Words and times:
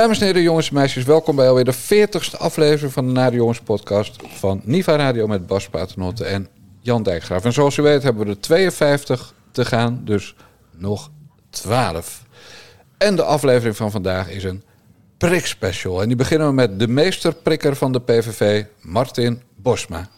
Dames 0.00 0.18
en 0.18 0.26
heren, 0.26 0.42
jongens 0.42 0.68
en 0.68 0.74
meisjes, 0.74 1.04
welkom 1.04 1.36
bij 1.36 1.48
alweer 1.48 1.64
de 1.64 1.74
40ste 1.74 2.38
aflevering 2.38 2.92
van 2.92 3.06
de 3.06 3.12
Nare 3.12 3.36
Jongens 3.36 3.60
podcast 3.60 4.16
van 4.26 4.60
Niva 4.64 4.96
Radio 4.96 5.26
met 5.26 5.46
Bas 5.46 5.68
Paternotte 5.68 6.24
en 6.24 6.48
Jan 6.80 7.02
Dijkgraaf. 7.02 7.44
En 7.44 7.52
zoals 7.52 7.76
u 7.76 7.82
weet 7.82 8.02
hebben 8.02 8.24
we 8.24 8.30
er 8.30 8.40
52 8.40 9.34
te 9.52 9.64
gaan, 9.64 10.00
dus 10.04 10.34
nog 10.76 11.10
12. 11.50 12.22
En 12.98 13.16
de 13.16 13.22
aflevering 13.22 13.76
van 13.76 13.90
vandaag 13.90 14.30
is 14.30 14.44
een 14.44 14.62
prikspecial. 15.18 16.02
En 16.02 16.08
die 16.08 16.16
beginnen 16.16 16.46
we 16.46 16.54
met 16.54 16.78
de 16.78 16.88
meesterprikker 16.88 17.76
van 17.76 17.92
de 17.92 18.00
PVV, 18.00 18.64
Martin 18.80 19.42
Bosma. 19.56 20.08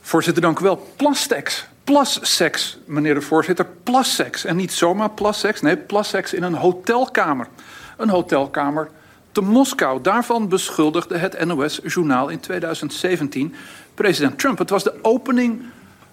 Voorzitter, 0.00 0.42
dank 0.42 0.58
u 0.58 0.62
wel. 0.62 0.86
Plastex. 0.96 1.66
Plasseks, 1.84 2.78
meneer 2.86 3.14
de 3.14 3.20
voorzitter. 3.20 3.66
Plasseks. 3.82 4.44
En 4.44 4.56
niet 4.56 4.72
zomaar 4.72 5.10
plasseks, 5.10 5.60
nee, 5.60 5.76
plasseks 5.76 6.34
in 6.34 6.42
een 6.42 6.54
hotelkamer. 6.54 7.48
Een 7.96 8.10
hotelkamer 8.10 8.90
te 9.34 9.40
Moskou. 9.40 10.00
Daarvan 10.00 10.48
beschuldigde 10.48 11.18
het 11.18 11.44
NOS-journaal 11.44 12.28
in 12.28 12.40
2017 12.40 13.54
president 13.94 14.38
Trump. 14.38 14.58
Het 14.58 14.70
was 14.70 14.82
de 14.82 14.94
opening 15.02 15.62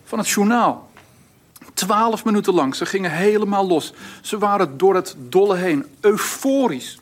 van 0.04 0.20
het 0.20 0.30
journaal. 0.30 0.90
Twaalf 1.74 2.26
minuten 2.26 2.54
lang. 2.54 2.76
Ze 2.76 2.86
gingen 2.86 3.12
helemaal 3.12 3.68
los. 3.68 3.94
Ze 4.22 4.38
waren 4.38 4.78
door 4.78 4.96
het 4.96 5.16
dolle 5.18 5.56
heen. 5.56 5.86
Euforisch. 6.00 7.00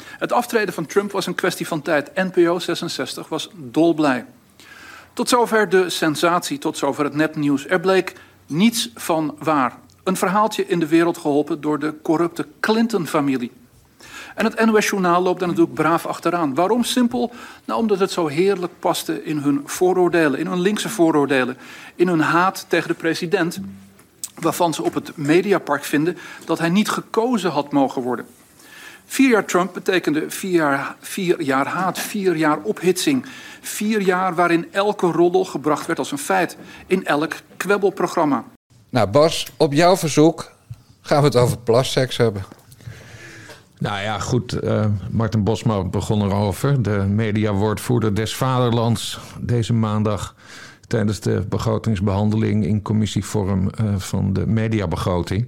Het 0.00 0.32
aftreden 0.32 0.74
van 0.74 0.86
Trump 0.86 1.10
was 1.12 1.26
een 1.26 1.34
kwestie 1.34 1.66
van 1.66 1.82
tijd. 1.82 2.14
NPO 2.14 2.58
66 2.58 3.28
was 3.28 3.50
dolblij. 3.54 4.26
Tot 5.12 5.28
zover 5.28 5.68
de 5.68 5.90
sensatie, 5.90 6.58
tot 6.58 6.78
zover 6.78 7.04
het 7.04 7.14
nepnieuws. 7.14 7.66
Er 7.66 7.80
bleek 7.80 8.12
niets 8.46 8.90
van 8.94 9.36
waar. 9.38 9.78
Een 10.04 10.16
verhaaltje 10.16 10.66
in 10.66 10.80
de 10.80 10.88
wereld 10.88 11.18
geholpen 11.18 11.60
door 11.60 11.78
de 11.78 11.94
corrupte 12.02 12.46
Clinton-familie. 12.60 13.52
En 14.34 14.44
het 14.44 14.64
NOS-journaal 14.64 15.22
loopt 15.22 15.38
daar 15.38 15.48
natuurlijk 15.48 15.74
braaf 15.74 16.06
achteraan. 16.06 16.54
Waarom 16.54 16.84
simpel? 16.84 17.32
Nou, 17.64 17.80
omdat 17.80 17.98
het 17.98 18.10
zo 18.10 18.26
heerlijk 18.26 18.72
paste 18.78 19.24
in 19.24 19.38
hun 19.38 19.62
vooroordelen, 19.64 20.38
in 20.38 20.46
hun 20.46 20.60
linkse 20.60 20.88
vooroordelen, 20.88 21.56
in 21.94 22.08
hun 22.08 22.20
haat 22.20 22.64
tegen 22.68 22.88
de 22.88 22.94
president, 22.94 23.60
waarvan 24.34 24.74
ze 24.74 24.82
op 24.82 24.94
het 24.94 25.16
Mediapark 25.16 25.84
vinden 25.84 26.16
dat 26.44 26.58
hij 26.58 26.68
niet 26.68 26.88
gekozen 26.88 27.50
had 27.50 27.72
mogen 27.72 28.02
worden. 28.02 28.26
Vier 29.06 29.30
jaar 29.30 29.44
Trump 29.44 29.74
betekende 29.74 30.30
vier 30.30 30.50
jaar, 30.50 30.96
vier 31.00 31.42
jaar 31.42 31.66
haat, 31.66 31.98
vier 31.98 32.36
jaar 32.36 32.58
ophitsing. 32.62 33.26
Vier 33.60 34.00
jaar 34.00 34.34
waarin 34.34 34.66
elke 34.70 35.06
roddel 35.06 35.44
gebracht 35.44 35.86
werd 35.86 35.98
als 35.98 36.12
een 36.12 36.18
feit. 36.18 36.56
In 36.86 37.06
elk 37.06 37.34
kwebbelprogramma. 37.56 38.44
Nou 38.90 39.08
Bas, 39.08 39.46
op 39.56 39.72
jouw 39.72 39.96
verzoek 39.96 40.52
gaan 41.00 41.18
we 41.18 41.24
het 41.24 41.36
over 41.36 41.58
plasseks 41.58 42.16
hebben. 42.16 42.44
Nou 43.84 44.02
ja, 44.02 44.18
goed. 44.18 44.64
Uh, 44.64 44.86
Martin 45.10 45.42
Bosma 45.42 45.84
begon 45.84 46.22
erover. 46.22 46.82
De 46.82 47.04
mediawoordvoerder 47.08 48.14
des 48.14 48.36
Vaderlands 48.36 49.18
deze 49.40 49.72
maandag 49.72 50.34
tijdens 50.86 51.20
de 51.20 51.44
begrotingsbehandeling 51.48 52.66
in 52.66 52.82
commissievorm 52.82 53.70
uh, 53.80 53.96
van 53.96 54.32
de 54.32 54.46
mediabegroting. 54.46 55.46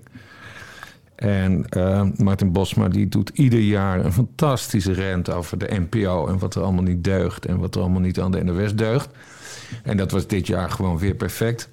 En 1.14 1.64
uh, 1.76 2.02
Martin 2.16 2.52
Bosma 2.52 2.88
die 2.88 3.08
doet 3.08 3.28
ieder 3.28 3.60
jaar 3.60 4.04
een 4.04 4.12
fantastische 4.12 4.92
rent 4.92 5.30
over 5.30 5.58
de 5.58 5.80
NPO 5.88 6.26
en 6.26 6.38
wat 6.38 6.54
er 6.54 6.62
allemaal 6.62 6.82
niet 6.82 7.04
deugt 7.04 7.46
en 7.46 7.58
wat 7.58 7.74
er 7.74 7.80
allemaal 7.80 8.00
niet 8.00 8.20
aan 8.20 8.30
de 8.30 8.44
NOS 8.44 8.74
deugt. 8.74 9.08
En 9.82 9.96
dat 9.96 10.10
was 10.10 10.26
dit 10.26 10.46
jaar 10.46 10.70
gewoon 10.70 10.98
weer 10.98 11.14
perfect. 11.14 11.68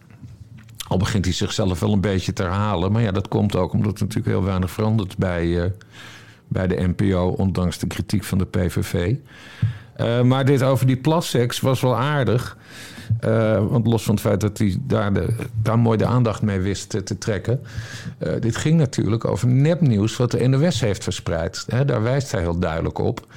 Al 0.88 0.98
begint 0.98 1.26
hij 1.26 1.34
zichzelf 1.34 1.80
wel 1.80 1.94
een 1.94 2.02
beetje 2.02 2.34
te 2.34 2.44
herhalen. 2.44 2.92
Maar 2.92 3.02
ja, 3.02 3.12
dat 3.12 3.28
komt 3.28 3.56
ook 3.56 3.74
omdat 3.74 3.96
er 3.96 4.06
natuurlijk 4.06 4.36
heel 4.36 4.44
weinig 4.44 4.72
verandert 4.72 5.18
bij, 5.18 5.72
bij 6.54 6.68
de 6.68 6.94
NPO, 6.96 7.28
ondanks 7.38 7.78
de 7.78 7.88
kritiek 7.88 8.24
van 8.24 8.38
de 8.38 8.46
PVV. 8.46 9.16
Uh, 9.98 10.22
maar 10.22 10.46
dit 10.46 10.64
over 10.64 10.86
die 10.88 10.98
plasseks 10.98 11.60
was 11.60 11.82
wel 11.82 11.98
aardig. 11.98 12.58
Uh, 13.26 13.68
want 13.68 13.88
los 13.88 14.04
van 14.04 14.14
het 14.14 14.24
feit 14.24 14.42
dat 14.42 14.58
hij 14.58 14.78
daar, 14.82 15.14
de, 15.14 15.28
daar 15.62 15.80
mooi 15.80 15.98
de 15.98 16.06
aandacht 16.06 16.42
mee 16.42 16.60
wist 16.60 16.90
te, 17.06 17.18
trekken. 17.18 17.62
Uh, 18.20 18.34
dit 18.40 18.56
ging 18.56 18.78
natuurlijk 18.78 19.26
over 19.26 19.48
nepnieuws 19.48 20.18
wat 20.18 20.32
de 20.32 20.48
NOS 20.48 20.80
heeft 20.80 21.04
verspreid. 21.04 21.66
Daar 21.86 22.04
wijst 22.04 22.32
hij 22.32 22.42
heel 22.42 22.60
duidelijk 22.60 22.98
op. 22.98 23.28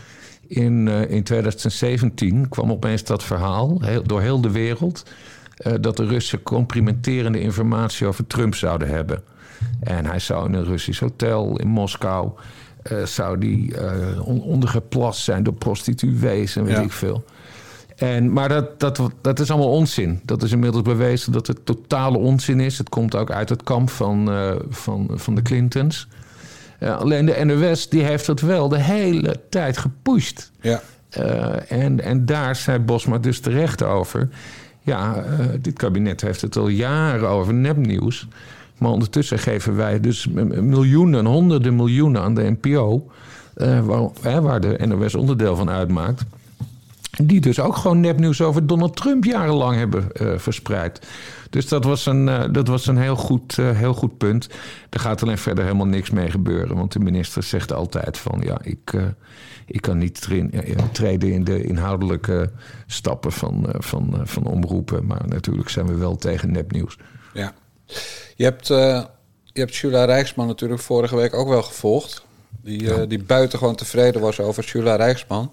In, 0.47 0.89
in 0.89 1.23
2017 1.23 2.49
kwam 2.49 2.71
opeens 2.71 3.05
dat 3.05 3.23
verhaal 3.23 3.81
door 4.05 4.21
heel 4.21 4.41
de 4.41 4.51
wereld. 4.51 5.03
dat 5.81 5.97
de 5.97 6.07
Russen 6.07 6.43
complimenterende 6.43 7.41
informatie 7.41 8.07
over 8.07 8.27
Trump 8.27 8.55
zouden 8.55 8.89
hebben. 8.89 9.23
En 9.81 10.07
hij 10.07 10.19
zou 10.19 10.47
in 10.47 10.55
een 10.55 10.65
Russisch 10.65 11.01
hotel 11.01 11.59
in 11.59 11.69
Moskou 11.69 12.31
zou 13.05 13.39
die 13.39 13.73
uh, 13.73 14.29
ondergeplast 14.47 15.23
zijn 15.23 15.43
door 15.43 15.55
prostituees 15.55 16.57
en 16.57 16.65
weet 16.65 16.79
ik 16.79 16.93
veel. 16.93 17.25
En, 17.97 18.33
maar 18.33 18.49
dat, 18.49 18.81
dat, 18.81 19.01
dat 19.21 19.41
is 19.41 19.51
allemaal 19.51 19.71
onzin. 19.71 20.21
Dat 20.25 20.43
is 20.43 20.53
inmiddels 20.53 20.83
bewezen 20.83 21.33
dat 21.33 21.47
het 21.47 21.67
totale 21.67 22.19
onzin 22.19 22.61
is. 22.61 22.79
Het 22.79 22.89
komt 22.89 23.15
ook 23.15 23.31
uit 23.31 23.49
het 23.49 23.63
kamp 23.63 23.91
van, 23.91 24.33
uh, 24.33 24.53
van, 24.69 25.09
van 25.15 25.35
de 25.35 25.43
Clintons. 25.43 26.09
alleen 26.81 27.27
de 27.27 27.45
NOS 27.45 27.89
die 27.89 28.03
heeft 28.03 28.27
het 28.27 28.41
wel 28.41 28.69
de 28.69 28.81
hele 28.81 29.41
tijd 29.51 29.79
gepusht. 29.79 30.51
Ja. 30.61 30.81
en, 31.69 32.01
en 32.01 32.27
daar 32.27 32.57
zei 32.57 32.79
Bosma 32.79 33.19
dus 33.19 33.41
terecht 33.41 33.83
over. 33.83 34.29
Ja, 34.81 35.25
dit 35.61 35.79
kabinet 35.79 36.21
heeft 36.21 36.41
het 36.41 36.57
al 36.57 36.69
jaren 36.69 37.29
over 37.29 37.55
nepnieuws. 37.55 38.29
Maar 38.79 38.91
ondertussen 38.91 39.39
geven 39.39 39.77
wij 39.77 40.01
dus 40.01 40.27
miljoenen, 40.61 41.27
honderden 41.27 41.77
miljoenen 41.77 42.23
aan 42.23 42.35
de 42.35 42.57
NPO. 42.61 43.11
Uh, 43.57 43.81
waar, 44.21 44.43
waar 44.43 44.61
de 44.61 44.87
NOS 44.87 45.15
onderdeel 45.15 45.57
van 45.57 45.71
uitmaakt. 45.71 46.25
Die 47.23 47.41
dus 47.41 47.61
ook 47.61 47.77
gewoon 47.77 48.01
nepnieuws 48.01 48.41
over 48.41 48.67
Donald 48.67 48.97
Trump 48.97 49.25
jarenlang 49.25 49.77
hebben 49.77 50.09
uh, 50.21 50.39
verspreid. 50.39 51.07
Dus 51.51 51.69
dat 51.69 51.85
was 51.85 52.07
een, 52.07 52.27
uh, 52.27 52.45
dat 52.53 52.69
was 52.69 52.87
een 52.87 52.99
heel, 52.99 53.17
goed, 53.17 53.57
heel 53.57 53.95
goed 53.95 54.19
punt. 54.19 54.49
Er 54.91 55.01
gaat 55.01 55.23
alleen 55.23 55.39
verder 55.39 55.65
helemaal 55.65 55.87
niks 55.87 56.11
mee 56.11 56.31
gebeuren. 56.31 56.77
Want 56.77 56.93
de 56.93 56.99
minister 56.99 57.43
zegt 57.43 57.73
altijd 57.73 58.19
van 58.19 58.43
ja, 58.45 58.59
ik, 58.63 58.93
ik 59.67 59.81
kan 59.81 59.99
niet 59.99 60.29
treden 60.93 61.33
in 61.33 61.45
de 61.45 61.63
inhoudelijke 61.63 62.51
stappen 62.87 63.33
van, 63.33 63.67
van, 63.79 64.21
van 64.25 64.47
omroepen. 64.47 65.07
Maar 65.07 65.23
natuurlijk 65.29 65.69
zijn 65.69 65.87
we 65.87 65.95
wel 65.95 66.17
tegen 66.17 66.53
nepnieuws. 66.53 66.99
Ja. 67.33 67.53
Je 68.37 68.45
hebt, 68.45 68.71
uh, 68.71 69.05
je 69.45 69.61
hebt 69.61 69.77
Jula 69.77 70.05
Rijksman 70.05 70.47
natuurlijk 70.47 70.81
vorige 70.81 71.17
week 71.17 71.35
ook 71.35 71.49
wel 71.49 71.63
gevolgd. 71.63 72.25
Die, 72.63 72.83
ja. 72.83 72.99
uh, 72.99 73.09
die 73.09 73.23
buitengewoon 73.23 73.75
tevreden 73.75 74.21
was 74.21 74.41
over 74.41 74.65
Jula 74.65 74.97
Rijksman. 74.97 75.53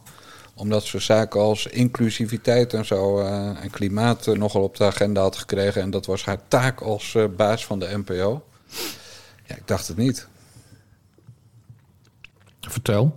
Omdat 0.55 0.83
ze 0.83 0.99
zaken 0.99 1.41
als 1.41 1.67
inclusiviteit 1.67 2.73
en 2.73 2.85
zo 2.85 3.19
uh, 3.19 3.63
en 3.63 3.69
klimaat 3.72 4.25
nogal 4.25 4.63
op 4.63 4.77
de 4.77 4.83
agenda 4.83 5.22
had 5.22 5.35
gekregen. 5.35 5.81
En 5.81 5.89
dat 5.89 6.05
was 6.05 6.25
haar 6.25 6.39
taak 6.47 6.81
als 6.81 7.17
baas 7.38 7.66
van 7.66 7.79
de 7.79 7.97
NPO. 8.05 8.43
Ja, 9.45 9.55
ik 9.55 9.67
dacht 9.67 9.88
het 9.88 9.97
niet. 9.97 10.27
Vertel. 12.61 13.16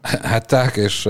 Haar 0.00 0.46
taak 0.46 0.76
is 0.76 1.06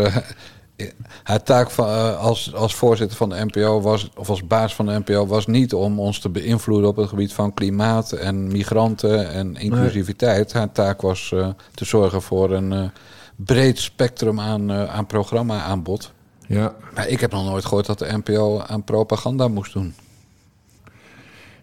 haar 1.23 1.43
taak 1.43 1.71
van, 1.71 1.89
uh, 1.89 2.19
als, 2.21 2.55
als 2.55 2.75
voorzitter 2.75 3.17
van 3.17 3.29
de 3.29 3.45
NPO 3.45 3.81
was, 3.81 4.11
of 4.17 4.29
als 4.29 4.47
baas 4.47 4.75
van 4.75 4.87
de 4.87 5.03
NPO, 5.05 5.27
was 5.27 5.47
niet 5.47 5.75
om 5.75 6.01
ons 6.01 6.19
te 6.19 6.29
beïnvloeden 6.29 6.89
op 6.89 6.97
het 6.97 7.09
gebied 7.09 7.33
van 7.33 7.55
klimaat 7.55 8.13
en 8.13 8.47
migranten 8.47 9.31
en 9.31 9.57
inclusiviteit. 9.57 10.53
Haar 10.53 10.73
taak 10.73 11.01
was 11.01 11.31
uh, 11.35 11.49
te 11.75 11.85
zorgen 11.85 12.23
voor 12.23 12.51
een 12.51 12.73
uh, 12.73 12.89
breed 13.37 13.79
spectrum 13.79 14.41
aan, 14.41 14.73
aan 14.73 15.07
programma-aanbod. 15.07 16.13
Ja. 16.47 16.75
Maar 16.95 17.09
ik 17.09 17.21
heb 17.21 17.33
nog 17.33 17.45
nooit 17.45 17.65
gehoord 17.65 17.87
dat 17.87 17.99
de 17.99 18.21
NPO 18.25 18.61
aan 18.61 18.85
propaganda 18.85 19.49
moest 19.49 19.73
doen. 19.73 19.95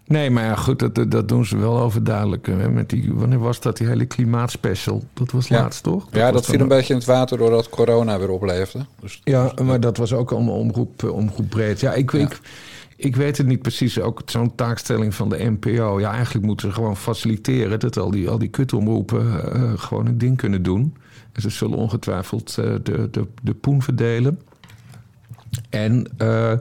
Nee, 0.07 0.29
maar 0.29 0.43
ja, 0.43 0.55
goed, 0.55 0.79
dat, 0.79 1.11
dat 1.11 1.27
doen 1.27 1.45
ze 1.45 1.57
wel 1.57 1.79
overduidelijk. 1.79 2.47
Hè? 2.47 2.69
Met 2.69 2.89
die, 2.89 3.13
wanneer 3.13 3.39
was 3.39 3.59
dat, 3.59 3.77
die 3.77 3.87
hele 3.87 4.05
klimaatspecial? 4.05 5.03
Dat 5.13 5.31
was 5.31 5.47
ja. 5.47 5.61
laatst, 5.61 5.83
toch? 5.83 6.03
Dat 6.03 6.21
ja, 6.21 6.31
dat 6.31 6.45
viel 6.45 6.59
een 6.59 6.67
beetje 6.67 6.93
in 6.93 6.99
het 6.99 7.07
water 7.07 7.37
doordat 7.37 7.69
corona 7.69 8.19
weer 8.19 8.29
opleefde. 8.29 8.85
Dus, 8.99 9.21
ja, 9.23 9.53
maar 9.63 9.79
dat 9.79 9.97
was 9.97 10.13
ook 10.13 10.31
allemaal 10.31 10.55
omroep, 10.55 11.03
omroep 11.03 11.49
breed. 11.49 11.79
Ja, 11.79 11.93
ik, 11.93 12.11
ja. 12.11 12.19
ik, 12.19 12.39
ik 12.95 13.15
weet 13.15 13.37
het 13.37 13.47
niet 13.47 13.61
precies. 13.61 13.99
Ook 13.99 14.21
zo'n 14.25 14.55
taakstelling 14.55 15.15
van 15.15 15.29
de 15.29 15.49
NPO. 15.59 15.99
Ja, 15.99 16.11
eigenlijk 16.11 16.45
moeten 16.45 16.67
ze 16.67 16.73
gewoon 16.73 16.97
faciliteren... 16.97 17.79
dat 17.79 17.97
al 17.97 18.11
die, 18.11 18.29
al 18.29 18.37
die 18.37 18.49
kutomroepen 18.49 19.25
uh, 19.55 19.73
gewoon 19.75 20.05
een 20.05 20.17
ding 20.17 20.37
kunnen 20.37 20.63
doen. 20.63 20.95
En 21.31 21.41
ze 21.41 21.49
zullen 21.49 21.77
ongetwijfeld 21.77 22.55
uh, 22.59 22.75
de, 22.83 23.07
de, 23.11 23.27
de 23.41 23.53
poen 23.53 23.81
verdelen. 23.81 24.39
En... 25.69 26.07
Uh, 26.21 26.53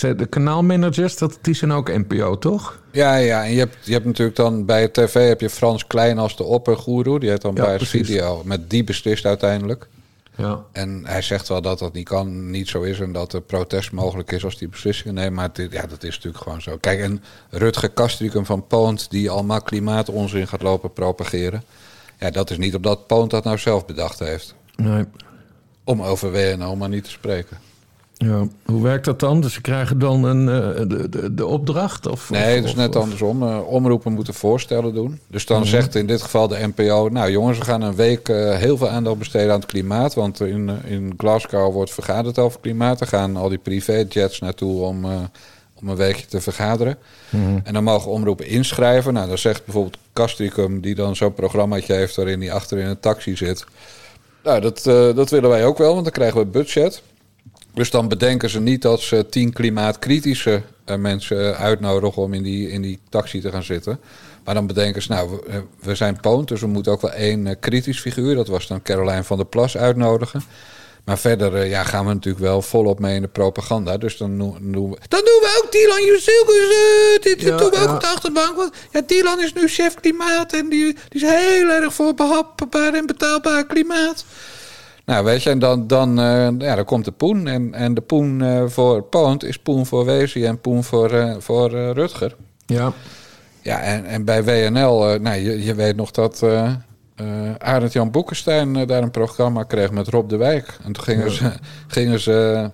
de 0.00 0.26
kanaalmanagers, 0.26 1.16
dat, 1.16 1.38
die 1.42 1.54
zijn 1.54 1.72
ook 1.72 1.88
NPO, 1.88 2.38
toch? 2.38 2.78
Ja, 2.90 3.16
ja. 3.16 3.44
En 3.44 3.52
je 3.52 3.58
hebt, 3.58 3.76
je 3.82 3.92
hebt 3.92 4.04
natuurlijk 4.04 4.36
dan 4.36 4.64
bij 4.64 4.88
tv 4.88 5.28
heb 5.28 5.40
je 5.40 5.50
Frans 5.50 5.86
Klein 5.86 6.18
als 6.18 6.36
de 6.36 6.44
oppergoeroe. 6.44 7.20
Die 7.20 7.28
heeft 7.28 7.42
dan 7.42 7.54
ja, 7.54 7.62
bij 7.62 7.72
het 7.72 7.88
video. 7.88 8.42
Met 8.44 8.70
die 8.70 8.84
beslist 8.84 9.24
uiteindelijk. 9.24 9.88
Ja. 10.36 10.64
En 10.72 11.02
hij 11.06 11.22
zegt 11.22 11.48
wel 11.48 11.62
dat 11.62 11.78
dat 11.78 11.92
niet 11.92 12.08
kan, 12.08 12.50
niet 12.50 12.68
zo 12.68 12.82
is. 12.82 13.00
En 13.00 13.12
dat 13.12 13.32
er 13.32 13.40
protest 13.40 13.92
mogelijk 13.92 14.32
is 14.32 14.44
als 14.44 14.58
die 14.58 14.68
beslissingen 14.68 15.14
neemt. 15.14 15.34
Maar 15.34 15.52
dit, 15.52 15.72
ja, 15.72 15.86
dat 15.86 16.02
is 16.02 16.14
natuurlijk 16.14 16.42
gewoon 16.42 16.62
zo. 16.62 16.76
Kijk, 16.76 17.00
en 17.00 17.22
Rutger 17.50 17.90
Kastrikum 17.90 18.46
van 18.46 18.66
Poont... 18.66 19.10
die 19.10 19.30
allemaal 19.30 19.62
klimaatonzin 19.62 20.48
gaat 20.48 20.62
lopen 20.62 20.92
propageren. 20.92 21.64
Ja, 22.18 22.30
dat 22.30 22.50
is 22.50 22.58
niet 22.58 22.74
omdat 22.74 23.06
Poont 23.06 23.30
dat 23.30 23.44
nou 23.44 23.58
zelf 23.58 23.86
bedacht 23.86 24.18
heeft. 24.18 24.54
Nee. 24.76 25.04
Om 25.84 26.02
over 26.02 26.32
WNL 26.32 26.76
maar 26.76 26.88
niet 26.88 27.04
te 27.04 27.10
spreken. 27.10 27.58
Ja. 28.16 28.46
Hoe 28.64 28.82
werkt 28.82 29.04
dat 29.04 29.20
dan? 29.20 29.40
Dus 29.40 29.52
ze 29.52 29.60
krijgen 29.60 29.98
dan 29.98 30.24
een, 30.24 30.48
eh, 30.48 30.88
de, 30.88 31.08
de, 31.08 31.34
de 31.34 31.46
opdracht? 31.46 32.06
Of, 32.06 32.30
Nee, 32.30 32.56
het 32.56 32.64
is 32.64 32.74
net 32.74 32.96
of- 32.96 33.02
andersom. 33.02 33.42
Eh, 33.42 33.68
omroepen 33.68 34.12
moeten 34.12 34.34
voorstellen 34.34 34.94
doen. 34.94 35.20
Dus 35.26 35.46
dan 35.46 35.66
zegt 35.66 35.94
in 35.94 36.06
dit 36.06 36.22
geval 36.22 36.48
de 36.48 36.66
NPO... 36.74 37.08
nou 37.08 37.30
jongens, 37.30 37.58
we 37.58 37.64
gaan 37.64 37.82
een 37.82 37.94
week 37.94 38.28
eh, 38.28 38.56
heel 38.56 38.76
veel 38.76 38.88
aandacht 38.88 39.18
besteden 39.18 39.52
aan 39.52 39.60
het 39.60 39.68
klimaat. 39.68 40.14
Want 40.14 40.40
in, 40.40 40.70
in 40.84 41.14
Glasgow 41.16 41.72
wordt 41.72 41.90
vergaderd 41.92 42.38
over 42.38 42.60
klimaat. 42.60 43.00
Er 43.00 43.06
gaan 43.06 43.36
al 43.36 43.48
die 43.48 43.58
privéjets 43.58 44.40
naartoe 44.40 44.82
om, 44.82 45.04
om 45.74 45.88
een 45.88 45.96
weekje 45.96 46.26
te 46.26 46.40
vergaderen. 46.40 46.96
En 47.64 47.72
dan 47.72 47.84
mogen 47.84 48.10
omroepen 48.10 48.46
inschrijven. 48.46 49.12
Nou, 49.14 49.28
dan 49.28 49.38
zegt 49.38 49.64
bijvoorbeeld 49.64 49.98
Castricum... 50.12 50.80
die 50.80 50.94
dan 50.94 51.16
zo'n 51.16 51.34
programmaatje 51.34 51.94
heeft 51.94 52.16
waarin 52.16 52.40
hij 52.40 52.52
achter 52.52 52.78
in 52.78 52.86
een 52.86 53.00
taxi 53.00 53.36
zit... 53.36 53.64
Nou, 54.44 54.60
dat, 54.60 54.82
dat 55.16 55.30
willen 55.30 55.50
wij 55.50 55.64
ook 55.64 55.78
wel, 55.78 55.92
want 55.92 56.04
dan 56.04 56.12
krijgen 56.12 56.38
we 56.40 56.46
budget. 56.46 57.02
Dus 57.74 57.90
dan 57.90 58.08
bedenken 58.08 58.50
ze 58.50 58.60
niet 58.60 58.82
dat 58.82 59.00
ze 59.00 59.26
tien 59.30 59.52
klimaatkritische 59.52 60.62
eh, 60.84 60.96
mensen 60.96 61.56
uitnodigen 61.56 62.22
om 62.22 62.34
in 62.34 62.42
die, 62.42 62.70
in 62.70 62.82
die 62.82 62.98
taxi 63.08 63.40
te 63.40 63.50
gaan 63.50 63.62
zitten. 63.62 64.00
Maar 64.44 64.54
dan 64.54 64.66
bedenken 64.66 65.02
ze, 65.02 65.12
nou, 65.12 65.40
we, 65.46 65.62
we 65.80 65.94
zijn 65.94 66.20
poont, 66.20 66.48
dus 66.48 66.60
we 66.60 66.66
moeten 66.66 66.92
ook 66.92 67.00
wel 67.00 67.12
één 67.12 67.46
eh, 67.46 67.54
kritisch 67.60 68.00
figuur. 68.00 68.34
Dat 68.34 68.48
was 68.48 68.66
dan 68.66 68.82
Caroline 68.82 69.24
van 69.24 69.36
der 69.36 69.46
Plas 69.46 69.76
uitnodigen. 69.76 70.42
Maar 71.04 71.18
verder 71.18 71.54
eh, 71.54 71.70
ja, 71.70 71.82
gaan 71.82 72.06
we 72.06 72.12
natuurlijk 72.12 72.44
wel 72.44 72.62
volop 72.62 72.98
mee 72.98 73.14
in 73.14 73.22
de 73.22 73.28
propaganda. 73.28 73.96
Dus 73.96 74.16
dan 74.16 74.38
doen, 74.38 74.90
we... 74.90 74.98
Dan 75.08 75.24
doen 75.24 75.40
we 75.40 75.62
ook 75.62 75.72
Dylan 75.72 76.04
Jusilkus. 76.04 76.56
eh 76.56 77.22
dit 77.22 77.40
Ja, 77.40 77.56
doen 77.56 77.70
we 77.70 77.76
ook 77.76 77.90
op 77.90 78.00
de 78.00 78.06
achterbank. 78.06 78.56
Want 78.56 78.74
ja, 78.90 79.00
Dylan 79.06 79.42
is 79.42 79.52
nu 79.52 79.68
chef 79.68 79.94
klimaat. 79.94 80.52
En 80.52 80.68
die, 80.68 80.96
die 81.08 81.22
is 81.22 81.22
heel 81.22 81.68
erg 81.68 81.94
voor 81.94 82.14
behapbaar 82.14 82.94
en 82.94 83.06
betaalbaar 83.06 83.66
klimaat. 83.66 84.24
Nou, 85.04 85.24
weet 85.24 85.42
je, 85.42 85.50
en 85.50 85.58
dan, 85.58 85.86
dan, 85.86 86.18
eh, 86.18 86.48
ja, 86.58 86.74
dan 86.74 86.84
komt 86.84 87.04
de 87.04 87.12
poen. 87.12 87.46
En, 87.46 87.74
en 87.74 87.94
de 87.94 88.00
poen 88.00 88.42
eh, 88.42 88.64
voor 88.66 89.02
Poont 89.02 89.44
is 89.44 89.58
poen 89.58 89.86
voor 89.86 90.04
Weesie 90.04 90.46
en 90.46 90.60
poen 90.60 90.84
voor, 90.84 91.10
eh, 91.10 91.34
voor 91.38 91.70
Rutger. 91.70 92.36
Ja. 92.66 92.92
Ja, 93.60 93.80
en, 93.80 94.04
en 94.04 94.24
bij 94.24 94.44
WNL, 94.44 95.18
nou, 95.20 95.34
je, 95.36 95.64
je 95.64 95.74
weet 95.74 95.96
nog 95.96 96.10
dat 96.10 96.42
eh 96.42 96.72
eh, 97.14 97.54
Arend 97.58 97.92
Jan 97.92 98.10
Boekenstein 98.10 98.86
daar 98.86 99.02
een 99.02 99.10
programma 99.10 99.62
kreeg 99.62 99.90
met 99.90 100.08
Rob 100.08 100.28
de 100.28 100.36
Wijk. 100.36 100.78
En 100.84 100.92
toen 100.92 101.04
gingen 101.04 101.30
ze, 101.30 101.52
gingen 101.86 102.20
ze 102.20 102.70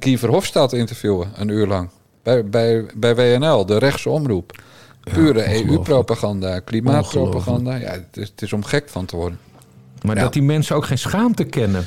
Guy 0.00 0.18
Verhofstadt 0.18 0.72
interviewen, 0.72 1.28
een 1.34 1.48
uur 1.48 1.66
lang. 1.66 1.90
Bij, 2.22 2.44
bij, 2.44 2.86
bij 2.96 3.14
WNL, 3.14 3.66
de 3.66 3.78
rechtse 3.78 4.10
omroep. 4.10 4.62
Pure. 5.00 5.54
EU-propaganda, 5.54 6.60
klimaatpropaganda. 6.60 7.74
Ja, 7.74 7.90
het 7.90 8.16
is, 8.16 8.28
het 8.28 8.42
is 8.42 8.52
om 8.52 8.64
gek 8.64 8.88
van 8.88 9.04
te 9.04 9.16
worden. 9.16 9.38
Maar 10.02 10.16
Ja. 10.16 10.22
dat 10.22 10.32
die 10.32 10.42
mensen 10.42 10.76
ook 10.76 10.84
geen 10.84 10.98
schaamte 10.98 11.44
kennen. 11.44 11.84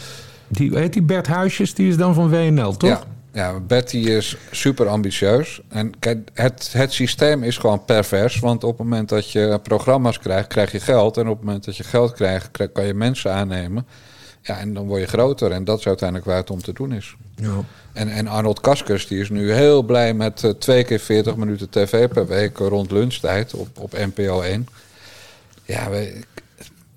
Die, 0.48 0.77
heet 0.77 0.94
die 0.94 1.01
Bert 1.01 1.27
Huisjes, 1.27 1.74
die 1.74 1.88
is 1.89 1.98
dan 1.98 2.13
van 2.13 2.30
WNL, 2.30 2.71
toch? 2.77 2.89
Ja, 2.89 3.04
ja, 3.33 3.60
Betty 3.60 3.98
is 3.98 4.38
super 4.51 4.88
ambitieus. 4.88 5.62
En 5.69 6.00
kijk, 6.00 6.30
het, 6.33 6.69
het 6.74 6.94
systeem 6.94 7.44
is 7.44 7.57
gewoon 7.57 7.86
pervers. 7.86 8.39
Want 8.39 8.63
op 8.63 8.77
het 8.77 8.88
moment 8.88 9.10
dat 9.10 9.31
je 9.31 9.60
programma's 9.63 10.19
krijgt, 10.19 10.48
krijg 10.48 10.71
je 10.71 10.80
geld. 10.80 11.18
En 11.18 11.27
op 11.27 11.36
het 11.38 11.45
moment 11.45 11.65
dat 11.65 11.77
je 11.77 11.83
geld 11.83 12.13
krijgt, 12.13 12.51
krijg- 12.51 12.71
kan 12.71 12.86
je 12.86 12.94
mensen 12.94 13.33
aannemen. 13.33 13.86
Ja, 14.42 14.59
en 14.59 14.74
dan 14.74 14.86
word 14.88 15.01
je 15.01 15.07
groter. 15.07 15.51
En 15.51 15.63
dat 15.63 15.80
is 15.80 15.88
uiteindelijk 15.88 16.27
waar 16.30 16.38
het 16.38 16.50
om 16.50 16.62
te 16.62 16.74
doen 16.74 16.94
is. 16.94 17.16
Ja. 17.36 17.54
En, 17.94 18.09
en 18.09 18.27
Arnold 18.27 18.59
Kaskers 18.62 19.07
die 19.07 19.19
is 19.19 19.30
nu 19.30 19.51
heel 19.54 19.83
blij 19.83 20.13
met 20.13 20.44
eh, 20.44 20.50
twee 20.51 20.83
keer 20.83 21.00
40 21.00 21.36
minuten 21.36 21.69
tv 21.69 22.07
per 22.07 22.27
week 22.27 22.57
rond 22.57 22.92
lunchtijd 22.92 23.54
op, 23.54 23.68
op 23.80 23.92
NPO 24.16 24.42
1. 24.42 24.68
Ja, 25.66 25.89
we, 25.89 26.21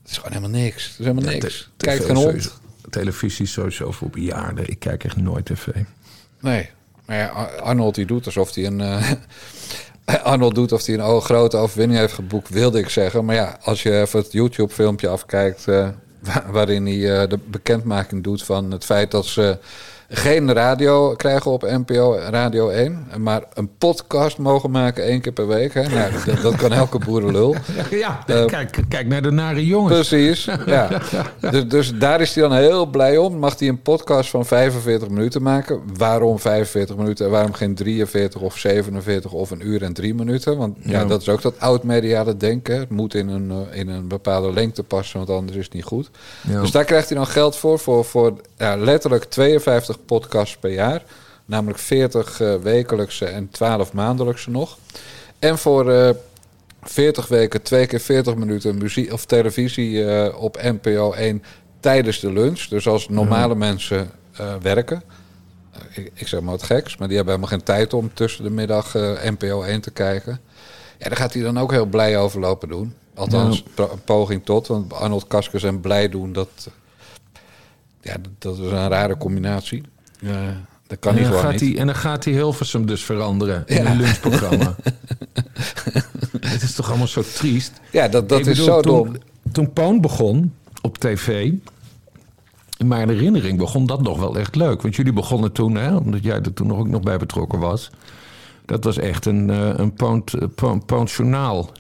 het 0.07 0.11
is 0.11 0.17
gewoon 0.23 0.33
helemaal 0.43 0.61
niks. 0.61 0.83
Het 0.85 0.99
is 0.99 1.07
helemaal 1.07 1.33
niks. 1.33 1.71
Te- 1.77 1.85
Kijkt 1.87 2.01
TV 2.03 2.07
geen 2.07 2.17
hond. 2.17 2.61
Televisie 2.91 3.45
is 3.45 3.53
sowieso 3.53 3.91
voor 3.91 4.11
bejaarden. 4.11 4.69
Ik 4.69 4.79
kijk 4.79 5.05
echt 5.05 5.17
nooit 5.17 5.45
tv. 5.45 5.67
Nee. 6.41 6.69
Maar 7.07 7.17
ja, 7.17 7.27
Ar- 7.29 7.61
Arnold 7.61 7.95
die 7.95 8.07
doet 8.07 8.27
alsof 8.27 8.55
hij 8.55 8.67
een. 8.67 8.81
eh, 8.81 9.11
Arnold 10.33 10.55
doet 10.55 10.73
alsof 10.73 10.87
hij 10.87 10.95
een 10.97 11.05
oh, 11.05 11.25
grote 11.25 11.57
overwinning 11.57 12.01
heeft 12.01 12.13
geboekt, 12.13 12.49
wilde 12.49 12.79
ik 12.79 12.89
zeggen. 12.89 13.25
Maar 13.25 13.35
ja, 13.35 13.59
als 13.63 13.83
je 13.83 14.01
even 14.01 14.19
het 14.21 14.33
YouTube-filmpje 14.33 15.09
afkijkt. 15.09 15.69
eh, 15.69 15.89
wa- 16.19 16.45
waarin 16.51 16.87
hij 16.87 17.21
eh, 17.23 17.29
de 17.29 17.39
bekendmaking 17.47 18.25
doet 18.25 18.43
van 18.45 18.71
het 18.71 18.85
feit 18.85 19.11
dat 19.11 19.27
ze 19.27 19.59
geen 20.09 20.53
radio 20.53 21.15
krijgen 21.17 21.51
op 21.51 21.63
NPO 21.63 22.15
Radio 22.31 22.69
1. 22.69 23.07
Maar 23.19 23.43
een 23.55 23.71
podcast 23.79 24.39
mogen 24.39 24.71
maken 24.71 25.05
één 25.05 25.21
keer 25.21 25.33
per 25.33 25.47
week. 25.47 25.75
Hè? 25.75 25.83
Nou, 25.89 26.11
dat, 26.27 26.43
dat 26.43 26.57
kan 26.57 26.73
elke 26.73 26.99
boerenlul. 26.99 27.55
Ja, 27.91 28.23
Eh, 28.27 28.45
kijk, 28.45 28.79
kijk 28.89 29.07
naar 29.07 29.23
de 29.23 29.31
nare 29.31 29.67
jongens. 29.67 30.09
Precies, 30.09 30.45
ja. 30.67 30.89
Dus, 31.51 31.69
dus 31.69 31.95
daar 31.95 32.21
is 32.21 32.35
hij 32.35 32.49
dan 32.49 32.57
heel 32.57 32.87
blij 32.87 33.17
om. 33.17 33.39
Mag 33.39 33.59
hij 33.59 33.69
een 33.69 33.83
podcast 33.83 34.31
van 34.31 34.47
45 34.47 35.09
minuten 35.09 35.43
maken? 35.43 35.81
Waarom 35.97 36.39
45 36.39 36.97
minuten 36.97 37.25
en 37.25 37.31
waarom 37.31 37.53
geen 37.53 37.75
43 37.75 38.41
of 38.41 38.59
47 38.59 39.33
of 39.33 39.51
een 39.51 39.67
uur 39.67 39.83
en 39.83 39.93
drie 39.93 40.15
minuten? 40.15 40.57
Want 40.57 40.77
ja, 40.81 40.91
Ja. 41.01 41.05
dat 41.05 41.21
is 41.21 41.29
ook 41.29 41.43
dat 41.43 41.61
oud-mediale 41.61 42.37
denken. 42.37 42.79
Het 42.79 42.91
moet 42.91 43.15
in 43.15 43.29
een, 43.29 43.51
eh, 43.51 43.79
in 43.79 43.89
een 43.89 44.09
bepaalde 44.09 44.53
lengte 44.53 44.83
passen, 44.83 45.19
want 45.19 45.31
anders 45.31 45.57
is 45.57 45.65
het 45.65 45.75
niet 45.75 45.85
goed. 45.85 46.11
Ja. 46.49 46.61
Dus 46.61 46.71
daar 46.71 46.85
krijgt 46.85 47.09
hij 47.09 47.19
dan 47.19 47.27
geld 47.27 47.57
voor, 47.57 47.79
voor, 47.79 48.05
voor 48.05 48.33
ja, 48.57 48.77
letterlijk 48.77 49.25
52 49.25 49.96
podcasts 50.05 50.57
per 50.57 50.73
jaar. 50.73 51.03
Namelijk 51.45 51.79
40 51.79 52.41
eh, 52.41 52.55
wekelijkse 52.55 53.25
en 53.25 53.51
12 53.51 53.93
maandelijkse 53.93 54.51
nog. 54.51 54.79
En 55.39 55.59
voor 55.59 55.93
eh 55.93 56.11
40 56.83 57.29
weken, 57.29 57.63
twee 57.63 57.87
keer 57.87 58.01
40 58.01 58.35
minuten 58.35 58.79
muziek 58.79 59.13
of 59.13 59.25
televisie 59.25 60.05
eh, 60.05 60.43
op 60.43 60.63
NPO 60.63 61.13
1 61.13 61.43
tijdens 61.81 62.21
de 62.21 62.33
lunch. 62.33 62.61
Dus 62.61 62.89
als 62.89 63.09
normale 63.09 63.55
mensen 63.55 64.11
eh, 64.33 64.55
werken. 64.63 65.03
Eh, 65.73 66.05
ik, 66.05 66.11
ik 66.15 66.29
zeg 66.29 66.41
maar 66.41 66.51
wat 66.51 66.63
geks, 66.63 66.97
maar 66.97 67.09
die 67.09 67.17
hebben 67.17 67.35
helemaal 67.35 67.57
geen 67.57 67.67
tijd 67.67 67.95
om 67.95 68.11
tussen 68.15 68.45
de 68.45 68.51
middag 68.51 68.95
eh, 68.95 69.31
NPO 69.31 69.63
1 69.63 69.81
te 69.81 69.91
kijken. 69.91 70.41
Ja, 70.99 71.09
daar 71.09 71.17
gaat 71.17 71.33
hij 71.33 71.43
dan 71.43 71.59
ook 71.59 71.71
heel 71.71 71.87
blij 71.87 72.19
over 72.19 72.41
lopen 72.41 72.69
doen. 72.69 72.95
Althans, 73.15 73.65
een 73.77 74.05
poging 74.05 74.45
tot. 74.45 74.67
Want 74.67 74.93
Arnold 74.93 75.27
Kaskers 75.27 75.63
en 75.63 75.81
blij 75.81 76.09
doen, 76.09 76.33
dat, 76.33 76.69
ja, 78.07 78.17
dat, 78.39 78.55
is 78.55 78.59
een 78.61 78.89
rare 78.89 79.17
combinatie. 79.17 79.83
Ja, 80.21 80.55
dat 80.87 80.99
kan 80.99 81.13
en, 81.13 81.19
niet 81.19 81.27
dan 81.29 81.37
gewoon 81.39 81.53
gaat 81.53 81.61
niet. 81.61 81.71
hij, 81.73 81.81
en 81.81 81.87
dan 81.87 81.97
gaat 81.97 82.25
hij 82.25 82.33
Hilversum 82.33 82.87
dus 82.87 83.05
veranderen 83.05 83.63
in 83.67 83.83
Ja. 83.83 83.91
een 83.91 83.97
lunchprogramma. 83.97 84.75
Het 86.41 86.63
is 86.63 86.75
toch 86.75 86.89
allemaal 86.89 87.07
zo 87.07 87.23
triest. 87.35 87.73
Ja, 87.91 88.09
dat, 88.09 88.29
dat 88.29 88.39
Ik 88.39 88.47
is 88.47 88.59
bedoel, 88.59 88.75
zo 88.75 88.81
toen, 88.81 88.95
dom. 89.05 89.17
Toen 89.53 89.73
Poon 89.73 90.01
begon 90.01 90.55
op 90.83 90.99
tv... 90.99 91.53
In 92.79 92.87
mijn 92.89 93.09
herinnering 93.09 93.59
begon 93.59 93.87
dat 93.87 94.03
nog 94.03 94.19
wel 94.19 94.39
echt 94.39 94.55
leuk. 94.55 94.83
Want 94.83 94.97
jullie 94.97 95.13
begonnen 95.13 95.53
toen, 95.53 95.75
hè, 95.75 95.97
omdat 95.97 96.23
jij 96.25 96.35
er 96.41 96.55
toen 96.55 96.67
nog 96.67 96.79
ook 96.79 96.89
nog 96.89 97.01
bij 97.03 97.17
betrokken 97.17 97.59
was. 97.59 97.91
Dat 98.65 98.85
was 98.85 98.97
echt 98.99 99.27
een, 99.27 99.51
eh, 99.51 99.71
een 99.77 99.93
Poont, 99.93 100.35
eh, 100.35 101.05
journaal. 101.05 101.71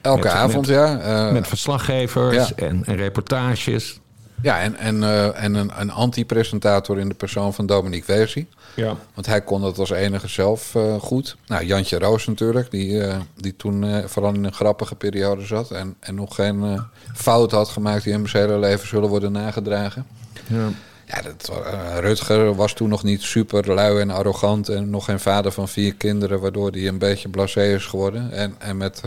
Elke 0.00 0.22
met- 0.22 0.32
avond, 0.32 0.66
met- 0.66 0.76
ja. 0.76 0.98
eh, 0.98 1.32
Met 1.32 1.46
verslaggevers 1.48 2.48
Ja. 2.48 2.54
en, 2.66 2.84
en 2.84 2.96
reportages. 2.96 4.00
Ja, 4.42 4.60
en, 4.60 4.76
en, 4.76 5.02
eh, 5.02 5.42
en 5.42 5.54
een, 5.54 5.70
een 5.76 5.90
anti-presentator 5.90 6.98
in 6.98 7.08
de 7.08 7.14
persoon 7.14 7.54
van 7.54 7.66
Dominique 7.66 8.14
Weesie. 8.14 8.48
Ja. 8.74 8.96
Want 9.14 9.26
hij 9.26 9.42
kon 9.42 9.60
dat 9.60 9.78
als 9.78 9.90
enige 9.90 10.28
zelf 10.28 10.74
eh, 10.74 10.94
goed. 10.94 11.36
Nou, 11.46 11.64
Jantje 11.64 11.98
Roos 11.98 12.26
natuurlijk, 12.26 12.70
die, 12.70 13.02
eh, 13.02 13.16
die 13.36 13.56
toen 13.56 14.08
vooral 14.08 14.34
in 14.34 14.44
een 14.44 14.52
grappige 14.52 14.94
periode 14.94 15.46
zat. 15.46 15.70
En, 15.70 15.96
en 16.00 16.14
nog 16.14 16.34
geen 16.34 16.86
fout 17.14 17.50
had 17.50 17.68
gemaakt 17.68 18.04
die 18.04 18.12
hem 18.12 18.26
zijn 18.26 18.46
hele 18.46 18.58
leven 18.58 18.88
zullen 18.88 19.08
worden 19.08 19.32
nagedragen. 19.32 20.06
ja. 20.46 20.68
Ja, 21.06 21.22
dat, 21.22 21.52
Rutger 22.00 22.54
was 22.54 22.72
toen 22.72 22.88
nog 22.88 23.02
niet 23.02 23.22
super 23.22 23.74
lui 23.74 24.00
en 24.00 24.10
arrogant. 24.10 24.68
En 24.68 24.90
nog 24.90 25.04
geen 25.04 25.20
vader 25.20 25.52
van 25.52 25.68
vier 25.68 25.94
kinderen, 25.94 26.40
waardoor 26.40 26.70
hij 26.70 26.88
een 26.88 26.98
beetje 26.98 27.28
blasé 27.28 27.74
is 27.74 27.86
geworden. 27.86 28.32
En, 28.32 28.54
en 28.58 28.76
met, 28.76 29.02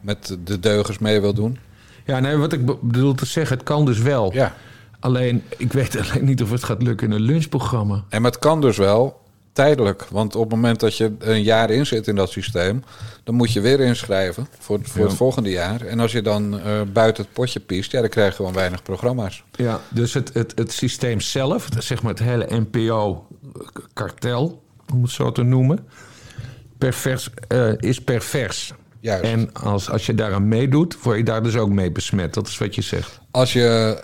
met 0.00 0.36
de 0.44 0.60
deugers 0.60 0.98
mee 0.98 1.20
wil 1.20 1.34
doen. 1.34 1.58
Ja, 2.04 2.20
nee, 2.20 2.36
wat 2.36 2.52
ik 2.52 2.66
be- 2.66 2.76
bedoel 2.80 3.14
te 3.14 3.26
zeggen, 3.26 3.56
het 3.56 3.66
kan 3.66 3.84
dus 3.84 3.98
wel. 3.98 4.32
Ja. 4.32 4.54
Alleen, 5.00 5.42
ik 5.56 5.72
weet 5.72 5.96
alleen 6.00 6.24
niet 6.24 6.42
of 6.42 6.50
het 6.50 6.64
gaat 6.64 6.82
lukken 6.82 7.06
in 7.06 7.12
een 7.12 7.20
lunchprogramma. 7.20 8.04
En 8.08 8.22
maar 8.22 8.30
het 8.30 8.40
kan 8.40 8.60
dus 8.60 8.76
wel 8.76 9.20
tijdelijk. 9.52 10.04
Want 10.10 10.34
op 10.36 10.42
het 10.42 10.50
moment 10.50 10.80
dat 10.80 10.96
je 10.96 11.12
een 11.18 11.42
jaar 11.42 11.70
in 11.70 11.86
zit 11.86 12.06
in 12.08 12.14
dat 12.16 12.30
systeem, 12.30 12.82
dan 13.24 13.34
moet 13.34 13.52
je 13.52 13.60
weer 13.60 13.80
inschrijven 13.80 14.46
voor, 14.58 14.78
voor 14.82 15.00
Ja. 15.00 15.06
het 15.06 15.16
volgende 15.16 15.50
jaar. 15.50 15.80
En 15.80 16.00
als 16.00 16.12
je 16.12 16.22
dan 16.22 16.60
eh, 16.60 16.80
buiten 16.92 17.24
het 17.24 17.32
potje 17.32 17.60
piest, 17.60 17.92
ja, 17.92 18.00
dan 18.00 18.08
krijg 18.08 18.28
je 18.30 18.36
gewoon 18.36 18.52
weinig 18.52 18.82
programma's. 18.82 19.44
Ja, 19.52 19.80
dus 19.88 20.14
het, 20.14 20.30
het, 20.34 20.52
het 20.54 20.72
systeem 20.72 21.20
zelf, 21.20 21.68
zeg 21.78 22.02
maar 22.02 22.10
het 22.12 22.22
hele 22.22 22.46
NPO-kartel, 23.62 24.62
om 24.94 25.02
het 25.02 25.10
zo 25.10 25.32
te 25.32 25.42
noemen, 25.42 25.86
pervers, 26.78 27.30
eh, 27.48 27.72
is 27.78 28.00
pervers. 28.00 28.72
Juist. 29.02 29.22
En 29.24 29.52
als, 29.52 29.90
als 29.90 30.06
je 30.06 30.14
daaraan 30.14 30.48
meedoet, 30.48 31.02
word 31.02 31.16
je 31.16 31.24
daar 31.24 31.42
dus 31.42 31.56
ook 31.56 31.68
mee 31.68 31.90
besmet. 31.92 32.34
Dat 32.34 32.46
is 32.48 32.58
wat 32.58 32.74
je 32.74 32.82
zegt. 32.82 33.20
Als 33.30 33.52
je 33.52 33.96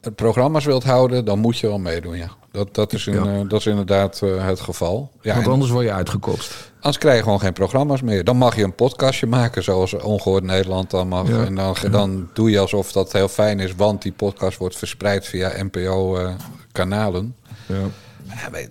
het 0.00 0.14
programma's 0.14 0.64
wilt 0.64 0.84
houden, 0.84 1.24
dan 1.24 1.38
moet 1.38 1.58
je 1.58 1.66
wel 1.66 1.78
meedoen, 1.78 2.16
ja. 2.16 2.28
Dat, 2.52 2.74
dat, 2.74 2.92
is, 2.92 3.06
in, 3.06 3.12
Ja. 3.14 3.20
eh, 3.40 3.48
dat 3.48 3.58
is 3.60 3.66
inderdaad 3.66 4.20
eh, 4.22 4.46
het 4.46 4.60
geval. 4.60 5.10
Ja, 5.20 5.34
Want 5.34 5.46
anders 5.48 5.70
word 5.70 5.84
je 5.84 5.92
uitgekotst. 5.92 6.72
anders 6.74 6.98
krijg 6.98 7.16
je 7.16 7.22
gewoon 7.22 7.40
geen 7.40 7.52
programma's 7.52 8.02
meer. 8.02 8.24
Dan 8.24 8.36
mag 8.36 8.56
je 8.56 8.62
een 8.64 8.74
podcastje 8.74 9.26
maken, 9.26 9.62
zoals 9.62 9.92
Ongehoord 9.94 10.44
Nederland 10.44 10.90
dan 10.90 11.08
mag. 11.08 11.28
Ja. 11.28 11.44
En 11.44 11.54
dan, 11.54 11.74
dan 11.90 12.28
doe 12.34 12.50
je 12.50 12.58
alsof 12.58 12.92
dat 12.92 13.12
heel 13.12 13.28
fijn 13.28 13.60
is, 13.60 13.74
want 13.74 14.02
die 14.02 14.12
podcast 14.12 14.58
wordt 14.58 14.76
verspreid 14.76 15.26
via 15.26 15.52
NPO-kanalen. 15.62 17.34
Ja. 17.66 17.74
Ja, 17.76 17.80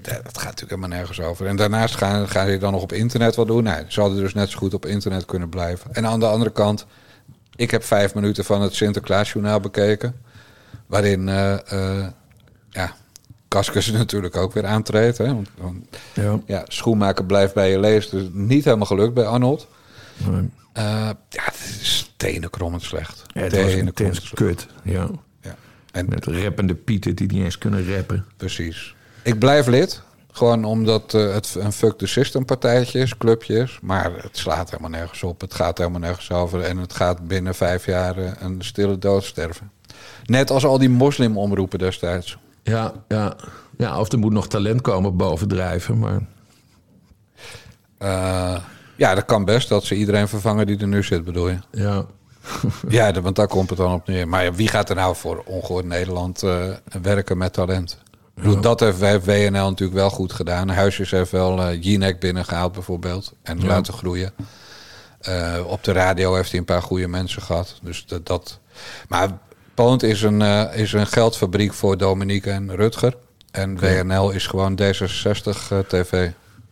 dat 0.02 0.14
gaat 0.22 0.44
natuurlijk 0.44 0.60
helemaal 0.70 0.88
nergens 0.98 1.22
over. 1.22 1.46
En 1.46 1.56
daarnaast 1.56 1.96
gaan, 1.96 2.30
gaan 2.30 2.48
ze 2.48 2.58
dan 2.58 2.72
nog 2.72 2.82
op 2.82 2.92
internet 2.94 3.36
wat 3.36 3.48
doen. 3.48 3.64
Nee, 3.64 3.84
ze 3.88 4.00
hadden 4.02 4.20
dus 4.20 4.34
net 4.34 4.50
zo 4.50 4.58
goed 4.58 4.74
op 4.74 4.86
internet 4.86 5.26
kunnen 5.26 5.50
blijven. 5.50 5.94
En 5.94 6.06
aan 6.06 6.20
de 6.20 6.26
andere 6.28 6.52
kant, 6.52 6.86
ik 7.56 7.72
heb 7.72 7.84
vijf 7.84 8.14
minuten 8.14 8.46
van 8.46 8.62
het 8.62 8.76
Sinterklaasjournaal 8.76 9.60
bekeken. 9.60 10.16
Waarin, 10.86 11.30
eh 11.30 12.08
ja, 12.70 12.94
Kaskus 13.48 13.92
natuurlijk 14.04 14.38
ook 14.38 14.54
weer 14.54 14.66
aantreedt. 14.66 15.18
Hè? 15.18 15.26
Want, 15.26 15.50
want, 15.58 15.86
Ja. 16.14 16.40
ja, 16.46 16.64
schoenmaker 16.68 17.26
blijft 17.26 17.54
bij 17.54 17.72
je 17.72 17.80
lezen. 17.80 18.12
Dus 18.18 18.28
niet 18.34 18.64
helemaal 18.66 18.86
gelukt 18.86 19.14
bij 19.14 19.26
Arnold. 19.26 19.68
Nee. 20.18 20.50
Eh, 20.74 21.10
ja, 21.30 21.44
het 21.44 21.78
is 21.82 22.14
tenenkrommend 22.18 22.84
slecht. 22.84 23.24
Ja, 23.34 23.42
het 23.42 23.50
Tenenkrommend 23.50 24.30
kut. 24.34 24.68
Ja. 24.84 25.10
Ja. 25.42 25.56
En 25.92 26.06
Met 26.10 26.26
rappende 26.26 26.76
pieten 26.76 27.16
die 27.16 27.32
niet 27.32 27.44
eens 27.44 27.58
kunnen 27.58 27.96
rappen. 27.96 28.26
Precies. 28.38 28.96
Ik 29.24 29.40
blijf 29.40 29.68
lid. 29.68 30.02
Gewoon 30.32 30.66
omdat 30.66 31.14
eh, 31.14 31.34
het 31.34 31.56
een 31.60 31.72
fuck 31.72 31.98
the 31.98 32.08
system 32.08 32.46
partijtje 32.46 33.00
is, 33.00 33.18
clubje 33.18 33.60
is. 33.60 33.80
Maar 33.82 34.12
het 34.16 34.38
slaat 34.38 34.70
helemaal 34.70 34.90
nergens 34.90 35.24
op. 35.24 35.42
Het 35.42 35.54
gaat 35.54 35.78
helemaal 35.78 36.00
nergens 36.00 36.32
over. 36.32 36.62
En 36.62 36.78
het 36.78 36.94
gaat 36.94 37.28
binnen 37.28 37.56
vijf 37.56 37.86
jaar 37.86 38.18
eh, 38.18 38.32
een 38.40 38.62
stille 38.62 38.98
dood 39.00 39.24
sterven. 39.24 39.72
Net 40.26 40.52
als 40.52 40.66
al 40.66 40.78
die 40.78 40.90
moslimomroepen 40.90 41.80
destijds. 41.80 42.38
Ja, 42.64 42.94
ja. 43.08 43.36
ja, 43.78 44.00
of 44.00 44.12
er 44.12 44.20
moet 44.20 44.34
nog 44.34 44.48
talent 44.48 44.82
komen 44.82 45.18
bovendrijven. 45.18 46.00
Maar 46.00 46.22
Eh, 47.98 48.58
ja, 48.96 49.16
dat 49.16 49.26
kan 49.26 49.46
best 49.46 49.70
dat 49.70 49.84
ze 49.84 49.96
iedereen 49.96 50.28
vervangen 50.28 50.68
die 50.68 50.78
er 50.78 50.88
nu 50.88 51.04
zit, 51.04 51.24
bedoel 51.24 51.50
je? 51.50 51.58
ja. 51.72 52.06
Ja, 52.88 53.22
want 53.22 53.36
daar 53.36 53.48
komt 53.48 53.70
het 53.70 53.78
dan 53.78 53.94
op 53.94 54.08
neer. 54.08 54.28
Maar 54.28 54.54
wie 54.54 54.68
gaat 54.68 54.90
er 54.90 54.96
nou 54.96 55.16
voor 55.16 55.44
ongehoord 55.46 55.86
Nederland 55.86 56.44
werken 57.02 57.38
met 57.38 57.54
talent? 57.54 57.98
Bedoel, 58.42 58.62
Dat 58.62 58.80
heeft, 58.80 59.02
heeft 59.02 59.26
WNL 59.26 59.50
natuurlijk 59.52 60.00
wel 60.00 60.10
goed 60.10 60.34
gedaan. 60.34 60.70
Huisjes 60.70 61.12
heeft 61.12 61.32
wel 61.32 61.62
eh 61.62 61.84
Jinek 61.84 62.20
binnengehaald 62.20 62.72
bijvoorbeeld. 62.72 63.34
En 63.42 63.66
laten 63.66 63.94
groeien. 63.94 64.34
Eh, 65.20 65.56
op 65.66 65.84
de 65.84 65.92
radio 65.92 66.36
heeft 66.36 66.50
hij 66.50 66.60
een 66.60 66.66
paar 66.66 66.82
goede 66.82 67.08
mensen 67.08 67.42
gehad. 67.42 67.80
Dus 67.82 68.06
dat... 68.06 68.26
dat 68.26 68.60
maar 69.08 69.38
Poont 69.74 70.04
is 70.04 70.22
een, 70.22 70.42
eh, 70.42 70.80
is 70.80 70.94
een 70.94 71.08
geldfabriek 71.08 71.74
voor 71.74 71.98
Dominique 71.98 72.52
en 72.52 72.76
Rutger. 72.76 73.18
En 73.52 73.80
WNL 73.80 74.32
is 74.32 74.48
gewoon 74.48 74.80
D66 74.82 75.70
eh, 75.70 75.80
TV. 75.80 76.30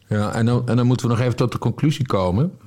ja 0.07 0.33
en, 0.33 0.45
dan, 0.45 0.67
en 0.67 0.75
dan 0.75 0.85
moeten 0.85 1.07
we 1.07 1.13
nog 1.13 1.21
even 1.21 1.35
tot 1.35 1.51
de 1.51 1.57
conclusie 1.57 2.05
komen. 2.05 2.57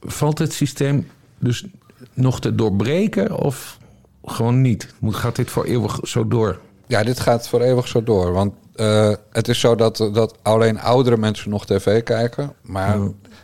Valt 0.00 0.38
het 0.38 0.52
systeem 0.52 1.08
dus 1.38 1.64
nog 2.12 2.40
te 2.40 2.54
doorbreken 2.54 3.38
of 3.38 3.78
gewoon 4.24 4.60
niet? 4.60 4.94
Moet, 4.98 5.14
gaat 5.14 5.36
dit 5.36 5.50
voor 5.50 5.64
eeuwig 5.64 5.98
zo 6.02 6.28
door? 6.28 6.60
Ja, 6.86 7.02
dit 7.02 7.20
gaat 7.20 7.48
voor 7.48 7.60
eeuwig 7.60 7.88
zo 7.88 8.02
door. 8.02 8.32
Want 8.32 8.54
eh, 8.74 9.12
het 9.32 9.48
is 9.48 9.60
zo 9.60 9.74
dat, 9.74 9.96
dat 10.12 10.34
alleen 10.42 10.80
oudere 10.80 11.16
mensen 11.16 11.50
nog 11.50 11.66
tv 11.66 12.02
kijken. 12.02 12.52
Maar, 12.62 12.98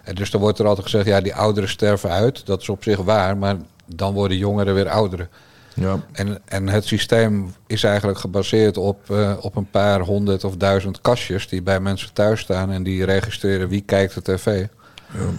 en 0.04 0.14
dus 0.14 0.30
dan 0.30 0.40
wordt 0.40 0.58
er 0.58 0.66
altijd 0.66 0.86
gezegd, 0.86 1.06
ja, 1.06 1.20
die 1.20 1.34
ouderen 1.34 1.68
sterven 1.68 2.10
uit. 2.10 2.46
Dat 2.46 2.60
is 2.60 2.68
op 2.68 2.82
zich 2.82 2.98
waar, 2.98 3.36
maar 3.36 3.56
dan 3.86 4.12
worden 4.14 4.36
jongeren 4.36 4.74
weer 4.74 4.88
ouderen. 4.88 5.28
Ja. 5.74 6.00
En, 6.12 6.38
en 6.44 6.68
het 6.68 6.84
systeem 6.84 7.54
is 7.66 7.84
eigenlijk 7.84 8.18
gebaseerd 8.18 8.76
op, 8.76 9.10
eh, 9.10 9.32
op 9.40 9.56
een 9.56 9.70
paar 9.70 10.00
honderd 10.00 10.44
of 10.44 10.56
duizend 10.56 11.00
kastjes... 11.00 11.48
die 11.48 11.62
bij 11.62 11.80
mensen 11.80 12.12
thuis 12.12 12.40
staan 12.40 12.70
en 12.70 12.82
die 12.82 13.04
registreren 13.04 13.68
wie 13.68 13.80
kijkt 13.80 14.14
de 14.14 14.22
tv. 14.22 14.66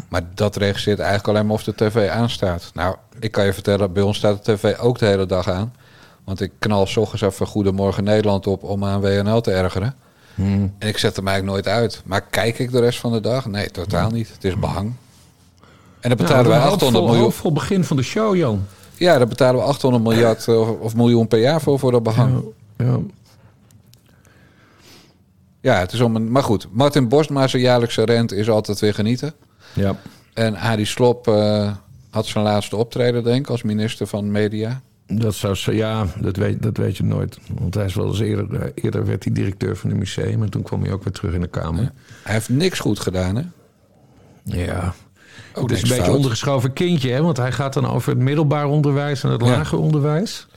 Maar 0.10 0.22
dat 0.34 0.56
registreert 0.56 1.00
eigenlijk 1.00 1.30
alleen 1.30 1.46
maar 1.46 1.56
of 1.56 1.64
de 1.64 1.76
tv 1.76 2.10
aanstaat. 2.10 2.72
Nou, 2.74 2.96
ik 3.20 3.32
kan 3.32 3.46
je 3.46 3.54
vertellen, 3.54 3.94
bij 3.94 4.04
ons 4.04 4.18
staat 4.18 4.46
de 4.46 4.54
tv 4.54 4.78
ook 4.80 5.00
de 5.00 5.06
hele 5.06 5.26
dag 5.26 5.50
aan. 5.50 5.74
Want 6.26 6.42
ik 6.42 6.52
knal 6.60 6.86
s 6.86 6.98
ochtends 6.98 7.22
even 7.24 7.48
Goedemorgen 7.48 8.04
Nederland 8.04 8.48
op 8.48 8.64
om 8.64 8.84
aan 8.86 9.02
WNL 9.02 9.42
te 9.42 9.52
ergeren. 9.52 9.96
En 10.80 10.88
ik 10.88 10.98
zet 10.98 11.16
hem 11.16 11.28
eigenlijk 11.28 11.56
nooit 11.58 11.76
uit. 11.78 12.02
Maar 12.06 12.22
kijk 12.22 12.60
ik 12.60 12.72
de 12.72 12.80
rest 12.80 13.00
van 13.00 13.12
de 13.12 13.20
dag? 13.20 13.46
Nee, 13.46 13.72
totaal 13.72 14.10
niet. 14.10 14.30
Het 14.34 14.44
is 14.44 14.60
behang. 14.60 14.94
En 16.00 16.10
dan 16.10 16.18
betalen 16.18 16.44
Nou, 16.44 16.56
een 16.56 16.62
800 16.62 16.82
hoopvol- 16.82 17.02
miljoen. 17.06 17.24
hoopvol 17.24 17.52
begin 17.52 17.84
van 17.84 17.98
de 17.98 18.04
show, 18.04 18.36
Jan. 18.36 18.66
Ja, 18.98 19.18
daar 19.18 19.28
betalen 19.28 19.62
we 19.62 19.66
800 19.68 20.04
miljard 20.04 20.48
eh, 20.48 20.60
of, 20.60 20.70
of 20.80 20.96
miljoen 20.96 21.28
per 21.28 21.40
jaar 21.40 21.62
voor, 21.62 21.80
voor 21.80 21.92
dat 21.92 22.04
behang. 22.04 22.44
Ja. 22.78 22.98
Ja, 25.62 25.80
het 25.80 25.92
is 25.94 26.00
om 26.02 26.16
een. 26.16 26.32
Maar 26.32 26.44
goed, 26.44 26.68
Martin 26.72 27.08
Borstma 27.08 27.48
zijn 27.48 27.62
jaarlijkse 27.62 28.04
rent 28.04 28.32
is 28.32 28.50
altijd 28.50 28.80
weer 28.80 28.94
genieten. 28.94 29.34
ja. 29.74 29.96
En 30.34 30.56
Arie 30.56 30.86
Slop 30.86 31.28
eh, 31.28 31.72
had 32.10 32.26
zijn 32.26 32.44
laatste 32.44 32.76
optreden, 32.76 33.24
denk 33.24 33.40
ik, 33.40 33.50
als 33.50 33.64
minister 33.64 34.08
van 34.08 34.32
Media. 34.32 34.82
Dat 35.08 35.36
zou 35.36 35.56
zo, 35.56 35.72
ja, 35.72 36.06
dat 36.20 36.36
weet, 36.36 36.62
dat 36.64 36.78
weet 36.78 36.98
je 36.98 37.04
nooit. 37.04 37.38
Want 37.60 37.74
hij 37.74 37.86
is 37.86 37.94
wel 37.96 38.08
eens 38.08 38.20
eerder, 38.20 38.62
eh, 38.62 38.70
eerder 38.76 39.06
werd 39.06 39.24
hij 39.24 39.34
directeur 39.34 39.76
van 39.78 39.90
het 39.90 40.00
museum. 40.00 40.44
En 40.44 40.50
toen 40.50 40.62
kwam 40.64 40.84
hij 40.84 40.92
ook 40.92 41.04
weer 41.04 41.14
terug 41.14 41.34
in 41.34 41.42
de 41.42 41.48
Kamer. 41.48 41.92
Hij 42.24 42.34
heeft 42.34 42.50
niks 42.50 42.80
goed 42.80 43.00
gedaan, 43.00 43.36
hè? 43.36 43.44
Ja. 44.44 44.94
Ook 45.54 45.70
het 45.70 45.78
is 45.78 45.82
een 45.84 45.88
beetje 45.90 46.04
fout. 46.04 46.16
ondergeschoven 46.16 46.74
kindje, 46.74 47.12
hè? 47.12 47.22
Want 47.22 47.38
hij 47.38 47.52
gaat 47.52 47.74
dan 47.74 47.86
over 47.88 48.10
het 48.10 48.20
middelbaar 48.22 48.66
onderwijs 48.66 49.24
en 49.24 49.30
het 49.30 49.42
Ja. 49.42 49.48
lager 49.48 49.78
onderwijs. 49.80 50.48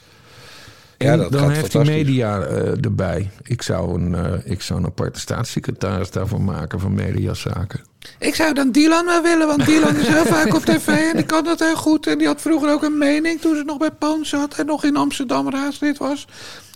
En 0.98 1.06
Ja, 1.06 1.16
dat 1.16 1.32
dan 1.32 1.50
heeft 1.50 1.72
hij 1.72 1.84
media 1.84 2.40
eh, 2.40 2.84
erbij. 2.84 3.30
Ik 3.42 3.62
zou, 3.62 4.00
een, 4.02 4.14
eh, 4.14 4.32
ik 4.52 4.62
zou 4.62 4.78
een 4.80 4.86
aparte 4.86 5.20
staatssecretaris 5.20 6.10
daarvoor 6.10 6.40
maken 6.42 6.80
van 6.80 6.94
mediazaken. 6.94 7.80
Ik 8.18 8.34
zou 8.34 8.54
dan 8.54 8.70
Dylan 8.70 9.04
wel 9.04 9.22
willen, 9.22 9.46
want 9.46 9.66
Dylan 9.66 9.96
is 9.96 10.06
heel 10.06 10.24
vaak 10.36 10.54
op 10.54 10.64
tv 10.64 10.88
en 10.88 11.16
die 11.16 11.26
kan 11.26 11.44
dat 11.44 11.58
heel 11.58 11.76
goed. 11.76 12.06
En 12.06 12.18
die 12.18 12.26
had 12.26 12.40
vroeger 12.40 12.72
ook 12.72 12.82
een 12.82 12.98
mening 12.98 13.40
toen 13.40 13.56
ze 13.56 13.62
nog 13.62 13.78
bij 13.78 13.90
Poon 13.90 14.26
zat 14.26 14.54
en 14.54 14.66
nog 14.66 14.84
in 14.84 14.96
Amsterdam 14.96 15.50
raadslid 15.50 15.98
was. 15.98 16.26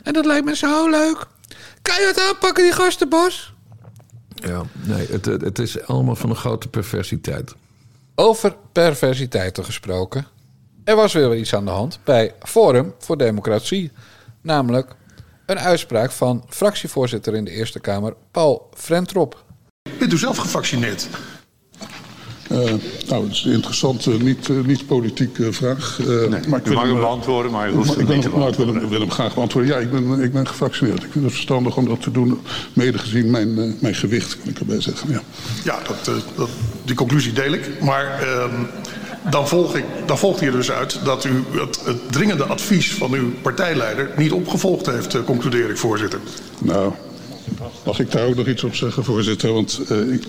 En 0.03 0.13
dat 0.13 0.27
lijkt 0.27 0.45
me 0.45 0.57
zo 0.57 0.91
leuk. 0.91 1.27
Kan 1.83 2.01
je 2.01 2.07
het 2.07 2.21
aanpakken, 2.29 2.65
die 2.65 2.73
gastenbos? 2.73 3.55
Ja, 4.35 4.63
nee, 4.87 5.07
het, 5.11 5.25
het, 5.25 5.41
het 5.41 5.59
is 5.59 5.87
allemaal 5.87 6.17
van 6.17 6.31
een 6.31 6.37
grote 6.37 6.69
perversiteit. 6.69 7.55
Over 8.15 8.57
perversiteiten 8.73 9.65
gesproken. 9.65 10.27
Er 10.85 10.97
was 10.97 11.13
weer 11.13 11.37
iets 11.37 11.55
aan 11.55 11.65
de 11.65 11.71
hand 11.71 11.99
bij 12.05 12.35
Forum 12.43 12.95
voor 12.99 13.17
Democratie. 13.19 13.93
Namelijk 14.43 14.95
een 15.47 15.59
uitspraak 15.59 16.11
van 16.11 16.45
fractievoorzitter 16.49 17.35
in 17.35 17.45
de 17.45 17.51
Eerste 17.51 17.81
Kamer, 17.81 18.15
Paul 18.31 18.69
Frentrop. 18.75 19.45
Bent 20.01 20.13
u 20.13 20.19
zelf 20.19 20.37
gevaccineerd? 20.37 21.09
Eh, 22.49 22.59
nou, 23.09 23.25
het 23.25 23.33
is 23.33 23.45
een 23.45 23.53
interessante, 23.53 24.11
niet, 24.11 24.49
eh, 24.49 24.57
niet 24.57 24.87
politieke 24.87 25.53
vraag. 25.53 26.01
Eh, 26.01 26.07
maar 26.29 26.39
ik 26.39 26.49
mag 26.49 26.63
wil 26.63 26.79
hem 26.79 26.91
eh, 26.95 27.01
beantwoorden, 27.01 27.53
maar 27.53 27.71
u 27.71 27.73
hoeft 27.73 27.91
ik, 27.91 27.97
niet 27.97 28.07
wil, 28.09 28.21
te 28.21 28.29
maar 28.29 28.49
ik 28.49 28.55
wil, 28.55 28.65
beantwoorden. 28.65 28.75
hem, 28.75 28.89
wil 28.89 29.01
hem 29.01 29.11
graag 29.11 29.35
beantwoorden. 29.35 29.71
Ja, 29.71 29.79
ik 29.79 29.91
ben, 29.91 30.23
ik 30.23 30.33
ben 30.33 30.49
gevaccineerd. 30.49 31.03
Ik 31.03 31.13
vind 31.13 31.25
het 31.25 31.33
verstandig 31.33 31.77
om 31.77 31.89
dat 31.89 32.03
te 32.03 32.11
doen, 32.11 32.41
mede 32.73 32.99
gezien 32.99 33.31
mijn, 33.31 33.59
eh, 33.59 33.65
mijn 33.81 33.95
gewicht, 33.95 34.39
kan 34.39 34.49
ik 34.49 34.59
erbij 34.59 34.81
zeggen. 34.81 35.11
Ja. 35.11 35.21
Ja, 35.65 35.79
dat, 35.87 36.09
eh, 36.09 36.15
dat, 36.37 36.49
die 36.85 36.95
conclusie 36.95 37.33
deel 37.33 37.53
ik. 37.53 37.83
Maar 37.83 38.21
ehm, 38.23 38.65
dan, 39.31 39.49
volg 39.49 39.77
ik, 39.77 39.85
dan 40.07 40.19
volgt 40.19 40.41
hier 40.41 40.53
dus 40.53 40.71
uit 40.71 41.01
dat 41.05 41.25
u 41.25 41.45
het, 41.51 41.81
het 41.85 42.13
dringende 42.13 42.45
advies 42.45 42.95
van 42.95 43.13
uw 43.13 43.31
partijleider 43.43 44.11
niet 44.17 44.33
opgevolgd 44.33 44.87
heeft, 44.87 45.15
eh, 45.15 45.21
concludeer 45.25 45.71
ik, 45.71 45.77
voorzitter. 45.77 46.21
Nou, 46.59 46.93
mag 47.85 48.01
ik 48.01 48.11
daar 48.11 48.27
ook 48.27 48.37
nog 48.37 48.47
iets 48.47 48.65
op 48.65 48.75
zeggen, 48.75 49.05
voorzitter? 49.05 49.53
Want 49.53 49.81
eh, 49.89 50.13
ik, 50.13 50.25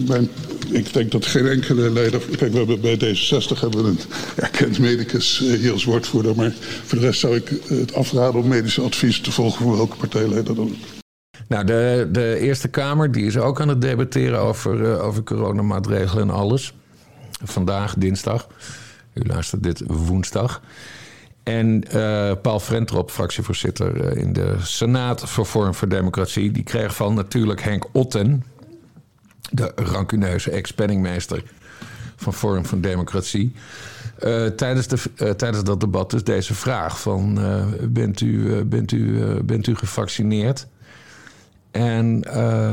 ik 0.72 0.94
denk 0.94 1.12
dat 1.12 1.26
geen 1.26 1.48
enkele 1.48 1.90
leider... 1.90 2.22
Kijk, 2.38 2.52
we 2.52 2.58
hebben 2.58 2.82
bij 2.82 2.96
D66 2.96 3.60
hebben 3.60 3.86
een 3.86 4.00
erkend 4.36 4.80
medicus 4.80 5.42
eh, 5.42 5.60
hier 5.60 5.72
als 5.72 5.84
woordvoerder. 5.84 6.36
Maar 6.36 6.54
voor 6.86 7.00
de 7.00 7.06
rest 7.06 7.20
zou 7.20 7.36
ik 7.36 7.52
eh, 7.52 7.78
het 7.78 7.94
afraden 7.94 8.42
om 8.42 8.48
medische 8.48 8.82
advies 8.82 9.22
te 9.22 9.32
volgen 9.32 9.64
voor 9.64 9.76
welke 9.76 9.96
partijleider 9.96 10.56
dan 10.56 10.68
ook. 10.70 11.00
Nou, 11.48 11.66
de, 11.66 12.10
de 12.12 12.38
Eerste 12.40 12.68
Kamer 12.68 13.12
die 13.12 13.26
is 13.26 13.38
ook 13.38 13.62
aan 13.62 13.68
het 13.68 13.82
debatteren 13.82 14.40
over, 14.40 14.92
eh, 14.92 15.04
over 15.04 15.24
coronamaatregelen 15.24 16.24
en 16.24 16.36
alles. 16.36 16.74
Vandaag, 17.44 17.96
dinsdag. 17.98 18.48
U 19.14 19.22
luistert 19.26 19.64
dit 19.64 19.84
woensdag. 19.88 20.62
En 21.44 21.84
eh, 21.84 22.32
Paul 22.42 22.60
Frentrop, 22.60 23.12
fractievoorzitter 23.12 24.02
eh, 24.02 24.22
in 24.22 24.34
de 24.34 24.56
Senaat 24.60 25.30
voor 25.30 25.46
Vorm 25.46 25.74
voor 25.74 25.88
Democratie... 25.88 26.52
die 26.52 26.64
kreeg 26.64 26.96
van 26.96 27.14
natuurlijk 27.14 27.62
Henk 27.62 27.86
Otten... 27.92 28.44
de 29.52 29.72
rancuneuze 29.76 30.52
ex-penningmeester 30.52 31.44
van 32.16 32.34
Forum 32.34 32.66
van 32.66 32.82
Democratie... 32.82 33.54
eh, 34.20 34.46
tijdens, 34.46 34.88
de, 34.88 35.36
tijdens 35.36 35.64
dat 35.64 35.80
debat 35.80 36.12
dus 36.12 36.24
deze 36.24 36.54
vraag 36.54 37.02
van... 37.02 37.40
bent, 37.90 38.22
u, 38.22 38.66
bent, 38.66 38.92
u, 38.92 39.24
bent 39.44 39.68
u 39.68 39.76
gevaccineerd? 39.76 40.68
En, 41.72 42.24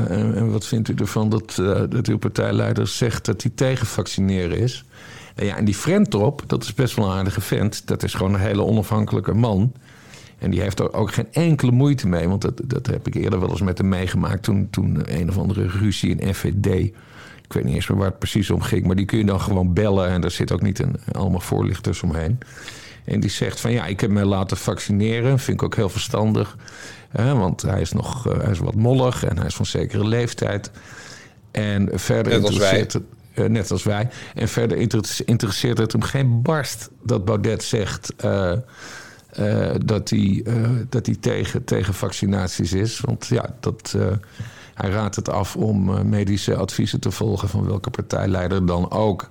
en, 0.09 0.51
wat 0.51 0.65
vindt 0.65 0.89
u 0.89 0.93
ervan 0.93 1.29
dat, 1.29 1.55
dat 1.89 2.07
uw 2.07 2.17
partijleider 2.17 2.87
zegt 2.87 3.25
dat 3.25 3.41
hij 3.41 3.51
tegen 3.55 3.87
vaccineren 3.87 4.57
is? 4.57 4.85
En 5.39 5.45
ja, 5.45 5.57
en 5.57 5.65
die 5.65 5.75
Frentrop, 5.75 6.43
dat 6.47 6.63
is 6.63 6.73
best 6.73 6.95
wel 6.95 7.05
een 7.05 7.17
aardige 7.17 7.41
vent. 7.41 7.87
Dat 7.87 8.03
is 8.03 8.13
gewoon 8.13 8.33
een 8.33 8.39
hele 8.39 8.63
onafhankelijke 8.63 9.33
man. 9.33 9.73
En 10.37 10.51
die 10.51 10.61
heeft 10.61 10.79
er 10.79 10.93
ook 10.93 11.13
geen 11.13 11.27
enkele 11.31 11.71
moeite 11.71 12.07
mee. 12.07 12.27
Want 12.27 12.41
dat, 12.41 12.61
dat 12.63 12.85
heb 12.85 13.07
ik 13.07 13.15
eerder 13.15 13.39
wel 13.39 13.49
eens 13.49 13.61
met 13.61 13.77
hem 13.77 13.87
meegemaakt. 13.87 14.43
Toen, 14.43 14.67
toen 14.69 15.01
een 15.05 15.29
of 15.29 15.37
andere 15.37 15.67
ruzie 15.67 16.15
in 16.15 16.33
FVD. 16.33 16.65
Ik 17.43 17.53
weet 17.53 17.63
niet 17.63 17.75
eens 17.75 17.87
meer 17.87 17.97
waar 17.97 18.07
het 18.07 18.19
precies 18.19 18.49
om 18.49 18.61
ging. 18.61 18.85
Maar 18.85 18.95
die 18.95 19.05
kun 19.05 19.17
je 19.17 19.25
dan 19.25 19.41
gewoon 19.41 19.73
bellen. 19.73 20.09
En 20.09 20.21
daar 20.21 20.31
zit 20.31 20.51
ook 20.51 20.61
niet 20.61 20.79
een, 20.79 20.95
allemaal 21.11 21.39
voorlichters 21.39 22.03
omheen. 22.03 22.37
En 23.05 23.19
die 23.19 23.29
zegt 23.29 23.59
van 23.59 23.71
ja, 23.71 23.85
ik 23.85 23.99
heb 23.99 24.09
mij 24.09 24.25
laten 24.25 24.57
vaccineren. 24.57 25.39
Vind 25.39 25.61
ik 25.61 25.63
ook 25.63 25.75
heel 25.75 25.89
verstandig. 25.89 26.57
Hè, 27.09 27.35
want 27.35 27.61
hij 27.61 27.81
is 27.81 27.91
nog 27.91 28.27
uh, 28.27 28.39
hij 28.41 28.51
is 28.51 28.59
wat 28.59 28.75
mollig 28.75 29.25
en 29.25 29.37
hij 29.37 29.45
is 29.45 29.55
van 29.55 29.65
zekere 29.65 30.07
leeftijd. 30.07 30.71
En 31.51 31.89
verder 31.93 32.33
Net 32.33 32.43
als 32.43 32.57
wij. 32.57 32.79
interesseert 32.79 32.93
het, 32.93 33.03
uh, 33.39 33.45
net 33.45 33.71
als 33.71 33.83
wij. 33.83 34.09
En 34.35 34.47
verder 34.47 34.77
inter- 34.77 35.21
interesseert 35.25 35.77
het 35.77 35.91
hem 35.91 36.01
geen 36.01 36.41
barst 36.41 36.89
dat 37.03 37.25
Baudet 37.25 37.63
zegt 37.63 38.13
uh, 38.25 38.51
dat 39.85 40.09
hij, 40.09 40.45
dat 40.89 41.05
hij 41.05 41.15
tegen, 41.15 41.63
tegen 41.63 41.93
vaccinaties 41.93 42.73
is. 42.73 42.99
Want 42.99 43.27
ja, 43.27 43.55
dat, 43.59 43.95
hij 44.73 44.89
raadt 44.89 45.15
het 45.15 45.29
af 45.29 45.55
om 45.55 46.09
medische 46.09 46.55
adviezen 46.55 46.99
te 46.99 47.11
volgen 47.11 47.49
van 47.49 47.65
welke 47.65 47.89
partijleider 47.89 48.65
dan 48.65 48.91
ook. 48.91 49.29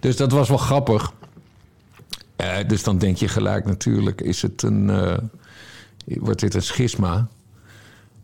Dus 0.00 0.16
dat 0.16 0.32
was 0.32 0.48
wel 0.48 0.58
grappig. 0.58 1.12
Dus 2.66 2.82
dan 2.82 2.98
denk 2.98 3.16
je 3.16 3.28
gelijk 3.28 3.64
natuurlijk, 3.64 4.20
is 4.20 4.42
het 4.42 4.62
een, 4.62 4.90
wordt 6.04 6.40
dit 6.40 6.54
een 6.54 6.62
schisma? 6.62 7.28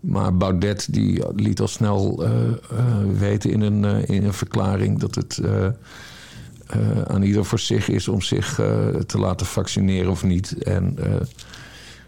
Maar 0.06 0.36
Baudet 0.36 0.86
die 0.90 1.24
liet 1.34 1.60
al 1.60 1.68
snel 1.68 2.24
uh, 2.24 2.30
weten 3.18 3.50
in 3.50 3.60
een, 3.60 4.06
in 4.06 4.24
een 4.24 4.32
verklaring 4.32 4.98
dat 4.98 5.14
het 5.14 5.40
aan 7.06 7.22
ieder 7.22 7.44
voor 7.44 7.58
zich 7.58 7.88
is 7.88 8.08
om 8.08 8.22
zich 8.22 8.54
te 9.06 9.18
laten 9.18 9.46
vaccineren 9.46 10.10
of 10.10 10.24
niet. 10.24 10.62
En 10.62 10.98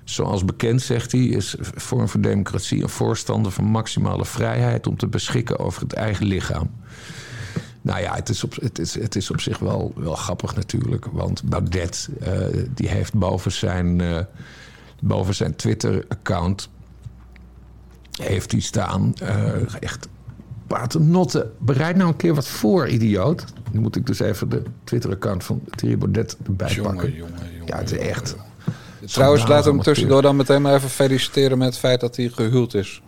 zoals 0.05 0.45
bekend, 0.45 0.83
zegt 0.83 1.13
hij, 1.13 1.21
is 1.21 1.57
Vorm 1.61 2.09
voor 2.09 2.21
Democratie 2.21 2.83
een 2.83 2.89
voorstander 2.89 3.53
van 3.53 3.65
maximale 3.65 4.25
vrijheid 4.25 4.87
om 4.87 4.97
te 4.97 5.07
beschikken 5.07 5.59
over 5.59 5.83
het 5.83 5.93
eigen 5.93 6.27
lichaam. 6.27 6.71
Nou 7.83 8.01
ja, 8.01 8.15
het 8.15 8.29
is 8.29 8.45
op, 8.45 8.55
het 8.61 8.79
is, 8.79 8.95
het 8.95 9.17
is 9.17 9.31
op 9.31 9.41
zich 9.41 9.59
wel, 9.59 9.93
wel 9.97 10.15
grappig 10.15 10.55
natuurlijk. 10.55 11.07
Want 11.13 11.43
Baudet, 11.43 12.09
die 12.75 12.89
heeft 12.89 13.15
boven 13.15 13.53
zijn, 13.53 14.03
boven 15.01 15.35
zijn 15.35 15.57
Twitter-account... 15.57 16.69
heeft 18.23 18.53
hij 18.53 18.61
staan, 18.61 19.15
uh, 19.23 19.29
echt 19.81 20.09
paternotte. 20.67 21.51
Bereid 21.59 21.97
nou 21.97 22.09
een 22.09 22.17
keer 22.17 22.35
wat 22.35 22.49
voor, 22.49 22.89
idioot. 22.89 23.45
Nu 23.71 23.81
moet 23.81 23.97
ik 23.97 24.07
dus 24.07 24.21
even 24.21 24.49
de 24.49 24.63
Twitter-account 24.85 25.45
van 25.45 25.61
Thierry 25.77 25.99
Baudet 25.99 26.37
erbij 26.47 26.73
jongen, 26.73 26.91
pakken. 26.91 27.15
Jongen, 27.15 27.33
jongen, 27.33 27.67
ja, 27.67 27.77
het 27.79 27.93
is 27.93 27.99
echt... 27.99 28.37
Trouwens, 29.05 29.47
laat 29.47 29.65
hem 29.65 29.83
tussendoor 29.83 30.23
dan 30.23 30.37
meteen 30.37 30.63
maar 30.63 30.75
even 30.75 30.89
feliciteren 30.89 31.59
met 31.59 31.69
het 31.69 31.79
feit 31.79 32.01
dat 32.01 32.17
hij 32.17 32.29
gehuwd 32.29 32.75
is. 32.75 33.03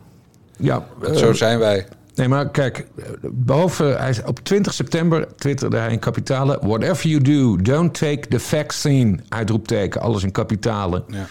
Ja, 0.56 0.86
Want 0.98 1.18
zo 1.18 1.32
zijn 1.32 1.58
wij. 1.58 1.86
Nee, 2.14 2.28
maar 2.28 2.50
kijk, 2.50 2.86
boven, 3.30 3.98
hij, 3.98 4.22
op 4.26 4.38
20 4.38 4.74
september 4.74 5.28
twitterde 5.36 5.76
hij 5.76 5.92
in 5.92 5.98
kapitalen... 5.98 6.58
Whatever 6.66 7.08
you 7.08 7.22
do, 7.22 7.56
don't 7.56 7.94
take 7.94 8.28
the 8.28 8.40
vaccine. 8.40 9.18
Uitroepteken, 9.28 10.00
alles 10.00 10.22
in 10.22 10.32
kapitalen. 10.32 11.04
Ja. 11.08 11.26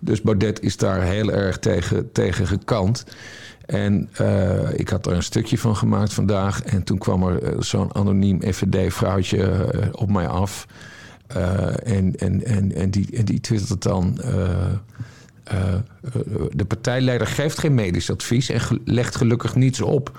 Dus 0.00 0.22
Baudet 0.22 0.62
is 0.62 0.76
daar 0.76 1.02
heel 1.02 1.32
erg 1.32 1.58
tegen, 1.58 2.12
tegen 2.12 2.46
gekant. 2.46 3.04
En 3.66 4.08
uh, 4.20 4.72
ik 4.72 4.88
had 4.88 5.06
er 5.06 5.12
een 5.12 5.22
stukje 5.22 5.58
van 5.58 5.76
gemaakt 5.76 6.12
vandaag. 6.12 6.62
En 6.62 6.82
toen 6.82 6.98
kwam 6.98 7.22
er 7.22 7.42
uh, 7.42 7.60
zo'n 7.60 7.94
anoniem 7.94 8.42
FVD-vrouwtje 8.42 9.38
uh, 9.38 9.86
op 9.92 10.10
mij 10.10 10.28
af. 10.28 10.66
en, 11.84 12.16
en, 12.16 12.44
en, 12.44 12.74
en, 12.74 12.90
die, 12.90 13.24
die 13.24 13.40
twittert 13.40 13.82
dan... 13.82 14.20
De 16.50 16.64
partijleider 16.66 17.26
geeft 17.26 17.58
geen 17.58 17.74
medisch 17.74 18.10
advies 18.10 18.48
en 18.48 18.60
legt 18.84 19.16
gelukkig 19.16 19.54
niets 19.54 19.80
op. 19.80 20.18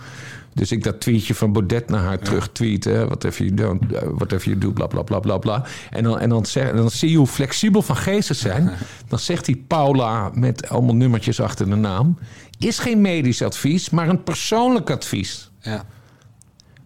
Dus 0.54 0.72
ik 0.72 0.84
dat 0.84 1.00
tweetje 1.00 1.36
van 1.36 1.52
Baudet 1.52 1.90
naar 1.90 2.02
haar 2.02 2.12
ja. 2.20 2.26
terug 2.26 2.50
tweeten. 2.52 3.06
Whatever 3.06 3.46
you 3.46 3.56
don't, 3.56 3.92
uh, 3.92 4.00
whatever 4.02 4.48
you 4.48 4.58
do, 4.58 4.72
bla 4.72 4.88
bla 4.88 5.02
bla 5.02 5.20
bla 5.20 5.38
bla. 5.38 5.66
En 5.90 6.04
dan, 6.04 6.20
en 6.20 6.30
dan, 6.30 6.46
zeg, 6.46 6.72
dan 6.72 6.92
zie 6.92 7.10
je 7.10 7.18
hoe 7.18 7.28
flexibel 7.28 7.82
van 7.82 7.96
geest 7.96 8.28
ze 8.28 8.34
zijn. 8.34 8.72
Dan 9.08 9.20
zegt 9.20 9.46
die 9.46 9.64
Paula 9.68 10.32
met 10.34 10.70
allemaal 10.70 10.96
nummertjes 10.96 11.40
achter 11.40 11.70
de 11.70 11.76
naam. 11.76 12.18
Is 12.60 12.80
geen 12.80 13.02
medisch 13.02 13.42
advies, 13.42 13.90
maar 13.90 14.10
een 14.10 14.24
persoonlijk 14.24 14.90
advies. 14.90 15.52
Ja. 15.60 15.86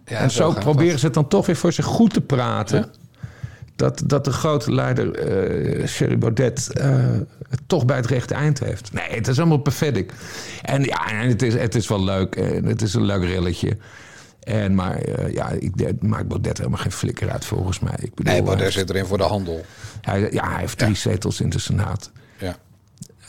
ja 0.06 0.17
en 0.17 0.32
zo, 0.32 0.51
proberen 0.51 0.99
ze 0.99 1.06
het 1.06 1.13
dan 1.13 1.28
toch 1.28 1.45
weer 1.45 1.56
voor 1.56 1.73
zich 1.73 1.86
goed 1.86 2.13
te 2.13 2.21
praten. 2.21 2.78
Ja 2.78 3.04
dat, 3.75 4.01
dat 4.05 4.25
de 4.25 4.31
grote 4.31 4.73
leider 4.73 5.05
uh, 5.05 5.85
Thierry 5.85 6.17
Baudet 6.17 6.69
uh, 6.77 6.85
het 7.49 7.61
toch 7.67 7.85
bij 7.85 7.95
het 7.95 8.05
rechte 8.05 8.33
eind 8.33 8.59
heeft. 8.59 8.93
Nee, 8.93 9.09
het 9.09 9.27
is 9.27 9.39
allemaal 9.39 9.57
perfect. 9.57 10.13
En 10.61 10.83
ja, 10.83 11.11
en 11.11 11.27
het, 11.27 11.41
is, 11.41 11.53
het 11.53 11.75
is 11.75 11.88
wel 11.88 12.03
leuk. 12.03 12.35
En 12.35 12.65
het 12.65 12.81
is 12.81 12.93
een 12.93 13.05
leuk 13.05 13.23
rilletje. 13.23 13.77
En, 14.39 14.75
maar 14.75 15.07
uh, 15.07 15.33
ja, 15.33 15.49
ik 15.49 16.01
maakt 16.01 16.27
Baudet 16.27 16.57
helemaal 16.57 16.79
geen 16.79 16.91
flikker 16.91 17.31
uit 17.31 17.45
volgens 17.45 17.79
mij. 17.79 17.97
Ik 18.01 18.13
bedoel, 18.13 18.33
nee, 18.33 18.43
Baudet 18.43 18.73
zit 18.73 18.89
erin 18.89 19.05
voor 19.05 19.17
de 19.17 19.23
handel. 19.23 19.65
Hij, 20.01 20.31
ja, 20.31 20.49
hij 20.49 20.59
heeft 20.59 20.77
drie 20.77 20.89
ja. 20.89 20.95
zetels 20.95 21.41
in 21.41 21.49
de 21.49 21.59
Senaat. 21.59 22.11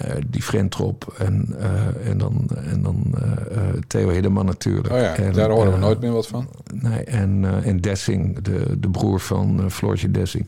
Uh, 0.04 0.12
die 0.26 0.42
Frentrop 0.42 1.14
en, 1.18 1.46
uh, 1.58 2.08
en 2.08 2.18
dan, 2.18 2.48
en 2.54 2.82
dan 2.82 3.14
uh, 3.14 3.68
Theo 3.86 4.08
Hiddeman 4.08 4.46
natuurlijk. 4.46 4.94
Oh 4.94 4.98
ja, 4.98 5.14
en, 5.14 5.32
daar 5.32 5.50
horen 5.50 5.72
we 5.72 5.78
nooit 5.78 6.00
meer 6.00 6.12
wat 6.12 6.26
van. 6.26 6.48
Nee, 6.72 7.04
en, 7.04 7.62
en 7.64 7.80
Dessing, 7.80 8.42
de, 8.42 8.80
de 8.80 8.90
broer 8.90 9.20
van 9.20 9.70
Floortje 9.70 10.10
Dessing. 10.10 10.46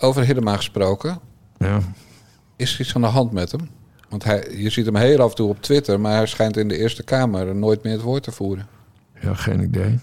Over 0.00 0.24
Hiddema 0.24 0.56
gesproken. 0.56 1.18
Ja. 1.58 1.80
Is 2.56 2.74
er 2.74 2.80
iets 2.80 2.94
aan 2.94 3.00
de 3.00 3.06
hand 3.06 3.32
met 3.32 3.52
hem? 3.52 3.68
Want 4.08 4.24
hij, 4.24 4.54
je 4.56 4.70
ziet 4.70 4.86
hem 4.86 4.96
heel 4.96 5.20
af 5.20 5.30
en 5.30 5.36
toe 5.36 5.48
op 5.48 5.62
Twitter... 5.62 6.00
maar 6.00 6.16
hij 6.16 6.26
schijnt 6.26 6.56
in 6.56 6.68
de 6.68 6.76
Eerste 6.76 7.02
Kamer 7.02 7.54
nooit 7.54 7.82
meer 7.82 7.92
het 7.92 8.02
woord 8.02 8.22
te 8.22 8.32
voeren. 8.32 8.66
Ja, 9.20 9.34
geen 9.34 9.60
idee. 9.60 9.98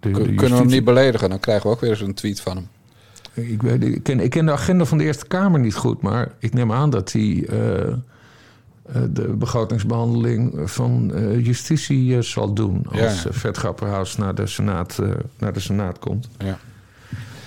De, 0.00 0.10
de 0.10 0.20
Kunnen 0.20 0.50
we 0.50 0.56
hem 0.56 0.66
niet 0.66 0.84
beledigen? 0.84 1.30
Dan 1.30 1.40
krijgen 1.40 1.66
we 1.66 1.74
ook 1.74 1.80
weer 1.80 1.90
eens 1.90 2.00
een 2.00 2.14
tweet 2.14 2.40
van 2.40 2.56
hem. 2.56 2.68
Ik, 3.34 3.62
weet, 3.62 3.82
ik, 3.82 4.02
ken, 4.02 4.20
ik 4.20 4.30
ken 4.30 4.46
de 4.46 4.52
agenda 4.52 4.84
van 4.84 4.98
de 4.98 5.04
Eerste 5.04 5.26
Kamer 5.26 5.60
niet 5.60 5.74
goed, 5.74 6.02
maar 6.02 6.32
ik 6.38 6.54
neem 6.54 6.72
aan 6.72 6.90
dat 6.90 7.12
hij 7.12 7.22
uh, 7.22 7.48
de 9.10 9.34
begrotingsbehandeling 9.38 10.70
van 10.70 11.10
uh, 11.14 11.44
justitie 11.44 12.22
zal 12.22 12.52
doen 12.52 12.86
als 12.90 13.22
ja. 13.22 13.32
Vet 13.32 13.56
Grapperhaus 13.56 14.16
naar 14.16 14.34
de 14.34 14.46
Senaat, 14.46 14.98
naar 15.38 15.52
de 15.52 15.60
Senaat 15.60 15.98
komt. 15.98 16.28
Ja. 16.38 16.58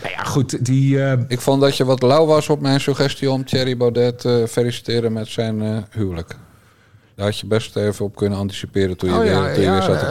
Nou 0.02 0.14
ja, 0.14 0.24
goed, 0.24 0.66
die... 0.66 1.00
Ik 1.28 1.42
vond 1.42 1.62
dat 1.62 1.78
je 1.78 1.86
wat 1.86 2.02
lauw 2.02 2.26
was 2.26 2.50
op 2.50 2.62
mijn 2.62 2.80
suggestie 2.80 3.32
om 3.32 3.46
Thierry 3.46 3.78
Baudet 3.78 4.20
te 4.20 4.46
feliciteren 4.50 5.14
met 5.14 5.28
zijn 5.28 5.86
huwelijk. 5.92 6.36
Daar 7.16 7.26
had 7.26 7.40
je 7.40 7.48
best 7.48 7.76
even 7.76 8.06
op 8.06 8.16
kunnen 8.16 8.38
anticiperen 8.38 8.98
toen 8.98 9.10
je, 9.10 9.16
oh, 9.16 9.22
weer, 9.22 9.32
ja, 9.32 9.54
toen 9.54 9.54
je 9.54 9.62
ja, 9.62 9.74
weer 9.74 9.82
zat. 9.82 10.04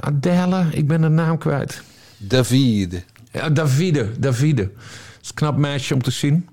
Adele, 0.00 0.66
ik 0.70 0.86
ben 0.86 1.00
de 1.00 1.08
naam 1.08 1.38
kwijt. 1.38 1.82
David. 2.16 3.04
Ja, 3.32 3.50
Davide, 3.50 4.18
Davide. 4.18 4.62
Dat 4.62 5.22
is 5.22 5.28
een 5.28 5.34
knap 5.34 5.56
meisje 5.56 5.94
om 5.94 6.02
te 6.02 6.10
zien. 6.10 6.48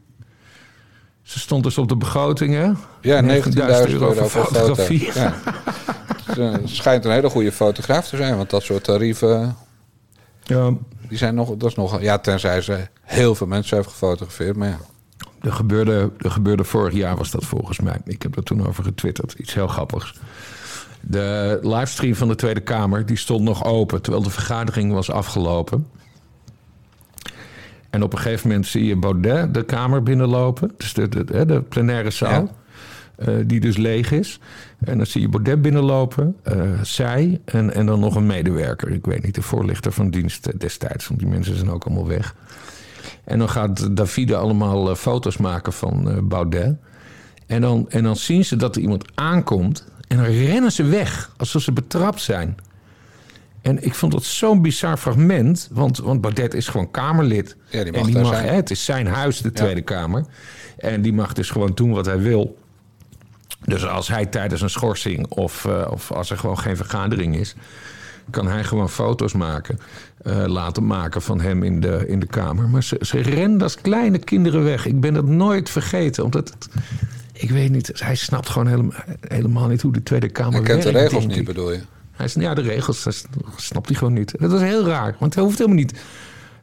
Ze 1.22 1.40
stond 1.40 1.64
dus 1.64 1.78
op 1.78 1.88
de 1.88 1.98
begroting, 1.98 2.54
hè? 2.54 2.72
Ja, 3.02 3.22
19.000 3.22 3.28
euro, 3.56 4.08
euro 4.08 4.28
voor 4.28 4.46
fotografie. 4.46 5.10
Ja. 5.14 5.34
Het 6.26 6.70
schijnt 6.70 7.06
een 7.06 7.12
hele 7.12 7.30
goede 7.30 7.52
fotograaf 7.52 8.08
te 8.08 8.18
zijn, 8.18 8.38
want 8.38 8.50
dat 8.50 8.64
soort 8.64 8.84
tarieven... 8.84 9.56
Ja. 10.44 10.74
Die 11.08 11.18
zijn 11.18 11.36
nog, 11.36 11.58
dat 11.58 11.70
is 11.70 11.76
nog, 11.76 12.02
ja, 12.02 12.18
tenzij 12.18 12.62
ze 12.62 12.88
heel 13.02 13.36
veel 13.36 13.48
mensen 13.48 13.78
heeft 13.78 13.90
gefotografeerd, 13.90 14.56
maar 14.56 14.68
ja. 14.68 14.80
Er 15.42 15.54
gebeurde, 15.54 16.12
er 16.18 16.32
gebeurde 16.32 16.64
vorig 16.64 16.94
jaar, 16.94 17.18
was 17.18 17.32
dat 17.32 17.46
volgens 17.46 17.80
mij. 17.80 18.02
Ik 18.06 18.22
heb 18.22 18.36
er 18.36 18.44
toen 18.44 18.68
over 18.68 18.84
getwitterd. 18.84 19.34
Iets 19.34 19.54
heel 19.54 19.68
grappigs. 19.68 20.14
De 21.02 21.60
livestream 21.62 22.16
van 22.16 22.28
de 22.28 22.36
Tweede 22.36 22.62
Kamer 22.62 23.06
die 23.06 23.18
stond 23.18 23.42
nog 23.42 23.64
open 23.64 24.02
terwijl 24.02 24.24
de 24.24 24.30
vergadering 24.30 24.94
was 24.94 25.12
afgelopen. 25.12 25.88
En 27.96 28.04
op 28.04 28.14
een 28.14 28.20
gegeven 28.20 28.48
moment 28.48 28.68
zie 28.68 28.86
je 28.86 28.96
Baudet 28.96 29.54
de 29.54 29.64
kamer 29.64 30.04
binnenlopen. 30.04 30.72
Dus 30.78 30.94
de, 30.94 31.08
de, 31.08 31.46
de 31.46 31.62
plenaire 31.62 32.10
zaal. 32.10 32.52
Ja. 33.18 33.28
Uh, 33.28 33.44
die 33.46 33.60
dus 33.60 33.78
leeg 33.78 34.12
is. 34.12 34.40
En 34.80 34.98
dan 34.98 35.06
zie 35.06 35.22
je 35.22 35.30
Baudet 35.30 35.62
binnenlopen. 35.62 36.36
Uh, 36.48 36.82
zij 36.82 37.42
en, 37.46 37.74
en 37.74 37.86
dan 37.86 38.00
nog 38.00 38.16
een 38.16 38.26
medewerker. 38.26 38.92
Ik 38.92 39.06
weet 39.06 39.24
niet, 39.24 39.36
de 39.36 39.42
voorlichter 39.42 39.92
van 39.92 40.10
dienst 40.10 40.60
destijds. 40.60 41.08
Want 41.08 41.20
die 41.20 41.30
mensen 41.30 41.56
zijn 41.56 41.70
ook 41.70 41.86
allemaal 41.86 42.08
weg. 42.08 42.36
En 43.24 43.40
dan 43.40 43.50
gaat 43.50 43.96
Davide 43.96 44.36
allemaal 44.36 44.90
uh, 44.90 44.96
foto's 44.96 45.38
maken 45.38 45.74
van 45.74 46.28
Baudet. 46.28 46.76
En 47.48 47.62
dan, 47.62 47.86
en 47.90 48.04
dan 48.04 48.16
zien 48.16 48.46
ze 48.46 48.56
dat 48.56 48.76
er 48.76 48.82
iemand 48.82 49.06
aankomt. 49.14 49.86
En 50.08 50.18
dan 50.18 50.26
rennen 50.26 50.72
ze 50.72 50.84
weg. 50.84 51.32
Alsof 51.38 51.62
ze 51.62 51.72
betrapt 51.72 52.22
zijn. 52.22 52.58
En 53.65 53.84
ik 53.84 53.93
vond 53.95 54.12
dat 54.12 54.23
zo'n 54.23 54.62
bizar 54.62 54.97
fragment. 54.97 55.69
Want, 55.71 55.97
want 55.97 56.21
Baudet 56.21 56.54
is 56.54 56.67
gewoon 56.67 56.91
Kamerlid. 56.91 57.56
Ja, 57.69 57.84
die 57.84 57.91
mag 57.91 58.01
en 58.01 58.08
die 58.08 58.21
mag, 58.21 58.28
zijn. 58.28 58.47
Hè, 58.47 58.54
het 58.54 58.71
is 58.71 58.86
zijn 58.86 59.08
huis, 59.08 59.41
de 59.41 59.51
Tweede 59.51 59.75
ja. 59.75 59.84
Kamer. 59.84 60.25
En 60.78 61.01
die 61.01 61.13
mag 61.13 61.34
dus 61.34 61.49
gewoon 61.49 61.71
doen 61.73 61.91
wat 61.91 62.06
hij 62.06 62.19
wil. 62.19 62.58
Dus 63.63 63.86
als 63.86 64.08
hij 64.08 64.25
tijdens 64.25 64.62
een 64.62 64.69
schorsing 64.69 65.28
of, 65.28 65.65
uh, 65.65 65.88
of 65.91 66.12
als 66.12 66.30
er 66.30 66.38
gewoon 66.38 66.60
geen 66.60 66.78
vergadering 66.78 67.36
is... 67.38 67.56
kan 68.30 68.47
hij 68.47 68.63
gewoon 68.63 68.89
foto's 68.89 69.34
maken, 69.34 69.80
eh, 70.21 70.43
laten 70.45 70.86
maken 70.86 71.21
van 71.21 71.41
hem 71.41 71.63
in 71.63 71.80
de, 71.80 72.06
in 72.08 72.19
de 72.19 72.28
kamer. 72.28 72.69
Maar 72.69 72.84
ze, 72.84 72.97
ze 73.01 73.19
renden 73.19 73.62
als 73.62 73.82
kleine 73.82 74.17
kinderen 74.17 74.63
weg. 74.63 74.86
Ik 74.86 74.99
ben 74.99 75.13
dat 75.13 75.25
nooit 75.25 75.69
vergeten, 75.69 76.23
omdat 76.23 76.49
het, 76.49 76.69
ik 77.34 77.49
weet 77.49 77.71
niet, 77.71 77.91
hij 77.99 78.15
snapt 78.15 78.49
gewoon 78.49 78.67
helemaal, 78.67 78.99
helemaal 79.28 79.67
niet 79.67 79.82
hoe 79.82 79.93
de 79.93 80.04
Tweede 80.04 80.30
Kamer 80.30 80.54
Hij 80.54 80.62
kent 80.62 80.84
de 80.84 80.91
werkt, 80.91 81.12
regels 81.12 81.36
niet, 81.36 81.45
bedoel 81.45 81.71
je? 81.71 81.82
Hij 82.15 82.25
is, 82.25 82.34
ja, 82.34 82.54
de 82.54 82.62
regels, 82.62 83.04
dat 83.04 83.25
snapt 83.56 83.88
hij 83.88 83.97
gewoon 83.97 84.13
niet. 84.13 84.39
Dat 84.39 84.51
was 84.51 84.62
heel 84.62 84.86
raar, 84.86 85.15
want 85.19 85.36
hij 85.36 85.43
hoeft 85.43 85.58
helemaal 85.58 85.80
niet. 85.80 85.99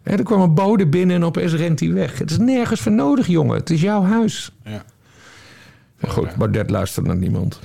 Hè, 0.02 0.16
er 0.16 0.24
kwam 0.24 0.40
een 0.40 0.54
bode 0.54 0.86
binnen 0.86 1.16
en 1.16 1.24
opeens 1.24 1.52
rent 1.52 1.80
hij 1.80 1.92
weg. 1.92 2.18
Het 2.18 2.30
is 2.30 2.38
nergens 2.38 2.80
voor 2.80 2.92
nodig, 2.92 3.26
jongen. 3.26 3.56
Het 3.56 3.70
is 3.70 3.80
jouw 3.80 4.02
huis. 4.02 4.52
Ja. 4.64 4.84
Maar 6.00 6.10
goed, 6.10 6.34
Baudet 6.34 6.70
luistert 6.70 7.06
naar 7.06 7.16
niemand. 7.16 7.60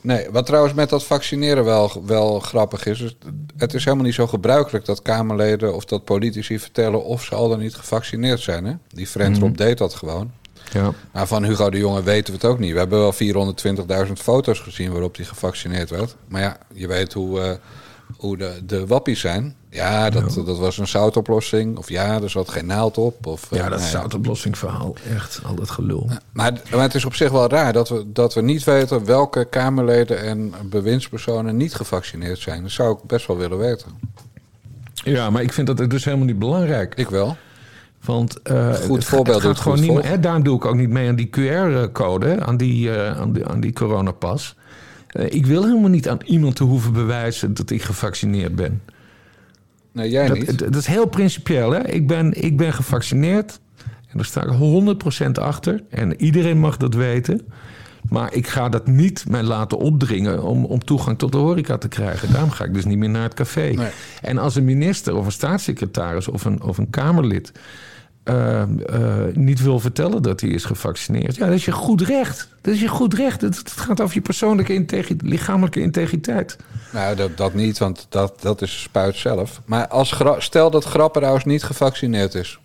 Nee, 0.00 0.30
wat 0.30 0.46
trouwens 0.46 0.74
met 0.74 0.88
dat 0.88 1.04
vaccineren 1.04 1.64
wel, 1.64 2.02
wel 2.06 2.40
grappig 2.40 2.86
is, 2.86 3.00
is... 3.00 3.16
Het 3.56 3.74
is 3.74 3.84
helemaal 3.84 4.04
niet 4.04 4.14
zo 4.14 4.26
gebruikelijk 4.26 4.84
dat 4.84 5.02
Kamerleden 5.02 5.74
of 5.74 5.84
dat 5.84 6.04
politici 6.04 6.58
vertellen 6.58 7.04
of 7.04 7.24
ze 7.24 7.34
al 7.34 7.48
dan 7.48 7.58
niet 7.58 7.74
gevaccineerd 7.74 8.40
zijn. 8.40 8.64
Hè? 8.64 8.72
Die 8.88 9.06
Friendrop 9.06 9.56
deed 9.56 9.78
dat 9.78 9.94
gewoon. 9.94 10.30
Ja. 10.72 10.92
Maar 11.12 11.26
van 11.26 11.44
Hugo 11.44 11.70
de 11.70 11.78
Jonge 11.78 12.02
weten 12.02 12.32
we 12.32 12.38
het 12.40 12.50
ook 12.50 12.58
niet. 12.58 12.72
We 12.72 12.78
hebben 12.78 12.98
wel 12.98 14.06
420.000 14.06 14.12
foto's 14.12 14.60
gezien 14.60 14.90
waarop 14.92 15.16
hij 15.16 15.24
gevaccineerd 15.24 15.90
werd. 15.90 16.16
Maar 16.28 16.40
ja, 16.40 16.56
je 16.74 16.86
weet 16.86 17.12
hoe, 17.12 17.40
eh, 17.40 17.50
hoe 18.16 18.36
de, 18.36 18.60
de 18.66 18.86
wappies 18.86 19.20
zijn. 19.20 19.54
Ja, 19.70 20.10
dat, 20.10 20.34
dat 20.46 20.58
was 20.58 20.78
een 20.78 20.86
zoutoplossing. 20.88 21.76
Of 21.76 21.88
ja, 21.88 22.22
er 22.22 22.30
zat 22.30 22.48
geen 22.48 22.66
naald 22.66 22.98
op. 22.98 23.26
Of, 23.26 23.52
eh, 23.52 23.58
Ja, 23.58 23.68
dat 23.68 23.78
nee. 23.80 23.88
zoutoplossingverhaal. 23.88 24.94
Echt, 25.14 25.40
al 25.44 25.54
dat 25.54 25.70
gelul. 25.70 26.10
Maar, 26.32 26.52
maar 26.70 26.82
het 26.82 26.94
is 26.94 27.04
op 27.04 27.14
zich 27.14 27.30
wel 27.30 27.48
raar 27.48 27.72
dat 27.72 27.88
we, 27.88 28.12
dat 28.12 28.34
we 28.34 28.40
niet 28.40 28.64
weten 28.64 29.04
welke 29.04 29.44
Kamerleden 29.44 30.22
en 30.22 30.54
bewindspersonen 30.64 31.56
niet 31.56 31.74
gevaccineerd 31.74 32.38
zijn. 32.38 32.62
Dat 32.62 32.70
zou 32.70 32.96
ik 32.96 33.04
best 33.06 33.26
wel 33.26 33.36
willen 33.36 33.58
weten. 33.58 33.88
Ja, 34.94 35.30
maar 35.30 35.42
ik 35.42 35.52
vind 35.52 35.66
dat 35.66 35.90
dus 35.90 36.04
helemaal 36.04 36.26
niet 36.26 36.38
belangrijk. 36.38 36.94
Ik 36.94 37.08
wel. 37.08 37.36
Want 38.06 38.42
eh, 38.42 38.74
Goed 38.74 38.96
het, 38.96 39.04
voorbeeld 39.04 39.42
het 39.42 39.46
gaat 39.46 39.60
gewoon 39.60 39.80
niet 39.80 39.92
meer. 39.92 40.20
daarom 40.20 40.42
doe 40.42 40.56
ik 40.56 40.64
ook 40.64 40.74
niet 40.74 40.90
mee 40.90 41.08
aan 41.08 41.16
die 41.16 41.30
QR-code, 41.30 42.40
aan 42.40 42.56
die, 42.56 42.90
eh, 42.90 43.20
aan 43.20 43.32
die, 43.32 43.46
aan 43.46 43.60
die 43.60 43.72
coronapas. 43.72 44.56
Ik 45.28 45.46
wil 45.46 45.64
helemaal 45.64 45.90
niet 45.90 46.08
aan 46.08 46.18
iemand 46.24 46.56
te 46.56 46.64
hoeven 46.64 46.92
bewijzen 46.92 47.54
dat 47.54 47.70
ik 47.70 47.82
gevaccineerd 47.82 48.56
ben. 48.56 48.82
Nee, 49.92 50.10
jij 50.10 50.26
Dat, 50.26 50.36
niet. 50.36 50.58
dat 50.58 50.74
is 50.74 50.86
heel 50.86 51.06
principieel. 51.06 51.70
Hè? 51.70 51.88
Ik, 51.88 52.06
ben, 52.06 52.42
ik 52.42 52.56
ben 52.56 52.72
gevaccineerd. 52.72 53.60
En 53.84 54.16
daar 54.16 54.24
sta 54.24 54.42
ik 54.42 55.26
100% 55.26 55.30
achter. 55.32 55.82
En 55.90 56.22
iedereen 56.22 56.58
mag 56.58 56.76
dat 56.76 56.94
weten. 56.94 57.40
Maar 58.08 58.34
ik 58.34 58.46
ga 58.46 58.68
dat 58.68 58.86
niet 58.86 59.24
mij 59.28 59.42
laten 59.42 59.78
opdringen 59.78 60.42
om, 60.42 60.64
om 60.64 60.84
toegang 60.84 61.18
tot 61.18 61.32
de 61.32 61.38
horeca 61.38 61.78
te 61.78 61.88
krijgen. 61.88 62.32
Daarom 62.32 62.50
ga 62.50 62.64
ik 62.64 62.74
dus 62.74 62.84
niet 62.84 62.98
meer 62.98 63.08
naar 63.08 63.22
het 63.22 63.34
café. 63.34 63.72
Nee. 63.72 63.88
En 64.22 64.38
als 64.38 64.54
een 64.54 64.64
minister 64.64 65.16
of 65.16 65.26
een 65.26 65.32
staatssecretaris 65.32 66.28
of 66.28 66.44
een, 66.44 66.62
of 66.62 66.78
een 66.78 66.90
Kamerlid 66.90 67.52
eh, 68.26 68.62
eh, 68.62 68.68
niet 69.34 69.62
wil 69.62 69.80
vertellen 69.80 70.22
dat 70.22 70.40
hij 70.40 70.50
is 70.50 70.64
gevaccineerd, 70.64 71.36
ja, 71.36 71.46
dat 71.46 71.54
is 71.54 71.64
je 71.64 71.72
goed 71.72 72.00
recht. 72.00 72.48
Dat 72.60 72.74
is 72.74 72.80
je 72.80 72.88
goed 72.88 73.14
recht. 73.14 73.40
Het, 73.40 73.56
het 73.56 73.70
gaat 73.70 74.00
over 74.00 74.14
je 74.14 74.20
persoonlijke 74.20 74.84
lichamelijke 75.18 75.80
integriteit. 75.80 76.56
Nou, 76.92 77.16
dat, 77.16 77.36
dat 77.36 77.54
niet, 77.54 77.78
want 77.78 78.06
dat, 78.08 78.34
dat 78.40 78.62
is 78.62 78.82
spuit 78.82 79.16
zelf. 79.16 79.60
Maar 79.64 79.88
als 79.88 80.16
stel 80.38 80.70
dat 80.70 80.84
Grapperhaus 80.84 81.44
niet 81.44 81.62
gevaccineerd 81.62 82.34
is. 82.34 82.58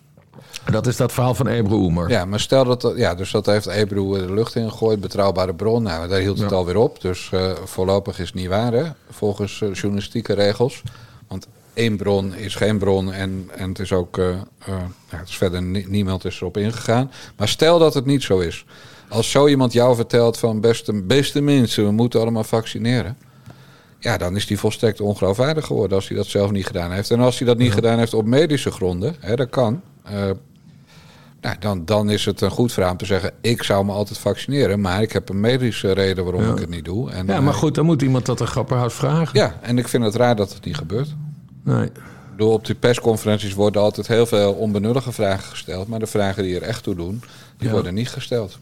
Dat 0.70 0.86
is 0.86 0.96
dat 0.96 1.12
verhaal 1.12 1.34
van 1.34 1.46
Ebru 1.46 1.74
Oemer. 1.74 2.10
Ja, 2.10 2.24
maar 2.24 2.40
stel 2.40 2.64
dat... 2.64 2.92
Ja, 2.96 3.14
dus 3.14 3.30
dat 3.30 3.46
heeft 3.46 3.66
Ebru 3.66 4.18
de 4.26 4.32
lucht 4.32 4.54
ingegooid. 4.54 5.00
Betrouwbare 5.00 5.54
bron. 5.54 5.82
Nou, 5.82 6.08
daar 6.08 6.20
hield 6.20 6.38
het 6.38 6.50
Ja. 6.50 6.56
alweer 6.56 6.76
op. 6.76 7.00
Dus 7.00 7.28
eh, 7.32 7.52
voorlopig 7.64 8.18
is 8.18 8.26
het 8.26 8.34
niet 8.34 8.48
waar, 8.48 8.72
hè? 8.72 8.84
Volgens 9.10 9.62
eh, 9.62 9.72
journalistieke 9.72 10.32
regels. 10.34 10.82
Want 11.28 11.46
één 11.74 11.96
bron 11.96 12.34
is 12.34 12.54
geen 12.54 12.78
bron. 12.78 13.12
En, 13.12 13.48
en 13.56 13.68
het 13.68 13.78
is 13.78 13.92
ook... 13.92 14.18
eh, 14.18 14.28
eh, 14.28 14.36
ja, 15.10 15.16
het 15.16 15.28
is 15.28 15.36
verder 15.36 15.62
ni- 15.62 15.84
niemand 15.88 16.24
is 16.24 16.36
erop 16.40 16.56
ingegaan. 16.56 17.10
Maar 17.36 17.48
stel 17.48 17.78
dat 17.78 17.94
het 17.94 18.04
niet 18.06 18.22
zo 18.22 18.38
is. 18.38 18.64
Als 19.08 19.30
zo 19.30 19.48
iemand 19.48 19.72
jou 19.72 19.94
vertelt 19.96 20.38
van... 20.38 20.60
Beste, 20.60 21.02
beste 21.02 21.40
mensen, 21.40 21.84
we 21.84 21.90
moeten 21.90 22.20
allemaal 22.20 22.44
vaccineren. 22.44 23.16
Ja, 23.98 24.16
dan 24.16 24.36
is 24.36 24.48
hij 24.48 24.56
volstrekt 24.56 25.00
ongeloofwaardig 25.00 25.66
geworden 25.66 25.96
als 25.96 26.08
hij 26.08 26.16
dat 26.16 26.26
zelf 26.26 26.50
niet 26.50 26.66
gedaan 26.66 26.92
heeft. 26.92 27.10
En 27.10 27.20
als 27.20 27.38
hij 27.38 27.46
dat 27.46 27.58
niet 27.58 27.72
gedaan 27.72 27.98
heeft 27.98 28.14
op 28.14 28.26
medische 28.26 28.70
gronden, 28.70 29.14
hè, 29.20 29.34
dat 29.36 29.50
kan. 29.50 29.80
eh, 30.02 30.30
nou, 31.40 31.56
dan, 31.58 31.84
dan 31.84 32.10
is 32.10 32.24
het 32.24 32.40
een 32.40 32.50
goed 32.50 32.72
verhaal 32.72 32.92
om 32.92 32.96
te 32.98 33.04
zeggen: 33.06 33.32
ik 33.40 33.62
zou 33.62 33.84
me 33.84 33.92
altijd 33.92 34.18
vaccineren, 34.18 34.80
maar 34.80 35.02
ik 35.02 35.12
heb 35.12 35.28
een 35.28 35.40
medische 35.40 35.92
reden 35.92 36.24
waarom 36.24 36.42
Ja. 36.44 36.52
ik 36.52 36.58
het 36.58 36.68
niet 36.68 36.84
doe. 36.84 37.10
En, 37.10 37.26
Ja, 37.26 37.40
maar 37.40 37.54
goed, 37.54 37.74
dan 37.74 37.84
moet 37.84 38.02
iemand 38.02 38.26
dat 38.26 38.40
een 38.40 38.46
grapperhaus 38.46 38.94
vragen. 38.94 39.38
ja, 39.38 39.58
en 39.60 39.78
ik 39.78 39.88
vind 39.88 40.04
het 40.04 40.14
raar 40.14 40.36
dat 40.36 40.52
het 40.54 40.64
niet 40.64 40.76
gebeurt. 40.76 41.14
Nee. 41.62 41.88
Bedoel, 42.30 42.52
op 42.52 42.66
die 42.66 42.74
persconferenties 42.74 43.54
worden 43.54 43.82
altijd 43.82 44.06
heel 44.06 44.26
veel 44.26 44.52
onbenullige 44.52 45.12
vragen 45.12 45.44
gesteld, 45.50 45.88
maar 45.88 45.98
de 45.98 46.06
vragen 46.06 46.42
die 46.42 46.56
er 46.56 46.62
echt 46.62 46.82
toe 46.82 46.94
doen, 46.94 47.22
die 47.58 47.66
Ja. 47.68 47.72
worden 47.74 47.94
niet 47.94 48.08
gesteld. 48.08 48.58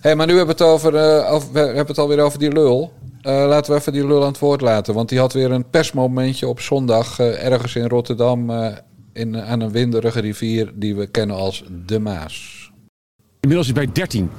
Hé, 0.00 0.14
maar 0.14 0.26
nu 0.26 0.36
hebben 0.36 0.56
we 0.56 0.62
het, 0.64 0.72
over, 0.72 0.94
eh, 0.94 1.32
over, 1.32 1.52
we 1.52 1.58
hebben 1.58 1.86
het 1.86 1.98
alweer 1.98 2.20
over 2.20 2.38
die 2.38 2.52
lul. 2.52 2.92
Eh, 3.22 3.32
laten 3.48 3.72
we 3.72 3.78
even 3.78 3.92
die 3.92 4.06
lul 4.06 4.20
aan 4.22 4.28
het 4.28 4.38
woord 4.38 4.60
laten. 4.60 4.94
Want 4.94 5.08
die 5.08 5.18
had 5.18 5.32
weer 5.32 5.50
een 5.50 5.70
persmomentje 5.70 6.48
op 6.48 6.60
zondag 6.60 7.18
eh, 7.18 7.44
ergens 7.46 7.76
in 7.76 7.88
Rotterdam 7.88 8.50
eh, 8.50 8.76
in, 9.12 9.36
aan 9.42 9.60
een 9.60 9.70
winderige 9.70 10.20
rivier 10.20 10.72
die 10.74 10.94
we 10.94 11.06
kennen 11.06 11.36
als 11.36 11.64
de 11.86 11.98
Maas. 11.98 12.70
Inmiddels 13.40 13.68
is 13.68 13.74
bij 13.74 13.92
13 13.92 14.30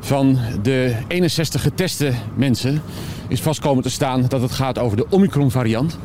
van 0.00 0.38
de 0.62 0.96
61 1.08 1.62
geteste 1.62 2.12
mensen 2.36 2.82
is 3.28 3.40
vast 3.42 3.60
komen 3.60 3.82
te 3.82 3.90
staan 3.90 4.24
dat 4.28 4.40
het 4.40 4.50
gaat 4.52 4.78
over 4.78 4.96
de 4.96 5.06
Omicron-variant. 5.10 5.98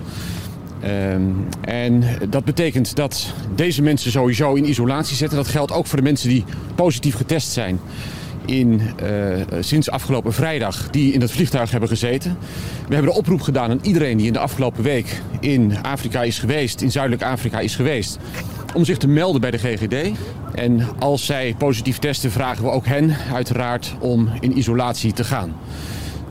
Ehm, 0.81 1.21
en 1.61 2.03
dat 2.29 2.45
betekent 2.45 2.95
dat 2.95 3.33
deze 3.55 3.81
mensen 3.81 4.11
sowieso 4.11 4.53
in 4.53 4.69
isolatie 4.69 5.15
zetten. 5.15 5.37
Dat 5.37 5.47
geldt 5.47 5.71
ook 5.71 5.85
voor 5.85 5.97
de 5.97 6.03
mensen 6.03 6.29
die 6.29 6.43
positief 6.75 7.15
getest 7.15 7.51
zijn 7.51 7.79
in, 8.47 8.81
eh, 8.95 9.09
sinds 9.59 9.89
afgelopen 9.89 10.33
vrijdag 10.33 10.89
die 10.89 11.13
in 11.13 11.21
het 11.21 11.31
vliegtuig 11.31 11.71
hebben 11.71 11.89
gezeten. 11.89 12.37
We 12.87 12.93
hebben 12.93 13.11
de 13.11 13.17
oproep 13.17 13.41
gedaan 13.41 13.69
aan 13.69 13.79
iedereen 13.81 14.17
die 14.17 14.27
in 14.27 14.33
de 14.33 14.39
afgelopen 14.39 14.83
week 14.83 15.21
in 15.39 15.73
Afrika 15.81 16.23
is 16.23 16.39
geweest, 16.39 16.81
in 16.81 16.91
Zuidelijk 16.91 17.23
Afrika 17.23 17.59
is 17.59 17.75
geweest, 17.75 18.17
om 18.73 18.85
zich 18.85 18.97
te 18.97 19.07
melden 19.07 19.41
bij 19.41 19.51
de 19.51 19.57
GGD. 19.57 20.17
En 20.55 20.81
als 20.99 21.25
zij 21.25 21.55
positief 21.57 21.97
testen, 21.97 22.31
vragen 22.31 22.63
we 22.63 22.69
ook 22.69 22.85
hen 22.85 23.15
uiteraard 23.33 23.95
om 23.99 24.29
in 24.39 24.57
isolatie 24.57 25.13
te 25.13 25.23
gaan. 25.23 25.55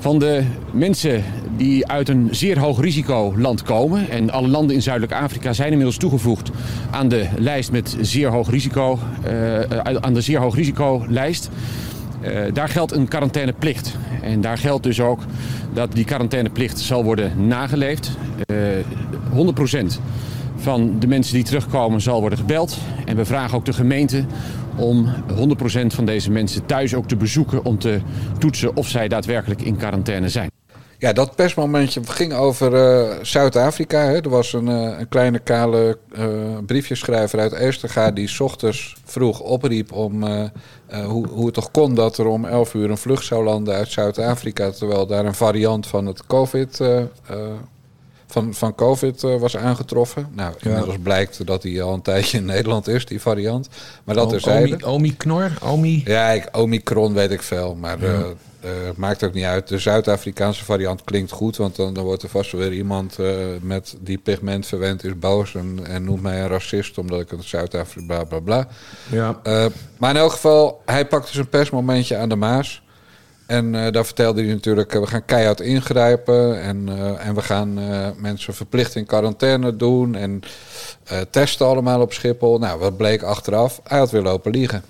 Van 0.07 0.19
de 0.19 0.45
mensen 0.73 1.25
die 1.57 1.87
uit 1.87 2.09
een 2.09 2.29
zeer 2.31 2.59
hoog 2.59 2.81
risicoland 2.81 3.63
komen, 3.63 4.11
en 4.11 4.31
alle 4.31 4.49
landen 4.49 4.75
in 4.75 4.83
Zuidelijk 4.83 5.13
Afrika 5.13 5.53
zijn 5.53 5.69
inmiddels 5.69 5.97
toegevoegd 5.97 6.51
aan 6.91 7.09
de 7.09 7.27
lijst 7.39 7.73
met 7.73 7.97
zeer 8.01 8.29
hoog 8.29 8.51
risico, 8.51 8.99
eh, 9.23 9.61
aan 10.01 10.15
de 10.15 10.21
zeer 10.21 10.39
hoog 10.39 10.55
risicolijst. 10.55 11.51
Eh, 12.21 12.43
daar 12.53 12.69
geldt 12.69 12.93
een 12.93 13.09
quarantaineplicht. 13.09 13.97
En 14.23 14.41
daar 14.41 14.59
geldt 14.59 14.83
dus 14.83 15.01
ook 15.01 15.21
dat 15.73 15.93
die 15.93 16.05
quarantaineplicht 16.05 16.79
zal 16.79 17.05
worden 17.05 17.47
nageleefd. 17.47 18.11
Eh 18.47 18.57
100% 19.33 20.01
van 20.57 20.99
de 20.99 21.07
mensen 21.07 21.35
die 21.35 21.45
terugkomen 21.45 22.01
zal 22.01 22.21
worden 22.21 22.39
gebeld. 22.39 22.79
En 23.05 23.17
we 23.17 23.25
vragen 23.25 23.59
ook 23.59 23.65
de 23.65 23.73
gemeente 23.73 24.25
om 24.77 25.15
100% 25.85 25.87
van 25.87 26.05
deze 26.05 26.31
mensen 26.31 26.67
thuis 26.67 26.95
ook 26.95 27.09
te 27.09 27.17
bezoeken 27.17 27.65
om 27.65 27.79
te 27.79 28.01
toetsen 28.39 28.77
of 28.77 28.89
zij 28.89 29.09
daadwerkelijk 29.09 29.63
in 29.63 29.77
quarantaine 29.77 30.29
zijn. 30.29 30.51
Ja, 30.99 31.13
dat 31.13 31.35
persmomentje 31.35 32.01
ging 32.05 32.33
over 32.33 32.75
eh, 32.75 33.17
Zuid-Afrika. 33.23 34.13
Er 34.13 34.29
was 34.29 34.53
een, 34.53 34.69
eh, 34.69 34.99
een 34.99 35.09
kleine 35.09 35.39
kale 35.39 35.99
eh, 36.13 36.25
briefjeschrijver 36.67 37.39
uit 37.39 37.53
Eesterga... 37.53 38.11
die 38.11 38.29
's 38.29 38.41
ochtends 38.41 38.97
vroeg 39.05 39.41
opriep 39.41 39.93
om 39.93 40.25
hoe, 41.07 41.27
hoe 41.29 41.45
het 41.45 41.55
toch 41.55 41.71
kon... 41.71 41.95
dat 41.95 42.19
er 42.19 42.27
om 42.27 42.45
11 42.45 42.75
uur 42.75 42.91
een 42.91 42.99
vlucht 42.99 43.25
zou 43.25 43.45
landen 43.45 43.75
uit 43.75 43.89
Zuid-Afrika... 43.89 44.71
terwijl 44.71 45.07
daar 45.07 45.25
een 45.25 45.35
variant 45.35 45.87
van 45.87 46.07
het 46.07 46.27
COVID... 46.27 46.81
van, 48.37 48.55
van 48.55 48.75
COVID 48.75 49.25
eh, 49.25 49.37
was 49.37 49.57
aangetroffen. 49.57 50.29
Nou, 50.33 50.55
inmiddels 50.61 50.97
blijkt 51.03 51.47
dat 51.47 51.63
die 51.63 51.83
al 51.83 51.95
een 51.95 52.03
tijdje 52.03 52.39
in 52.39 52.45
Nederland 52.55 52.89
is, 52.89 53.07
die 53.07 53.21
variant. 53.21 53.69
Maar 54.05 54.15
dat 54.15 54.29
terzijde. 54.29 54.75
Omi, 54.75 54.85
Omi 54.85 55.17
Knor? 55.17 55.51
Omi? 55.63 56.03
Ja, 56.05 56.29
ik, 56.31 56.49
Omicron 56.53 57.15
weet 57.15 57.31
ik 57.31 57.43
veel, 57.43 57.75
maar 57.75 58.03
eh, 58.03 58.21
eh, 58.21 58.71
maakt 58.97 59.25
ook 59.25 59.33
niet 59.33 59.45
uit. 59.45 59.69
De 59.69 59.79
Zuid-Afrikaanse 59.79 60.65
variant 60.65 61.05
klinkt 61.05 61.31
goed, 61.31 61.57
want 61.57 61.77
dan, 61.77 61.95
dan 61.95 62.05
wordt 62.05 62.23
er 62.23 62.29
vast 62.29 62.53
weer 62.53 62.73
iemand 62.73 63.17
met 63.61 63.97
die 64.01 64.19
pigment 64.19 64.67
verwend 64.67 65.05
is 65.05 65.19
boos 65.19 65.55
en, 65.55 65.79
en 65.87 66.05
noemt 66.05 66.23
mij 66.23 66.41
een 66.41 66.49
racist 66.49 66.99
omdat 66.99 67.21
ik 67.21 67.33
een 67.33 67.43
Zuid-Afrika 67.43 68.07
bla 68.07 68.25
bla 68.25 68.39
bla. 68.41 68.69
Ja. 69.11 69.41
Maar 69.97 70.11
in 70.11 70.17
elk 70.17 70.33
geval, 70.33 70.83
hij 70.85 71.07
pakte 71.07 71.33
zijn 71.33 71.49
persmomentje 71.49 72.17
aan 72.17 72.29
de 72.29 72.37
Maas. 72.37 72.83
En 73.47 73.75
eh, 73.75 73.93
daar 73.93 74.05
vertelde 74.05 74.43
hij 74.45 74.53
natuurlijk, 74.53 74.95
eh, 74.95 75.01
we 75.01 75.07
gaan 75.07 75.25
keihard 75.25 75.61
ingrijpen 75.61 76.63
en, 76.63 76.89
eh, 76.89 77.27
en 77.27 77.35
we 77.35 77.43
gaan 77.43 77.75
mensen 78.21 78.55
verplicht 78.55 78.95
in 78.95 79.07
quarantaine 79.07 79.77
doen 79.77 80.15
en 80.15 80.41
testen 81.31 81.67
allemaal 81.67 82.01
op 82.01 82.13
Schiphol. 82.13 82.59
Nou, 82.59 82.79
wat 82.79 82.97
bleek 82.97 83.23
achteraf? 83.23 83.81
Hij 83.85 83.99
had 83.99 84.11
weer 84.11 84.23
lopen 84.23 84.53
liegen. 84.53 84.83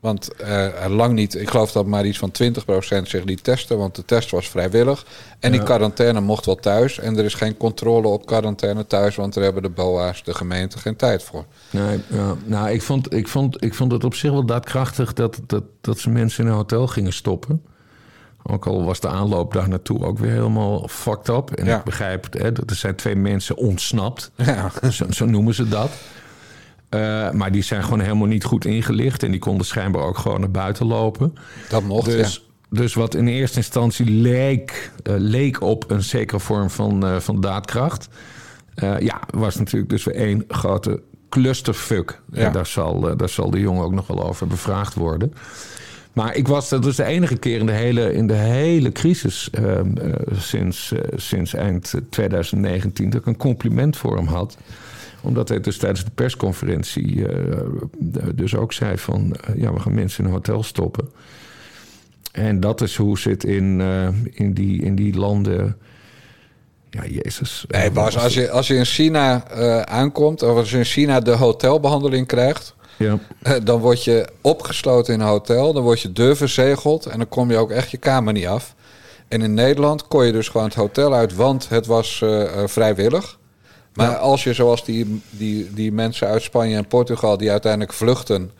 Want 0.00 0.34
eh, 0.34 0.66
lang 0.88 1.14
niet, 1.14 1.34
ik 1.34 1.50
geloof 1.50 1.72
dat 1.72 1.86
maar 1.86 2.06
iets 2.06 2.18
van 2.18 2.32
20% 2.42 3.02
zich 3.02 3.24
liet 3.24 3.44
testen, 3.44 3.78
want 3.78 3.94
de 3.94 4.04
test 4.04 4.30
was 4.30 4.48
vrijwillig. 4.48 5.06
En 5.40 5.52
die 5.52 5.62
quarantaine 5.62 6.20
mocht 6.20 6.46
wel 6.46 6.54
thuis. 6.54 6.98
En 6.98 7.18
er 7.18 7.24
is 7.24 7.34
geen 7.34 7.56
controle 7.56 8.08
op 8.08 8.26
quarantaine 8.26 8.86
thuis, 8.86 9.16
want 9.16 9.34
daar 9.34 9.44
hebben 9.44 9.62
de 9.62 9.68
BOA's, 9.68 10.24
de 10.24 10.34
gemeente, 10.34 10.78
geen 10.78 10.96
tijd 10.96 11.22
voor. 11.22 11.44
Nee, 11.70 12.00
ja. 12.06 12.34
nou, 12.44 12.70
ik 12.70 12.82
vond, 12.82 13.14
ik, 13.14 13.28
vond, 13.28 13.64
ik 13.64 13.74
vond 13.74 13.92
het 13.92 14.04
op 14.04 14.14
zich 14.14 14.30
wel 14.30 14.46
daadkrachtig 14.46 15.12
dat, 15.12 15.40
dat, 15.46 15.62
dat 15.80 15.98
ze 15.98 16.10
mensen 16.10 16.44
in 16.44 16.50
een 16.50 16.56
hotel 16.56 16.86
gingen 16.86 17.12
stoppen. 17.12 17.62
Ook 18.42 18.66
al 18.66 18.84
was 18.84 19.00
de 19.00 19.08
aanloop 19.08 19.52
daar 19.52 19.68
naartoe 19.68 20.04
ook 20.04 20.18
weer 20.18 20.30
helemaal 20.30 20.88
fucked 20.88 21.28
up. 21.28 21.50
En 21.50 21.64
Ja. 21.66 21.78
ik 21.78 21.84
begrijp, 21.84 22.32
hè, 22.32 22.52
dat 22.52 22.70
er 22.70 22.76
zijn 22.76 22.94
twee 22.94 23.16
mensen 23.16 23.56
ontsnapt. 23.56 24.30
Ja. 24.36 24.70
Zo, 24.90 25.04
zo 25.10 25.26
noemen 25.26 25.54
ze 25.54 25.68
dat. 25.68 25.90
Eh, 26.88 27.30
maar 27.30 27.52
die 27.52 27.62
zijn 27.62 27.82
gewoon 27.82 28.00
helemaal 28.00 28.26
niet 28.26 28.44
goed 28.44 28.64
ingelicht. 28.64 29.22
En 29.22 29.30
die 29.30 29.40
konden 29.40 29.66
schijnbaar 29.66 30.02
ook 30.02 30.18
gewoon 30.18 30.40
naar 30.40 30.50
buiten 30.50 30.86
lopen. 30.86 31.34
Dat 31.68 31.82
mocht, 31.82 32.04
Dus, 32.04 32.46
dus 32.70 32.94
wat 32.94 33.14
in 33.14 33.26
eerste 33.26 33.56
instantie 33.56 34.10
leek, 34.10 34.92
eh, 35.02 35.14
leek 35.18 35.60
op 35.60 35.90
een 35.90 36.02
zekere 36.02 36.40
vorm 36.40 36.70
van, 36.70 37.06
eh, 37.06 37.16
van 37.16 37.40
daadkracht. 37.40 38.08
ja, 38.98 39.20
was 39.30 39.56
natuurlijk 39.56 39.90
dus 39.90 40.04
weer 40.04 40.14
één 40.14 40.44
grote 40.48 41.02
clusterfuck. 41.28 42.20
Ja. 42.32 42.46
En 42.46 42.52
daar 42.52 42.66
zal, 42.66 43.16
daar 43.16 43.28
zal 43.28 43.50
de 43.50 43.60
jongen 43.60 43.84
ook 43.84 43.92
nog 43.92 44.06
wel 44.06 44.22
over 44.28 44.46
bevraagd 44.46 44.94
worden. 44.94 45.32
Maar 46.16 46.36
ik 46.36 46.48
was, 46.48 46.68
dat 46.68 46.84
was 46.84 46.96
de 46.96 47.04
enige 47.04 47.36
keer 47.36 47.58
in 47.58 47.66
de 47.66 47.72
hele, 47.72 48.12
in 48.12 48.26
de 48.26 48.34
hele 48.34 48.92
crisis 48.92 49.48
ehm, 49.50 49.96
eh, 49.96 50.12
sinds, 50.38 50.92
sinds 51.16 51.54
eind 51.54 51.94
2019 52.10 53.10
dat 53.10 53.20
ik 53.20 53.26
een 53.26 53.36
compliment 53.36 53.96
voor 53.96 54.16
hem 54.16 54.26
had 54.26 54.56
omdat 55.20 55.48
hij 55.48 55.60
dus 55.60 55.78
tijdens 55.78 56.04
de 56.04 56.10
persconferentie 56.14 57.28
eh, 57.28 57.66
dus 58.34 58.56
ook 58.56 58.72
zei 58.72 58.98
van... 58.98 59.36
eh, 59.36 59.60
ja, 59.60 59.72
we 59.72 59.80
gaan 59.80 59.94
mensen 59.94 60.20
in 60.20 60.30
een 60.30 60.36
hotel 60.36 60.62
stoppen. 60.62 61.08
En 62.32 62.60
dat 62.60 62.80
is 62.80 62.96
hoe 62.96 63.18
het 63.22 63.44
in, 63.44 63.80
eh, 63.80 64.08
in, 64.32 64.54
die, 64.54 64.82
in 64.82 64.94
die 64.94 65.16
landen... 65.16 65.76
Ja, 66.90 67.06
jezus. 67.06 67.64
Nee, 67.68 67.90
Bas, 67.90 68.18
als 68.18 68.34
je, 68.34 68.50
als 68.50 68.66
je 68.66 68.74
in 68.74 68.84
China 68.84 69.48
aankomt, 69.84 70.42
of 70.42 70.56
als 70.56 70.70
je 70.70 70.78
in 70.78 70.84
China 70.84 71.20
de 71.20 71.30
hotelbehandeling 71.30 72.26
krijgt, 72.26 72.74
Ja, 72.98 73.18
dan 73.64 73.80
word 73.80 74.04
je 74.04 74.28
opgesloten 74.40 75.14
in 75.14 75.20
een 75.20 75.26
hotel, 75.26 75.72
dan 75.72 75.82
word 75.82 76.00
je 76.00 76.12
deur 76.12 76.36
verzegeld 76.36 77.06
en 77.06 77.18
dan 77.18 77.28
kom 77.28 77.50
je 77.50 77.56
ook 77.56 77.70
echt 77.70 77.90
je 77.90 77.96
kamer 77.96 78.32
niet 78.32 78.46
af. 78.46 78.74
En 79.28 79.42
in 79.42 79.54
Nederland 79.54 80.08
kon 80.08 80.26
je 80.26 80.32
dus 80.32 80.48
gewoon 80.48 80.66
het 80.66 80.74
hotel 80.74 81.14
uit, 81.14 81.34
want 81.34 81.68
het 81.68 81.86
was 81.86 82.24
vrijwillig. 82.66 83.38
Maar 83.96 84.16
als 84.16 84.44
je 84.44 84.52
zoals 84.52 84.84
die, 84.84 85.22
die, 85.30 85.72
die 85.74 85.92
mensen 85.92 86.28
uit 86.28 86.42
Spanje 86.42 86.76
en 86.76 86.86
Portugal 86.86 87.36
die 87.36 87.50
uiteindelijk 87.50 87.92
vluchten, 87.92 88.50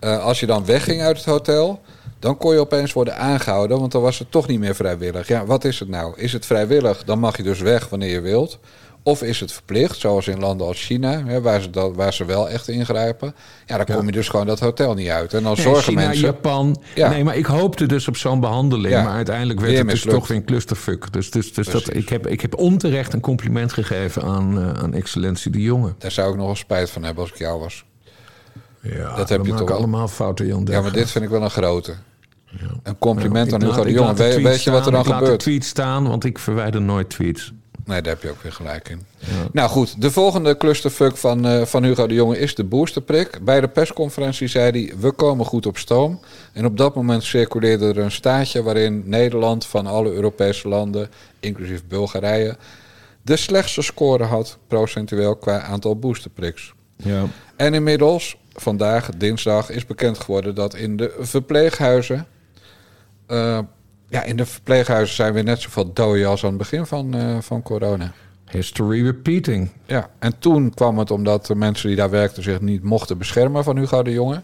eh, 0.00 0.24
als 0.24 0.40
je 0.40 0.46
dan 0.46 0.64
wegging 0.64 1.02
uit 1.02 1.16
het 1.16 1.26
hotel, 1.26 1.80
dan 2.18 2.36
kon 2.36 2.52
je 2.52 2.60
opeens 2.60 2.92
worden 2.92 3.16
aangehouden, 3.16 3.78
want 3.78 3.92
dan 3.92 4.02
was 4.02 4.18
het 4.18 4.30
toch 4.30 4.46
niet 4.46 4.60
meer 4.60 4.74
vrijwillig. 4.74 5.28
Ja, 5.28 5.46
wat 5.46 5.64
is 5.64 5.78
het 5.78 5.88
nou? 5.88 6.12
Is 6.16 6.32
het 6.32 6.46
vrijwillig? 6.46 7.04
Dan 7.04 7.18
mag 7.18 7.36
je 7.36 7.42
dus 7.42 7.60
weg 7.60 7.88
wanneer 7.88 8.10
je 8.10 8.20
wilt. 8.20 8.58
Of 9.02 9.22
is 9.22 9.40
het 9.40 9.52
verplicht, 9.52 9.98
zoals 9.98 10.28
in 10.28 10.38
landen 10.40 10.66
als 10.66 10.84
China, 10.84 11.24
hè, 11.24 11.40
waar, 11.40 11.60
ze 11.60 11.70
dat, 11.70 11.94
waar 11.94 12.12
ze 12.12 12.24
wel 12.24 12.48
echt 12.48 12.68
ingrijpen. 12.68 13.34
Ja, 13.66 13.76
dan 13.76 13.96
kom 13.96 14.06
je 14.06 14.12
dus 14.12 14.28
gewoon 14.28 14.46
dat 14.46 14.60
hotel 14.60 14.94
niet 14.94 15.08
uit. 15.08 15.34
En 15.34 15.42
dan 15.42 15.52
Nee, 15.54 15.62
zorgen 15.62 15.82
China, 15.82 16.00
mensen. 16.06 16.24
Japan. 16.24 16.82
Ja. 16.94 17.08
Nee, 17.08 17.24
maar 17.24 17.36
ik 17.36 17.46
hoopte 17.46 17.86
dus 17.86 18.08
op 18.08 18.16
zo'n 18.16 18.40
behandeling. 18.40 18.94
Ja. 18.94 19.02
Maar 19.02 19.12
uiteindelijk 19.12 19.58
werd 19.60 19.72
Weer 19.72 19.80
het 19.80 19.90
dus 19.90 20.02
toch 20.02 20.28
weer 20.28 20.36
een 20.36 20.44
clusterfuck. 20.44 21.12
Dus, 21.12 21.30
dus, 21.30 21.52
dus 21.52 21.66
dat, 21.68 21.94
ik, 21.94 22.08
heb, 22.08 22.26
ik 22.26 22.40
heb 22.40 22.54
onterecht 22.56 23.12
een 23.12 23.20
compliment 23.20 23.72
gegeven 23.72 24.22
aan, 24.22 24.58
eh, 24.58 24.82
aan 24.82 24.94
excellentie 24.94 25.50
de 25.50 25.60
Jonge. 25.62 25.94
Daar 25.98 26.10
zou 26.10 26.30
ik 26.30 26.36
nog 26.36 26.46
wel 26.46 26.56
spijt 26.56 26.90
van 26.90 27.02
hebben 27.02 27.22
als 27.22 27.32
ik 27.32 27.38
jou 27.38 27.60
was. 27.60 27.84
Ja, 28.80 29.16
Dat 29.16 29.28
heb 29.28 29.40
we 29.40 29.46
je 29.46 29.52
maken 29.52 29.66
toch- 29.66 29.76
allemaal 29.76 30.08
fouten, 30.08 30.46
Jan 30.46 30.66
Ja, 30.70 30.80
maar 30.80 30.92
dit 30.92 31.10
vind 31.10 31.24
ik 31.24 31.30
wel 31.30 31.42
een 31.42 31.50
grote. 31.50 31.94
Een 32.82 32.98
compliment 32.98 33.46
Ik 33.46 33.52
aan 33.54 33.62
Hugo 33.62 33.84
de 33.84 33.92
Jonge. 33.92 34.14
Weet, 34.14 34.62
je 34.62 34.70
wat 34.70 34.86
er 34.86 34.92
dan 34.92 35.00
ik 35.00 35.06
laat 35.06 35.18
gebeurt? 35.18 35.38
de 35.38 35.44
tweet 35.50 35.64
staan, 35.64 36.08
want 36.08 36.24
ik 36.24 36.38
verwijder 36.38 36.82
nooit 36.82 37.10
tweets. 37.10 37.52
Nee, 37.90 38.02
daar 38.02 38.12
heb 38.12 38.22
je 38.22 38.30
ook 38.30 38.42
weer 38.42 38.52
gelijk 38.52 38.88
in. 38.88 39.06
Nou 39.52 39.68
goed, 39.70 40.02
de 40.02 40.10
volgende 40.10 40.56
clusterfuck 40.56 41.16
van, 41.16 41.46
eh, 41.46 41.64
van 41.64 41.84
Hugo 41.84 42.06
de 42.06 42.14
Jonge 42.14 42.38
is 42.38 42.54
de 42.54 42.64
boosterprik. 42.64 43.38
Bij 43.42 43.60
de 43.60 43.68
persconferentie 43.68 44.48
zei 44.48 44.70
hij, 44.70 44.98
we 44.98 45.10
komen 45.10 45.46
goed 45.46 45.66
op 45.66 45.78
stoom. 45.78 46.20
En 46.52 46.64
op 46.64 46.76
dat 46.76 46.94
moment 46.94 47.22
circuleerde 47.22 47.88
er 47.88 47.98
een 47.98 48.10
staatje 48.10 48.62
waarin 48.62 49.02
Nederland 49.06 49.66
van 49.66 49.86
alle 49.86 50.12
Europese 50.12 50.68
landen, 50.68 51.10
inclusief 51.40 51.84
Bulgarije, 51.88 52.56
de 53.22 53.36
slechtste 53.36 53.82
score 53.82 54.24
had 54.24 54.58
procentueel 54.66 55.36
qua 55.36 55.60
aantal 55.60 55.98
boosterpriks. 55.98 56.72
Ja. 56.96 57.24
En 57.56 57.74
inmiddels, 57.74 58.36
vandaag, 58.52 59.08
dinsdag, 59.16 59.70
is 59.70 59.86
bekend 59.86 60.18
geworden 60.18 60.54
dat 60.54 60.74
in 60.74 60.96
de 60.96 61.16
verpleeghuizen. 61.18 62.26
eh, 63.26 63.58
ja, 64.10 64.22
in 64.22 64.36
de 64.36 64.46
verpleeghuizen 64.46 65.16
zijn 65.16 65.32
weer 65.32 65.44
net 65.44 65.60
zoveel 65.60 65.92
doden 65.92 66.28
als 66.28 66.42
aan 66.44 66.48
het 66.48 66.58
begin 66.58 66.86
van, 66.86 67.14
eh, 67.14 67.38
van 67.40 67.62
corona. 67.62 68.12
History 68.50 69.04
repeating. 69.04 69.70
Ja, 69.86 70.10
en 70.18 70.38
toen 70.38 70.74
kwam 70.74 70.98
het 70.98 71.10
omdat 71.10 71.46
de 71.46 71.54
mensen 71.54 71.88
die 71.88 71.96
daar 71.96 72.10
werkten 72.10 72.42
zich 72.42 72.60
niet 72.60 72.82
mochten 72.82 73.18
beschermen 73.18 73.64
van 73.64 73.76
Hugo 73.76 74.02
de 74.02 74.12
Jonge. 74.12 74.42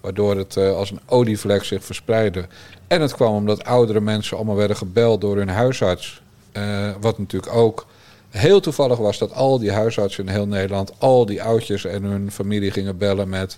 Waardoor 0.00 0.36
het 0.36 0.56
eh, 0.56 0.76
als 0.76 0.90
een 0.90 1.00
olievlek 1.06 1.64
zich 1.64 1.84
verspreidde. 1.84 2.46
En 2.86 3.00
het 3.00 3.14
kwam 3.14 3.34
omdat 3.34 3.64
oudere 3.64 4.00
mensen 4.00 4.36
allemaal 4.36 4.56
werden 4.56 4.76
gebeld 4.76 5.20
door 5.20 5.36
hun 5.36 5.48
huisarts. 5.48 6.22
Eh, 6.52 6.90
wat 7.00 7.18
natuurlijk 7.18 7.52
ook 7.52 7.86
heel 8.28 8.60
toevallig 8.60 8.98
was 8.98 9.18
dat 9.18 9.32
al 9.32 9.58
die 9.58 9.72
huisartsen 9.72 10.26
in 10.26 10.32
heel 10.32 10.46
Nederland, 10.46 10.92
al 10.98 11.26
die 11.26 11.42
oudjes 11.42 11.84
en 11.84 12.02
hun 12.02 12.30
familie 12.30 12.70
gingen 12.70 12.98
bellen 12.98 13.28
met. 13.28 13.56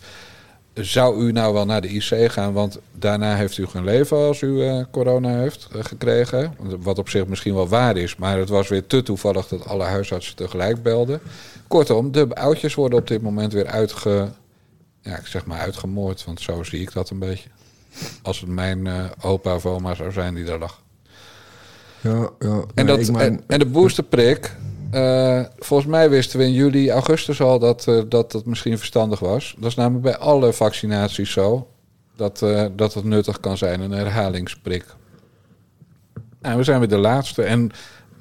Zou 0.74 1.24
u 1.26 1.32
nou 1.32 1.54
wel 1.54 1.64
naar 1.66 1.80
de 1.80 1.88
IC 1.88 2.32
gaan? 2.32 2.52
Want 2.52 2.78
daarna 2.92 3.36
heeft 3.36 3.58
u 3.58 3.66
geen 3.66 3.84
leven 3.84 4.16
als 4.16 4.40
u 4.40 4.62
eh, 4.62 4.84
corona 4.90 5.38
heeft 5.38 5.68
eh, 5.72 5.84
gekregen. 5.84 6.54
Wat 6.78 6.98
op 6.98 7.08
zich 7.08 7.26
misschien 7.26 7.54
wel 7.54 7.68
waar 7.68 7.96
is. 7.96 8.16
Maar 8.16 8.38
het 8.38 8.48
was 8.48 8.68
weer 8.68 8.86
te 8.86 9.02
toevallig 9.02 9.48
dat 9.48 9.66
alle 9.66 9.84
huisartsen 9.84 10.36
tegelijk 10.36 10.82
belden. 10.82 11.20
Kortom, 11.68 12.12
de 12.12 12.34
oudjes 12.34 12.74
worden 12.74 12.98
op 12.98 13.06
dit 13.08 13.22
moment 13.22 13.52
weer 13.52 13.66
uitge, 13.66 14.28
ja, 15.02 15.16
ik 15.18 15.26
zeg 15.26 15.44
maar 15.46 15.58
uitgemoord. 15.60 16.24
Want 16.24 16.40
zo 16.40 16.62
zie 16.62 16.80
ik 16.80 16.92
dat 16.92 17.10
een 17.10 17.18
beetje. 17.18 17.48
Als 18.22 18.40
het 18.40 18.48
mijn 18.48 18.86
eh, 18.86 19.04
opa 19.20 19.54
of 19.54 19.66
oma 19.66 19.94
zou 19.94 20.12
zijn 20.12 20.34
die 20.34 20.44
daar 20.44 20.58
lag. 20.58 20.82
Ja, 22.00 22.30
ja. 22.38 22.62
En, 22.74 22.86
dat, 22.86 22.98
ik 22.98 23.10
mijn- 23.10 23.32
en, 23.32 23.44
en 23.46 23.58
de 23.58 23.66
boosterprik. 23.66 24.56
Eh, 24.90 25.40
volgens 25.58 25.90
mij 25.90 26.10
wisten 26.10 26.38
we 26.38 26.44
in 26.44 26.52
juli, 26.52 26.90
augustus 26.90 27.40
al 27.40 27.58
dat, 27.58 27.86
eh, 27.88 28.00
dat 28.08 28.32
dat 28.32 28.44
misschien 28.44 28.78
verstandig 28.78 29.18
was. 29.18 29.54
Dat 29.58 29.70
is 29.70 29.76
namelijk 29.76 30.02
bij 30.02 30.16
alle 30.16 30.52
vaccinaties 30.52 31.32
zo. 31.32 31.68
Dat, 32.16 32.42
eh, 32.42 32.66
dat 32.76 32.94
het 32.94 33.04
nuttig 33.04 33.40
kan 33.40 33.58
zijn, 33.58 33.80
een 33.80 33.90
herhalingsprik. 33.90 34.84
Nou, 36.40 36.56
we 36.56 36.62
zijn 36.62 36.78
weer 36.78 36.88
de 36.88 36.96
laatste. 36.96 37.42
En 37.42 37.70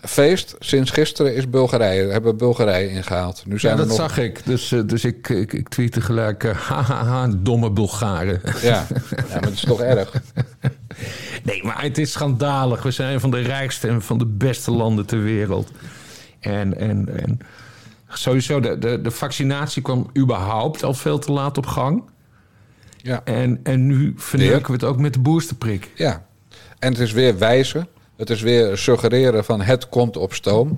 feest, 0.01 0.55
sinds 0.59 0.91
gisteren 0.91 1.35
is 1.35 1.49
Bulgarije. 1.49 2.11
Hebben 2.11 2.31
we 2.31 2.37
Bulgarije 2.37 2.89
ingehaald. 2.89 3.43
Nu 3.45 3.59
zijn 3.59 3.73
ja, 3.73 3.79
dat 3.79 3.87
nog... 3.87 3.97
zag 3.97 4.17
ik. 4.17 4.45
Dus, 4.45 4.75
dus 4.85 5.05
ik, 5.05 5.29
ik, 5.29 5.53
ik 5.53 5.69
tweette 5.69 6.01
gelijk... 6.01 6.43
hahaha, 6.67 7.27
domme 7.37 7.71
Bulgaren. 7.71 8.41
Ja. 8.61 8.61
ja, 8.61 9.23
maar 9.29 9.41
het 9.41 9.53
is 9.53 9.65
toch 9.65 9.81
erg. 9.81 10.11
Nee, 11.43 11.63
maar 11.63 11.81
het 11.81 11.97
is 11.97 12.11
schandalig. 12.11 12.83
We 12.83 12.91
zijn 12.91 13.19
van 13.19 13.31
de 13.31 13.39
rijkste 13.39 13.87
en 13.87 14.01
van 14.01 14.17
de 14.17 14.25
beste 14.25 14.71
landen 14.71 15.05
ter 15.05 15.23
wereld. 15.23 15.71
En, 16.39 16.77
en, 16.77 17.19
en 17.21 17.39
sowieso, 18.07 18.59
de, 18.59 18.77
de, 18.77 19.01
de 19.01 19.11
vaccinatie 19.11 19.81
kwam 19.81 20.09
überhaupt 20.17 20.83
al 20.83 20.93
veel 20.93 21.19
te 21.19 21.31
laat 21.31 21.57
op 21.57 21.65
gang. 21.65 22.03
Ja. 22.97 23.21
En, 23.23 23.59
en 23.63 23.87
nu 23.87 24.13
verneuken 24.17 24.67
we 24.67 24.73
het 24.73 24.83
ook 24.83 24.97
met 24.97 25.13
de 25.13 25.19
boosterprik. 25.19 25.91
Ja, 25.95 26.25
en 26.79 26.91
het 26.91 27.01
is 27.01 27.11
weer 27.11 27.37
wijzen. 27.37 27.87
Het 28.15 28.29
is 28.29 28.41
weer 28.41 28.77
suggereren 28.77 29.45
van 29.45 29.61
het 29.61 29.89
komt 29.89 30.17
op 30.17 30.33
stoom. 30.33 30.77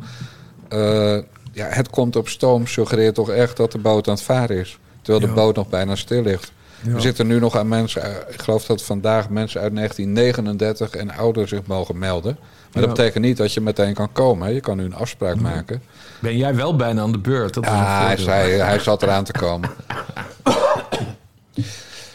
Eh, 0.68 1.18
ja, 1.52 1.68
het 1.68 1.90
komt 1.90 2.16
op 2.16 2.28
stoom 2.30 2.68
suggereert 2.68 3.16
toch 3.16 3.30
echt 3.30 3.58
dat 3.58 3.72
de 3.72 3.78
boot 3.78 4.08
aan 4.08 4.14
het 4.14 4.24
varen 4.24 4.58
is. 4.58 4.80
Terwijl 5.02 5.28
de 5.28 5.34
boot 5.34 5.56
nog 5.56 5.70
bijna 5.70 5.96
stil 5.96 6.22
ligt. 6.22 6.52
We 6.84 7.02
zitten 7.02 7.28
nu 7.28 7.40
nog 7.40 7.58
aan 7.58 7.68
mensen, 7.68 8.02
ik 8.30 8.42
geloof 8.42 8.66
dat 8.66 8.84
vandaag 8.84 9.30
mensen 9.30 9.62
uit 9.62 9.76
1939 9.76 10.90
en 10.90 11.12
ouder 11.12 11.48
zich 11.48 11.66
mogen 11.66 11.98
melden. 11.98 12.38
Maar 12.74 12.82
dat 12.84 12.96
betekent 12.96 13.24
niet 13.24 13.38
dat 13.38 13.54
je 13.54 13.62
meteen 13.62 13.94
kan 13.94 14.12
komen. 14.12 14.48
hè. 14.48 14.54
Je 14.54 14.60
kan 14.60 14.78
nu 14.78 14.84
een 14.84 14.96
afspraak 14.96 15.40
maken. 15.40 15.82
Ben 16.20 16.38
jij 16.38 16.56
wel 16.56 16.76
bijna 16.76 17.02
aan 17.02 17.12
de 17.12 17.18
beurt? 17.18 17.54
Dat 17.54 17.66
Ja, 17.66 18.06
hij, 18.06 18.18
zei, 18.18 18.52
hij 18.52 18.80
zat 18.80 19.04
eraan 19.04 19.24
te 19.24 19.32
komen. 19.32 19.70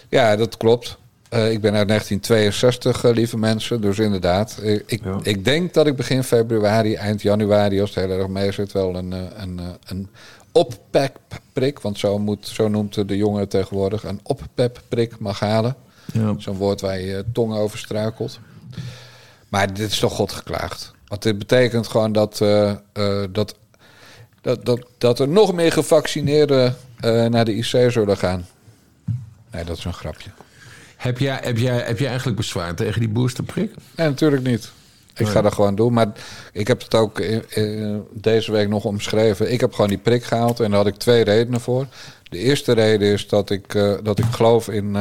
Ja, 0.08 0.36
dat 0.36 0.56
klopt. 0.56 0.98
Eh, 1.28 1.50
ik 1.50 1.60
ben 1.60 1.74
uit 1.74 1.88
1962, 1.88 3.04
eh, 3.04 3.14
lieve 3.14 3.38
mensen. 3.38 3.80
Dus 3.80 3.98
inderdaad, 3.98 4.60
ik, 4.86 5.02
ik 5.22 5.44
denk 5.44 5.74
dat 5.74 5.86
ik 5.86 5.96
begin 5.96 6.24
februari, 6.24 6.94
eind 6.94 7.22
januari, 7.22 7.80
als 7.80 7.94
het 7.94 8.04
heel 8.04 8.18
erg 8.18 8.28
mee 8.28 8.52
zit, 8.52 8.72
wel 8.72 8.94
een, 8.94 9.12
eh, 9.12 9.20
een, 9.36 9.60
een 9.86 10.08
oppep-prik, 10.52 11.80
want 11.80 11.98
zo, 11.98 12.18
moet, 12.18 12.48
zo 12.48 12.68
noemt 12.68 13.08
de 13.08 13.16
jongen 13.16 13.48
tegenwoordig, 13.48 14.04
een 14.04 14.20
oppep-prik 14.22 15.18
mag 15.18 15.40
halen. 15.40 15.76
Ja. 16.12 16.34
Zo'n 16.38 16.56
woord 16.56 16.80
waar 16.80 17.00
je 17.00 17.06
je 17.06 17.24
tong 17.32 17.54
over 17.54 17.78
struikelt. 17.78 18.38
Maar 19.54 19.74
dit 19.74 19.90
is 19.90 19.98
toch 19.98 20.12
God 20.12 20.32
geklaagd. 20.32 20.92
Want 21.06 21.22
dit 21.22 21.38
betekent 21.38 21.86
gewoon 21.86 22.12
dat, 22.12 22.40
eh, 22.40 22.70
eh, 22.70 22.76
dat, 23.30 23.54
dat, 24.40 24.64
dat, 24.64 24.86
dat 24.98 25.18
er 25.18 25.28
nog 25.28 25.52
meer 25.52 25.72
gevaccineerden 25.72 26.76
eh, 27.00 27.24
naar 27.24 27.44
de 27.44 27.54
IC 27.54 27.90
zullen 27.90 28.16
gaan. 28.16 28.46
Nee, 29.50 29.64
dat 29.64 29.76
is 29.76 29.84
een 29.84 29.92
grapje. 29.92 30.30
Heb 30.96 31.18
jij, 31.18 31.38
heb, 31.42 31.58
jij, 31.58 31.76
heb 31.76 31.98
jij 31.98 32.08
eigenlijk 32.08 32.36
bezwaar 32.36 32.74
tegen 32.74 33.00
die 33.00 33.08
boosterprik? 33.08 33.74
Nee, 33.96 34.08
natuurlijk 34.08 34.42
niet. 34.42 34.72
Ik 35.16 35.26
ga 35.26 35.42
dat 35.42 35.54
gewoon 35.54 35.74
doen. 35.74 35.92
Maar 35.92 36.12
ik 36.52 36.66
heb 36.66 36.82
het 36.82 36.94
ook 36.94 37.22
deze 38.10 38.52
week 38.52 38.68
nog 38.68 38.84
omschreven. 38.84 39.52
Ik 39.52 39.60
heb 39.60 39.72
gewoon 39.72 39.88
die 39.88 39.98
prik 39.98 40.24
gehaald 40.24 40.60
en 40.60 40.70
daar 40.70 40.78
had 40.78 40.86
ik 40.86 40.96
twee 40.96 41.24
redenen 41.24 41.60
voor. 41.60 41.86
De 42.22 42.38
eerste 42.38 42.72
reden 42.72 43.08
is 43.08 43.28
dat 43.28 43.50
ik, 43.50 43.72
dat 44.02 44.18
ik 44.18 44.24
geloof 44.24 44.68
in. 44.68 44.96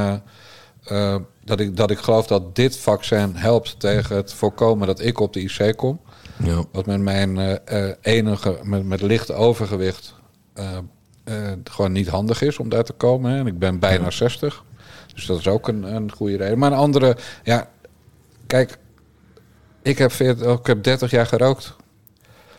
Dat, 1.46 1.60
ik, 1.60 1.78
dat 1.78 1.92
ik 1.92 1.98
geloof 1.98 2.28
dat 2.28 2.56
dit 2.56 2.78
vaccin 2.78 3.36
helpt 3.36 3.80
tegen 3.80 4.16
het 4.16 4.34
voorkomen 4.34 4.88
dat 4.88 5.00
ik 5.00 5.20
op 5.20 5.34
de 5.34 5.42
IC 5.42 5.78
kom. 5.78 6.00
Ja. 6.44 6.64
Wat 6.72 6.86
met 6.86 7.00
mijn 7.00 7.38
eh, 7.38 7.88
eh, 7.90 7.96
enige, 8.02 8.60
met, 8.64 8.86
met 8.86 9.02
licht 9.02 9.32
overgewicht, 9.32 10.16
eh, 10.54 10.78
gewoon 11.64 11.92
niet 11.92 12.08
handig 12.08 12.42
is 12.42 12.58
om 12.58 12.70
daar 12.70 12.84
te 12.84 12.94
komen. 12.94 13.32
Hè. 13.32 13.38
En 13.38 13.48
ik 13.48 13.60
ben 13.60 13.80
bijna 13.80 14.12
60. 14.12 14.64
Dus 15.14 15.26
dat 15.26 15.40
is 15.40 15.48
ook 15.48 15.68
een, 15.68 15.96
een 15.96 16.12
goede 16.12 16.38
reden. 16.38 16.58
Maar 16.58 16.72
een 16.72 16.78
andere, 16.78 17.18
ja, 17.44 17.70
kijk, 18.48 18.78
ik 19.82 19.98
heb, 19.98 20.12
40, 20.12 20.48
oh, 20.48 20.60
ik 20.60 20.66
heb 20.66 20.84
30 20.84 21.12
jaar 21.12 21.26
gerookt. 21.26 21.76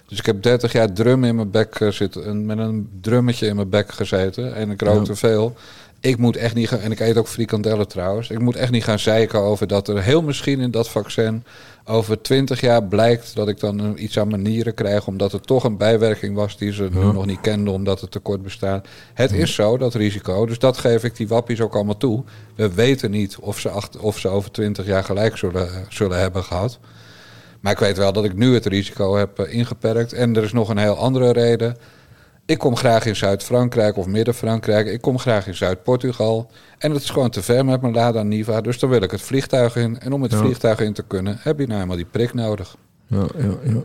Dus 0.07 0.19
ik 0.19 0.27
heb 0.27 0.43
30 0.43 0.73
jaar 0.73 0.93
drum 0.93 1.25
in 1.25 1.35
mijn 1.35 1.51
bek 1.51 1.87
zitten, 1.89 2.25
en 2.25 2.47
met 2.47 2.59
een 2.59 2.99
drummetje 3.01 3.47
in 3.47 3.57
mijn 3.57 3.69
bek 3.69 3.93
gezeten. 3.93 4.55
En 4.55 4.71
ik 4.71 4.83
rook 4.83 5.05
te 5.05 5.17
veel. 5.17 5.55
Ik 6.05 6.19
moet 6.19 6.37
echt 6.37 6.55
niet 6.55 6.69
gaan, 6.69 6.79
en 6.79 6.93
ik 6.93 7.01
eet 7.01 7.17
ook 7.17 7.29
frikandellen 7.29 7.89
trouwens. 7.89 8.31
Ik 8.31 8.39
moet 8.39 8.57
echt 8.57 8.71
niet 8.71 8.85
gaan 8.85 8.99
zeiken 8.99 9.41
over 9.41 9.67
dat 9.67 9.89
er 9.89 10.03
heel 10.03 10.23
misschien 10.23 10.61
in 10.61 10.71
dat 10.71 10.89
vaccin 10.89 11.45
over 11.85 12.23
20 12.23 12.61
jaar 12.61 12.85
blijkt 12.85 13.35
dat 13.35 13.49
ik 13.49 13.61
dan 13.61 13.99
iets 13.99 14.19
aan 14.19 14.29
mijn 14.29 14.43
nieren 14.43 14.75
krijg. 14.75 15.07
Omdat 15.07 15.33
het 15.33 15.47
toch 15.47 15.65
een 15.65 15.77
bijwerking 15.77 16.35
was 16.35 16.57
die 16.57 16.73
ze 16.73 16.89
nu 16.93 17.13
nog 17.13 17.27
niet 17.27 17.41
kenden, 17.41 17.73
omdat 17.73 18.01
het 18.01 18.11
tekort 18.11 18.43
bestaat. 18.43 18.89
Het 19.15 19.33
is 19.33 19.55
zo, 19.55 19.77
dat 19.77 19.95
risico. 19.95 20.47
Dus 20.47 20.59
dat 20.59 20.79
geef 20.79 21.05
ik 21.05 21.17
die 21.17 21.29
wappies 21.29 21.61
ook 21.61 21.75
allemaal 21.75 21.97
toe. 21.97 22.25
We 22.55 22.75
weten 22.75 23.11
niet 23.11 23.37
of 23.41 23.59
ze, 23.59 23.69
acht, 23.69 23.97
of 23.99 24.19
ze 24.19 24.29
over 24.29 24.51
20 24.51 24.87
jaar 24.87 25.05
gelijk 25.05 25.37
zullen, 25.37 25.69
zullen 25.89 26.19
hebben 26.19 26.45
gehad. 26.45 26.79
Maar 27.61 27.73
ik 27.73 27.79
weet 27.79 27.97
wel 27.97 28.13
dat 28.13 28.25
ik 28.25 28.35
nu 28.35 28.55
het 28.55 28.67
risico 28.67 29.17
heb 29.17 29.39
eh, 29.39 29.55
ingeperkt. 29.55 30.13
En 30.13 30.37
er 30.37 30.43
is 30.43 30.53
nog 30.53 30.69
een 30.69 30.79
heel 30.79 30.97
andere 30.97 31.33
reden. 31.33 31.77
Ik 32.47 32.59
kom 32.59 32.77
graag 32.77 33.07
in 33.07 33.17
Zuid-Frankrijk 33.17 33.97
of 33.97 34.07
Midden-Frankrijk. 34.07 34.87
Ik 34.87 35.01
kom 35.01 35.19
graag 35.19 35.47
in 35.47 35.55
Zuid-Portugal. 35.55 36.51
En 36.79 36.91
het 36.93 37.03
is 37.03 37.11
gewoon 37.11 37.31
te 37.31 37.43
ver 37.43 37.65
met 37.65 37.81
mijn 37.81 37.95
Lada 37.95 38.23
Niva. 38.23 38.61
Dus 38.61 38.79
dan 38.79 38.91
wil 38.91 39.03
ik 39.03 39.11
het 39.11 39.21
vliegtuig 39.21 39.77
in. 39.77 40.01
En 40.01 40.13
om 40.13 40.23
het 40.23 40.33
Ja. 40.33 40.39
vliegtuig 40.39 40.81
in 40.81 40.93
te 40.93 41.03
kunnen, 41.07 41.37
heb 41.41 41.59
je 41.59 41.67
nou 41.67 41.81
eenmaal 41.81 41.97
die 41.97 42.05
prik 42.11 42.35
nodig. 42.35 42.77
Ja, 43.07 43.27
ja, 43.39 43.55
ja. 43.65 43.83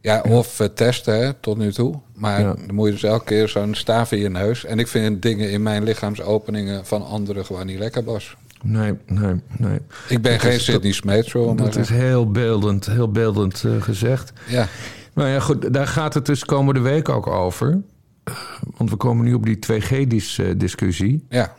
Ja, 0.00 0.20
of 0.28 0.60
eh, 0.60 0.66
testen 0.66 1.18
hè, 1.18 1.32
tot 1.32 1.56
nu 1.58 1.72
toe. 1.72 1.94
Maar 2.14 2.40
Ja. 2.40 2.54
dan 2.66 2.74
moet 2.74 2.86
je 2.86 2.92
dus 2.92 3.02
elke 3.02 3.24
keer 3.24 3.48
zo'n 3.48 3.74
staaf 3.74 4.12
in 4.12 4.18
je 4.18 4.28
neus. 4.30 4.64
En 4.64 4.78
ik 4.78 4.86
vind 4.88 5.22
dingen 5.22 5.50
in 5.50 5.62
mijn 5.62 5.82
lichaamsopeningen 5.82 6.86
van 6.86 7.06
anderen 7.06 7.44
gewoon 7.44 7.66
niet 7.66 7.78
lekker, 7.78 8.04
Bas. 8.04 8.36
Nee, 8.62 8.94
nee, 9.06 9.34
nee. 9.58 9.78
Ik 10.08 10.22
ben 10.22 10.32
Dat 10.32 10.40
geen 10.40 10.52
is- 10.52 10.64
Sidney 10.64 10.92
Smeet, 10.92 11.24
zo 11.26 11.46
maar 11.46 11.56
Dat 11.56 11.66
is 11.66 11.74
zeggen. 11.74 11.96
heel 12.06 12.30
beeldend, 12.30 12.86
heel 12.86 13.10
beeldend 13.10 13.64
eh, 13.64 13.82
gezegd. 13.82 14.32
Ja, 14.48 14.68
Nou 15.14 15.28
ja, 15.28 15.40
goed, 15.40 15.72
daar 15.72 15.86
gaat 15.86 16.14
het 16.14 16.26
dus 16.26 16.44
komende 16.44 16.80
week 16.80 17.08
ook 17.08 17.26
over. 17.26 17.80
Eh, 18.26 18.34
Want 18.76 18.90
we 18.90 18.96
komen 18.96 19.24
nu 19.24 19.34
op 19.34 19.44
die 19.44 19.58
2G-discussie. 19.58 21.24
ja. 21.28 21.54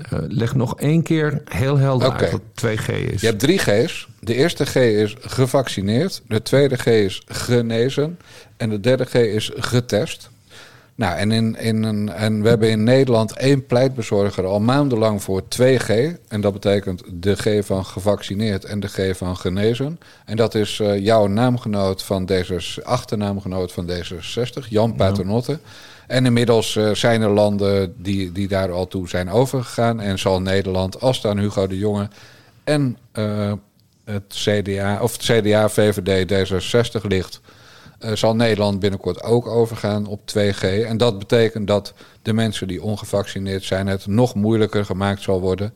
Eh, 0.00 0.18
leg 0.28 0.54
nog 0.54 0.78
één 0.78 1.02
keer 1.02 1.42
heel 1.44 1.76
helder 1.78 2.08
Oké. 2.08 2.18
uit 2.18 2.30
wat 2.30 2.40
2G 2.54 2.88
is. 2.88 3.20
Je 3.20 3.26
hebt 3.26 3.38
drie 3.40 3.58
G's. 3.58 4.08
De 4.20 4.34
eerste 4.34 4.66
G 4.66 4.74
is 4.74 5.16
gevaccineerd. 5.20 6.22
De 6.28 6.42
tweede 6.42 6.76
G 6.76 6.86
is 6.86 7.22
genezen. 7.26 8.18
En 8.56 8.70
de 8.70 8.80
derde 8.80 9.04
G 9.04 9.14
is 9.14 9.50
getest. 9.54 10.29
Nou, 11.00 11.16
en, 11.16 11.30
in, 11.30 11.56
in 11.56 11.82
een, 11.82 12.12
en 12.12 12.42
we 12.42 12.48
hebben 12.48 12.70
in 12.70 12.84
Nederland 12.84 13.32
één 13.32 13.66
pleitbezorger 13.66 14.46
al 14.46 14.60
maandenlang 14.60 15.22
voor 15.22 15.42
2G. 15.42 15.92
En 16.28 16.40
dat 16.40 16.52
betekent 16.52 17.02
de 17.12 17.34
G 17.36 17.66
van 17.66 17.84
gevaccineerd 17.84 18.64
en 18.64 18.80
de 18.80 18.88
G 18.88 19.16
van 19.16 19.36
genezen. 19.36 20.00
En 20.24 20.36
dat 20.36 20.54
is 20.54 20.80
eh, 20.80 20.98
jouw 20.98 21.26
naamgenoot 21.26 22.02
van 22.02 22.24
deze 22.26 22.84
achternaamgenoot 22.84 23.72
van 23.72 23.90
D66, 23.90 24.68
Jan 24.68 24.94
Paternotte. 24.94 25.58
En 26.06 26.24
inmiddels 26.24 26.76
eh, 26.76 26.90
zijn 26.94 27.22
er 27.22 27.30
landen 27.30 27.94
die, 27.96 28.32
die 28.32 28.48
daar 28.48 28.72
al 28.72 28.88
toe 28.88 29.08
zijn 29.08 29.30
overgegaan. 29.30 30.00
En 30.00 30.18
zal 30.18 30.40
Nederland, 30.40 31.00
als 31.00 31.26
aan 31.26 31.38
Hugo 31.38 31.66
de 31.66 31.78
Jonge 31.78 32.08
en 32.64 32.96
eh, 33.12 33.52
het 34.04 34.24
CDA, 34.28 35.02
of 35.02 35.12
het 35.12 35.22
CDA, 35.22 35.68
VVD, 35.68 36.32
D66 36.32 37.06
ligt, 37.06 37.40
zal 38.00 38.36
Nederland 38.36 38.80
binnenkort 38.80 39.22
ook 39.22 39.46
overgaan 39.46 40.06
op 40.06 40.20
2G. 40.20 40.62
En 40.62 40.96
dat 40.96 41.18
betekent 41.18 41.66
dat 41.66 41.94
de 42.22 42.32
mensen 42.32 42.68
die 42.68 42.82
ongevaccineerd 42.82 43.64
zijn 43.64 43.86
het 43.86 44.06
nog 44.06 44.34
moeilijker 44.34 44.84
gemaakt 44.84 45.22
zal 45.22 45.40
worden 45.40 45.74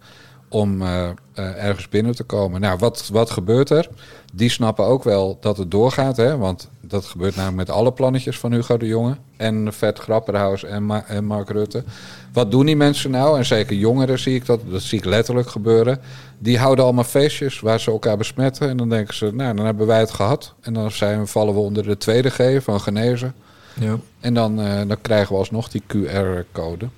om 0.55 0.83
eh, 0.83 1.09
eh, 1.09 1.65
ergens 1.65 1.89
binnen 1.89 2.15
te 2.15 2.23
komen. 2.23 2.61
Nou, 2.61 2.79
wat, 2.79 3.09
wat 3.13 3.31
gebeurt 3.31 3.71
er? 3.71 3.89
Die 4.33 4.49
snappen 4.49 4.85
ook 4.85 5.05
wel 5.05 5.39
dat 5.41 5.57
het 5.57 5.71
doorgaat, 5.71 6.17
hè? 6.17 6.37
want 6.37 6.69
dat 6.81 7.05
gebeurt 7.05 7.37
namelijk 7.37 7.69
met 7.69 7.77
alle 7.77 7.93
plannetjes 7.93 8.39
van 8.39 8.53
Hugo 8.53 8.77
de 8.77 8.87
Jonge 8.87 9.17
en 9.37 9.73
Vet 9.73 9.99
Grapperhaus 9.99 10.65
en, 10.65 10.87
Ma- 10.87 11.05
en 11.07 11.25
Mark 11.25 11.51
Rutte. 11.51 11.85
Wat 12.33 12.51
doen 12.51 12.67
die 12.67 12.77
mensen 12.77 13.11
nou? 13.11 13.39
En 13.39 13.45
zeker 13.45 13.77
jongeren 13.77 14.19
zie 14.19 14.35
ik 14.35 14.47
dat, 14.47 14.61
dat 14.71 14.83
zie 14.83 14.99
ik 14.99 15.05
letterlijk 15.05 15.49
gebeuren. 15.49 16.01
Die 16.39 16.59
houden 16.59 16.85
allemaal 16.85 17.05
feestjes 17.05 17.61
waar 17.61 17.81
ze 17.81 17.91
elkaar 17.91 18.17
besmetten. 18.17 18.69
En 18.69 18.77
dan 18.77 18.89
denken 18.89 19.15
ze, 19.15 19.31
nou, 19.33 19.57
dan 19.57 19.65
hebben 19.65 19.87
wij 19.87 19.99
het 19.99 20.11
gehad. 20.11 20.55
En 20.61 20.73
dan 20.73 20.91
zijn, 20.91 21.27
vallen 21.29 21.55
we 21.55 21.61
onder 21.61 21.83
de 21.83 21.97
tweede 21.97 22.31
G 22.31 22.63
van 22.63 22.81
genezen. 22.81 23.35
Ja. 23.81 23.97
En 24.21 24.35
dan, 24.35 24.61
eh, 24.61 24.81
dan 24.87 25.01
krijgen 25.01 25.33
we 25.33 25.39
alsnog 25.39 25.69
die 25.69 25.83
QR-code. 25.87 26.89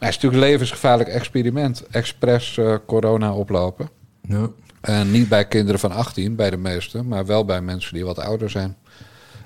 Nou, 0.00 0.12
het 0.12 0.20
is 0.20 0.22
natuurlijk 0.22 0.42
een 0.42 0.58
levensgevaarlijk 0.58 1.08
experiment. 1.08 1.86
Expres 1.90 2.58
eh, 2.58 2.76
corona 2.86 3.34
oplopen. 3.34 3.88
Ja. 4.20 4.50
En 4.80 5.10
niet 5.10 5.28
bij 5.28 5.46
kinderen 5.46 5.80
van 5.80 5.92
18, 5.92 6.34
bij 6.36 6.50
de 6.50 6.56
meeste, 6.56 7.02
maar 7.02 7.26
wel 7.26 7.44
bij 7.44 7.60
mensen 7.60 7.94
die 7.94 8.04
wat 8.04 8.18
ouder 8.18 8.50
zijn. 8.50 8.76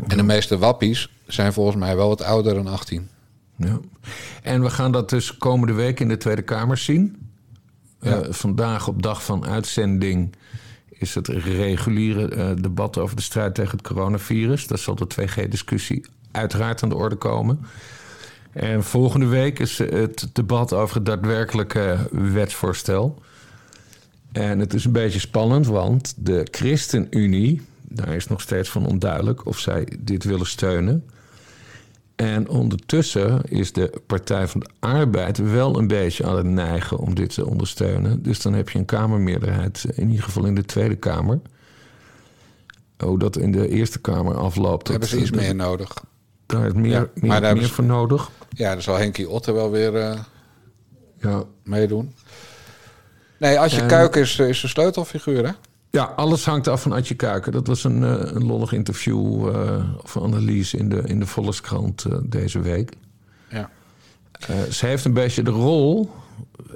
En 0.06 0.16
de 0.16 0.22
meeste 0.22 0.58
wappies 0.58 1.10
zijn 1.26 1.52
volgens 1.52 1.76
mij 1.76 1.96
wel 1.96 2.08
wat 2.08 2.22
ouder 2.22 2.54
dan 2.54 2.66
18. 2.66 3.08
Ja. 3.56 3.80
En 4.42 4.62
we 4.62 4.70
gaan 4.70 4.92
dat 4.92 5.10
dus 5.10 5.36
komende 5.36 5.72
week 5.72 6.00
in 6.00 6.08
de 6.08 6.16
Tweede 6.16 6.42
Kamer 6.42 6.76
zien. 6.76 7.16
Ja. 8.00 8.20
Eh, 8.20 8.32
vandaag 8.32 8.88
op 8.88 9.02
dag 9.02 9.24
van 9.24 9.46
uitzending 9.46 10.34
is 10.88 11.14
het 11.14 11.28
reguliere 11.28 12.28
eh, 12.28 12.50
debat 12.60 12.98
over 12.98 13.16
de 13.16 13.22
strijd 13.22 13.54
tegen 13.54 13.76
het 13.78 13.86
coronavirus. 13.86 14.66
Daar 14.66 14.78
zal 14.78 14.94
de 14.94 15.06
2G-discussie 15.06 16.04
uiteraard 16.30 16.82
aan 16.82 16.88
de 16.88 16.94
orde 16.94 17.16
komen. 17.16 17.66
En 18.54 18.84
volgende 18.84 19.26
week 19.26 19.58
is 19.58 19.78
het 19.78 20.28
debat 20.32 20.72
over 20.72 20.96
het 20.96 21.06
daadwerkelijke 21.06 21.96
wetsvoorstel. 22.10 23.22
En 24.32 24.58
het 24.58 24.74
is 24.74 24.84
een 24.84 24.92
beetje 24.92 25.18
spannend, 25.18 25.66
want 25.66 26.14
de 26.16 26.46
ChristenUnie, 26.50 27.62
daar 27.82 28.14
is 28.14 28.26
nog 28.26 28.40
steeds 28.40 28.68
van 28.68 28.86
onduidelijk 28.86 29.46
of 29.46 29.58
zij 29.58 29.88
dit 29.98 30.24
willen 30.24 30.46
steunen. 30.46 31.04
En 32.16 32.48
ondertussen 32.48 33.42
is 33.42 33.72
de 33.72 34.00
Partij 34.06 34.48
van 34.48 34.60
de 34.60 34.68
Arbeid 34.78 35.38
wel 35.38 35.78
een 35.78 35.86
beetje 35.86 36.26
aan 36.26 36.36
het 36.36 36.46
neigen 36.46 36.98
om 36.98 37.14
dit 37.14 37.34
te 37.34 37.46
ondersteunen. 37.46 38.22
Dus 38.22 38.42
dan 38.42 38.52
heb 38.52 38.68
je 38.68 38.78
een 38.78 38.84
Kamermeerderheid, 38.84 39.84
in 39.94 40.08
ieder 40.08 40.24
geval 40.24 40.44
in 40.44 40.54
de 40.54 40.64
Tweede 40.64 40.96
Kamer. 40.96 41.40
Hoe 42.98 43.18
dat 43.18 43.36
in 43.36 43.52
de 43.52 43.68
Eerste 43.68 43.98
Kamer 43.98 44.34
afloopt. 44.34 44.88
Hebben 44.88 45.08
ze 45.08 45.20
iets 45.20 45.30
meer 45.30 45.54
nodig. 45.54 45.94
Daar 46.58 46.66
is 46.66 46.72
meer, 46.72 46.90
Ja, 46.90 47.06
meer, 47.14 47.26
maar 47.26 47.40
daar 47.40 47.56
meer 47.56 47.68
voor 47.68 47.84
nodig. 47.84 48.30
Ja, 48.48 48.72
dan 48.72 48.82
zal 48.82 48.96
Henkie 48.96 49.28
Otter 49.28 49.54
wel 49.54 49.70
weer 49.70 49.96
eh, 49.96 50.18
Ja. 51.20 51.42
meedoen. 51.64 52.14
Nee, 53.38 53.58
Adje 53.60 53.80
En- 53.80 53.86
Kuik 53.86 54.16
is, 54.16 54.38
is 54.38 54.62
een 54.62 54.68
sleutelfiguur, 54.68 55.46
hè? 55.46 55.52
ja, 55.90 56.04
alles 56.04 56.44
hangt 56.44 56.68
af 56.68 56.82
van 56.82 56.92
Adje 56.92 57.14
Kuiken. 57.14 57.52
Dat 57.52 57.66
was 57.66 57.84
een, 57.84 58.04
eh, 58.04 58.32
een 58.32 58.46
lollig 58.46 58.72
interview 58.72 59.48
eh, 59.48 59.84
of 60.02 60.16
analyse 60.16 60.76
in 60.76 60.88
de, 60.88 61.02
in 61.04 61.20
de 61.20 61.26
Volkskrant 61.26 62.04
eh, 62.04 62.18
deze 62.22 62.60
week. 62.60 62.92
Ja. 63.48 63.70
Eh, 64.48 64.62
ze 64.62 64.86
heeft 64.86 65.04
een 65.04 65.12
beetje 65.12 65.42
de 65.42 65.50
rol 65.50 66.10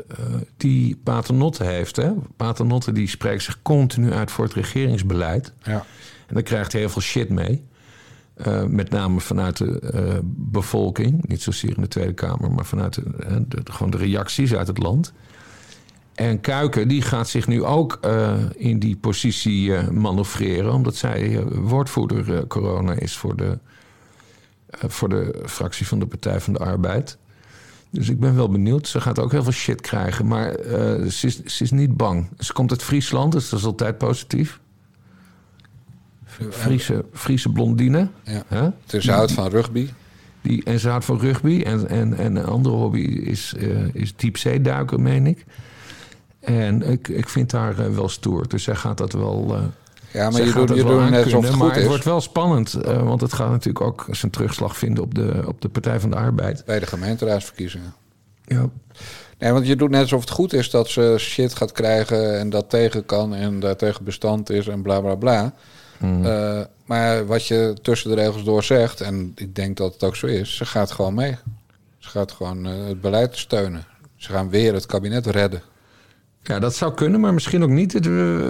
eh, 0.08 0.16
die 0.56 1.00
Paternotte 1.04 1.64
heeft. 1.64 1.96
Hè? 1.96 2.10
Paternotte 2.36 2.92
die 2.92 3.08
spreekt 3.08 3.42
zich 3.42 3.62
continu 3.62 4.12
uit 4.12 4.30
voor 4.30 4.44
het 4.44 4.54
regeringsbeleid. 4.54 5.52
ja. 5.62 5.84
En 6.26 6.34
daar 6.34 6.42
krijgt 6.42 6.72
hij 6.72 6.80
heel 6.80 6.90
veel 6.90 7.02
shit 7.02 7.28
mee. 7.28 7.64
Eh, 8.38 8.64
met 8.64 8.90
name 8.90 9.20
vanuit 9.20 9.56
de 9.56 9.78
eh, 9.80 10.18
bevolking. 10.24 11.28
Niet 11.28 11.42
zozeer 11.42 11.76
in 11.76 11.82
de 11.82 11.88
Tweede 11.88 12.12
Kamer, 12.12 12.50
maar 12.52 12.64
vanuit 12.66 12.96
eh, 12.96 13.36
de- 13.48 13.60
gewoon 13.64 13.90
de 13.90 13.96
reacties 13.96 14.54
uit 14.54 14.66
het 14.66 14.78
land. 14.78 15.12
En 16.14 16.40
Kuiken 16.40 16.88
die 16.88 17.02
gaat 17.02 17.28
zich 17.28 17.46
nu 17.46 17.64
ook 17.64 17.98
in 18.56 18.78
die 18.78 18.96
positie 18.96 19.90
manoeuvreren. 19.90 20.72
Omdat 20.72 20.94
zij 20.96 21.44
woordvoerder 21.44 22.46
corona 22.46 22.92
is 22.92 23.16
voor 23.16 23.36
de, 23.36 23.58
voor 24.70 25.08
de 25.08 25.42
fractie 25.46 25.86
van 25.86 25.98
de 25.98 26.06
Partij 26.06 26.40
van 26.40 26.52
de 26.52 26.58
Arbeid. 26.58 27.18
Dus 27.90 28.08
ik 28.08 28.20
ben 28.20 28.34
wel 28.36 28.48
benieuwd. 28.50 28.88
Ze 28.88 29.00
gaat 29.00 29.18
ook 29.18 29.32
heel 29.32 29.42
veel 29.42 29.52
shit 29.52 29.80
krijgen. 29.80 30.26
Maar 30.26 30.52
ze, 31.10 31.26
is, 31.26 31.44
ze 31.44 31.62
is 31.64 31.70
niet 31.70 31.96
bang. 31.96 32.28
Ze 32.38 32.52
komt 32.52 32.70
uit 32.70 32.82
Friesland, 32.82 33.32
dus 33.32 33.48
dat 33.48 33.58
is 33.58 33.64
altijd 33.64 33.98
positief. 33.98 34.60
Friese, 36.50 37.04
Friese 37.12 37.48
blondine. 37.52 38.08
Ja. 38.24 38.72
Het 38.84 38.92
is 38.94 39.08
hout 39.08 39.32
van 39.32 39.48
rugby. 39.50 39.88
Die, 40.42 40.64
en 40.64 40.78
ze 40.80 40.88
houdt 40.88 41.04
van 41.04 41.18
rugby. 41.20 41.62
En, 41.62 41.88
en, 41.88 42.14
en 42.16 42.36
een 42.36 42.44
andere 42.46 42.74
hobby 42.74 43.00
is, 43.00 43.54
eh 43.58 43.94
is 43.94 44.16
diepzeeduiken, 44.16 45.02
meen 45.02 45.26
ik. 45.26 45.44
En 46.40 46.82
ik, 46.82 47.08
ik 47.08 47.28
vind 47.28 47.52
haar 47.52 47.78
eh, 47.78 47.94
wel 47.94 48.08
stoer. 48.08 48.48
Dus 48.48 48.62
zij 48.62 48.74
gaat 48.74 48.98
dat 48.98 49.12
wel. 49.12 49.54
eh, 49.54 49.62
Ja, 50.12 50.30
maar 50.30 50.44
je 50.44 50.52
doet, 50.52 50.68
het 50.68 50.78
je 50.78 50.84
wel 50.84 50.98
doet 51.00 51.10
net 51.10 51.24
alsof 51.24 51.42
het 51.42 51.50
Maar 51.50 51.60
goed 51.60 51.70
het 51.74 51.82
is. 51.82 51.88
wordt 51.88 52.04
wel 52.04 52.20
spannend. 52.20 52.72
want 52.84 53.20
het 53.20 53.32
gaat 53.32 53.50
natuurlijk 53.50 53.84
ook 53.84 54.06
zijn 54.10 54.32
terugslag 54.32 54.76
vinden 54.76 55.02
op 55.04 55.14
de, 55.14 55.42
op 55.46 55.60
de 55.60 55.68
Partij 55.68 56.00
van 56.00 56.10
de 56.10 56.16
Arbeid. 56.16 56.62
Bij 56.64 56.78
de 56.78 56.86
gemeenteraadsverkiezingen. 56.86 57.94
Ja. 58.44 58.68
Nee, 59.38 59.52
want 59.52 59.66
je 59.66 59.76
doet 59.76 59.90
net 59.90 60.00
alsof 60.00 60.20
het 60.20 60.30
goed 60.30 60.52
is 60.52 60.70
dat 60.70 60.88
ze 60.88 61.14
shit 61.18 61.54
gaat 61.54 61.72
krijgen 61.72 62.38
en 62.38 62.50
dat 62.50 62.70
tegen 62.70 63.06
kan 63.06 63.34
en 63.34 63.60
daartegen 63.60 64.04
bestand 64.04 64.50
is 64.50 64.66
en 64.68 64.82
bla 64.82 65.00
bla 65.00 65.14
bla. 65.14 65.54
Hmm. 65.99 66.25
Eh, 66.25 66.61
maar 66.87 67.27
wat 67.27 67.46
je 67.46 67.75
tussen 67.83 68.11
de 68.11 68.17
regels 68.17 68.44
door 68.44 68.63
zegt, 68.65 69.01
en 69.01 69.33
ik 69.35 69.55
denk 69.55 69.77
dat 69.77 69.92
het 69.92 70.03
ook 70.05 70.17
zo 70.17 70.27
is, 70.27 70.57
ze 70.57 70.65
gaat 70.65 70.90
gewoon 70.90 71.15
mee. 71.15 71.37
Ze 71.99 72.09
gaat 72.09 72.33
gewoon 72.33 72.67
eh, 72.67 72.73
het 72.87 73.01
beleid 73.01 73.37
steunen. 73.37 73.85
Ze 74.17 74.33
gaan 74.33 74.51
weer 74.51 74.75
het 74.75 74.87
kabinet 74.87 75.27
redden. 75.27 75.63
Ja, 76.42 76.59
dat 76.59 76.75
zou 76.75 76.94
kunnen, 76.94 77.21
maar 77.21 77.35
misschien 77.35 77.63
ook 77.63 77.69
niet. 77.69 77.92
We, 77.92 78.01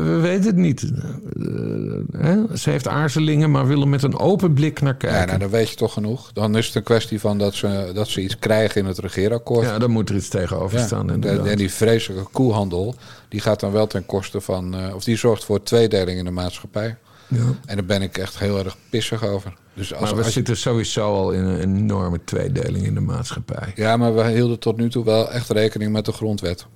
we 0.05 0.19
weten 0.21 0.45
het 0.47 0.57
niet. 0.57 0.83
Eh, 0.83 2.21
hè? 2.23 2.57
Ze 2.57 2.71
heeft 2.71 2.89
aarzelingen, 2.89 3.51
maar 3.51 3.67
wil 3.67 3.81
er 3.81 3.89
met 3.89 4.03
een 4.03 4.19
open 4.19 4.53
blik 4.53 4.81
naar 4.81 4.93
Ja, 4.93 4.99
kijken. 4.99 5.27
nou, 5.27 5.39
dan 5.39 5.51
weet 5.51 5.71
je 5.71 5.77
toch 5.77 5.93
genoeg. 5.93 6.33
Dan 6.33 6.57
is 6.57 6.67
het 6.67 6.75
een 6.75 6.83
kwestie 6.83 7.21
van 7.21 7.39
dat 7.39 7.55
ze, 7.55 7.91
dat 7.95 8.09
ze 8.09 8.21
iets 8.21 8.39
krijgen 8.39 8.81
in 8.81 8.87
het 8.87 8.99
regeerakkoord. 8.99 9.67
Ja, 9.67 9.79
dan 9.79 9.91
moet 9.91 10.09
er 10.09 10.17
iets 10.17 10.29
tegenover 10.29 10.79
Ja, 10.79 10.87
staan. 10.87 11.09
en, 11.09 11.15
inderdaad. 11.15 11.47
en 11.47 11.57
die 11.57 11.73
vreselijke 11.73 12.31
koehandel, 12.33 12.95
die 13.29 13.41
gaat 13.41 13.61
dan 13.61 13.73
wel 13.73 13.87
ten 13.87 14.07
koste 14.07 14.41
van... 14.41 14.93
of 14.95 15.05
die 15.05 15.17
zorgt 15.17 15.45
voor 15.45 15.63
tweedeling 15.63 16.19
in 16.19 16.25
de 16.25 16.31
maatschappij. 16.31 16.97
Ja. 17.29 17.43
En 17.67 17.77
daar 17.77 17.85
ben 17.85 18.03
ik 18.03 18.19
echt 18.19 18.39
heel 18.39 18.59
erg 18.59 18.77
pissig 18.91 19.25
over. 19.25 19.55
Dus 19.75 19.93
als, 19.95 20.01
Maar 20.01 20.11
we 20.11 20.17
als 20.17 20.27
je- 20.27 20.33
zitten 20.33 20.57
sowieso 20.57 21.15
al 21.15 21.31
in 21.33 21.45
een 21.45 21.61
enorme 21.61 22.21
tweedeling 22.25 22.85
in 22.87 22.95
de 22.95 23.01
maatschappij. 23.01 23.73
ja, 23.75 23.97
maar 23.97 24.15
we 24.15 24.31
hielden 24.31 24.59
tot 24.59 24.77
nu 24.77 24.91
toe 24.91 25.05
wel 25.05 25.33
echt 25.33 25.51
rekening 25.51 25.93
met 25.93 26.05
de 26.05 26.13
grondwet. 26.13 26.67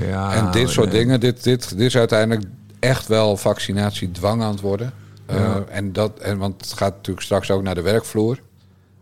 Ja, 0.00 0.34
en 0.34 0.50
dit 0.50 0.68
soort 0.68 0.90
nee. 0.90 0.98
dingen, 1.00 1.20
dit, 1.20 1.42
dit, 1.44 1.68
dit 1.70 1.80
is 1.80 1.96
uiteindelijk 1.96 2.46
echt 2.78 3.06
wel 3.06 3.36
vaccinatiedwang 3.36 4.42
aan 4.42 4.50
het 4.50 4.60
worden. 4.60 4.92
Ja. 5.28 5.34
Eh, 5.34 5.76
en 5.76 5.92
dat, 5.92 6.18
en, 6.18 6.38
want 6.38 6.60
het 6.60 6.72
gaat 6.72 6.94
natuurlijk 6.94 7.24
straks 7.26 7.50
ook 7.50 7.62
naar 7.62 7.74
de 7.74 7.80
werkvloer. 7.82 8.38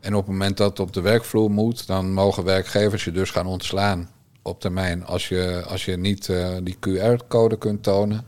En 0.00 0.14
op 0.14 0.20
het 0.22 0.30
moment 0.30 0.56
dat 0.56 0.68
het 0.70 0.80
op 0.80 0.92
de 0.92 1.00
werkvloer 1.00 1.50
moet, 1.50 1.86
dan 1.86 2.12
mogen 2.12 2.44
werkgevers 2.44 3.04
je 3.04 3.12
dus 3.12 3.30
gaan 3.30 3.46
ontslaan 3.46 4.10
op 4.42 4.60
termijn. 4.60 5.04
Als 5.06 5.28
je, 5.28 5.62
als 5.68 5.84
je 5.84 5.96
niet 5.96 6.28
eh, 6.28 6.48
die 6.62 6.76
QR-code 6.80 7.58
kunt 7.58 7.82
tonen. 7.82 8.24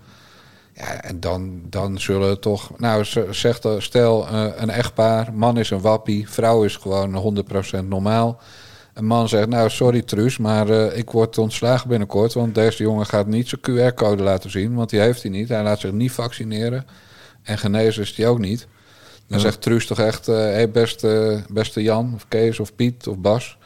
Ja, 0.75 1.03
en 1.03 1.21
dan, 1.21 1.63
dan 1.69 2.01
zullen 2.01 2.41
toch. 2.41 2.79
Nou, 2.79 3.05
zegt 3.31 3.67
stel 3.79 4.29
eh, 4.29 4.47
een 4.57 4.71
echtpaar, 4.71 5.33
man 5.35 5.59
is 5.59 5.71
een 5.71 5.81
wappie, 5.81 6.29
vrouw 6.29 6.65
is 6.65 6.77
gewoon 6.77 7.45
100% 7.83 7.85
normaal. 7.85 8.41
Een 8.95 9.05
man 9.05 9.29
zegt, 9.29 9.49
nou 9.49 9.71
sorry 9.71 10.03
Truus, 10.03 10.39
maar 10.39 10.69
eh, 10.69 10.99
ik 10.99 11.11
word 11.11 11.39
ontslagen 11.39 11.89
binnenkort, 11.89 12.33
want 12.33 12.55
deze 12.55 12.83
jongen 12.83 13.07
gaat 13.07 13.27
niet 13.27 13.49
zijn 13.49 13.61
QR-code 13.93 14.23
laten 14.23 14.51
zien, 14.51 14.75
want 14.75 14.91
die 14.91 15.01
heeft 15.01 15.23
hij 15.23 15.31
niet. 15.31 15.49
Hij 15.49 15.63
laat 15.63 15.81
zich 15.81 15.93
niet 15.93 16.13
vaccineren 16.13 16.87
en 17.43 17.59
genezen 17.59 18.03
is 18.03 18.17
hij 18.17 18.27
ook 18.29 18.39
niet. 18.39 18.67
Dan 19.29 19.39
Ja. 19.39 19.45
zegt 19.45 19.61
Truus 19.61 19.87
toch 19.87 19.99
echt, 19.99 20.27
hé 20.27 20.33
hey, 20.35 20.71
beste, 20.71 21.43
beste 21.49 21.83
Jan 21.83 22.13
of 22.15 22.29
Kees 22.29 22.61
of 22.61 22.75
Piet 22.75 23.07
of 23.07 23.19
Bas, 23.19 23.59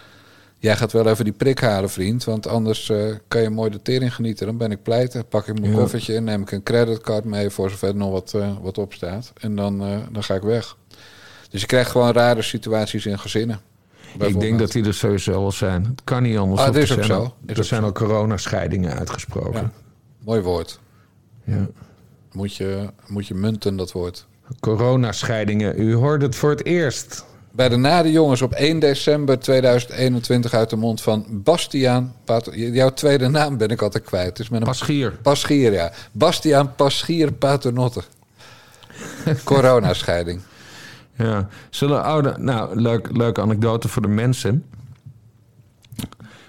jij 0.66 0.76
gaat 0.76 0.92
wel 0.92 1.08
even 1.08 1.24
die 1.24 1.32
prik 1.32 1.60
halen 1.60 1.90
vriend, 1.90 2.24
want 2.24 2.46
anders 2.46 2.90
eh, 2.90 3.14
kan 3.28 3.42
je 3.42 3.50
mooi 3.50 3.70
de 3.70 3.82
tering 3.82 4.14
genieten. 4.14 4.46
Dan 4.46 4.56
ben 4.56 4.70
ik 4.70 4.82
pleiten, 4.82 5.26
pak 5.28 5.46
ik 5.46 5.60
mijn 5.60 5.72
Ja. 5.72 5.78
koffertje 5.78 6.14
in, 6.14 6.24
neem 6.24 6.42
ik 6.42 6.50
een 6.52 6.62
creditcard 6.62 7.24
mee 7.24 7.50
voor 7.50 7.70
zover 7.70 7.88
er 7.88 7.96
nog 7.96 8.10
wat, 8.10 8.34
eh, 8.34 8.56
wat 8.62 8.78
op 8.78 8.92
staat. 8.92 9.32
En 9.40 9.56
dan, 9.56 9.80
eh, 9.82 9.96
dan 10.12 10.22
ga 10.24 10.34
ik 10.34 10.42
weg. 10.42 10.76
Dus 11.50 11.60
je 11.60 11.66
krijgt 11.66 11.90
gewoon 11.90 12.12
rare 12.12 12.42
situaties 12.42 13.06
in 13.06 13.18
gezinnen. 13.18 13.60
Ik 14.18 14.40
denk 14.40 14.58
dat 14.58 14.72
die 14.72 14.84
er 14.84 14.94
sowieso 14.94 15.32
al 15.44 15.52
zijn. 15.52 15.84
Het 15.84 16.00
kan 16.04 16.22
niet 16.22 16.36
anders. 16.38 16.60
Ah, 16.60 16.66
dat 16.66 16.76
is 16.76 16.90
er 16.90 16.98
ook 16.98 17.04
zijn 17.04 17.18
zo. 17.18 17.24
al- 17.24 17.34
Er 17.46 17.64
zijn 17.64 17.80
zo. 17.80 17.86
al 17.86 17.92
coronascheidingen 17.92 18.98
uitgesproken. 18.98 19.60
Ja. 19.60 19.70
Mooi 20.24 20.40
woord. 20.40 20.78
Ja. 21.44 21.66
Moet 22.32 22.56
je, 22.56 22.90
moet 23.06 23.26
je 23.26 23.34
munten, 23.34 23.76
dat 23.76 23.92
woord. 23.92 24.26
Coronascheidingen. 24.60 25.80
U 25.80 25.94
hoorde 25.94 26.24
het 26.26 26.34
voor 26.36 26.50
het 26.50 26.64
eerst. 26.64 27.24
Bij 27.56 27.68
de 27.68 27.76
Nade 27.76 28.12
Jongens 28.12 28.42
op 28.42 28.52
1 28.52 28.78
december 28.78 29.38
2021 29.38 30.52
uit 30.52 30.70
de 30.70 30.76
mond 30.76 31.00
van 31.00 31.26
Bastiaan. 31.30 32.14
Jouw 32.52 32.90
tweede 32.90 33.28
naam 33.28 33.56
ben 33.56 33.68
ik 33.68 33.82
altijd 33.82 34.04
kwijt. 34.04 34.28
Het 34.28 34.38
is 34.38 34.48
met 34.48 34.60
een 34.60 34.66
Paschier. 34.66 35.10
Paschier, 35.22 35.72
ja. 35.72 35.92
Bastiaan 36.12 36.74
Paschier 36.74 37.32
Paternotte. 37.32 38.02
Coronascheiding. 39.44 40.40
Ja. 41.14 41.48
Zullen 41.70 42.02
oude... 42.02 42.34
Nou, 42.38 42.80
leuk, 42.80 43.16
leuke 43.16 43.40
anekdote 43.40 43.88
voor 43.88 44.02
de 44.02 44.08
mensen. 44.08 44.64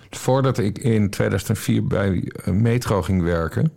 Voordat 0.09 0.57
ik 0.57 0.77
in 0.77 1.09
2004 1.09 1.83
bij 1.87 2.31
eh, 2.43 2.53
Metro 2.53 3.01
ging 3.01 3.21
werken... 3.21 3.73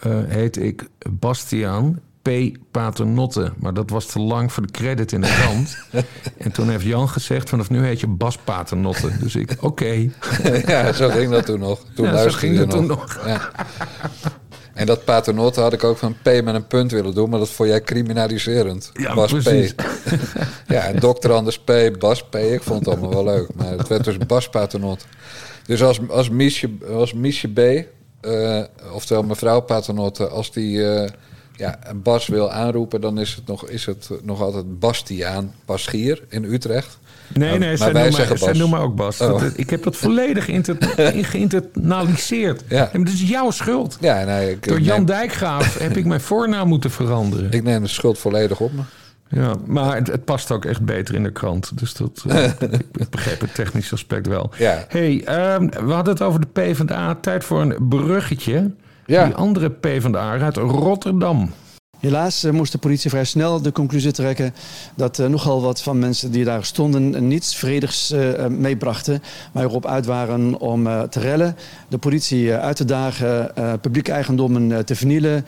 eh 0.00 0.18
heette 0.26 0.66
ik 0.66 0.88
Bastiaan 1.10 2.00
P. 2.30 2.56
Paternotte. 2.70 3.52
Maar 3.56 3.74
dat 3.74 3.90
was 3.90 4.06
te 4.06 4.20
lang 4.20 4.52
voor 4.52 4.66
de 4.66 4.72
credit 4.72 5.12
in 5.12 5.20
de 5.20 5.28
krant. 5.40 5.76
en 6.44 6.52
toen 6.52 6.68
heeft 6.68 6.84
Jan 6.84 7.08
gezegd... 7.08 7.48
vanaf 7.48 7.70
nu 7.70 7.84
heet 7.84 8.00
je 8.00 8.06
Bas 8.06 8.36
Paternotte. 8.36 9.18
Dus 9.18 9.36
ik, 9.36 9.56
oké. 9.60 10.10
ja, 10.66 10.92
zo 10.92 11.08
ging 11.08 11.30
dat 11.30 11.46
toen 11.46 11.58
nog. 11.58 11.84
Toen 11.94 12.06
Ja, 12.06 12.12
luisterde 12.12 12.46
ging 12.46 12.58
dat 12.58 12.70
toen 12.70 12.86
nog. 12.86 13.26
Ja. 13.26 13.50
En 14.80 14.86
dat 14.86 15.04
paternotte 15.04 15.60
had 15.60 15.72
ik 15.72 15.84
ook 15.84 15.96
van 15.96 16.16
P 16.22 16.24
met 16.24 16.54
een 16.54 16.66
punt 16.66 16.90
willen 16.90 17.14
doen, 17.14 17.30
maar 17.30 17.38
dat 17.38 17.50
vond 17.50 17.68
jij 17.68 17.80
criminaliserend. 17.80 18.90
Ja, 18.92 19.14
Bas 19.14 19.30
precies. 19.30 19.74
P. 19.74 19.82
ja, 20.74 20.80
en 20.80 20.98
dokter 20.98 21.32
Anders 21.32 21.58
P, 21.58 21.72
Bas 21.98 22.22
P. 22.22 22.34
Ik 22.34 22.62
vond 22.62 22.78
het 22.78 22.88
allemaal 22.88 23.24
wel 23.24 23.24
leuk, 23.24 23.54
maar 23.54 23.70
het 23.70 23.88
werd 23.88 24.04
dus 24.04 24.16
Bas 24.16 24.48
Paternot. 24.48 25.06
Dus 25.66 25.82
als, 25.82 26.00
als, 26.08 26.30
Miesje, 26.30 26.70
als 26.92 27.12
Miesje 27.12 27.48
B, 27.48 27.58
eh, 28.20 28.62
oftewel 28.92 29.22
mevrouw 29.22 29.60
Paternotte, 29.60 30.28
als 30.28 30.52
die 30.52 30.92
eh, 30.92 31.10
ja, 31.60 31.78
Bas 31.94 32.26
wil 32.26 32.50
aanroepen, 32.50 33.00
dan 33.00 33.18
is 33.18 33.34
het 33.34 33.46
nog, 33.46 33.68
is 33.68 33.86
het 33.86 34.10
nog 34.22 34.40
altijd 34.40 34.78
Bastiaan 34.78 35.54
Paschier 35.64 36.22
in 36.28 36.44
Utrecht. 36.44 36.98
Nee, 37.34 37.58
nee, 37.58 37.76
zij, 37.76 37.92
noemen, 37.92 38.12
zeggen 38.12 38.38
zij 38.38 38.52
noemen 38.52 38.80
ook 38.80 38.94
Bas. 38.94 39.20
Oh. 39.20 39.40
Dat- 39.40 39.52
ik 39.56 39.70
heb 39.70 39.82
dat 39.82 39.96
volledig 39.96 40.44
geïnternaliseerd. 41.30 42.62
Ja. 42.68 42.88
Het 42.92 43.08
is 43.08 43.22
jouw 43.28 43.50
schuld. 43.50 43.96
Ja, 44.00 44.24
nee, 44.24 44.50
ik, 44.50 44.68
Door 44.68 44.80
Jan 44.80 44.96
neem, 44.96 45.06
Dijkgraaf 45.06 45.78
heb 45.78 45.96
ik 45.96 46.04
mijn 46.04 46.20
voornaam 46.20 46.68
moeten 46.68 46.90
veranderen. 46.90 47.50
ik 47.52 47.62
neem 47.62 47.82
de 47.82 47.88
schuld 47.88 48.18
volledig 48.18 48.60
op 48.60 48.72
me. 48.72 48.82
Ja, 49.28 49.54
maar 49.66 49.96
het, 49.96 50.06
het 50.06 50.24
past 50.24 50.50
ook 50.50 50.64
echt 50.64 50.84
beter 50.84 51.14
in 51.14 51.22
de 51.22 51.32
krant. 51.32 51.78
Dus 51.78 51.94
dat, 51.94 52.24
eh, 52.28 52.44
ik, 52.98 53.10
begreep 53.10 53.40
het 53.40 53.54
technisch 53.54 53.92
aspect 53.92 54.26
wel. 54.26 54.50
Ja. 54.58 54.84
hey, 54.88 55.22
ehm, 55.24 55.68
we 55.86 55.92
hadden 55.92 56.12
het 56.12 56.22
over 56.22 56.40
de 56.40 56.46
PvdA. 56.46 57.14
Tijd 57.14 57.44
voor 57.44 57.60
een 57.60 57.88
bruggetje. 57.88 58.70
Ja. 59.10 59.24
Die 59.24 59.34
andere 59.34 59.70
PvdA 59.70 60.38
uit 60.38 60.56
Rotterdam. 60.56 61.50
Helaas 61.98 62.44
eh, 62.44 62.52
moest 62.52 62.72
de 62.72 62.78
politie 62.78 63.10
vrij 63.10 63.24
snel 63.24 63.62
de 63.62 63.72
conclusie 63.72 64.12
trekken 64.12 64.54
dat 64.94 65.18
eh, 65.18 65.26
nogal 65.26 65.62
wat 65.62 65.82
van 65.82 65.98
mensen 65.98 66.30
die 66.30 66.44
daar 66.44 66.64
stonden 66.64 67.26
niets 67.28 67.56
vredigs 67.56 68.10
eh, 68.10 68.44
eh, 68.44 68.50
meebrachten, 68.50 69.22
maar 69.52 69.64
erop 69.64 69.86
uit 69.86 70.06
waren 70.06 70.60
om 70.60 70.86
eh, 70.86 71.02
te 71.02 71.20
rellen, 71.20 71.56
de 71.88 71.98
politie 71.98 72.54
uit 72.54 72.76
te 72.76 72.84
dagen, 72.84 73.56
eh 73.56 73.72
publieke 73.80 74.12
eigendommen 74.12 74.72
eh, 74.72 74.78
te 74.78 74.94
vernielen, 74.94 75.46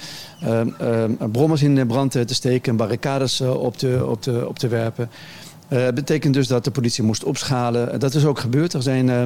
brommers 1.32 1.62
in 1.62 1.74
de 1.74 1.86
brand 1.86 2.10
te 2.10 2.34
steken, 2.34 2.76
barricades 2.76 3.40
op, 3.40 3.76
te, 3.76 4.06
op, 4.06 4.22
te, 4.22 4.44
op 4.48 4.58
te 4.58 4.68
werpen. 4.68 5.10
Eh, 5.72 5.84
Het 5.84 5.94
betekent 5.94 6.34
dus 6.34 6.46
dat 6.46 6.64
de 6.64 6.70
politie 6.70 7.04
moest 7.04 7.24
opschalen. 7.24 8.00
Dat 8.00 8.14
is 8.14 8.24
ook 8.24 8.38
gebeurd. 8.38 8.72
Er 8.72 8.82
zijn 8.82 9.10
eh, 9.10 9.22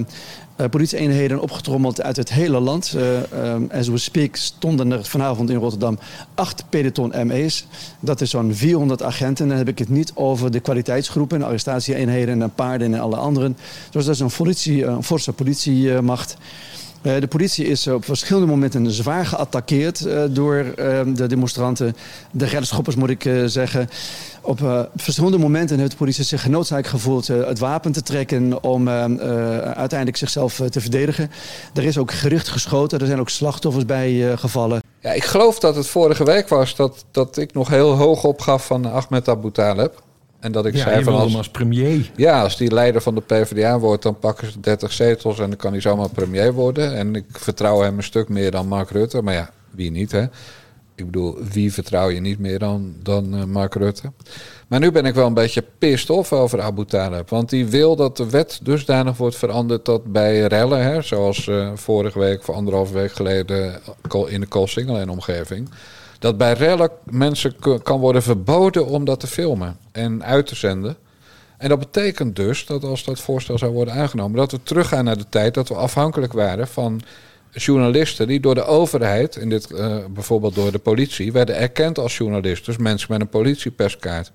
eh, 0.56 0.68
politieeenheden 0.70 1.40
opgetrommeld 1.40 2.02
uit 2.02 2.16
het 2.16 2.32
hele 2.32 2.60
land. 2.60 2.94
Eh, 2.96 3.54
eh, 3.54 3.60
as 3.70 3.88
we 3.88 3.98
speak 3.98 4.36
stonden 4.36 4.92
er 4.92 5.04
vanavond 5.04 5.50
in 5.50 5.56
Rotterdam 5.56 5.98
acht 6.34 6.64
peloton 6.68 7.12
ME's. 7.26 7.66
Dat 8.00 8.20
is 8.20 8.30
zo'n 8.30 8.54
400 8.54 9.02
agenten. 9.02 9.48
Dan 9.48 9.56
heb 9.56 9.68
ik 9.68 9.78
het 9.78 9.88
niet 9.88 10.12
over 10.14 10.50
de 10.50 10.60
kwaliteitsgroepen, 10.60 11.38
de 11.38 11.44
arrestatieeenheden 11.44 12.42
en 12.42 12.54
paarden 12.54 12.94
en 12.94 13.00
alle 13.00 13.16
anderen. 13.16 13.56
Dus 13.90 14.04
dat 14.04 14.14
is 14.14 14.20
een, 14.20 14.30
politie, 14.36 14.84
een 14.84 15.02
forse 15.02 15.32
politiemacht. 15.32 16.36
Eh, 17.06 17.20
de 17.20 17.26
politie 17.26 17.66
is 17.66 17.86
op 17.86 18.04
verschillende 18.04 18.48
momenten 18.48 18.90
zwaar 18.90 19.26
geattaqueerd 19.26 20.06
eh, 20.06 20.22
door 20.30 20.56
eh, 20.56 21.00
de 21.06 21.26
demonstranten. 21.26 21.96
De 22.30 22.44
reddenschoppers 22.44 22.96
moet 22.96 23.10
ik 23.10 23.24
eh, 23.24 23.42
zeggen. 23.44 23.88
Op 24.40 24.88
verschillende 24.96 25.38
momenten 25.38 25.78
heeft 25.78 25.90
de 25.90 25.96
politie 25.96 26.24
zich 26.24 26.42
genoodzaakt 26.42 26.88
gevoeld 26.88 27.26
het 27.26 27.58
wapen 27.58 27.92
te 27.92 28.02
trekken 28.02 28.62
om 28.62 28.88
eh, 28.88 29.04
eh, 29.04 29.60
uiteindelijk 29.60 30.16
zichzelf 30.16 30.62
te 30.70 30.80
verdedigen. 30.80 31.30
Er 31.74 31.84
is 31.84 31.98
ook 31.98 32.12
gericht 32.12 32.48
geschoten, 32.48 32.98
er 32.98 33.06
zijn 33.06 33.20
ook 33.20 33.28
slachtoffers 33.28 33.84
bij 33.84 34.36
gevallen. 34.36 34.82
Ja, 35.00 35.12
ik 35.12 35.24
geloof 35.24 35.58
dat 35.58 35.76
het 35.76 35.86
vorige 35.86 36.24
week 36.24 36.48
was 36.48 36.76
dat, 36.76 37.04
dat 37.10 37.36
ik 37.36 37.54
nog 37.54 37.68
heel 37.68 37.92
hoog 37.92 38.24
opgaf 38.24 38.66
van 38.66 38.92
Ahmed 38.92 39.28
Abu 39.28 39.50
Talib. 39.50 40.02
En 40.40 40.52
dat 40.52 40.66
ik 40.66 40.74
Ja, 40.74 40.82
zei 40.82 41.04
van 41.04 41.14
als, 41.14 41.36
als 41.36 41.48
premier. 41.48 42.10
ja, 42.16 42.42
als 42.42 42.56
die 42.56 42.72
leider 42.72 43.00
van 43.02 43.14
de 43.14 43.20
PvdA 43.20 43.78
wordt, 43.78 44.02
dan 44.02 44.18
pakken 44.18 44.50
ze 44.52 44.60
30 44.60 44.92
zetels 44.92 45.38
en 45.38 45.48
dan 45.48 45.58
kan 45.58 45.72
hij 45.72 45.80
zomaar 45.80 46.08
premier 46.10 46.52
worden. 46.52 46.94
En 46.96 47.14
ik 47.14 47.24
vertrouw 47.30 47.80
hem 47.80 47.96
een 47.96 48.02
stuk 48.02 48.28
meer 48.28 48.50
dan 48.50 48.68
Mark 48.68 48.90
Rutte. 48.90 49.22
Maar 49.22 49.34
ja, 49.34 49.50
wie 49.70 49.90
niet 49.90 50.12
hè. 50.12 50.24
Ik 50.94 51.04
bedoel, 51.04 51.38
wie 51.52 51.72
vertrouw 51.72 52.08
je 52.10 52.20
niet 52.20 52.38
meer 52.38 52.58
dan, 52.58 52.94
dan 53.02 53.34
eh, 53.34 53.44
Mark 53.44 53.74
Rutte? 53.74 54.12
Maar 54.66 54.80
nu 54.80 54.92
ben 54.92 55.04
ik 55.04 55.14
wel 55.14 55.26
een 55.26 55.34
beetje 55.34 55.64
pissed 55.78 56.10
off 56.10 56.32
over 56.32 56.60
Abu 56.60 56.84
Talib. 56.84 57.28
Want 57.28 57.50
die 57.50 57.66
wil 57.66 57.96
dat 57.96 58.16
de 58.16 58.30
wet 58.30 58.60
dusdanig 58.62 59.16
wordt 59.16 59.36
veranderd 59.36 59.84
dat 59.84 60.12
bij 60.12 60.40
rellen, 60.46 60.82
hè, 60.82 61.02
zoals 61.02 61.46
uh, 61.46 61.70
vorige 61.74 62.18
week 62.18 62.38
of 62.40 62.50
anderhalve 62.54 62.92
week 62.92 63.12
geleden 63.12 63.80
in 64.26 64.40
de 64.40 64.46
Koolsingel 64.46 64.98
en 64.98 65.08
omgeving, 65.08 65.68
dat 66.26 66.38
bij 66.38 66.52
rellen 66.52 66.90
mensen 67.04 67.56
kan 67.82 68.00
worden 68.00 68.22
verboden 68.22 68.86
om 68.86 69.04
dat 69.04 69.20
te 69.20 69.26
filmen 69.26 69.76
en 69.92 70.24
uit 70.24 70.46
te 70.46 70.54
zenden. 70.54 70.96
En 71.58 71.68
dat 71.68 71.78
betekent 71.78 72.36
dus 72.36 72.66
dat 72.66 72.84
als 72.84 73.04
dat 73.04 73.20
voorstel 73.20 73.58
zou 73.58 73.72
worden 73.72 73.94
aangenomen, 73.94 74.36
dat 74.36 74.50
we 74.50 74.62
teruggaan 74.62 75.04
naar 75.04 75.18
de 75.18 75.28
tijd 75.28 75.54
dat 75.54 75.68
we 75.68 75.74
afhankelijk 75.74 76.32
waren 76.32 76.68
van 76.68 77.00
journalisten 77.52 78.26
die 78.26 78.40
door 78.40 78.54
de 78.54 78.64
overheid, 78.64 79.36
in 79.36 79.48
dit, 79.48 79.70
uh, 79.70 79.96
bijvoorbeeld 80.10 80.54
door 80.54 80.72
de 80.72 80.78
politie, 80.78 81.32
werden 81.32 81.56
erkend 81.56 81.98
als 81.98 82.16
journalist. 82.16 82.66
Dus 82.66 82.76
mensen 82.76 83.12
met 83.12 83.20
een 83.20 83.28
politieperskaart. 83.28 84.32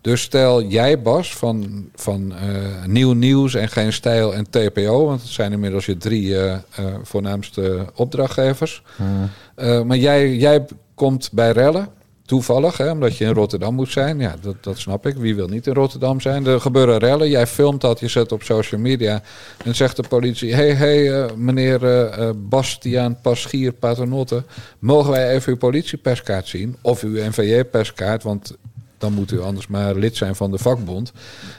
Dus 0.00 0.20
stel 0.20 0.62
jij, 0.62 1.02
Bas, 1.02 1.34
van, 1.36 1.88
van 1.94 2.32
uh, 2.32 2.84
Nieuw 2.86 3.12
Nieuws 3.12 3.54
en 3.54 3.68
Geen 3.68 3.92
Stijl 3.92 4.34
en 4.34 4.50
TPO, 4.50 5.04
want 5.04 5.20
het 5.22 5.30
zijn 5.30 5.52
inmiddels 5.52 5.86
je 5.86 5.96
drie 5.96 6.28
uh, 6.28 6.56
voornaamste 7.02 7.86
opdrachtgevers. 7.94 8.82
Hmm. 8.96 9.86
maar 9.86 9.96
jij, 9.96 10.34
jij 10.34 10.66
komt 10.96 11.28
bij 11.32 11.52
rellen 11.52 11.88
toevallig, 12.26 12.76
hè, 12.76 12.90
omdat 12.90 13.16
je 13.16 13.24
in 13.24 13.32
Rotterdam 13.32 13.74
moet 13.74 13.90
zijn. 13.90 14.18
Ja, 14.18 14.34
dat, 14.40 14.56
dat 14.60 14.78
snap 14.78 15.06
ik. 15.06 15.16
Wie 15.16 15.34
wil 15.34 15.48
niet 15.48 15.66
in 15.66 15.74
Rotterdam 15.74 16.20
zijn? 16.20 16.46
Er 16.46 16.60
gebeuren 16.60 16.98
rellen. 16.98 17.28
Jij 17.28 17.46
filmt 17.46 17.80
dat, 17.80 18.00
je 18.00 18.08
zet 18.08 18.32
op 18.32 18.42
social 18.42 18.80
media. 18.80 19.22
En 19.64 19.74
zegt 19.74 19.96
de 19.96 20.04
politie: 20.08 20.54
hey, 20.54 20.74
hey, 20.74 21.02
uh, 21.02 21.24
meneer 21.36 21.82
uh, 21.82 22.30
Bastiaan 22.36 23.20
Paschier 23.20 23.72
Paternotte, 23.72 24.44
mogen 24.78 25.10
wij 25.10 25.30
even 25.30 25.52
uw 25.52 25.58
politieperskaart 25.58 26.48
zien? 26.48 26.76
Of 26.80 27.02
uw 27.02 27.28
NVJ-perskaart, 27.28 28.22
want 28.22 28.56
dan 28.98 29.12
moet 29.12 29.32
u 29.32 29.40
anders 29.40 29.66
maar 29.66 29.94
lid 29.94 30.16
zijn 30.16 30.34
van 30.34 30.50
de 30.50 30.58
vakbond. 30.58 31.12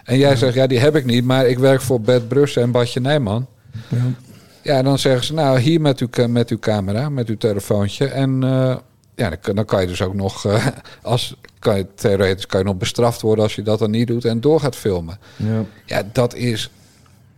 En 0.04 0.18
jij 0.18 0.36
zegt: 0.36 0.54
ja, 0.54 0.68
die 0.68 0.80
heb 0.80 0.96
ik 0.96 1.06
niet, 1.06 1.24
maar 1.24 1.48
ik 1.48 1.60
werk 1.60 1.82
voor 1.82 2.02
Bert 2.02 2.28
Brussen 2.28 2.62
en 2.62 2.72
Badje 2.72 3.00
Nijman. 3.00 3.48
Ja. 3.88 3.98
Ja, 4.62 4.82
dan 4.82 5.00
zeggen 5.00 5.26
ze, 5.26 5.34
nou, 5.34 5.60
hier 5.60 5.82
met 5.82 6.00
uw, 6.00 6.28
met 6.28 6.50
uw 6.50 6.60
camera, 6.60 7.10
met 7.10 7.28
uw 7.28 7.38
telefoontje. 7.38 8.06
En 8.06 8.44
ja, 9.18 9.38
dan, 9.54 9.66
kan 9.66 9.82
je 9.82 9.88
dus 9.88 10.02
ook 10.02 10.14
nog, 10.14 10.46
uh, 10.46 10.68
als, 11.02 11.36
kan 11.60 11.78
je, 11.78 11.88
theoretisch 11.96 12.46
kan 12.46 12.60
je 12.60 12.66
nog 12.66 12.78
bestraft 12.78 13.22
worden 13.22 13.44
als 13.44 13.56
je 13.56 13.62
dat 13.62 13.80
dan 13.80 13.92
niet 13.92 14.08
doet 14.08 14.26
en 14.26 14.42
door 14.42 14.60
gaat 14.60 14.76
filmen. 14.76 15.20
Ja, 15.36 15.64
ja 15.86 16.04
dat, 16.12 16.36
is, 16.36 16.72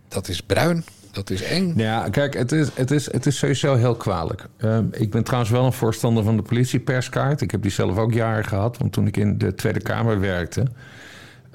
dat 0.08 0.28
is 0.28 0.40
bruin. 0.42 0.84
Dat 1.12 1.30
is 1.30 1.42
eng. 1.42 1.72
Ja, 1.76 2.08
kijk, 2.08 2.34
het 2.34 2.52
is, 2.52 2.68
het 2.74 2.90
is, 2.90 3.12
het 3.12 3.26
is 3.26 3.38
sowieso 3.38 3.74
heel 3.74 3.94
kwalijk. 3.94 4.44
Ehm, 4.56 4.84
ik 4.90 5.10
ben 5.10 5.24
trouwens 5.24 5.52
wel 5.52 5.64
een 5.64 5.72
voorstander 5.72 6.24
van 6.24 6.36
de 6.36 6.42
politieperskaart. 6.42 7.40
Ik 7.40 7.50
heb 7.50 7.62
die 7.62 7.70
zelf 7.70 7.98
ook 7.98 8.12
jaren 8.12 8.44
gehad. 8.44 8.78
Want 8.78 8.92
toen 8.92 9.06
ik 9.06 9.16
in 9.16 9.38
de 9.38 9.54
Tweede 9.54 9.80
Kamer 9.80 10.20
werkte... 10.20 10.64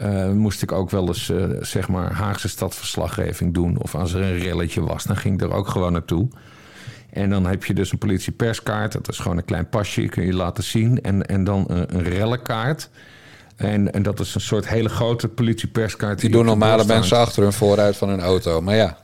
Uh, 0.01 0.31
moest 0.31 0.61
ik 0.61 0.71
ook 0.71 0.89
wel 0.89 1.07
eens, 1.07 1.29
uh, 1.29 1.45
zeg 1.61 1.87
maar, 1.87 2.11
Haagse 2.11 2.49
stadverslaggeving 2.49 3.53
doen. 3.53 3.77
Of 3.81 3.95
als 3.95 4.13
er 4.13 4.21
een 4.21 4.37
relletje 4.37 4.81
was, 4.81 5.03
dan 5.03 5.17
ging 5.17 5.33
ik 5.33 5.41
er 5.41 5.53
ook 5.53 5.67
gewoon 5.67 5.91
naartoe. 5.91 6.27
En 7.15 7.29
dan 7.29 7.45
heb 7.45 7.65
je 7.65 7.73
dus 7.73 7.91
een 7.91 7.97
politieperskaart. 7.97 8.91
Dat 8.91 9.09
is 9.09 9.19
gewoon 9.19 9.37
een 9.37 9.45
klein 9.45 9.69
pasje, 9.69 10.01
kun 10.01 10.25
je 10.25 10.33
laten 10.33 10.63
zien. 10.63 11.01
En, 11.01 11.25
en 11.25 11.43
dan 11.43 11.65
een, 11.67 11.95
een 11.95 12.03
rellenkaart. 12.03 12.89
En, 13.55 13.93
en 13.93 14.03
dat 14.03 14.19
is 14.19 14.35
een 14.35 14.41
soort 14.41 14.67
hele 14.67 14.89
grote 14.89 15.27
politieperskaart. 15.27 16.19
Die, 16.19 16.29
die 16.29 16.37
doen 16.37 16.47
normale 16.47 16.85
mensen 16.85 17.17
achter 17.17 17.43
hun 17.43 17.53
vooruit 17.53 17.97
van 17.97 18.09
een 18.09 18.21
auto. 18.21 18.61
Maar 18.61 18.75
ja, 18.75 18.97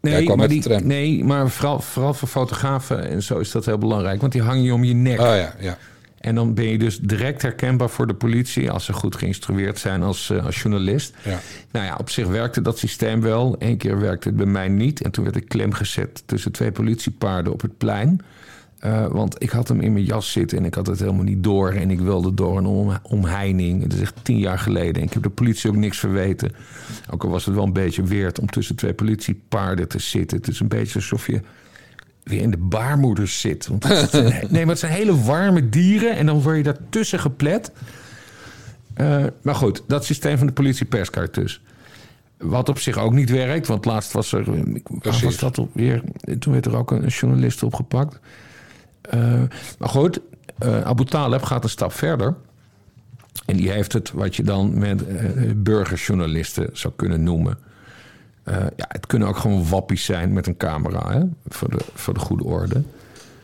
Nee, 0.00 0.36
maar, 0.36 0.48
die, 0.48 0.68
nee, 0.68 1.24
maar 1.24 1.48
vooral, 1.50 1.80
vooral 1.80 2.14
voor 2.14 2.28
fotografen 2.28 3.08
en 3.08 3.22
zo 3.22 3.38
is 3.38 3.50
dat 3.50 3.64
heel 3.64 3.78
belangrijk. 3.78 4.20
Want 4.20 4.32
die 4.32 4.42
hang 4.42 4.64
je 4.64 4.74
om 4.74 4.84
je 4.84 4.94
nek. 4.94 5.20
Oh 5.20 5.26
ja, 5.26 5.54
ja. 5.58 5.78
En 6.20 6.34
dan 6.34 6.54
ben 6.54 6.64
je 6.64 6.78
dus 6.78 6.98
direct 6.98 7.42
herkenbaar 7.42 7.90
voor 7.90 8.06
de 8.06 8.14
politie 8.14 8.70
als 8.70 8.84
ze 8.84 8.92
goed 8.92 9.16
geïnstrueerd 9.16 9.78
zijn 9.78 10.02
als, 10.02 10.30
uh, 10.30 10.44
als 10.44 10.62
journalist. 10.62 11.14
Ja. 11.24 11.40
Nou 11.70 11.86
ja, 11.86 11.96
op 11.98 12.10
zich 12.10 12.26
werkte 12.26 12.62
dat 12.62 12.78
systeem 12.78 13.20
wel. 13.20 13.56
Eén 13.58 13.76
keer 13.76 14.00
werkte 14.00 14.28
het 14.28 14.36
bij 14.36 14.46
mij 14.46 14.68
niet. 14.68 15.02
En 15.02 15.10
toen 15.10 15.24
werd 15.24 15.36
ik 15.36 15.48
klem 15.48 15.72
gezet 15.72 16.22
tussen 16.26 16.52
twee 16.52 16.72
politiepaarden 16.72 17.52
op 17.52 17.60
het 17.60 17.78
plein. 17.78 18.20
Uh, 18.84 19.06
want 19.06 19.42
ik 19.42 19.50
had 19.50 19.68
hem 19.68 19.80
in 19.80 19.92
mijn 19.92 20.04
jas 20.04 20.32
zitten 20.32 20.58
en 20.58 20.64
ik 20.64 20.74
had 20.74 20.86
het 20.86 20.98
helemaal 20.98 21.24
niet 21.24 21.42
door. 21.42 21.72
En 21.72 21.90
ik 21.90 22.00
wilde 22.00 22.34
door 22.34 22.58
een 22.58 22.66
om, 22.66 22.98
omheining. 23.02 23.82
Het 23.82 23.92
is 23.92 24.00
echt 24.00 24.14
tien 24.22 24.38
jaar 24.38 24.58
geleden. 24.58 24.94
En 24.94 25.02
ik 25.02 25.12
heb 25.12 25.22
de 25.22 25.30
politie 25.30 25.70
ook 25.70 25.76
niks 25.76 25.98
verweten. 25.98 26.52
Ook 27.10 27.24
al 27.24 27.30
was 27.30 27.44
het 27.44 27.54
wel 27.54 27.64
een 27.64 27.72
beetje 27.72 28.02
weerd 28.02 28.38
om 28.38 28.46
tussen 28.46 28.76
twee 28.76 28.94
politiepaarden 28.94 29.88
te 29.88 29.98
zitten. 29.98 30.36
Het 30.36 30.48
is 30.48 30.60
een 30.60 30.68
beetje 30.68 30.94
alsof 30.94 31.26
je 31.26 31.40
weer 32.28 32.42
in 32.42 32.50
de 32.50 32.56
baarmoeder 32.56 33.28
zit. 33.28 33.66
Want 33.66 33.84
nee, 34.50 34.50
maar 34.50 34.66
het 34.66 34.78
zijn 34.78 34.92
hele 34.92 35.22
warme 35.22 35.68
dieren 35.68 36.16
en 36.16 36.26
dan 36.26 36.42
word 36.42 36.56
je 36.56 36.62
daartussen 36.62 37.18
geplet. 37.18 37.72
Uh, 38.96 39.24
maar 39.42 39.54
goed, 39.54 39.82
dat 39.86 40.04
systeem 40.04 40.38
van 40.38 40.46
de 40.46 40.52
politieperskaart 40.52 41.34
dus. 41.34 41.60
Wat 42.38 42.68
op 42.68 42.78
zich 42.78 42.98
ook 42.98 43.12
niet 43.12 43.30
werkt, 43.30 43.66
want 43.66 43.84
laatst 43.84 44.12
was 44.12 44.32
er... 44.32 44.44
was 45.02 45.38
dat 45.38 45.60
weer? 45.72 46.02
Toen 46.38 46.52
werd 46.52 46.66
er 46.66 46.76
ook 46.76 46.90
een 46.90 47.06
journalist 47.06 47.62
opgepakt. 47.62 48.18
Uh, 49.14 49.42
maar 49.78 49.88
goed, 49.88 50.20
uh, 50.64 50.80
Abu 50.80 51.04
Taleb 51.04 51.42
gaat 51.42 51.64
een 51.64 51.70
stap 51.70 51.92
verder. 51.92 52.34
En 53.46 53.56
die 53.56 53.70
heeft 53.70 53.92
het 53.92 54.12
wat 54.12 54.36
je 54.36 54.42
dan 54.42 54.78
met 54.78 55.04
burgerjournalisten 55.62 56.70
zou 56.72 56.92
kunnen 56.96 57.22
noemen. 57.22 57.58
Uh, 58.48 58.56
ja, 58.76 58.84
het 58.88 59.06
kunnen 59.06 59.28
ook 59.28 59.36
gewoon 59.36 59.68
wappies 59.68 60.04
zijn 60.04 60.32
met 60.32 60.46
een 60.46 60.56
camera, 60.56 61.12
hè? 61.12 61.20
Voor, 61.48 61.70
de, 61.70 61.78
voor 61.94 62.14
de 62.14 62.20
goede 62.20 62.44
orde. 62.44 62.82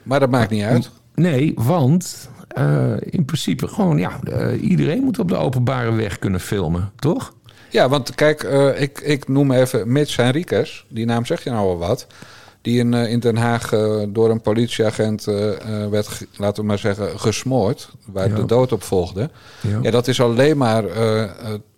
Maar 0.03 0.21
dat 0.21 0.31
maakt 0.31 0.51
niet 0.51 0.63
uit. 0.63 0.91
Nee, 1.15 1.53
want 1.57 2.29
uh, 2.59 2.93
in 3.01 3.25
principe 3.25 3.69
gewoon, 3.69 3.99
ja, 3.99 4.19
uh, 4.25 4.63
iedereen 4.63 5.03
moet 5.03 5.19
op 5.19 5.29
de 5.29 5.37
openbare 5.37 5.93
weg 5.93 6.19
kunnen 6.19 6.41
filmen, 6.41 6.91
toch? 6.97 7.33
Ja, 7.71 7.89
want 7.89 8.15
kijk, 8.15 8.43
ik, 8.79 9.01
ik 9.01 9.29
noem 9.29 9.53
even 9.53 9.93
Mitch 9.93 10.17
Henriquez. 10.17 10.85
Die 10.89 11.07
naam 11.07 11.27
zegt 11.27 11.43
je 11.43 11.51
nou 11.51 11.69
al 11.69 11.79
wat. 11.79 12.07
Die 12.61 12.79
in, 12.79 12.95
in 12.95 13.21
Den 13.21 13.37
Haag 13.37 13.69
door 14.09 14.31
een 14.31 14.41
politieagent 14.41 15.25
werd, 15.91 16.27
laten 16.37 16.63
we 16.63 16.69
maar 16.69 16.79
zeggen, 16.79 17.21
gesmoord. 17.21 17.91
Waar 18.05 18.29
ja. 18.29 18.35
de 18.35 18.45
dood 18.45 18.73
op 18.73 18.83
volgde. 18.83 19.31
Ja. 19.61 19.79
ja. 19.83 19.91
dat 19.91 20.09
is 20.09 20.21
alleen 20.21 20.57
maar 20.57 20.85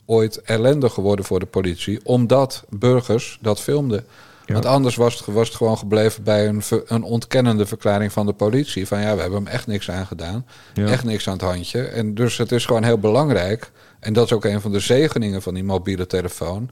ooit 0.07 0.41
ellendig 0.43 0.93
geworden 0.93 1.25
voor 1.25 1.39
de 1.41 1.47
politie, 1.47 2.01
omdat 2.03 2.65
burgers 2.69 3.39
dat 3.41 3.61
filmden. 3.61 4.05
Want 4.47 4.67
anders 4.67 4.97
was 4.97 5.15
het, 5.15 5.27
was 5.27 5.49
het 5.49 5.57
gewoon 5.57 5.79
gebleven 5.79 6.23
bij 6.23 6.49
een, 6.49 6.63
een 6.87 7.03
ontkennende 7.03 7.67
verklaring 7.67 8.13
van 8.13 8.27
de 8.27 8.33
politie. 8.33 8.87
Van 8.87 9.01
ja, 9.01 9.15
we 9.15 9.21
hebben 9.21 9.39
hem 9.39 9.53
echt 9.53 9.67
niks 9.67 9.91
aangedaan. 9.91 10.47
Echt 10.75 11.05
niks 11.05 11.29
aan 11.29 11.33
het 11.33 11.43
handje. 11.43 11.83
En 11.83 12.15
dus 12.15 12.37
het 12.37 12.53
is 12.53 12.67
gewoon 12.67 12.85
heel 12.85 12.99
belangrijk. 12.99 13.71
En 14.01 14.13
dat 14.13 14.25
is 14.25 14.33
ook 14.33 14.45
een 14.45 14.61
van 14.61 14.73
de 14.73 14.81
zegeningen 14.81 15.43
van 15.43 15.55
die 15.55 15.65
mobiele 15.65 16.07
telefoon. 16.07 16.71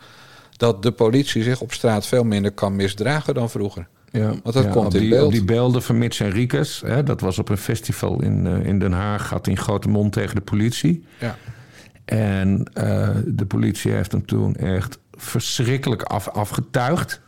Dat 0.56 0.82
de 0.82 0.92
politie 0.92 1.42
zich 1.42 1.60
op 1.60 1.72
straat 1.72 2.06
veel 2.06 2.24
minder 2.24 2.52
kan 2.52 2.76
misdragen 2.76 3.34
dan 3.34 3.50
vroeger. 3.50 3.86
Ja, 4.10 4.34
Want 4.42 4.54
dat 4.54 4.68
komt 4.68 4.94
in 4.94 5.00
die, 5.00 5.08
beeld. 5.08 5.32
Die 5.32 5.44
beelden 5.44 5.82
van 5.82 5.98
Mitch 5.98 6.20
Enriquez, 6.20 6.80
hè, 6.80 7.02
dat 7.02 7.20
was 7.20 7.38
op 7.38 7.48
een 7.48 7.58
festival 7.58 8.22
in, 8.22 8.46
uh, 8.46 8.66
in 8.66 8.78
Den 8.78 8.92
Haag, 8.92 9.28
gaat 9.28 9.46
in 9.46 9.56
grote 9.56 9.88
mond 9.88 10.12
tegen 10.12 10.34
de 10.34 10.40
politie. 10.40 11.04
Ja. 11.18 11.36
En 12.12 12.70
uh, 12.74 13.08
de 13.26 13.46
politie 13.46 13.92
heeft 13.92 14.12
hem 14.12 14.26
toen 14.26 14.54
echt 14.54 14.98
verschrikkelijk 15.10 16.02
af, 16.02 16.28
afgetuigd. 16.28 17.20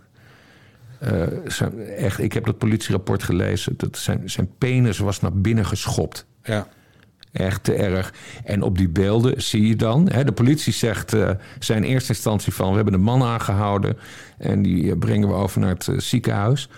Uh, 1.03 1.23
zijn, 1.47 1.79
echt, 1.81 2.19
ik 2.19 2.33
heb 2.33 2.45
dat 2.45 2.59
politierapport 2.59 3.23
gelezen. 3.23 3.75
Dat 3.77 3.99
zijn, 3.99 4.31
zijn 4.31 4.49
penis 4.59 4.99
was 4.99 5.21
naar 5.21 5.33
binnen 5.33 5.67
geschopt. 5.67 6.27
Ja. 6.43 6.69
Echt 7.33 7.65
te 7.65 7.75
erg. 7.75 8.15
En 8.45 8.63
op 8.63 8.79
die 8.79 8.89
beelden 8.89 9.43
zie 9.43 9.67
je 9.67 9.77
dan... 9.77 10.09
Hè, 10.11 10.25
de 10.25 10.33
politie 10.33 10.73
zegt 10.73 11.15
uh, 11.15 11.31
zijn 11.59 11.85
eerste 11.85 12.13
instantie 12.13 12.53
van... 12.53 12.69
we 12.69 12.75
hebben 12.75 12.93
de 12.93 12.99
man 12.99 13.23
aangehouden 13.23 13.97
en 14.39 14.63
die 14.63 14.97
brengen 14.97 15.29
we 15.29 15.35
over 15.35 15.61
naar 15.61 15.75
het 15.75 15.89
ziekenhuis. 15.97 16.69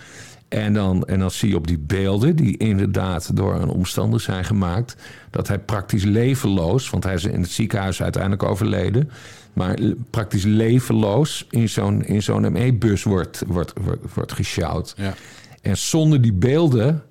En 0.47 0.73
dan, 0.73 1.05
en 1.05 1.19
dan 1.19 1.31
zie 1.31 1.49
je 1.49 1.55
op 1.55 1.67
die 1.67 1.79
beelden, 1.79 2.35
die 2.35 2.57
inderdaad 2.57 3.35
door 3.35 3.55
een 3.55 3.69
omstander 3.69 4.19
zijn 4.19 4.45
gemaakt, 4.45 4.95
dat 5.29 5.47
hij 5.47 5.59
praktisch 5.59 6.03
levenloos, 6.03 6.89
want 6.89 7.03
hij 7.03 7.13
is 7.13 7.23
in 7.23 7.41
het 7.41 7.51
ziekenhuis 7.51 8.01
uiteindelijk 8.01 8.43
overleden, 8.43 9.11
maar 9.53 9.77
praktisch 10.09 10.43
levenloos 10.43 11.47
in 11.49 11.69
zo'n, 11.69 12.05
in 12.05 12.23
zo'n 12.23 12.51
ME-bus 12.51 13.03
wordt, 13.03 13.43
wordt, 13.47 13.73
wordt, 13.81 14.13
wordt 14.13 14.33
gesjouwd. 14.33 14.93
Ja. 14.97 15.13
En 15.61 15.77
zonder 15.77 16.21
die 16.21 16.33
beelden, 16.33 17.03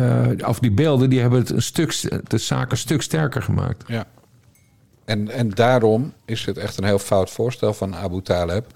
uh, 0.00 0.26
of 0.46 0.58
die 0.58 0.72
beelden, 0.72 1.10
die 1.10 1.20
hebben 1.20 1.38
het 1.38 1.50
een 1.50 1.62
stuk, 1.62 2.20
de 2.28 2.38
zaak 2.38 2.70
een 2.70 2.76
stuk 2.76 3.02
sterker 3.02 3.42
gemaakt. 3.42 3.84
Ja. 3.86 4.06
En, 5.04 5.30
en 5.30 5.50
daarom 5.50 6.12
is 6.24 6.44
het 6.44 6.56
echt 6.58 6.78
een 6.78 6.84
heel 6.84 6.98
fout 6.98 7.30
voorstel 7.30 7.74
van 7.74 7.94
Abu 7.94 8.22
Taleb. 8.22 8.66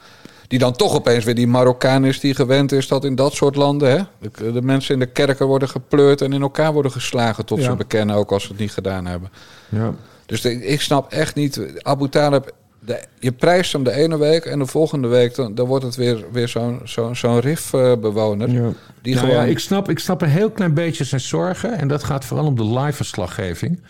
Die 0.48 0.58
dan 0.58 0.72
toch 0.72 0.94
opeens 0.94 1.24
weer 1.24 1.34
die 1.34 1.46
Marokkaan 1.46 2.04
is 2.04 2.20
die 2.20 2.34
gewend 2.34 2.72
is 2.72 2.88
dat 2.88 3.04
in 3.04 3.14
dat 3.14 3.32
soort 3.32 3.56
landen 3.56 3.90
hè, 3.90 4.02
de, 4.18 4.52
de 4.52 4.62
mensen 4.62 4.94
in 4.94 5.00
de 5.00 5.06
kerken 5.06 5.46
worden 5.46 5.68
gepleurd 5.68 6.20
en 6.20 6.32
in 6.32 6.42
elkaar 6.42 6.72
worden 6.72 6.92
geslagen 6.92 7.46
tot 7.46 7.62
ze 7.62 7.76
bekennen, 7.76 8.16
ook 8.16 8.32
als 8.32 8.42
ze 8.42 8.48
het 8.48 8.58
niet 8.58 8.72
gedaan 8.72 9.06
hebben. 9.06 9.30
Ja. 9.68 9.94
Dus 10.26 10.44
ik 10.44 10.80
snap 10.80 11.12
echt 11.12 11.34
niet. 11.34 11.60
Abu 11.82 12.08
Talib 12.08 12.52
de, 12.86 13.04
je 13.18 13.32
prijst 13.32 13.72
hem 13.72 13.84
de 13.84 13.92
ene 13.92 14.18
week 14.18 14.44
en 14.44 14.58
de 14.58 14.66
volgende 14.66 15.08
week 15.08 15.34
dan, 15.34 15.54
dan 15.54 15.66
wordt 15.66 15.84
het 15.84 15.96
weer, 15.96 16.24
weer 16.32 16.48
zo'n 16.48 16.80
zo, 16.84 17.14
zo'n 17.14 17.40
RIF-bewoner. 17.40 18.50
Ja. 18.50 18.70
Die 19.02 19.14
Nou 19.14 19.26
gewoon. 19.26 19.42
ja, 19.42 19.50
ik, 19.50 19.58
snap, 19.58 19.88
ik 19.88 19.98
snap 19.98 20.22
een 20.22 20.28
heel 20.28 20.50
klein 20.50 20.74
beetje 20.74 21.04
zijn 21.04 21.20
zorgen. 21.20 21.78
En 21.78 21.88
dat 21.88 22.04
gaat 22.04 22.24
vooral 22.24 22.46
om 22.46 22.56
de 22.56 22.64
live-verslaggeving. 22.64 23.80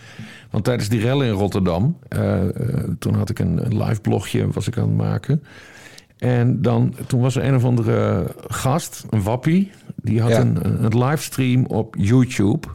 Want 0.51 0.65
tijdens 0.65 0.89
die 0.89 1.01
rellen 1.01 1.27
in 1.27 1.33
Rotterdam... 1.33 1.99
eh, 2.09 2.43
eh, 2.43 2.49
toen 2.99 3.15
had 3.15 3.31
ik 3.31 3.39
een, 3.39 3.65
een 3.65 3.83
live 3.83 4.01
blogje 4.01 4.51
was 4.51 4.67
ik 4.67 4.79
aan 4.79 4.89
het 4.89 4.97
maken. 4.97 5.43
En 6.19 6.63
dan, 6.63 6.95
toen 7.07 7.21
was 7.21 7.37
er 7.37 7.45
een 7.45 7.55
of 7.55 7.65
andere 7.65 8.27
gast, 8.49 9.05
een 9.11 9.23
wappie... 9.23 9.71
die 9.97 10.21
had 10.21 10.31
Ja. 10.31 10.41
een, 10.41 10.85
een 10.85 11.05
livestream 11.05 11.67
op 11.67 11.95
YouTube... 11.99 12.69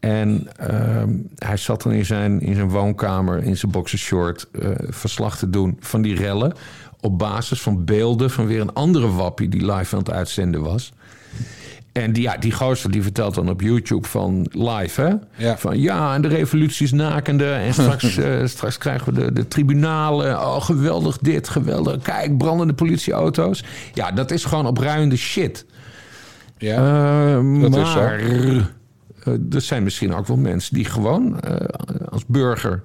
En 0.00 0.48
ehm, 0.56 1.10
hij 1.38 1.56
zat 1.56 1.82
dan 1.82 1.92
in 1.92 2.04
zijn, 2.04 2.40
in 2.40 2.54
zijn 2.54 2.68
woonkamer, 2.68 3.42
in 3.42 3.56
zijn 3.56 3.72
boxershort, 3.72 4.48
eh 4.52 4.70
verslag 4.78 5.38
te 5.38 5.50
doen 5.50 5.76
van 5.80 6.02
die 6.02 6.14
rellen. 6.14 6.52
Op 7.00 7.18
basis 7.18 7.62
van 7.62 7.84
beelden 7.84 8.30
van 8.30 8.46
weer 8.46 8.60
een 8.60 8.72
andere 8.72 9.10
wappie 9.10 9.48
die 9.48 9.72
live 9.72 9.94
aan 9.94 10.02
het 10.02 10.10
uitzenden 10.10 10.62
was. 10.62 10.92
En 11.92 12.12
die, 12.12 12.22
ja, 12.22 12.36
die 12.36 12.52
gozer 12.52 12.90
die 12.90 13.02
vertelt 13.02 13.34
dan 13.34 13.48
op 13.50 13.60
YouTube 13.60 14.08
van 14.08 14.46
live, 14.50 15.00
hè? 15.02 15.14
Ja. 15.46 15.58
Van 15.58 15.78
ja, 15.80 16.14
en 16.14 16.22
de 16.22 16.28
revolutie 16.28 16.86
is 16.86 16.92
nakende. 16.92 17.52
En 17.52 17.72
straks, 17.72 18.16
eh, 18.16 18.46
straks 18.46 18.78
krijgen 18.78 19.14
we 19.14 19.20
de, 19.20 19.32
de 19.32 19.48
tribunalen. 19.48 20.38
Oh, 20.40 20.62
geweldig 20.62 21.18
dit, 21.18 21.48
geweldig. 21.48 22.02
Kijk, 22.02 22.38
brandende 22.38 22.74
politieauto's. 22.74 23.64
Ja, 23.94 24.10
dat 24.12 24.30
is 24.30 24.44
gewoon 24.44 24.66
opruiende 24.66 25.16
shit. 25.16 25.66
ja. 26.58 26.76
Eh, 26.76 27.60
Dat 27.60 27.70
maar 27.70 28.20
is 28.20 28.62
eh, 29.24 29.32
er 29.54 29.60
zijn 29.60 29.82
misschien 29.82 30.14
ook 30.14 30.26
wel 30.26 30.36
mensen 30.36 30.74
die 30.74 30.84
gewoon 30.84 31.40
eh, 31.40 31.66
als 32.08 32.24
burger 32.26 32.82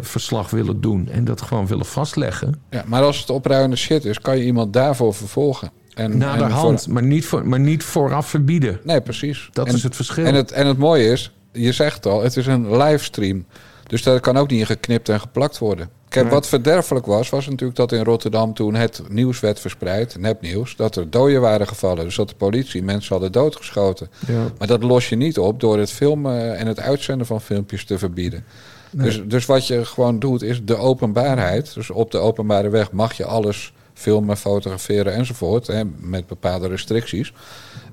verslag 0.00 0.50
willen 0.50 0.80
doen 0.80 1.08
en 1.08 1.24
dat 1.24 1.42
gewoon 1.42 1.66
willen 1.66 1.86
vastleggen. 1.86 2.60
ja, 2.70 2.84
maar 2.86 3.02
als 3.02 3.18
het 3.20 3.30
opruimende 3.30 3.76
shit 3.76 4.04
is, 4.04 4.20
kan 4.20 4.38
je 4.38 4.44
iemand 4.44 4.72
daarvoor 4.72 5.14
vervolgen. 5.14 5.70
En, 5.96 6.20
hand, 6.22 6.82
voor- 6.82 6.92
maar, 6.92 7.02
niet 7.02 7.26
voor, 7.26 7.48
maar 7.48 7.60
niet 7.60 7.84
vooraf 7.84 8.26
verbieden. 8.28 8.80
nee, 8.84 9.00
precies. 9.00 9.48
Dat 9.52 9.66
En- 9.68 9.74
is 9.74 9.82
het 9.82 9.96
verschil. 9.96 10.24
En 10.24 10.34
het, 10.34 10.52
en 10.52 10.66
het 10.66 10.78
mooie 10.78 11.04
is, 11.10 11.32
je 11.52 11.72
zegt 11.72 12.06
al, 12.06 12.22
het 12.22 12.36
is 12.36 12.46
een 12.46 12.76
livestream. 12.76 13.44
Dus 13.86 14.02
daar 14.02 14.20
kan 14.20 14.36
ook 14.36 14.50
niet 14.50 14.66
geknipt 14.66 15.08
en 15.08 15.20
geplakt 15.20 15.58
worden. 15.58 15.88
Kijk, 16.08 16.24
Nee. 16.24 16.34
wat 16.34 16.48
verderfelijk 16.48 17.06
was, 17.06 17.28
was 17.28 17.46
natuurlijk 17.48 17.78
dat 17.78 17.92
in 17.92 18.04
Rotterdam 18.04 18.54
toen 18.54 18.74
het 18.74 19.02
nieuws 19.08 19.40
werd 19.40 19.60
verspreid, 19.60 20.16
nepnieuws, 20.18 20.76
dat 20.76 20.96
er 20.96 21.10
doden 21.10 21.40
waren 21.40 21.68
gevallen. 21.68 22.04
Dus 22.04 22.16
dat 22.16 22.28
de 22.28 22.34
politie 22.34 22.82
mensen 22.82 23.12
hadden 23.12 23.32
doodgeschoten. 23.32 24.08
Ja. 24.26 24.42
Maar 24.58 24.66
dat 24.68 24.82
los 24.82 25.08
je 25.08 25.16
niet 25.16 25.38
op 25.38 25.60
door 25.60 25.78
het 25.78 25.90
filmen 25.92 26.56
en 26.56 26.66
het 26.66 26.80
uitzenden 26.80 27.26
van 27.26 27.40
filmpjes 27.40 27.84
te 27.84 27.98
verbieden. 27.98 28.44
Dus, 28.90 29.22
dus 29.26 29.46
wat 29.46 29.66
je 29.66 29.84
gewoon 29.84 30.18
doet 30.18 30.42
is 30.42 30.64
de 30.64 30.76
openbaarheid. 30.76 31.74
Dus 31.74 31.90
op 31.90 32.10
de 32.10 32.18
openbare 32.18 32.68
weg 32.68 32.92
mag 32.92 33.12
je 33.12 33.24
alles 33.24 33.72
filmen, 33.98 34.36
fotograferen 34.36 35.12
enzovoort. 35.14 35.66
Hè, 35.66 35.82
met 35.98 36.26
bepaalde 36.26 36.68
restricties. 36.68 37.32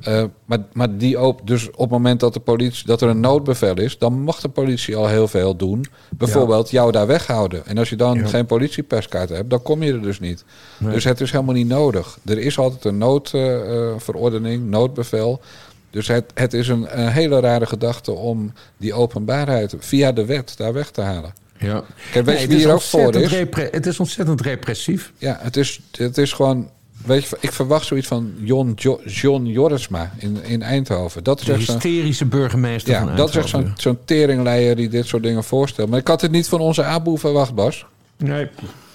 Eh, 0.02 0.24
maar, 0.46 0.60
maar 0.74 0.98
die 0.98 1.18
ook, 1.18 1.48
dus 1.48 1.70
op 1.72 1.78
het 1.80 1.90
moment 1.90 2.20
dat, 2.20 2.34
de 2.34 2.40
politie, 2.40 2.86
dat 2.86 3.02
er 3.02 3.10
een 3.10 3.20
noodbevel 3.20 3.80
is, 3.80 3.98
dan 3.98 4.22
mag 4.22 4.40
de 4.40 4.50
politie 4.50 4.96
al 4.96 5.08
heel 5.08 5.28
veel 5.28 5.56
doen. 5.56 5.86
Bijvoorbeeld 6.10 6.70
jou 6.70 6.92
daar 6.92 7.08
weghouden. 7.08 7.66
En 7.66 7.78
als 7.78 7.90
je 7.90 7.96
dan 7.96 8.18
Ja. 8.18 8.26
geen 8.28 8.46
politiepaskaart 8.46 9.30
hebt, 9.30 9.50
dan 9.50 9.62
kom 9.62 9.84
je 9.84 9.94
er 9.94 10.02
dus 10.02 10.20
niet. 10.20 10.44
Dus 10.78 11.04
het 11.04 11.22
is 11.22 11.32
helemaal 11.32 11.54
niet 11.56 11.68
nodig. 11.68 12.18
Er 12.26 12.38
is 12.38 12.58
altijd 12.58 12.86
een 12.86 12.98
noodverordening, 12.98 14.70
noodbevel. 14.70 15.42
Dus 15.90 16.08
het, 16.08 16.32
het 16.34 16.54
is 16.54 16.68
een, 16.68 17.02
een 17.02 17.08
hele 17.12 17.40
rare 17.40 17.66
gedachte 17.66 18.12
om 18.12 18.54
die 18.78 18.94
openbaarheid 18.94 19.76
via 19.80 20.12
de 20.12 20.26
wet 20.26 20.54
daar 20.58 20.74
weg 20.74 20.90
te 20.92 21.02
halen. 21.02 21.34
Ja. 21.64 21.84
Kijk, 22.12 22.26
weet 22.26 22.26
Nee, 22.26 22.36
je 22.36 22.40
het, 22.42 22.48
wie 22.50 22.58
is 22.58 22.64
hier 22.64 22.74
ook 22.74 22.82
voor 22.82 23.00
ontzettend 23.06 23.34
is? 23.34 23.38
repre- 23.40 23.70
het 23.72 23.86
is 23.86 24.00
ontzettend 24.00 24.42
repressief. 24.42 25.12
Ja, 25.18 25.38
het 25.42 25.58
is, 25.58 25.80
het 25.92 26.18
is 26.18 26.34
gewoon. 26.34 26.70
Weet 27.06 27.24
je, 27.30 27.38
ik 27.40 27.52
verwacht 27.52 27.86
zoiets 27.86 28.08
van 28.08 28.34
John, 28.38 28.72
Jo- 28.76 29.02
John 29.06 29.46
Jorisma 29.46 30.12
in, 30.18 30.38
in 30.44 30.62
Eindhoven. 30.62 31.24
Dat 31.24 31.40
is 31.40 31.46
De 31.46 31.54
echt 31.54 31.64
zo'n 31.64 31.74
hysterische 31.74 32.26
burgemeester 32.26 32.96
van 32.98 33.08
ja, 33.08 33.16
dat 33.16 33.36
is 33.36 33.50
zo'n 33.50 33.74
zo'n 33.78 33.98
teringleier 34.06 34.76
die 34.76 34.90
dit 34.90 35.06
soort 35.06 35.24
dingen 35.24 35.44
voorstelt. 35.44 35.90
Maar 35.90 36.00
ik 36.00 36.08
had 36.08 36.22
het 36.22 36.32
niet 36.32 36.48
van 36.50 36.60
onze 36.60 36.84
Abu 36.84 37.18
verwacht, 37.18 37.54
Bas. 37.56 37.86
Nee. 38.18 38.50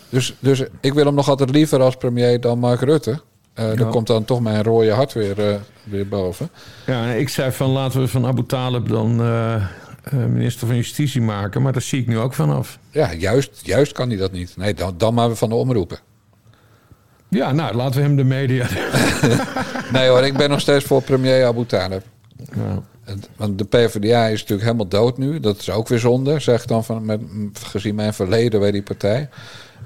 Dus, 0.09 0.35
dus 0.39 0.63
ik 0.81 0.93
wil 0.95 1.05
hem 1.05 1.15
nog 1.15 1.29
altijd 1.29 1.51
liever 1.51 1.81
als 1.81 1.97
premier 1.97 2.41
dan 2.41 2.59
Mark 2.59 2.81
Rutte. 2.81 3.21
Eh 3.55 3.69
Ja. 3.69 3.75
Dan 3.75 3.91
komt 3.91 4.07
dan 4.07 4.25
toch 4.25 4.41
mijn 4.41 4.63
rode 4.63 4.91
hart 4.91 5.13
weer, 5.13 5.49
eh, 5.51 5.55
weer 5.85 6.09
boven. 6.09 6.51
Ja, 6.87 7.07
ik 7.11 7.29
zei 7.29 7.53
van 7.53 7.71
laten 7.71 8.01
we 8.01 8.09
van 8.09 8.27
Abu 8.27 8.47
Talib 8.47 8.89
dan 8.89 9.21
eh, 9.21 9.65
minister 10.13 10.67
van 10.67 10.77
Justitie 10.77 11.21
maken. 11.23 11.63
Maar 11.63 11.73
daar 11.73 11.83
zie 11.83 12.01
ik 12.01 12.07
nu 12.07 12.19
ook 12.19 12.35
vanaf. 12.35 12.79
Ja, 12.91 13.15
juist, 13.15 13.61
juist 13.63 13.93
kan 13.93 14.09
hij 14.09 14.19
dat 14.19 14.33
niet. 14.33 14.57
Nee, 14.57 14.75
dan, 14.75 14.95
dan 14.97 15.15
maar 15.15 15.35
van 15.35 15.49
de 15.49 15.55
omroepen. 15.55 15.99
Ja, 17.29 17.53
nou, 17.53 17.75
laten 17.75 18.01
we 18.01 18.07
hem 18.07 18.17
de 18.17 18.25
media... 18.25 18.67
Nee 19.93 20.09
hoor, 20.09 20.23
ik 20.25 20.37
ben 20.37 20.51
nog 20.51 20.61
steeds 20.61 20.85
voor 20.85 21.03
premier 21.03 21.45
Abu 21.47 21.67
Talib. 21.67 22.03
Ja. 22.57 22.83
Want 23.37 23.59
de 23.59 23.65
PvdA 23.65 24.27
is 24.27 24.41
natuurlijk 24.41 24.63
helemaal 24.63 24.89
dood 24.89 25.19
nu. 25.19 25.41
Dat 25.41 25.59
is 25.59 25.71
ook 25.71 25.89
weer 25.89 25.99
zonde, 25.99 26.39
zeg 26.41 26.63
ik 26.63 26.69
dan 26.69 26.85
van, 26.85 27.05
met, 27.05 27.21
gezien 27.53 27.95
mijn 27.95 28.15
verleden 28.15 28.61
bij 28.61 28.71
die 28.71 28.83
partij. 28.83 29.29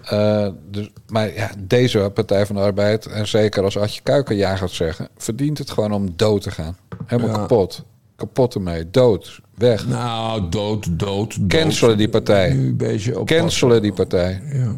Eh, 0.02 0.48
dus, 0.70 0.90
maar 1.08 1.34
ja, 1.34 1.50
deze 1.58 2.10
Partij 2.14 2.46
van 2.46 2.56
de 2.56 2.62
Arbeid, 2.62 3.06
en 3.06 3.28
zeker 3.28 3.64
als 3.64 3.78
Adje 3.78 4.00
Kuiken 4.02 4.36
ja 4.36 4.56
gaat 4.56 4.70
zeggen, 4.70 5.08
verdient 5.16 5.58
het 5.58 5.70
gewoon 5.70 5.92
om 5.92 6.12
dood 6.16 6.42
te 6.42 6.50
gaan. 6.50 6.76
Helemaal 7.06 7.30
Ja. 7.34 7.36
kapot. 7.36 7.84
Kapot 8.22 8.54
ermee. 8.54 8.90
Dood. 8.90 9.40
Weg. 9.54 9.86
Nou, 9.86 10.48
dood, 10.48 10.84
dood, 10.84 11.38
dood. 11.38 11.38
Cancelen 11.48 11.96
die 11.96 12.08
partij. 12.08 12.52
Nu 12.52 12.66
een 12.66 12.76
beetje 12.76 13.18
oppassen. 13.18 13.36
Cancelen 13.38 13.82
die 13.82 13.92
partij. 13.92 14.42
Ja. 14.52 14.74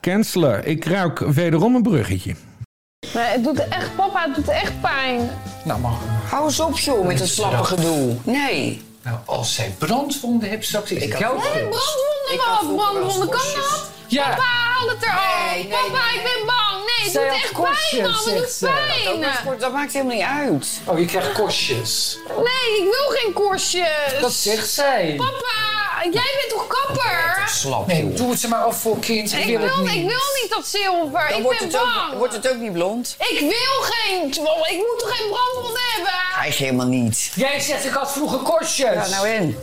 Cancelen. 0.00 0.66
Ik 0.66 0.84
ruik 0.84 1.18
wederom 1.18 1.74
een 1.74 1.82
bruggetje. 1.82 2.34
Nee, 3.14 3.24
het 3.24 3.44
doet 3.44 3.68
echt, 3.68 3.96
papa, 3.96 4.24
het 4.26 4.34
doet 4.34 4.48
echt 4.48 4.80
pijn. 4.80 5.30
Nou, 5.64 5.80
maar 5.80 5.92
Hou 6.28 6.44
eens 6.44 6.60
op, 6.60 6.78
joh, 6.78 7.06
met 7.06 7.18
dat 7.18 7.28
slappe 7.28 7.64
gedoe. 7.64 8.16
Nee. 8.24 8.82
nou, 9.02 9.18
als 9.24 9.54
zij 9.54 9.74
brandwonden 9.78 10.48
heeft 10.48 10.66
straks, 10.66 10.90
is 10.90 11.04
het 11.04 11.18
jouw 11.18 11.32
Nee, 11.32 11.42
brandwonden, 11.42 11.76
wat? 12.36 12.76
Brandwonden, 12.76 13.28
kan 13.28 13.46
dat? 13.54 13.90
Ja. 14.06 14.28
Papa, 14.28 14.42
haal 14.42 14.88
het 14.88 15.02
eruit. 15.02 15.54
Nee, 15.54 15.62
nee, 15.62 15.70
Papa, 15.70 16.06
nee, 16.06 16.16
ik 16.16 16.22
ben 16.22 16.46
bang. 16.46 16.53
Nee, 17.04 17.12
het 17.12 17.22
Zij 17.22 17.30
doet 17.30 17.42
echt 17.42 17.52
korstjes, 17.52 18.00
pijn, 18.00 18.02
man. 18.12 18.34
Het 18.34 18.58
doet 18.60 18.70
pijn. 18.70 19.04
Dat, 19.04 19.44
maakt- 19.44 19.60
dat 19.60 19.72
maakt 19.72 19.92
helemaal 19.92 20.14
niet 20.14 20.24
uit. 20.24 20.68
Oh, 20.86 20.98
je 20.98 21.04
krijgt 21.04 21.32
korstjes. 21.32 22.18
Nee, 22.28 22.78
ik 22.78 22.84
wil 22.84 23.08
geen 23.18 23.32
korstjes. 23.32 24.20
Dat 24.20 24.32
zegt 24.32 24.68
zij. 24.70 25.14
Papa, 25.16 26.02
jij 26.02 26.10
bent 26.12 26.48
toch 26.48 26.66
kapper? 26.66 27.42
Slap, 27.48 27.86
Nee, 27.86 28.06
joh. 28.06 28.16
doe 28.16 28.30
het 28.30 28.40
ze 28.40 28.48
maar 28.48 28.62
af 28.64 28.80
voor 28.80 28.98
kind. 28.98 29.32
Ik 29.32 29.44
Ik 29.44 29.58
wil 29.58 29.78
niet. 29.80 29.88
ik 29.94 30.00
wil 30.00 30.22
niet 30.42 30.46
dat 30.48 30.66
zilver. 30.66 31.28
Dan 31.28 31.36
ik 31.38 31.42
wordt 31.42 31.58
ben 31.58 31.68
het, 31.68 31.76
ook, 31.76 31.94
bang. 31.94 32.18
wordt 32.18 32.32
het 32.34 32.48
ook 32.50 32.56
niet 32.56 32.72
blond. 32.72 33.16
Ik 33.18 33.40
wil 33.40 33.80
geen... 33.80 34.26
Ik 34.28 34.76
moet 34.76 34.98
toch 34.98 35.16
geen 35.16 35.28
brandwonden 35.30 35.82
hebben? 35.94 36.12
Krijg 36.32 36.58
je 36.58 36.64
helemaal 36.64 36.86
niet. 36.86 37.30
Jij 37.34 37.60
zegt 37.60 37.84
ik 37.84 37.92
had 37.92 38.12
vroeger 38.12 38.38
korstjes. 38.38 38.94
Ja, 38.94 39.08
nou 39.08 39.28
en? 39.28 39.58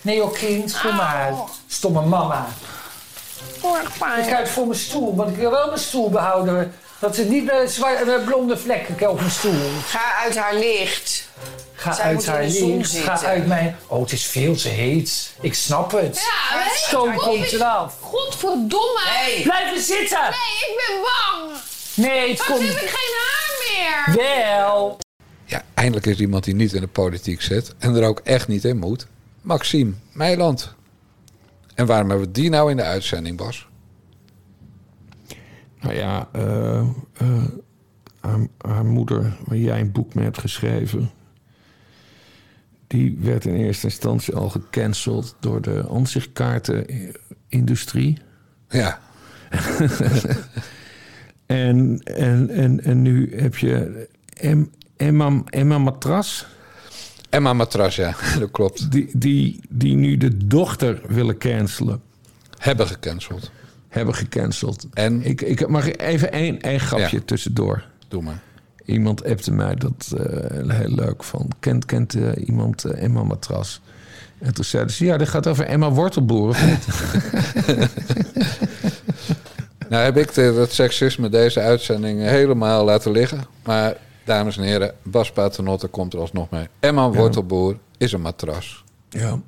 Nee 0.00 0.16
joh, 0.16 0.32
kind, 0.32 0.80
kom 0.80 0.94
maar. 0.96 1.34
Stomme 1.68 2.00
mama. 2.02 2.48
Heel 3.68 3.76
erg 3.78 3.88
Ik 3.94 3.98
pijn. 3.98 4.24
ga 4.24 4.36
uit 4.36 4.48
voor 4.48 4.66
mijn 4.66 4.78
stoel, 4.78 5.16
want 5.16 5.30
ik 5.30 5.36
wil 5.36 5.50
wel 5.50 5.66
mijn 5.66 5.78
stoel 5.78 6.10
behouden. 6.10 6.74
Dat 6.98 7.14
ze 7.14 7.24
niet 7.24 7.44
met 7.44 7.70
zwa- 7.72 8.04
met 8.06 8.24
blonde 8.24 8.56
vlekken 8.56 9.10
op 9.10 9.18
mijn 9.18 9.30
stoel. 9.30 9.70
Ga 9.86 10.14
uit 10.22 10.36
haar 10.36 10.54
licht. 10.54 11.28
Ga 11.74 11.92
Zij 11.92 12.04
uit 12.04 12.26
haar 12.26 12.44
licht, 12.44 12.96
ga 12.96 13.20
uit 13.22 13.46
mijn... 13.46 13.76
Oh, 13.86 14.00
het 14.00 14.12
is 14.12 14.24
veel 14.26 14.54
te 14.56 14.68
heet. 14.68 15.30
Ik 15.40 15.54
snap 15.54 15.90
het. 15.92 16.16
Ja, 16.52 16.58
je, 16.64 16.70
Stoom 16.76 17.14
komt 17.16 17.44
ik- 17.44 17.52
eraf. 17.52 17.94
Godverdomme. 18.00 19.00
Hey. 19.04 19.40
Blijf 19.42 19.84
zitten! 19.84 20.18
Nee, 20.22 20.68
ik 20.68 20.84
ben 20.86 21.00
bang. 21.02 21.56
Nee, 21.94 22.30
het 22.30 22.44
komt 22.44 22.58
heb 22.68 22.76
ik 22.76 22.88
geen 22.88 23.14
haar 23.18 24.14
meer. 24.16 24.16
wel. 24.56 24.98
Ja, 25.44 25.62
eindelijk 25.74 26.06
is 26.06 26.18
iemand 26.18 26.44
die 26.44 26.54
niet 26.54 26.72
in 26.72 26.80
de 26.80 26.86
politiek 26.86 27.42
zit 27.42 27.74
en 27.78 27.94
er 27.96 28.04
ook 28.08 28.20
echt 28.24 28.48
niet 28.48 28.64
in 28.64 28.76
moet. 28.78 29.06
Maxime 29.40 29.92
Meiland. 30.12 30.74
En 31.78 31.86
waarom 31.86 32.08
hebben 32.08 32.26
we 32.26 32.32
die 32.32 32.50
nou 32.50 32.70
in 32.70 32.76
de 32.76 32.82
uitzending, 32.82 33.36
Bas? 33.36 33.68
Nou 35.80 35.94
ja, 35.94 36.28
eh, 36.32 36.78
eh, 36.78 36.86
haar, 38.20 38.38
haar 38.58 38.84
moeder, 38.84 39.36
waar 39.44 39.56
jij 39.56 39.80
een 39.80 39.92
boek 39.92 40.14
mee 40.14 40.24
hebt 40.24 40.38
geschreven... 40.38 41.10
die 42.86 43.18
werd 43.20 43.44
in 43.44 43.54
eerste 43.54 43.86
instantie 43.86 44.34
al 44.34 44.48
gecanceld 44.48 45.36
door 45.40 45.62
de 45.62 45.82
ansichtkaartenindustrie. 45.82 48.18
Ja, 48.68 49.00
En, 51.46 52.00
en, 52.04 52.50
en, 52.50 52.84
en 52.84 53.02
nu 53.02 53.36
heb 53.36 53.56
je 53.56 54.08
Em- 54.34 54.70
Emma, 54.96 55.42
Emma 55.44 55.78
Matras... 55.78 56.46
Emma 57.30 57.52
Matras, 57.52 57.96
ja, 57.96 58.14
dat 58.40 58.50
klopt. 58.50 58.90
Die, 58.92 59.10
die, 59.12 59.60
die 59.68 59.94
nu 59.94 60.16
de 60.16 60.46
dochter 60.46 61.00
willen 61.08 61.38
cancelen. 61.38 62.00
Hebben 62.58 62.86
gecanceld. 62.86 63.50
Hebben 63.88 64.14
gecanceld. 64.14 64.86
En? 64.92 65.22
Ik, 65.22 65.40
ik 65.40 65.68
mag 65.68 65.96
even 65.96 66.32
één, 66.32 66.60
één 66.60 66.80
grapje 66.80 67.16
Ja. 67.16 67.22
tussendoor. 67.24 67.84
Doe 68.08 68.22
maar. 68.22 68.40
Iemand 68.84 69.24
appte 69.24 69.52
mij 69.52 69.74
dat 69.74 70.12
eh, 70.16 70.76
heel 70.76 70.94
leuk 70.94 71.24
van. 71.24 71.50
Kent, 71.60 71.84
kent 71.86 72.14
eh, 72.14 72.48
iemand 72.48 72.84
eh, 72.84 73.02
Emma 73.02 73.22
Matras? 73.22 73.80
En 74.38 74.54
toen 74.54 74.64
zeiden 74.64 74.92
ze, 74.92 75.04
ja, 75.04 75.16
dit 75.16 75.28
gaat 75.28 75.46
over 75.46 75.64
Emma 75.64 75.90
Wortelboer, 75.90 76.48
of 76.48 76.66
niet? 76.66 76.86
Nou 79.88 80.04
heb 80.04 80.16
ik 80.16 80.34
de, 80.34 80.40
het 80.40 80.72
seksisme 80.72 81.28
deze 81.28 81.60
uitzending 81.60 82.20
helemaal 82.20 82.84
laten 82.84 83.12
liggen. 83.12 83.44
Maar 83.64 83.96
dames 84.28 84.56
en 84.56 84.62
heren, 84.62 84.94
Bas 85.02 85.32
Paternotte 85.32 85.86
komt 85.86 86.12
er 86.12 86.20
alsnog 86.20 86.50
mee. 86.50 86.68
Emma 86.80 87.10
Wortelboer 87.10 87.76
is 87.98 88.12
een 88.12 88.20
matras. 88.20 88.84
Ja. 89.08 89.38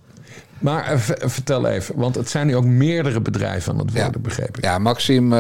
Maar 0.59 0.85
eh, 0.87 0.99
v- 0.99 1.11
vertel 1.33 1.67
even, 1.67 1.97
want 1.97 2.15
het 2.15 2.29
zijn 2.29 2.47
nu 2.47 2.57
ook 2.57 2.65
meerdere 2.65 3.21
bedrijven 3.21 3.73
aan 3.73 3.79
het 3.79 3.93
worden, 3.93 4.13
Ja. 4.15 4.19
begreep 4.21 4.57
ik. 4.57 4.65
Ja, 4.65 4.79
Maxime 4.79 5.37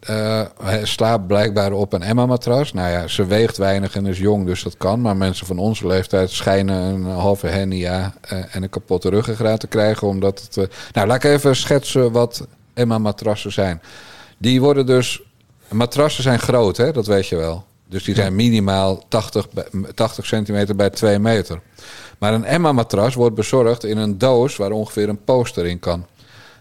eh, 0.00 0.40
eh, 0.40 0.84
slaapt 0.84 1.26
blijkbaar 1.26 1.72
op 1.72 1.92
een 1.92 2.02
Emma-matras. 2.02 2.72
Nou 2.72 2.90
ja, 2.90 3.06
ze 3.06 3.26
weegt 3.26 3.56
weinig 3.56 3.94
en 3.96 4.06
is 4.06 4.18
jong, 4.18 4.46
dus 4.46 4.62
dat 4.62 4.76
kan. 4.76 5.00
Maar 5.00 5.16
mensen 5.16 5.46
van 5.46 5.58
onze 5.58 5.86
leeftijd 5.86 6.30
schijnen 6.30 6.76
een 6.82 7.04
halve 7.04 7.46
hernia 7.46 8.14
eh, 8.20 8.38
en 8.54 8.62
een 8.62 8.68
kapotte 8.70 9.08
ruggengraat 9.08 9.60
te 9.60 9.66
krijgen. 9.66 10.08
Omdat 10.08 10.40
het, 10.40 10.56
eh, 10.56 10.64
Nou, 10.92 11.06
laat 11.06 11.24
ik 11.24 11.30
even 11.30 11.56
schetsen 11.56 12.12
wat 12.12 12.46
Emma-matrassen 12.74 13.52
zijn. 13.52 13.80
Die 14.38 14.60
worden 14.60 14.86
dus... 14.86 15.22
Matrassen 15.70 16.22
zijn 16.22 16.38
groot, 16.38 16.76
hè? 16.76 16.92
dat 16.92 17.06
weet 17.06 17.26
je 17.26 17.36
wel. 17.36 17.64
Dus 17.88 18.04
die 18.04 18.14
zijn 18.14 18.34
minimaal 18.34 19.02
80, 19.08 19.50
bij- 19.50 19.68
80 19.94 20.26
centimeter 20.26 20.76
bij 20.76 20.90
2 20.90 21.18
meter. 21.18 21.60
Maar 22.18 22.34
een 22.34 22.44
Emma-matras 22.44 23.14
wordt 23.14 23.34
bezorgd 23.34 23.84
in 23.84 23.96
een 23.96 24.18
doos 24.18 24.56
waar 24.56 24.70
ongeveer 24.70 25.08
een 25.08 25.24
poster 25.24 25.66
in 25.66 25.78
kan. 25.78 26.06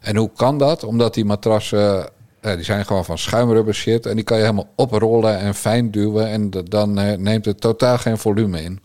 En 0.01 0.15
hoe 0.15 0.29
kan 0.35 0.57
dat? 0.57 0.83
Omdat 0.83 1.13
die 1.13 1.25
matrassen, 1.25 2.09
ja, 2.41 2.55
die 2.55 2.63
zijn 2.63 2.85
gewoon 2.85 3.05
van 3.05 3.17
schuimrubber 3.17 3.73
shit. 3.75 4.05
En 4.05 4.15
die 4.15 4.23
kan 4.23 4.37
je 4.37 4.43
helemaal 4.43 4.69
oprollen 4.75 5.39
en 5.39 5.55
fijn 5.55 5.91
duwen. 5.91 6.27
En 6.27 6.49
dan 6.65 6.99
eh, 6.99 7.17
neemt 7.17 7.45
het 7.45 7.61
totaal 7.61 7.97
geen 7.97 8.17
volume 8.17 8.61
in. 8.63 8.79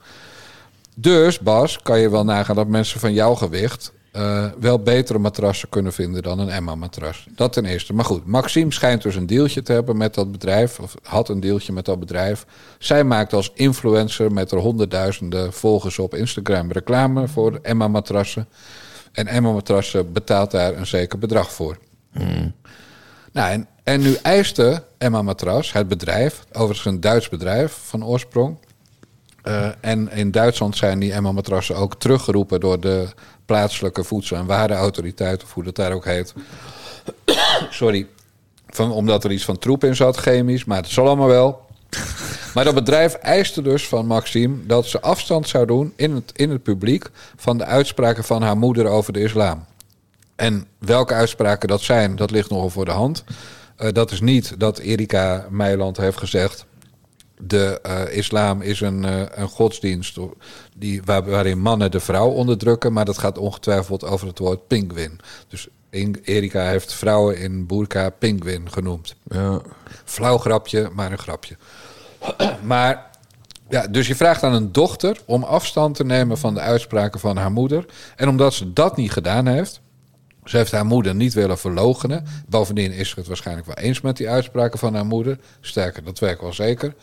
Dus 0.97 1.39
Bas, 1.39 1.79
kan 1.83 1.99
je 2.01 2.11
wel 2.11 2.25
nagaan 2.25 2.57
dat 2.57 2.67
mensen 2.67 3.01
van 3.01 3.13
jouw 3.13 3.35
gewicht... 3.35 3.93
eh, 4.13 4.47
wel 4.61 4.79
betere 4.79 5.19
matrassen 5.19 5.69
kunnen 5.69 5.93
vinden 5.93 6.23
dan 6.23 6.39
een 6.39 6.49
Emma-matras. 6.49 7.27
Dat 7.31 7.53
ten 7.53 7.65
eerste. 7.65 7.93
Maar 7.93 8.05
goed, 8.05 8.27
Maxime 8.27 8.73
schijnt 8.73 9.03
dus 9.03 9.15
een 9.15 9.27
deeltje 9.27 9.63
te 9.63 9.73
hebben 9.73 9.97
met 9.97 10.15
dat 10.15 10.33
bedrijf. 10.33 10.81
Of 10.81 10.95
had 11.03 11.29
een 11.29 11.41
deeltje 11.41 11.73
met 11.73 11.85
dat 11.85 12.01
bedrijf. 12.01 12.47
Zij 12.79 13.05
maakt 13.05 13.33
als 13.33 13.53
influencer 13.55 14.33
met 14.33 14.51
haar 14.51 14.61
honderdduizenden 14.61 15.53
volgers 15.53 15.99
op 15.99 16.15
Instagram 16.15 16.73
reclame 16.73 17.29
voor 17.29 17.59
Emma-matrassen. 17.63 18.49
En 19.13 19.27
Emma-matrassen 19.27 20.13
betaalt 20.13 20.51
daar 20.51 20.77
een 20.77 20.87
zeker 20.87 21.19
bedrag 21.19 21.53
voor. 21.53 21.79
Nou, 23.33 23.51
en, 23.53 23.69
en 23.83 24.01
nu 24.01 24.15
eiste 24.23 24.85
Emma 24.99 25.23
Matras, 25.23 25.73
het 25.73 25.89
bedrijf, 25.89 26.45
overigens 26.53 26.85
een 26.87 27.01
Duits 27.01 27.29
bedrijf 27.29 27.73
van 27.73 28.05
oorsprong. 28.05 28.57
Eh, 29.43 29.69
en 29.81 30.13
in 30.13 30.31
Duitsland 30.31 30.77
zijn 30.77 30.99
die 30.99 31.13
Emma 31.13 31.33
matrassen 31.33 31.77
ook 31.77 31.95
teruggeroepen 31.95 32.61
door 32.61 32.81
de 32.81 33.09
plaatselijke 33.47 34.05
voedsel- 34.05 34.37
en 34.37 34.47
warenautoriteit, 34.47 35.43
of 35.43 35.55
hoe 35.55 35.65
dat 35.65 35.77
daar 35.77 35.93
ook 35.93 36.05
heet. 36.05 36.35
Sorry. 37.71 38.07
Van, 38.69 38.91
omdat 38.91 39.25
er 39.25 39.33
iets 39.33 39.45
van 39.45 39.59
troep 39.59 39.85
in 39.85 39.97
zat, 39.97 40.17
chemisch, 40.17 40.65
maar 40.65 40.77
het 40.77 40.89
zal 40.89 41.07
allemaal 41.07 41.29
wel. 41.29 41.69
Maar 42.55 42.65
dat 42.65 42.75
bedrijf 42.75 43.15
eiste 43.15 43.63
dus 43.63 43.89
van 43.89 44.07
Maxime 44.07 44.57
dat 44.67 44.87
ze 44.87 45.01
afstand 45.01 45.49
zou 45.49 45.67
doen 45.67 45.93
in 45.97 46.15
het, 46.15 46.33
in 46.35 46.51
het 46.51 46.63
publiek 46.63 47.11
van 47.37 47.59
de 47.59 47.65
uitspraken 47.65 48.25
van 48.25 48.43
haar 48.43 48.57
moeder 48.57 48.87
over 48.87 49.13
de 49.13 49.23
islam. 49.23 49.65
En 50.37 50.67
welke 50.79 51.15
uitspraken 51.15 51.69
dat 51.69 51.81
zijn, 51.81 52.17
dat 52.17 52.31
ligt 52.31 52.51
nogal 52.51 52.71
voor 52.71 52.85
de 52.85 52.91
hand. 52.91 53.25
Eh, 53.77 53.93
dat 53.93 54.11
is 54.11 54.21
niet 54.21 54.55
dat 54.59 54.79
Erika 54.79 55.47
Meiland 55.51 55.97
heeft 55.97 56.19
gezegd. 56.19 56.67
De 57.43 57.81
eh, 57.83 58.17
islam 58.17 58.63
is 58.63 58.81
een, 58.81 59.05
eh, 59.05 59.23
een 59.31 59.49
godsdienst 59.49 60.19
die, 60.77 61.03
waar, 61.05 61.25
waarin 61.25 61.61
mannen 61.61 61.91
de 61.91 62.01
vrouw 62.01 62.29
onderdrukken. 62.29 62.93
Maar 62.93 63.05
dat 63.05 63.19
gaat 63.19 63.39
ongetwijfeld 63.39 64.05
over 64.05 64.27
het 64.27 64.39
woord 64.39 64.67
pinguïn. 64.67 65.21
Dus 65.49 65.69
Erika 66.23 66.65
heeft 66.65 66.95
vrouwen 66.95 67.39
in 67.39 67.67
burka 67.67 68.11
pinguïn 68.11 68.73
genoemd. 68.73 69.15
Ja. 69.29 69.61
Flauw 70.05 70.39
grapje, 70.39 70.91
maar 70.95 71.13
een 71.13 71.19
grapje. 71.19 71.57
maar 72.63 73.11
ja, 73.69 73.87
dus 73.87 74.07
je 74.07 74.15
vraagt 74.15 74.43
aan 74.43 74.55
een 74.55 74.73
dochter 74.73 75.21
om 75.27 75.43
afstand 75.43 75.95
te 75.95 76.05
nemen 76.05 76.39
van 76.39 76.55
de 76.55 76.61
uitspraken 76.61 77.21
van 77.21 77.37
haar 77.37 77.53
moeder. 77.53 77.85
En 78.17 78.29
omdat 78.29 78.55
ze 78.55 78.73
dat 78.73 78.97
niet 78.97 79.13
gedaan 79.13 79.47
heeft, 79.47 79.81
ze 80.45 80.57
heeft 80.57 80.73
haar 80.73 80.87
moeder 80.87 81.15
niet 81.15 81.35
willen 81.35 81.59
verloochenen. 81.59 82.25
Bovendien 82.49 82.93
is 82.93 83.09
ze 83.09 83.19
het 83.19 83.27
waarschijnlijk 83.29 83.67
wel 83.67 83.77
eens 83.77 84.01
met 84.01 84.17
die 84.17 84.29
uitspraken 84.29 84.79
van 84.79 84.95
haar 84.95 85.07
moeder. 85.07 85.39
Sterker, 85.61 86.05
dat 86.05 86.19
werkt 86.19 86.41
wel 86.41 86.53
zeker. 86.53 86.95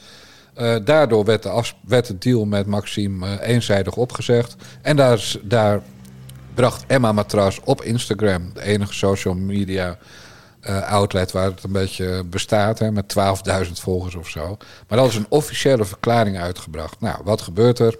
Eh, 0.57 0.75
daardoor 0.83 1.25
werd, 1.25 1.43
de 1.43 1.63
werd 1.87 2.07
het 2.07 2.21
deal 2.21 2.45
met 2.45 2.65
Maxime 2.65 3.27
eh, 3.27 3.49
eenzijdig 3.49 3.95
opgezegd. 3.95 4.55
En 4.81 4.95
daar, 4.95 5.35
daar 5.43 5.81
bracht 6.53 6.83
Emma 6.87 7.11
Matras 7.11 7.59
op 7.63 7.81
Instagram, 7.81 8.53
de 8.53 8.61
enige 8.61 8.93
social 8.93 9.33
media 9.33 9.97
eh, 10.59 10.91
outlet 10.91 11.31
waar 11.31 11.45
het 11.45 11.63
een 11.63 11.71
beetje 11.71 12.23
bestaat, 12.23 12.79
hè, 12.79 12.91
met 12.91 13.15
12.000 13.65 13.71
volgers 13.71 14.15
of 14.15 14.27
zo. 14.27 14.57
Maar 14.87 14.97
dat 14.97 15.07
is 15.07 15.15
een 15.15 15.25
officiële 15.29 15.85
verklaring 15.85 16.37
uitgebracht. 16.37 16.99
Nou, 16.99 17.17
wat 17.23 17.41
gebeurt 17.41 17.79
er? 17.79 17.97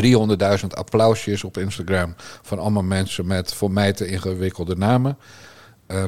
300.000 0.00 0.66
applausjes 0.68 1.44
op 1.44 1.58
Instagram 1.58 2.14
van 2.42 2.58
allemaal 2.58 2.82
mensen 2.82 3.26
met 3.26 3.54
voor 3.54 3.70
mij 3.70 3.92
te 3.92 4.06
ingewikkelde 4.06 4.76
namen. 4.76 5.18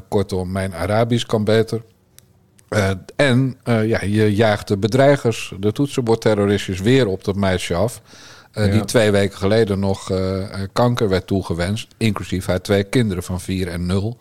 Kortom, 0.08 0.52
mijn 0.52 0.74
Arabisch 0.74 1.26
kan 1.26 1.44
beter. 1.44 1.82
Eh, 2.68 2.90
en 3.16 3.56
eh, 3.62 3.86
ja, 3.88 4.02
je 4.04 4.34
jaagt 4.34 4.68
de 4.68 4.76
bedreigers, 4.76 5.52
de 5.60 5.72
toetsenbordterroristjes, 5.72 6.80
weer 6.80 7.06
op 7.06 7.24
dat 7.24 7.36
meisje 7.36 7.74
af. 7.74 8.00
eh, 8.52 8.66
Ja. 8.66 8.72
Die 8.72 8.84
twee 8.84 9.10
weken 9.10 9.38
geleden 9.38 9.78
nog 9.78 10.10
kanker 10.72 11.08
werd 11.08 11.26
toegewenst. 11.26 11.88
Inclusief 11.96 12.46
haar 12.46 12.60
twee 12.62 12.84
kinderen 12.84 13.22
van 13.22 13.40
4 13.40 13.68
en 13.68 13.86
0. 13.86 14.18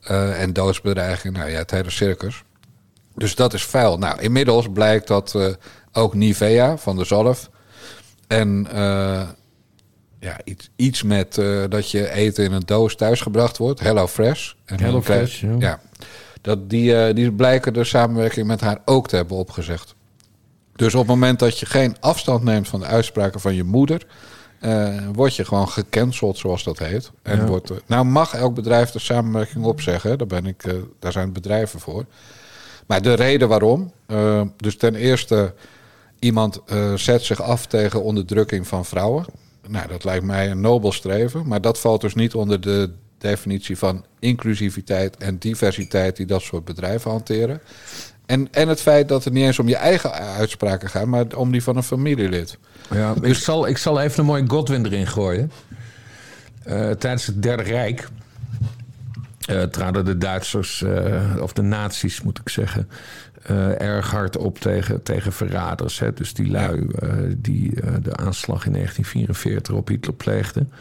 Eh, 0.00 0.42
en 0.42 0.52
doodsbedreiging, 0.52 1.36
nou 1.36 1.50
ja, 1.50 1.58
het 1.58 1.70
hele 1.70 1.90
circus. 1.90 2.42
Dus 3.14 3.34
dat 3.34 3.54
is 3.54 3.64
vuil. 3.64 3.98
Nou, 3.98 4.20
inmiddels 4.20 4.66
blijkt 4.72 5.06
dat 5.06 5.56
ook 5.92 6.14
Nivea 6.14 6.76
van 6.76 6.96
de 6.96 7.04
zalf. 7.04 7.50
En 8.26 8.66
ja, 10.20 10.36
iets, 10.44 10.70
iets 10.76 11.02
met 11.02 11.34
dat 11.68 11.90
je 11.90 12.10
eten 12.12 12.44
in 12.44 12.52
een 12.52 12.62
doos 12.66 12.96
thuisgebracht 12.96 13.56
wordt. 13.58 13.80
Hello 13.80 14.06
Fresh. 14.06 14.52
En 14.64 14.80
Hello 14.80 15.02
Fresh, 15.02 15.40
ja. 15.40 15.54
ja. 15.58 15.80
Dat 16.40 16.70
die, 16.70 16.96
eh, 16.96 17.14
die 17.14 17.32
blijken 17.32 17.72
de 17.72 17.84
samenwerking 17.84 18.46
met 18.46 18.60
haar 18.60 18.78
ook 18.84 19.08
te 19.08 19.16
hebben 19.16 19.36
opgezegd. 19.36 19.94
Dus 20.76 20.94
op 20.94 21.00
het 21.00 21.08
moment 21.08 21.38
dat 21.38 21.58
je 21.58 21.66
geen 21.66 21.96
afstand 22.00 22.42
neemt 22.44 22.68
van 22.68 22.80
de 22.80 22.86
uitspraken 22.86 23.40
van 23.40 23.54
je 23.54 23.64
moeder, 23.64 24.06
eh, 24.60 24.96
word 25.12 25.36
je 25.36 25.44
gewoon 25.44 25.68
gecanceld, 25.68 26.38
zoals 26.38 26.64
dat 26.64 26.78
heet. 26.78 27.10
En 27.22 27.36
Ja. 27.36 27.46
wordt, 27.46 27.70
eh, 27.70 27.76
nou 27.86 28.04
mag 28.04 28.34
elk 28.34 28.54
bedrijf 28.54 28.90
de 28.90 28.98
samenwerking 28.98 29.64
opzeggen, 29.64 30.18
daar, 30.18 30.26
ben 30.26 30.46
ik, 30.46 30.64
daar 30.98 31.12
zijn 31.12 31.32
bedrijven 31.32 31.80
voor. 31.80 32.04
Maar 32.86 33.02
de 33.02 33.14
reden 33.14 33.48
waarom, 33.48 33.92
dus 34.56 34.76
ten 34.76 34.94
eerste, 34.94 35.54
iemand 36.18 36.60
zet 36.94 37.22
zich 37.22 37.42
af 37.42 37.66
tegen 37.66 38.02
onderdrukking 38.02 38.66
van 38.66 38.84
vrouwen. 38.84 39.24
Nou, 39.68 39.88
dat 39.88 40.04
lijkt 40.04 40.24
mij 40.24 40.50
een 40.50 40.60
nobel 40.60 40.92
streven, 40.92 41.46
maar 41.46 41.60
dat 41.60 41.80
valt 41.80 42.00
dus 42.00 42.14
niet 42.14 42.34
onder 42.34 42.60
de 42.60 42.90
definitie 43.20 43.78
van 43.78 44.04
inclusiviteit 44.18 45.16
en 45.16 45.38
diversiteit 45.38 46.16
die 46.16 46.26
dat 46.26 46.42
soort 46.42 46.64
bedrijven 46.64 47.10
hanteren. 47.10 47.60
En, 48.26 48.48
en 48.50 48.68
het 48.68 48.80
feit 48.80 49.08
dat 49.08 49.24
het 49.24 49.32
niet 49.32 49.44
eens 49.44 49.58
om 49.58 49.68
je 49.68 49.76
eigen 49.76 50.12
uitspraken 50.12 50.90
gaat, 50.90 51.06
maar 51.06 51.26
om 51.36 51.52
die 51.52 51.62
van 51.62 51.76
een 51.76 51.82
familielid. 51.82 52.58
Ja, 52.90 53.14
ik, 53.20 53.34
zal, 53.34 53.66
ik 53.66 53.78
zal 53.78 54.00
even 54.00 54.20
een 54.20 54.26
mooie 54.26 54.48
Godwin 54.48 54.86
erin 54.86 55.06
gooien. 55.06 55.50
Eh, 56.62 56.90
tijdens 56.90 57.26
het 57.26 57.42
Derde 57.42 57.62
Rijk 57.62 58.08
eh, 59.46 59.62
traden 59.62 60.04
de 60.04 60.18
Duitsers, 60.18 60.82
eh, 60.82 61.36
of 61.40 61.52
de 61.52 61.62
nazi's 61.62 62.22
moet 62.22 62.38
ik 62.38 62.48
zeggen, 62.48 62.88
erg 63.78 64.10
hard 64.10 64.36
op 64.36 64.58
tegen, 64.58 65.02
tegen 65.02 65.32
verraders. 65.32 65.98
Hè? 65.98 66.12
Dus 66.12 66.34
die 66.34 66.50
lui 66.50 66.86
die 67.36 67.74
de 68.02 68.16
aanslag 68.16 68.66
in 68.66 68.72
1944 68.72 69.74
op 69.74 69.88
Hitler 69.88 70.14
pleegden. 70.14 70.72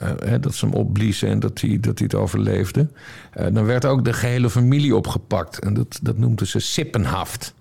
Eh, 0.00 0.34
dat 0.40 0.54
ze 0.54 0.64
hem 0.66 0.74
opbliezen 0.74 1.28
en 1.28 1.40
dat 1.40 1.60
hij, 1.60 1.80
dat 1.80 1.98
hij 1.98 2.08
het 2.10 2.20
overleefde. 2.20 2.88
Eh, 3.32 3.46
dan 3.52 3.64
werd 3.64 3.84
ook 3.84 4.04
de 4.04 4.12
gehele 4.12 4.50
familie 4.50 4.96
opgepakt. 4.96 5.58
En 5.58 5.74
dat, 5.74 5.98
dat 6.02 6.18
noemden 6.18 6.46
ze 6.46 6.58
Sippenhaft. 6.58 7.54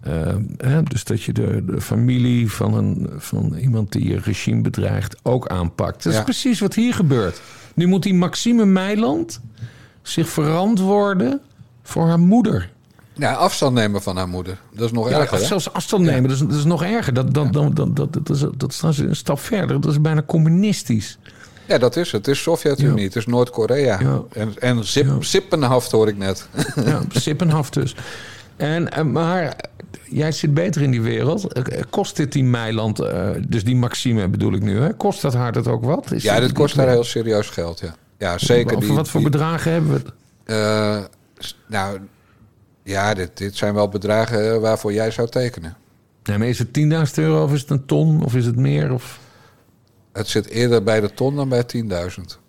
Eh, 0.00 0.78
dus 0.84 1.04
dat 1.04 1.22
je 1.22 1.32
de, 1.32 1.64
de 1.66 1.80
familie 1.80 2.50
van, 2.50 2.74
een, 2.74 3.08
van 3.16 3.54
iemand 3.54 3.92
die 3.92 4.08
je 4.08 4.18
regime 4.20 4.60
bedreigt 4.62 5.16
ook 5.22 5.48
aanpakt. 5.48 6.02
Dat 6.02 6.12
is 6.12 6.18
Ja. 6.18 6.24
precies 6.24 6.60
wat 6.60 6.74
hier 6.74 6.94
gebeurt. 6.94 7.40
Nu 7.74 7.86
moet 7.86 8.02
die 8.02 8.14
Maxime 8.14 8.64
Meiland 8.64 9.40
zich 10.02 10.28
verantwoorden 10.28 11.40
voor 11.82 12.06
haar 12.06 12.18
moeder. 12.20 12.70
Ja, 13.12 13.32
afstand 13.32 13.74
nemen 13.74 14.02
van 14.02 14.16
haar 14.16 14.28
moeder. 14.28 14.58
Dat 14.74 14.84
is 14.84 14.92
nog 14.92 15.08
Ja, 15.10 15.20
erger. 15.20 15.38
hè? 15.38 15.44
zelfs 15.44 15.72
afstand 15.72 16.04
nemen, 16.04 16.22
dat, 16.22 16.32
is, 16.32 16.38
dat 16.46 16.58
is 16.58 16.64
nog 16.64 16.82
erger. 16.84 17.14
Dat, 17.14 17.34
dat, 17.34 17.52
dat, 17.52 17.76
dat, 17.76 17.96
dat, 17.96 18.12
dat, 18.12 18.30
is, 18.30 18.40
dat 18.56 18.70
is 18.70 18.76
trouwens 18.76 19.04
een 19.08 19.16
stap 19.16 19.38
verder. 19.38 19.80
Dat 19.80 19.90
is 19.90 20.00
bijna 20.00 20.22
communistisch. 20.22 21.18
Ja, 21.66 21.78
dat 21.78 21.96
is 21.96 22.12
het. 22.12 22.26
Het 22.26 22.34
is 22.36 22.42
Sovjet-Unie, 22.42 23.04
het 23.04 23.16
is 23.16 23.26
Noord-Korea. 23.26 24.00
Ja. 24.00 24.22
En, 24.32 24.52
en 24.60 24.84
zip, 24.84 25.06
Sippenhaft 25.24 25.90
hoor 25.92 26.08
ik 26.08 26.16
net. 26.16 26.48
Ja, 26.84 27.00
Sippenhaft 27.08 27.72
dus. 27.74 27.94
En, 28.56 28.92
eh, 28.92 29.04
maar 29.04 29.56
jij 30.04 30.32
zit 30.32 30.54
beter 30.54 30.82
in 30.82 30.90
die 30.90 31.02
wereld. 31.02 31.52
Eh, 31.52 31.82
Kost 31.90 32.16
dit 32.16 32.32
die 32.32 32.44
Meiland, 32.44 33.00
eh, 33.00 33.28
dus 33.48 33.64
die 33.64 33.76
Maxime 33.76 34.28
bedoel 34.28 34.52
ik 34.52 34.62
nu, 34.62 34.80
hè? 34.80 34.92
kost 34.94 35.22
dat 35.22 35.34
haar 35.34 35.52
dat 35.52 35.68
ook 35.68 35.84
wat? 35.84 36.12
Is 36.12 36.22
Ja, 36.22 36.40
dat 36.40 36.52
kost 36.52 36.76
haar 36.76 36.84
meer? 36.86 36.94
heel 36.94 37.04
serieus 37.04 37.48
geld, 37.48 37.80
ja. 37.80 37.94
Ja, 38.18 38.38
zeker. 38.38 38.80
Die- 38.80 38.92
wat 38.92 39.08
voor 39.08 39.20
die- 39.20 39.30
bedragen 39.30 39.72
hebben 39.72 39.92
we? 39.92 40.02
Eh, 40.52 40.98
nou, 41.66 41.98
ja, 42.82 43.14
dit, 43.14 43.30
dit 43.36 43.56
zijn 43.56 43.74
wel 43.74 43.88
bedragen 43.88 44.52
eh, 44.52 44.58
waarvoor 44.60 44.92
jij 44.92 45.10
zou 45.10 45.28
tekenen. 45.28 45.76
Nee, 46.24 46.38
maar 46.38 46.48
is 46.48 46.58
het 46.58 46.72
10.000 46.72 47.18
euro 47.18 47.42
of 47.44 47.52
is 47.52 47.60
het 47.60 47.70
een 47.70 47.86
ton 47.86 48.24
of 48.24 48.34
is 48.34 48.46
het 48.46 48.56
meer? 48.56 48.92
Of... 48.92 49.18
Het 50.16 50.28
zit 50.28 50.46
eerder 50.46 50.82
bij 50.82 51.00
de 51.00 51.14
ton 51.14 51.36
dan 51.36 51.48
bij 51.48 51.64
10.000. 51.76 51.80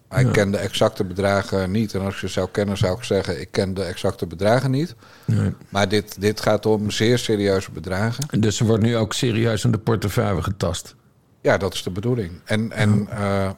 Maar 0.10 0.20
ik 0.20 0.26
Ja. 0.26 0.32
ken 0.32 0.52
de 0.52 0.58
exacte 0.58 1.04
bedragen 1.04 1.72
niet. 1.72 1.94
En 1.94 2.02
als 2.02 2.18
ze 2.20 2.28
zou 2.28 2.50
kennen, 2.52 2.78
zou 2.78 2.98
ik 2.98 3.04
zeggen... 3.04 3.42
ik 3.42 3.52
ken 3.52 3.74
de 3.74 3.84
exacte 3.84 4.26
bedragen 4.28 4.72
niet. 4.72 4.96
Nee. 5.26 5.54
Maar 5.70 5.90
dit, 5.90 6.22
dit 6.22 6.42
gaat 6.42 6.66
om 6.66 6.92
zeer 6.92 7.18
serieuze 7.18 7.72
bedragen. 7.72 8.40
Dus 8.42 8.60
er 8.60 8.66
wordt 8.66 8.84
nu 8.84 8.98
ook 8.98 9.14
serieus 9.14 9.66
aan 9.66 9.72
de 9.72 9.78
portefeuille 9.78 10.44
getast. 10.44 10.96
Ja, 11.42 11.58
dat 11.58 11.74
is 11.74 11.84
de 11.84 11.90
bedoeling. 11.92 12.32
En, 12.46 12.72
en 12.72 13.08
eh, 13.10 13.50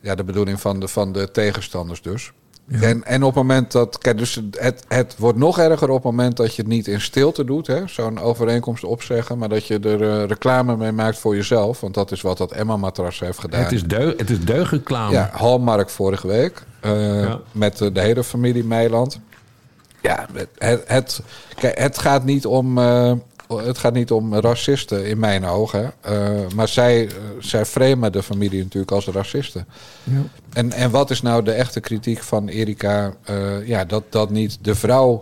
ja, 0.00 0.14
de 0.14 0.24
bedoeling 0.24 0.60
van 0.60 0.80
de, 0.80 0.88
van 0.88 1.12
de 1.12 1.30
tegenstanders 1.30 2.02
dus. 2.02 2.32
En, 2.70 3.04
en 3.04 3.22
op 3.22 3.34
het 3.34 3.42
moment 3.42 3.72
dat. 3.72 3.98
Kijk, 3.98 4.18
dus 4.18 4.40
het, 4.50 4.84
het 4.88 5.14
wordt 5.18 5.38
nog 5.38 5.58
erger 5.58 5.88
op 5.88 5.94
het 5.94 6.04
moment 6.04 6.36
dat 6.36 6.54
je 6.54 6.62
het 6.62 6.70
niet 6.70 6.86
in 6.86 7.00
stilte 7.00 7.44
doet. 7.44 7.66
hè, 7.66 7.82
Zo'n 7.86 8.20
overeenkomst 8.20 8.84
opzeggen. 8.84 9.38
Maar 9.38 9.48
dat 9.48 9.66
je 9.66 9.78
er 9.78 10.02
eh, 10.10 10.24
reclame 10.26 10.76
mee 10.76 10.92
maakt 10.92 11.18
voor 11.18 11.34
jezelf. 11.36 11.80
Want 11.80 11.94
dat 11.94 12.10
is 12.12 12.20
wat 12.20 12.38
dat 12.38 12.52
Emma-matras 12.52 13.20
heeft 13.20 13.38
gedaan. 13.38 13.62
Het 13.62 13.72
is, 13.72 13.84
deug, 13.84 14.14
het 14.16 14.30
is 14.30 14.44
deugreclame. 14.44 15.12
Ja, 15.12 15.30
Hallmark 15.32 15.90
vorige 15.90 16.26
week. 16.26 16.62
eh, 16.80 17.22
Ja. 17.22 17.40
Met 17.52 17.80
eh, 17.80 17.88
de 17.94 18.00
hele 18.00 18.24
familie 18.24 18.64
Meiland. 18.64 19.20
Ja, 20.02 20.26
het, 20.32 20.48
het, 20.58 20.82
het, 20.86 21.20
kijk, 21.54 21.78
het, 21.78 21.98
gaat 21.98 22.24
niet 22.24 22.46
om, 22.46 22.78
het 23.48 23.78
gaat 23.78 23.92
niet 23.92 24.10
om 24.10 24.34
racisten 24.34 25.06
in 25.06 25.18
mijn 25.18 25.44
ogen. 25.44 25.92
eh, 26.00 26.30
maar 26.54 26.68
zij, 26.68 27.06
eh, 27.06 27.12
zij 27.40 27.64
framen 27.64 28.12
de 28.12 28.22
familie 28.22 28.62
natuurlijk 28.62 28.92
als 28.92 29.06
racisten. 29.06 29.66
Ja. 30.04 30.22
En, 30.52 30.72
en 30.72 30.90
wat 30.90 31.10
is 31.10 31.22
nou 31.22 31.42
de 31.42 31.52
echte 31.52 31.80
kritiek 31.80 32.22
van 32.22 32.48
Erika? 32.48 33.14
Eh, 33.24 33.66
ja, 33.66 33.84
dat, 33.84 34.02
dat 34.08 34.30
niet 34.30 34.58
de 34.60 34.74
vrouw 34.74 35.20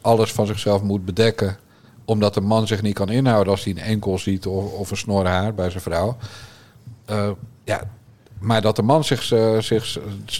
alles 0.00 0.32
van 0.32 0.46
zichzelf 0.46 0.82
moet 0.82 1.04
bedekken. 1.04 1.56
Omdat 2.04 2.34
de 2.34 2.40
man 2.40 2.66
zich 2.66 2.82
niet 2.82 2.94
kan 2.94 3.08
inhouden 3.08 3.52
als 3.52 3.64
hij 3.64 3.72
een 3.72 3.82
enkel 3.82 4.18
ziet 4.18 4.46
of, 4.46 4.72
of 4.72 4.90
een 4.90 4.96
snor 4.96 5.26
haar 5.26 5.54
bij 5.54 5.70
zijn 5.70 5.82
vrouw. 5.82 6.16
Ja, 7.64 7.82
maar 8.44 8.62
dat 8.62 8.76
de 8.76 8.82
man 8.82 9.04
zich, 9.04 9.32
eh, 9.32 9.58
zich 9.58 9.98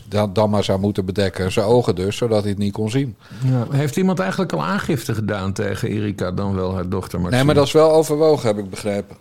dan, 0.08 0.32
dan 0.32 0.50
maar 0.50 0.64
zou 0.64 0.80
moeten 0.80 1.04
bedekken. 1.04 1.52
Zijn 1.52 1.66
ogen 1.66 1.94
dus, 1.94 2.16
zodat 2.16 2.40
hij 2.40 2.50
het 2.50 2.58
niet 2.58 2.72
kon 2.72 2.90
zien. 2.90 3.16
Ja. 3.44 3.66
Heeft 3.70 3.96
iemand 3.96 4.18
eigenlijk 4.18 4.52
al 4.52 4.64
aangifte 4.64 5.14
gedaan 5.14 5.52
tegen 5.52 5.88
Erika, 5.88 6.30
dan 6.32 6.54
wel 6.54 6.74
haar 6.74 6.88
dochter? 6.88 7.20
Nee, 7.20 7.44
maar 7.44 7.54
dat 7.54 7.66
is 7.66 7.72
wel 7.72 7.92
overwogen, 7.92 8.46
heb 8.48 8.58
ik 8.58 8.70
begrepen. 8.70 9.16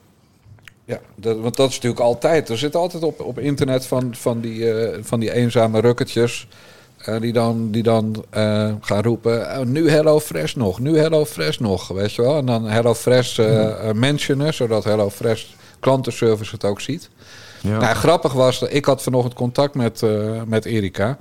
Ja, 0.86 1.00
dat, 1.16 1.40
want 1.40 1.56
dat 1.56 1.70
is 1.70 1.76
natuurlijk 1.76 2.02
altijd. 2.02 2.50
Er 2.50 2.58
zit 2.58 2.76
altijd 2.76 3.04
op, 3.04 3.20
op 3.22 3.40
internet 3.40 3.86
van, 3.86 4.16
van, 4.16 4.40
die, 4.42 4.72
eh, 4.72 5.00
van 5.02 5.20
die 5.20 5.34
eenzame 5.34 5.80
rukketjes. 5.80 6.48
eh, 6.98 7.20
die 7.22 7.34
dan, 7.34 7.72
die 7.72 7.84
dan 7.84 8.24
gaan 8.82 9.02
roepen. 9.02 9.42
"Oh, 9.42 9.66
nu 9.66 9.90
Hello 9.90 10.20
Fresh 10.20 10.54
nog, 10.54 10.80
nu 10.80 10.98
Hello 10.98 11.26
Fresh 11.26 11.58
nog. 11.58 11.88
Weet 11.88 12.14
je 12.14 12.22
wel? 12.22 12.38
En 12.38 12.46
dan 12.46 12.66
Hello 12.66 12.94
Fresh 12.94 13.40
mentionen, 13.94 14.54
zodat 14.54 14.84
Hello 14.84 15.10
Fresh 15.10 15.44
klantenservice 15.80 16.52
het 16.52 16.66
ook 16.66 16.82
ziet. 16.82 17.10
Ja. 17.64 17.78
Nou, 17.78 17.96
grappig 17.96 18.34
was, 18.34 18.60
dat 18.60 18.74
ik 18.74 18.86
had 18.86 19.04
vanochtend 19.04 19.34
contact 19.34 19.76
met, 19.76 20.02
eh, 20.02 20.42
met 20.46 20.66
Erika 20.66 21.18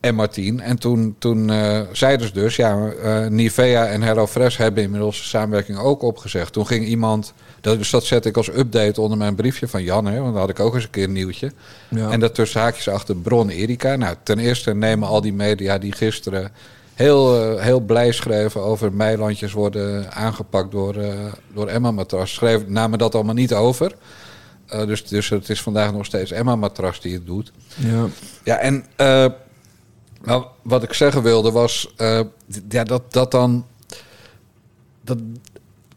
en 0.00 0.14
Martien. 0.14 0.60
En 0.60 0.78
toen, 0.78 1.14
toen 1.18 1.50
eh, 1.50 1.80
zeiden 1.92 2.26
ze 2.26 2.32
dus, 2.32 2.56
ja, 2.56 2.88
eh, 3.02 3.26
Nivea 3.26 3.86
en 3.86 4.02
HelloFresh 4.02 4.56
hebben 4.56 4.82
inmiddels 4.82 5.18
de 5.18 5.24
samenwerking 5.24 5.78
ook 5.78 6.02
opgezegd. 6.02 6.52
Toen 6.52 6.66
ging 6.66 6.86
iemand, 6.86 7.32
dat, 7.60 7.78
dus 7.78 7.90
dat 7.90 8.04
zette 8.04 8.28
ik 8.28 8.36
als 8.36 8.48
update 8.48 9.00
onder 9.00 9.18
mijn 9.18 9.34
briefje 9.34 9.68
van 9.68 9.82
Jan, 9.82 10.06
hè, 10.06 10.20
want 10.20 10.32
dan 10.32 10.40
had 10.40 10.50
ik 10.50 10.60
ook 10.60 10.74
eens 10.74 10.84
een 10.84 10.90
keer 10.90 11.04
een 11.04 11.12
nieuwtje. 11.12 11.52
Ja. 11.88 12.10
En 12.10 12.20
dat 12.20 12.34
tussen 12.34 12.60
haakjes 12.60 12.88
achter 12.88 13.16
bron 13.16 13.48
Erika. 13.48 13.96
Nou, 13.96 14.16
ten 14.22 14.38
eerste 14.38 14.74
nemen 14.74 15.08
al 15.08 15.20
die 15.20 15.32
media 15.32 15.78
die 15.78 15.92
gisteren 15.92 16.52
heel, 16.94 17.58
heel 17.58 17.80
blij 17.80 18.12
schreven 18.12 18.62
over 18.62 18.92
meilandjes 18.92 19.52
worden 19.52 20.12
aangepakt 20.12 20.70
door, 20.70 20.94
door 21.54 21.66
Emma 21.66 21.90
Matras. 21.90 22.34
Schreven, 22.34 22.72
namen 22.72 22.98
dat 22.98 23.14
allemaal 23.14 23.34
niet 23.34 23.54
over. 23.54 23.94
Eh, 24.66 24.86
dus, 24.86 25.06
dus 25.06 25.28
het 25.28 25.48
is 25.48 25.62
vandaag 25.62 25.92
nog 25.92 26.04
steeds 26.06 26.30
Emma 26.30 26.56
Matras 26.56 27.00
die 27.00 27.14
het 27.14 27.26
doet. 27.26 27.52
Ja. 27.76 28.06
Ja, 28.44 28.56
en 28.56 28.84
nou, 30.22 30.44
wat 30.62 30.82
ik 30.82 30.92
zeggen 30.92 31.22
wilde 31.22 31.50
was 31.50 31.92
eh, 31.96 32.20
ja, 32.68 32.84
dat, 32.84 33.12
dat 33.12 33.30
dan. 33.30 33.66
Dat, 35.00 35.18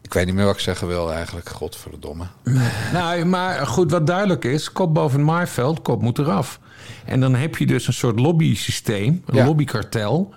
ik 0.02 0.14
weet 0.14 0.26
niet 0.26 0.34
meer 0.34 0.44
wat 0.44 0.54
ik 0.54 0.60
zeggen 0.60 0.86
wilde 0.88 1.12
eigenlijk, 1.12 1.48
godverdomme. 1.48 2.24
Nou, 2.92 3.24
maar 3.24 3.66
goed, 3.66 3.90
wat 3.90 4.06
duidelijk 4.06 4.44
is, 4.44 4.72
kop 4.72 4.94
boven 4.94 5.24
maaiveld, 5.24 5.82
kop 5.82 6.02
moet 6.02 6.18
eraf. 6.18 6.60
En 7.04 7.20
dan 7.20 7.34
heb 7.34 7.56
je 7.56 7.66
dus 7.66 7.86
een 7.86 7.92
soort 7.92 8.18
lobby-systeem, 8.20 9.22
een 9.26 9.36
Ja. 9.36 9.44
lobbykartel. 9.44 10.34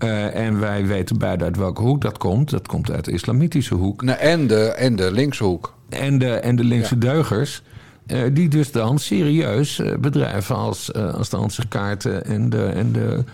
Eh, 0.00 0.34
en 0.46 0.60
wij 0.60 0.86
weten 0.86 1.18
beide 1.18 1.44
uit 1.44 1.56
welke 1.56 1.82
hoek 1.82 2.00
dat 2.00 2.18
komt. 2.18 2.50
Dat 2.50 2.66
komt 2.66 2.90
uit 2.90 3.04
de 3.04 3.12
islamitische 3.12 3.74
hoek. 3.74 4.02
Nou, 4.02 4.18
en, 4.18 4.46
de, 4.46 4.64
en 4.64 4.96
de 4.96 5.12
linkshoek. 5.12 5.74
En 5.88 6.18
de, 6.18 6.28
en 6.34 6.56
de 6.56 6.64
linkse 6.64 6.98
deugers. 6.98 7.62
eh, 8.06 8.18
die 8.32 8.48
dus 8.48 8.72
dan 8.72 8.98
serieus 8.98 9.78
eh, 9.78 9.96
bedrijven 9.96 10.56
als, 10.56 10.92
eh 10.92 11.14
als 11.14 11.28
de 11.28 11.36
Ansichtkaarten 11.36 12.24
en 12.24 12.50
de, 12.50 12.64
en 12.66 12.92
de, 12.92 13.24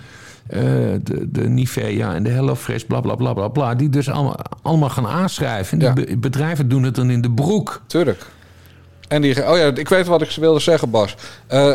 de, 1.03 1.31
de 1.31 1.49
Nivea 1.49 2.15
en 2.15 2.23
de 2.23 2.31
HelloFresh, 2.31 2.83
bla 2.83 3.01
bla 3.01 3.15
bla 3.15 3.33
bla 3.33 3.49
bla. 3.49 3.75
Die 3.75 3.89
dus 3.89 4.11
allemaal, 4.11 4.37
allemaal 4.63 4.91
gaan 4.91 5.07
aanschrijven. 5.07 5.81
En 5.81 5.95
die 5.95 6.07
be- 6.07 6.17
bedrijven 6.17 6.69
doen 6.69 6.83
het 6.83 6.95
dan 6.95 7.11
in 7.11 7.21
de 7.21 7.31
broek. 7.31 7.83
Tuurlijk. 7.87 8.27
En 9.09 9.23
die, 9.23 9.51
oh 9.51 9.57
ja, 9.57 9.71
ik 9.75 9.89
weet 9.89 10.07
wat 10.07 10.23
ik 10.23 10.31
wilde 10.31 10.61
zeggen, 10.61 10.91
Bas. 10.91 11.15
Eh, 11.47 11.69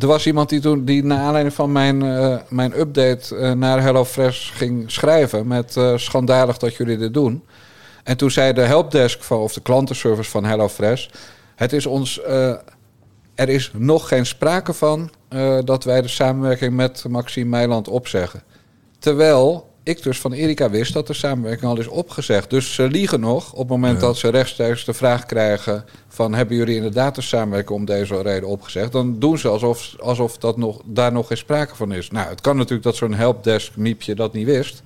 er 0.00 0.06
was 0.06 0.26
iemand 0.26 0.48
die 0.48 0.60
toen, 0.60 0.84
die 0.84 1.04
naar 1.04 1.18
aanleiding 1.18 1.54
van 1.54 1.72
mijn, 1.72 2.02
eh, 2.02 2.36
mijn 2.48 2.80
update 2.80 3.36
eh, 3.36 3.52
naar 3.52 3.82
HelloFresh 3.82 4.50
ging 4.52 4.90
schrijven 4.90 5.46
met 5.46 5.80
schandalig 5.96 6.58
dat 6.58 6.74
jullie 6.74 6.96
dit 6.96 7.14
doen. 7.14 7.44
En 8.04 8.16
toen 8.16 8.30
zei 8.30 8.52
de 8.52 8.60
helpdesk 8.60 9.22
van, 9.22 9.38
of 9.38 9.52
de 9.52 9.60
klantenservice 9.60 10.30
van 10.30 10.44
HelloFresh, 10.44 11.08
het 11.54 11.72
is 11.72 11.86
ons, 11.86 12.20
er 13.34 13.48
is 13.48 13.70
nog 13.74 14.08
geen 14.08 14.26
sprake 14.26 14.72
van 14.72 15.10
dat 15.64 15.84
wij 15.84 16.02
de 16.02 16.08
samenwerking 16.08 16.74
met 16.74 17.04
Maxime 17.08 17.48
Meiland 17.48 17.88
opzeggen. 17.88 18.42
Terwijl 18.98 19.68
ik 19.86 20.02
dus 20.02 20.20
van 20.20 20.32
Erika 20.32 20.70
wist 20.70 20.92
dat 20.92 21.06
de 21.06 21.12
samenwerking 21.12 21.70
al 21.70 21.78
is 21.78 21.86
opgezegd. 21.86 22.50
Dus 22.50 22.74
ze 22.74 22.88
liegen 22.88 23.20
nog 23.20 23.52
op 23.52 23.58
het 23.58 23.68
moment 23.68 24.00
dat 24.00 24.16
ze 24.16 24.28
rechtstreeks 24.28 24.84
de 24.84 24.94
vraag 24.94 25.26
krijgen... 25.26 25.84
van 26.08 26.34
hebben 26.34 26.56
jullie 26.56 26.76
inderdaad 26.76 27.14
de 27.14 27.22
samenwerking 27.22 27.78
om 27.78 27.84
deze 27.84 28.22
reden 28.22 28.48
opgezegd... 28.48 28.92
dan 28.92 29.18
doen 29.18 29.38
ze 29.38 29.48
alsof, 29.48 29.94
alsof 29.98 30.38
dat 30.38 30.56
nog, 30.56 30.80
daar 30.84 31.12
nog 31.12 31.26
geen 31.26 31.36
sprake 31.36 31.74
van 31.74 31.92
is. 31.92 32.10
Nou, 32.10 32.28
het 32.28 32.40
kan 32.40 32.56
natuurlijk 32.56 32.82
dat 32.82 32.96
zo'n 32.96 33.14
helpdesk-miepje 33.14 34.14
dat 34.14 34.32
niet 34.32 34.46
wist. 34.46 34.82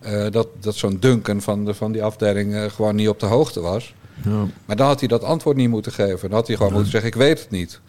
Eh, 0.00 0.26
dat 0.30 0.48
dat 0.60 0.74
zo'n 0.74 0.96
Duncan 1.00 1.40
van, 1.40 1.64
de, 1.64 1.74
van 1.74 1.92
die 1.92 2.02
afdeling 2.02 2.54
eh, 2.54 2.64
gewoon 2.64 2.94
niet 2.94 3.08
op 3.08 3.20
de 3.20 3.26
hoogte 3.26 3.60
was. 3.60 3.94
Ja. 4.24 4.46
Maar 4.64 4.76
dan 4.76 4.86
had 4.86 4.98
hij 4.98 5.08
dat 5.08 5.24
antwoord 5.24 5.56
niet 5.56 5.68
moeten 5.68 5.92
geven. 5.92 6.28
Dan 6.28 6.38
had 6.38 6.46
hij 6.46 6.56
gewoon 6.56 6.72
moeten 6.72 6.90
zeggen, 6.90 7.10
ik 7.10 7.16
weet 7.16 7.40
het 7.40 7.50
niet. 7.50 7.80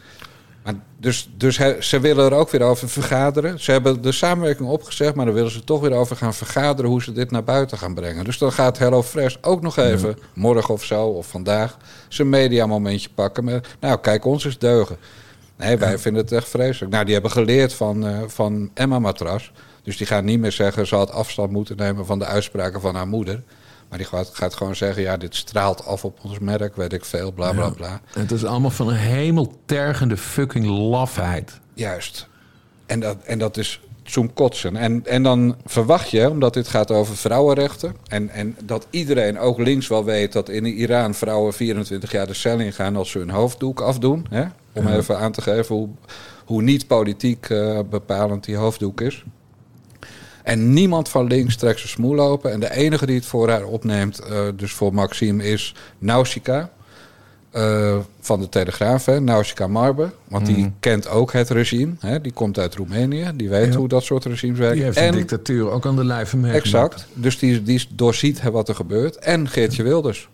Maar 0.64 0.74
dus 0.97 1.30
dus 1.38 1.59
ze 1.80 1.99
willen 1.99 2.26
er 2.26 2.38
ook 2.38 2.49
weer 2.49 2.62
over 2.62 2.89
vergaderen. 2.89 3.59
Ze 3.59 3.72
hebben 3.72 4.01
de 4.01 4.12
samenwerking 4.12 4.70
opgezegd, 4.70 5.16
maar 5.16 5.26
dan 5.26 5.34
willen 5.34 5.51
ze 5.51 5.64
toch 5.64 5.82
weer 5.82 5.93
over 5.93 6.16
gaan 6.16 6.34
vergaderen 6.34 6.91
hoe 6.91 7.03
ze 7.03 7.12
dit 7.12 7.32
naar 7.32 7.43
buiten 7.43 7.78
gaan 7.78 7.93
brengen. 7.93 8.24
Dus 8.24 8.38
dan 8.38 8.51
gaat 8.51 8.78
HelloFresh 8.78 9.36
ook 9.41 9.62
nog 9.62 9.78
even, 9.78 10.18
morgen 10.34 10.74
of 10.74 10.84
zo, 10.84 11.05
of 11.05 11.28
vandaag, 11.28 11.78
zijn 12.07 12.30
mediamomentje 12.30 13.09
pakken. 13.09 13.43
Met, 13.43 13.68
nou, 13.80 13.99
kijk, 13.99 14.26
ons 14.26 14.45
is 14.45 14.57
deugen. 14.57 14.97
Nee, 15.57 15.78
wij 15.78 15.97
vinden 15.97 16.22
het 16.22 16.32
echt 16.32 16.49
vreselijk. 16.49 16.91
Nou, 16.91 17.05
die 17.05 17.14
hebben 17.14 17.32
geleerd 17.32 17.74
van, 17.74 18.07
eh, 18.07 18.20
van 18.28 18.72
Emma 18.74 18.99
Matras. 18.99 19.51
Dus 19.84 19.97
die 19.97 20.07
gaan 20.07 20.26
niet 20.26 20.39
meer 20.39 20.51
zeggen, 20.51 20.88
ze 20.88 20.95
had 20.95 21.12
afstand 21.12 21.51
moeten 21.51 21.78
nemen 21.78 22.05
van 22.05 22.20
de 22.20 22.26
uitspraken 22.26 22.82
van 22.82 22.95
haar 22.95 23.07
moeder. 23.07 23.43
Maar 23.92 24.00
die 24.00 24.10
gaat, 24.10 24.30
gaat 24.34 24.54
gewoon 24.56 24.76
zeggen, 24.76 25.02
ja, 25.04 25.18
dit 25.18 25.36
straalt 25.36 25.86
af 25.86 26.06
op 26.06 26.20
ons 26.24 26.39
merk, 26.39 26.76
weet 26.76 26.94
ik 26.94 27.06
veel, 27.06 27.32
bla 27.32 27.52
bla 27.52 27.64
Ja. 27.64 27.70
bla. 27.70 28.02
Het 28.14 28.32
is 28.32 28.46
allemaal 28.46 28.70
van 28.70 28.88
een 28.88 28.96
hemeltergende 28.96 30.18
fucking 30.18 30.66
lafheid. 30.66 31.60
Juist. 31.74 32.28
En 32.86 33.00
dat, 33.00 33.18
en 33.24 33.39
dat 33.39 33.58
is 33.58 33.80
zo'n 34.04 34.34
kotsen. 34.34 34.76
En, 34.76 35.06
en 35.06 35.24
dan 35.24 35.56
verwacht 35.66 36.10
je, 36.10 36.30
omdat 36.30 36.54
dit 36.54 36.68
gaat 36.68 36.92
over 36.92 37.16
vrouwenrechten... 37.18 37.96
En, 38.08 38.30
en 38.30 38.56
dat 38.64 38.88
iedereen, 38.89 39.39
ook 39.39 39.60
links 39.60 39.88
wel 39.88 40.04
weet... 40.04 40.34
dat 40.34 40.50
in 40.50 40.66
Iran 40.66 41.14
vrouwen 41.14 41.54
24 41.54 42.12
jaar 42.12 42.28
de 42.28 42.34
cel 42.34 42.60
ingaan... 42.60 42.96
als 42.96 43.12
ze 43.12 43.18
hun 43.18 43.30
hoofddoek 43.30 43.82
afdoen. 43.82 44.26
Hè? 44.30 44.44
Om 44.74 44.88
Ja. 44.88 44.96
even 44.96 45.18
aan 45.20 45.32
te 45.32 45.42
geven 45.42 45.76
hoe, 45.76 45.89
hoe 46.46 46.62
niet 46.62 46.88
politiek 46.88 47.50
eh, 47.50 47.80
bepalend 47.89 48.44
die 48.44 48.56
hoofddoek 48.56 49.02
is. 49.02 49.24
En 50.44 50.74
niemand 50.74 51.10
van 51.10 51.28
links 51.28 51.56
trekt 51.56 51.78
zijn 51.80 51.92
smoel 51.92 52.20
open. 52.20 52.52
En 52.52 52.60
de 52.60 52.72
enige 52.74 53.06
die 53.06 53.16
het 53.16 53.26
voor 53.26 53.50
haar 53.50 53.64
opneemt, 53.64 54.20
eh, 54.20 54.39
dus 54.56 54.72
voor 54.74 54.94
Maxime, 54.94 55.44
is 55.44 55.76
Nausicaa. 55.98 56.70
eh, 57.52 57.98
van 58.20 58.39
de 58.39 58.50
Telegraaf, 58.50 59.06
hè, 59.06 59.20
Nausicaa 59.20 59.68
Marbe. 59.68 60.10
Want 60.28 60.46
die 60.46 60.58
Mhm. 60.58 60.70
kent 60.80 61.08
ook 61.10 61.34
het 61.34 61.50
regime. 61.50 61.94
Hè, 62.00 62.22
die 62.22 62.32
komt 62.32 62.60
uit 62.60 62.76
Roemenië. 62.76 63.32
Die 63.36 63.50
weet 63.50 63.72
Ja. 63.74 63.80
hoe 63.80 63.88
dat 63.88 64.04
soort 64.04 64.26
regimes 64.26 64.58
werken. 64.60 64.76
Die 64.76 64.86
heeft 64.86 64.98
de 65.00 65.12
dictatuur 65.18 65.70
ook 65.70 65.86
aan 65.86 65.96
de 65.96 66.06
lijve 66.06 66.38
meegemaakt. 66.38 66.66
Exact. 66.66 67.08
Dus 67.14 67.39
die, 67.39 67.64
die 67.64 67.88
doorziet 67.96 68.42
wat 68.42 68.70
er 68.70 68.76
gebeurt. 68.76 69.16
En 69.18 69.48
Geertje 69.50 69.84
Wilders. 69.84 70.30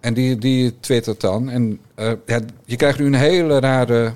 En 0.00 0.14
die, 0.14 0.38
die 0.38 0.74
twittert 0.80 1.20
dan. 1.20 1.48
En 1.50 1.78
eh, 1.94 2.12
ja, 2.26 2.40
je 2.64 2.76
krijgt 2.76 2.98
nu 2.98 3.06
een 3.06 3.14
hele 3.14 3.60
rare... 3.60 4.12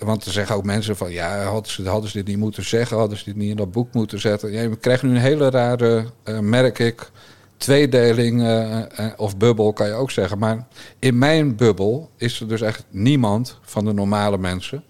Want 0.00 0.24
er 0.24 0.32
zeggen 0.32 0.56
ook 0.56 0.64
mensen 0.64 0.96
van... 0.96 1.10
Ja, 1.10 1.42
hadden 1.42 1.72
ze, 1.72 1.88
hadden 1.88 2.10
ze 2.10 2.16
dit 2.16 2.26
niet 2.26 2.36
moeten 2.36 2.64
zeggen? 2.64 2.96
Hadden 2.96 3.18
ze 3.18 3.24
dit 3.24 3.36
niet 3.36 3.50
in 3.50 3.56
dat 3.56 3.72
boek 3.72 3.92
moeten 3.92 4.20
zetten? 4.20 4.52
Ja, 4.52 4.60
je 4.60 4.76
krijgt 4.76 5.02
nu 5.02 5.10
een 5.10 5.16
hele 5.16 5.50
rare, 5.50 6.04
eh, 6.22 6.38
merk 6.38 6.78
ik... 6.78 7.10
Tweedeling 7.56 8.42
eh, 8.42 9.06
of 9.16 9.36
bubbel 9.36 9.72
kan 9.72 9.86
je 9.86 9.92
ook 9.92 10.10
zeggen. 10.10 10.38
Maar 10.38 10.66
in 10.98 11.18
mijn 11.18 11.56
bubbel 11.56 12.10
is 12.16 12.40
er 12.40 12.48
dus 12.48 12.60
echt 12.60 12.84
niemand 12.90 13.58
van 13.62 13.84
de 13.84 13.92
normale 13.92 14.38
mensen... 14.38 14.84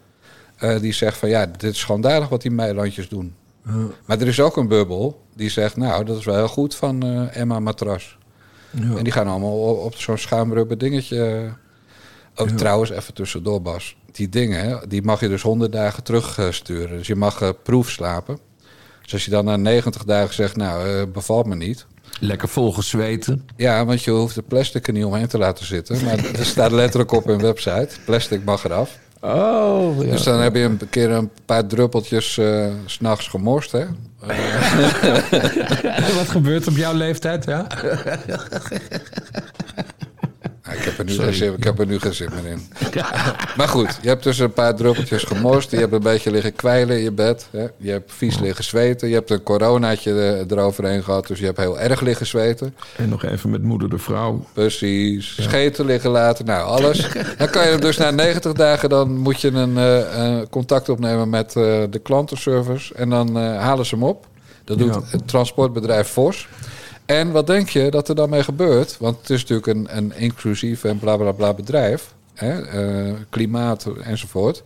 die 0.81 0.93
zegt 0.93 1.17
van 1.17 1.29
ja, 1.29 1.47
dit 1.47 1.63
is 1.63 1.79
schandalig 1.79 2.29
wat 2.29 2.43
die 2.43 2.51
meilandjes 2.51 3.09
doen. 3.09 3.35
Maar 4.05 4.21
er 4.21 4.27
is 4.27 4.41
ook 4.41 4.57
een 4.57 4.69
bubbel 4.69 5.21
die 5.35 5.51
zegt... 5.51 5.77
nou, 5.77 6.05
dat 6.05 6.19
is 6.19 6.25
wel 6.25 6.35
heel 6.35 6.49
goed 6.49 6.75
van 6.75 7.03
Emma 7.31 7.61
Matras. 7.61 8.19
Ja. 8.71 8.97
En 8.97 9.05
die 9.05 9.13
gaan 9.13 9.27
allemaal 9.27 9.59
op, 9.59 9.85
op 9.85 9.95
zo'n 9.95 10.19
schuimrubber 10.19 10.79
dingetje. 10.79 11.51
Ook 12.35 12.49
trouwens, 12.49 12.91
even 12.91 13.15
tussendoor, 13.15 13.63
Bas. 13.63 13.97
Die 14.13 14.29
dingen, 14.29 14.89
die 14.89 15.03
mag 15.03 15.21
je 15.21 15.29
dus 15.29 15.43
100 15.43 15.73
dagen 15.73 16.03
terugsturen. 16.03 16.99
Dus 16.99 17.07
je 17.07 17.17
mag 17.17 17.43
eh, 17.43 17.49
proefslapen. 17.63 18.39
Dus 19.03 19.13
als 19.13 19.25
je 19.25 19.31
dan 19.31 19.45
na 19.45 19.57
90 19.57 20.05
dagen 20.05 20.35
zegt, 20.35 20.57
nou, 20.57 20.89
eh, 20.89 21.03
bevalt 21.13 21.47
me 21.47 21.57
niet. 21.57 21.87
Lekker 22.21 22.49
volgezweten. 22.49 23.49
Ja, 23.57 23.85
want 23.85 24.03
je 24.03 24.11
hoeft 24.11 24.35
de 24.35 24.43
plastic 24.43 24.87
er 24.87 24.93
niet 24.93 25.05
omheen 25.05 25.27
te 25.27 25.39
laten 25.39 25.67
zitten. 25.67 26.05
Maar 26.05 26.19
er 26.39 26.47
staat 26.47 26.73
letterlijk 26.73 27.13
op 27.13 27.25
hun 27.25 27.41
website. 27.41 27.89
Plastic 28.05 28.45
mag 28.45 28.65
eraf. 28.65 28.99
Oh, 29.21 30.05
ja. 30.05 30.11
Dus 30.11 30.23
dan 30.23 30.41
heb 30.41 30.55
je 30.55 30.63
een 30.63 30.81
keer 30.91 31.11
een 31.11 31.31
paar 31.45 31.67
druppeltjes 31.67 32.39
eh, 32.39 32.67
s 32.87 32.93
s'nachts 32.93 33.29
gemorst, 33.29 33.73
hè? 33.73 33.85
Wat 36.17 36.29
gebeurt 36.29 36.67
op 36.67 36.77
jouw 36.77 36.95
leeftijd, 36.95 37.45
ja? 37.45 37.67
Ik, 40.73 40.85
heb 40.85 40.99
er 40.99 41.05
nu 41.05 41.13
geen 41.13 41.35
zin, 41.35 41.55
ik 41.57 41.65
heb 41.65 41.79
er 41.79 41.87
nu 41.87 41.99
geen 41.99 42.15
zin 42.15 42.29
meer 42.43 42.51
in. 42.53 42.69
Maar 43.57 43.69
goed, 43.69 43.99
je 44.03 44.09
hebt 44.09 44.23
dus 44.25 44.39
een 44.39 44.53
paar 44.53 44.75
druppeltjes 44.75 45.23
gemorst. 45.23 45.71
Je 45.71 45.77
hebt 45.77 45.93
een 45.93 46.01
beetje 46.03 46.31
liggen 46.31 46.55
kwijlen 46.55 46.97
in 46.97 47.03
je 47.03 47.13
bed. 47.13 47.49
Hè? 47.51 47.67
Je 47.77 47.91
hebt 47.91 48.13
vies 48.13 48.39
liggen 48.39 48.65
zweten. 48.65 49.09
Je 49.09 49.15
hebt 49.15 49.31
een 49.31 49.43
coronaatje 49.43 50.13
er- 50.13 50.45
eroverheen 50.59 51.03
gehad. 51.03 51.27
Dus 51.27 51.39
je 51.39 51.45
hebt 51.45 51.59
heel 51.59 51.79
erg 51.79 52.01
liggen 52.01 52.27
zweten. 52.27 52.75
En 52.97 53.09
nog 53.09 53.25
even 53.25 53.51
met 53.51 53.63
moeder 53.63 53.91
de 53.91 53.99
vrouw. 53.99 54.45
Precies. 54.53 55.37
Scheten 55.41 55.85
liggen 55.85 56.11
laten. 56.11 56.45
Nou, 56.45 56.65
alles. 56.67 57.09
Dan 57.39 57.51
kan 57.51 57.71
je 57.71 57.79
dus 57.79 57.97
na 57.97 58.11
90 58.11 58.53
dagen... 58.53 58.89
dan 58.89 59.17
moet 59.17 59.41
je 59.41 59.49
een 59.49 59.79
eh, 59.79 60.39
eh, 60.39 60.47
contact 60.51 60.89
opnemen 60.89 61.29
met 61.31 61.47
eh, 61.57 61.63
de 61.91 61.99
klantenservice. 62.03 62.95
En 62.95 63.11
dan 63.11 63.39
eh, 63.39 63.59
halen 63.59 63.87
ze 63.87 63.95
hem 63.95 64.05
op. 64.05 64.27
Dat 64.65 64.79
doet 64.79 64.95
Ja. 64.95 65.01
het 65.11 65.29
transportbedrijf 65.29 66.09
Vos. 66.09 66.49
En 67.11 67.31
wat 67.31 67.47
denk 67.47 67.69
je 67.69 67.91
dat 67.91 68.09
er 68.09 68.15
dan 68.15 68.31
mee 68.31 68.43
gebeurt? 68.43 68.97
Want 68.99 69.17
het 69.21 69.31
is 69.31 69.41
natuurlijk 69.41 69.67
een, 69.67 69.97
een 69.97 70.13
inclusief 70.17 70.85
en 70.85 70.99
bla 70.99 71.17
bla 71.17 71.33
bla 71.33 71.55
bedrijf. 71.55 72.15
Hè? 72.35 72.61
eh, 72.63 73.15
klimaat 73.31 73.87
enzovoort. 74.03 74.63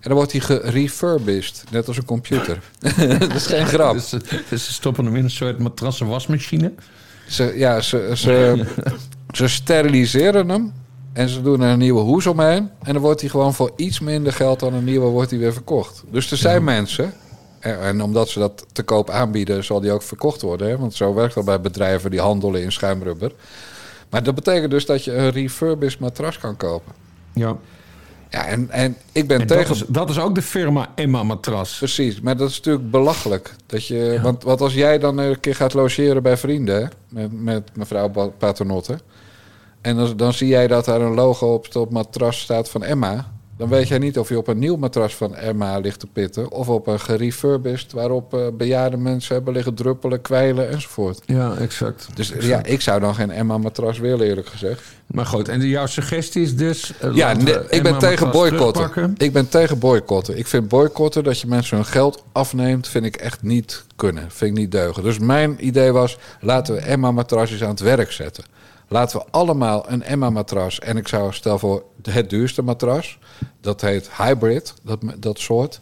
En 0.00 0.08
dan 0.08 0.12
wordt 0.14 0.32
hij 0.32 0.40
gerefurbished, 0.40 1.64
net 1.70 1.86
als 1.88 1.96
een 1.96 2.04
computer. 2.04 2.60
dat 3.18 3.34
is 3.34 3.46
geen 3.46 3.66
grap. 3.66 3.92
Dus, 3.92 4.08
ze- 4.08 4.20
dus 4.48 4.64
ze 4.64 4.72
stoppen 4.72 5.04
hem 5.04 5.16
in 5.16 5.24
een 5.24 5.30
soort 5.30 5.58
matrassen 5.58 6.06
wasmachine. 6.06 6.72
Ze, 7.28 7.52
ja, 7.56 7.80
ze, 7.80 8.12
ze, 8.14 8.64
ze 9.38 9.48
steriliseren 9.48 10.48
hem. 10.48 10.72
En 11.12 11.28
ze 11.28 11.42
doen 11.42 11.60
er 11.60 11.70
een 11.72 11.78
nieuwe 11.78 12.00
hoes 12.00 12.26
omheen. 12.26 12.70
En 12.82 12.92
dan 12.92 13.02
wordt 13.02 13.20
hij 13.20 13.30
gewoon 13.30 13.54
voor 13.54 13.72
iets 13.76 14.00
minder 14.00 14.32
geld 14.32 14.60
dan 14.60 14.74
een 14.74 14.84
nieuwe 14.84 15.06
wordt 15.06 15.30
hij 15.30 15.38
weer 15.38 15.52
verkocht. 15.52 16.02
Dus 16.10 16.30
er 16.30 16.36
zijn 16.36 16.64
mensen. 16.64 17.12
En, 17.60 18.02
omdat 18.02 18.28
ze 18.28 18.38
dat 18.38 18.66
te 18.72 18.82
koop 18.82 19.10
aanbieden, 19.10 19.64
zal 19.64 19.80
die 19.80 19.92
ook 19.92 20.02
verkocht 20.02 20.42
worden. 20.42 20.68
Hè? 20.68 20.78
Want 20.78 20.94
zo 20.94 21.14
werkt 21.14 21.34
dat 21.34 21.44
bij 21.44 21.60
bedrijven 21.60 22.10
die 22.10 22.20
handelen 22.20 22.62
in 22.62 22.72
schuimrubber. 22.72 23.32
Maar 24.10 24.22
dat 24.22 24.34
betekent 24.34 24.70
dus 24.70 24.86
dat 24.86 25.04
je 25.04 25.14
een 25.14 25.30
refurbished 25.30 26.00
matras 26.00 26.38
kan 26.38 26.56
kopen. 26.56 26.92
Ja. 27.34 27.56
Ja, 28.30 28.46
en, 28.46 28.70
en 28.70 28.96
ik 29.12 29.26
ben 29.26 29.40
En 29.40 29.46
tegen... 29.46 29.68
dat, 29.68 29.76
is, 29.76 29.84
dat 29.88 30.10
is 30.10 30.18
ook 30.18 30.34
de 30.34 30.42
firma 30.42 30.92
Emma 30.94 31.22
Matras. 31.22 31.78
Precies, 31.78 32.20
maar 32.20 32.36
dat 32.36 32.50
is 32.50 32.56
natuurlijk 32.56 32.90
belachelijk. 32.90 33.54
Dat 33.66 33.86
je, 33.86 34.18
want, 34.22 34.42
want 34.42 34.60
als 34.60 34.74
jij 34.74 34.98
dan 34.98 35.18
een 35.18 35.40
keer 35.40 35.54
gaat 35.54 35.74
logeren 35.74 36.22
bij 36.22 36.36
vrienden, 36.36 36.90
met, 37.08 37.42
met 37.42 37.76
mevrouw 37.76 38.32
Paternotte... 38.38 38.98
en 39.80 39.96
dan, 39.96 40.16
dan 40.16 40.32
zie 40.32 40.48
jij 40.48 40.66
dat 40.66 40.84
daar 40.84 41.00
een 41.00 41.14
logo 41.14 41.52
op 41.52 41.72
het 41.72 41.90
matras 41.90 42.40
staat 42.40 42.70
van 42.70 42.82
Emma... 42.82 43.36
dan 43.58 43.68
weet 43.68 43.88
jij 43.88 43.98
niet 43.98 44.18
of 44.18 44.28
je 44.28 44.38
op 44.38 44.48
een 44.48 44.58
nieuw 44.58 44.76
matras 44.76 45.14
van 45.14 45.34
Emma 45.36 45.78
ligt 45.78 46.00
te 46.00 46.06
pitten... 46.06 46.50
of 46.50 46.68
op 46.68 46.86
een 46.86 47.00
gerefurbished 47.00 47.92
waarop 47.92 48.34
eh, 48.34 48.40
bejaarde 48.52 48.96
mensen 48.96 49.34
hebben 49.34 49.52
liggen 49.54 49.74
druppelen, 49.74 50.20
kwijlen 50.20 50.70
enzovoort. 50.70 51.20
Ja, 51.26 51.54
exact. 51.56 52.08
Dus 52.14 52.32
Exact. 52.32 52.66
ja, 52.66 52.72
ik 52.72 52.80
zou 52.80 53.00
dan 53.00 53.14
geen 53.14 53.30
Emma-matras 53.30 53.98
willen, 53.98 54.26
eerlijk 54.26 54.48
gezegd. 54.48 54.82
Maar 55.06 55.26
goed, 55.26 55.48
en 55.48 55.60
jouw 55.68 55.86
suggestie 55.86 56.42
is 56.42 56.56
dus... 56.56 56.92
eh, 56.98 57.14
Ja, 57.14 57.32
nee, 57.32 57.56
ik 57.68 57.82
ben 57.82 57.98
tegen 57.98 58.30
boycotten. 58.30 59.14
Ik 59.16 59.32
ben 59.32 59.48
tegen 59.48 59.78
boycotten. 59.78 60.38
Ik 60.38 60.46
vind 60.46 60.68
boycotten 60.68 61.24
dat 61.24 61.40
je 61.40 61.46
mensen 61.46 61.76
hun 61.76 61.86
geld 61.86 62.22
afneemt, 62.32 62.88
vind 62.88 63.04
ik 63.04 63.16
echt 63.16 63.42
niet 63.42 63.84
kunnen. 63.96 64.24
Vind 64.28 64.50
ik 64.50 64.56
niet 64.56 64.72
deugen. 64.72 65.02
Dus 65.02 65.18
mijn 65.18 65.66
idee 65.66 65.92
was, 65.92 66.18
laten 66.40 66.74
we 66.74 66.80
Emma-matrasjes 66.80 67.62
aan 67.62 67.70
het 67.70 67.80
werk 67.80 68.12
zetten. 68.12 68.44
Laten 68.88 69.18
we 69.18 69.24
allemaal 69.30 69.90
een 69.90 70.02
Emma-matras, 70.02 70.78
en 70.78 70.96
ik 70.96 71.08
zou 71.08 71.32
stel 71.32 71.58
voor 71.58 71.84
het 72.02 72.30
duurste 72.30 72.62
matras, 72.62 73.18
dat 73.60 73.80
heet 73.80 74.10
hybrid, 74.16 74.74
dat, 74.82 74.98
dat 75.18 75.38
soort. 75.38 75.78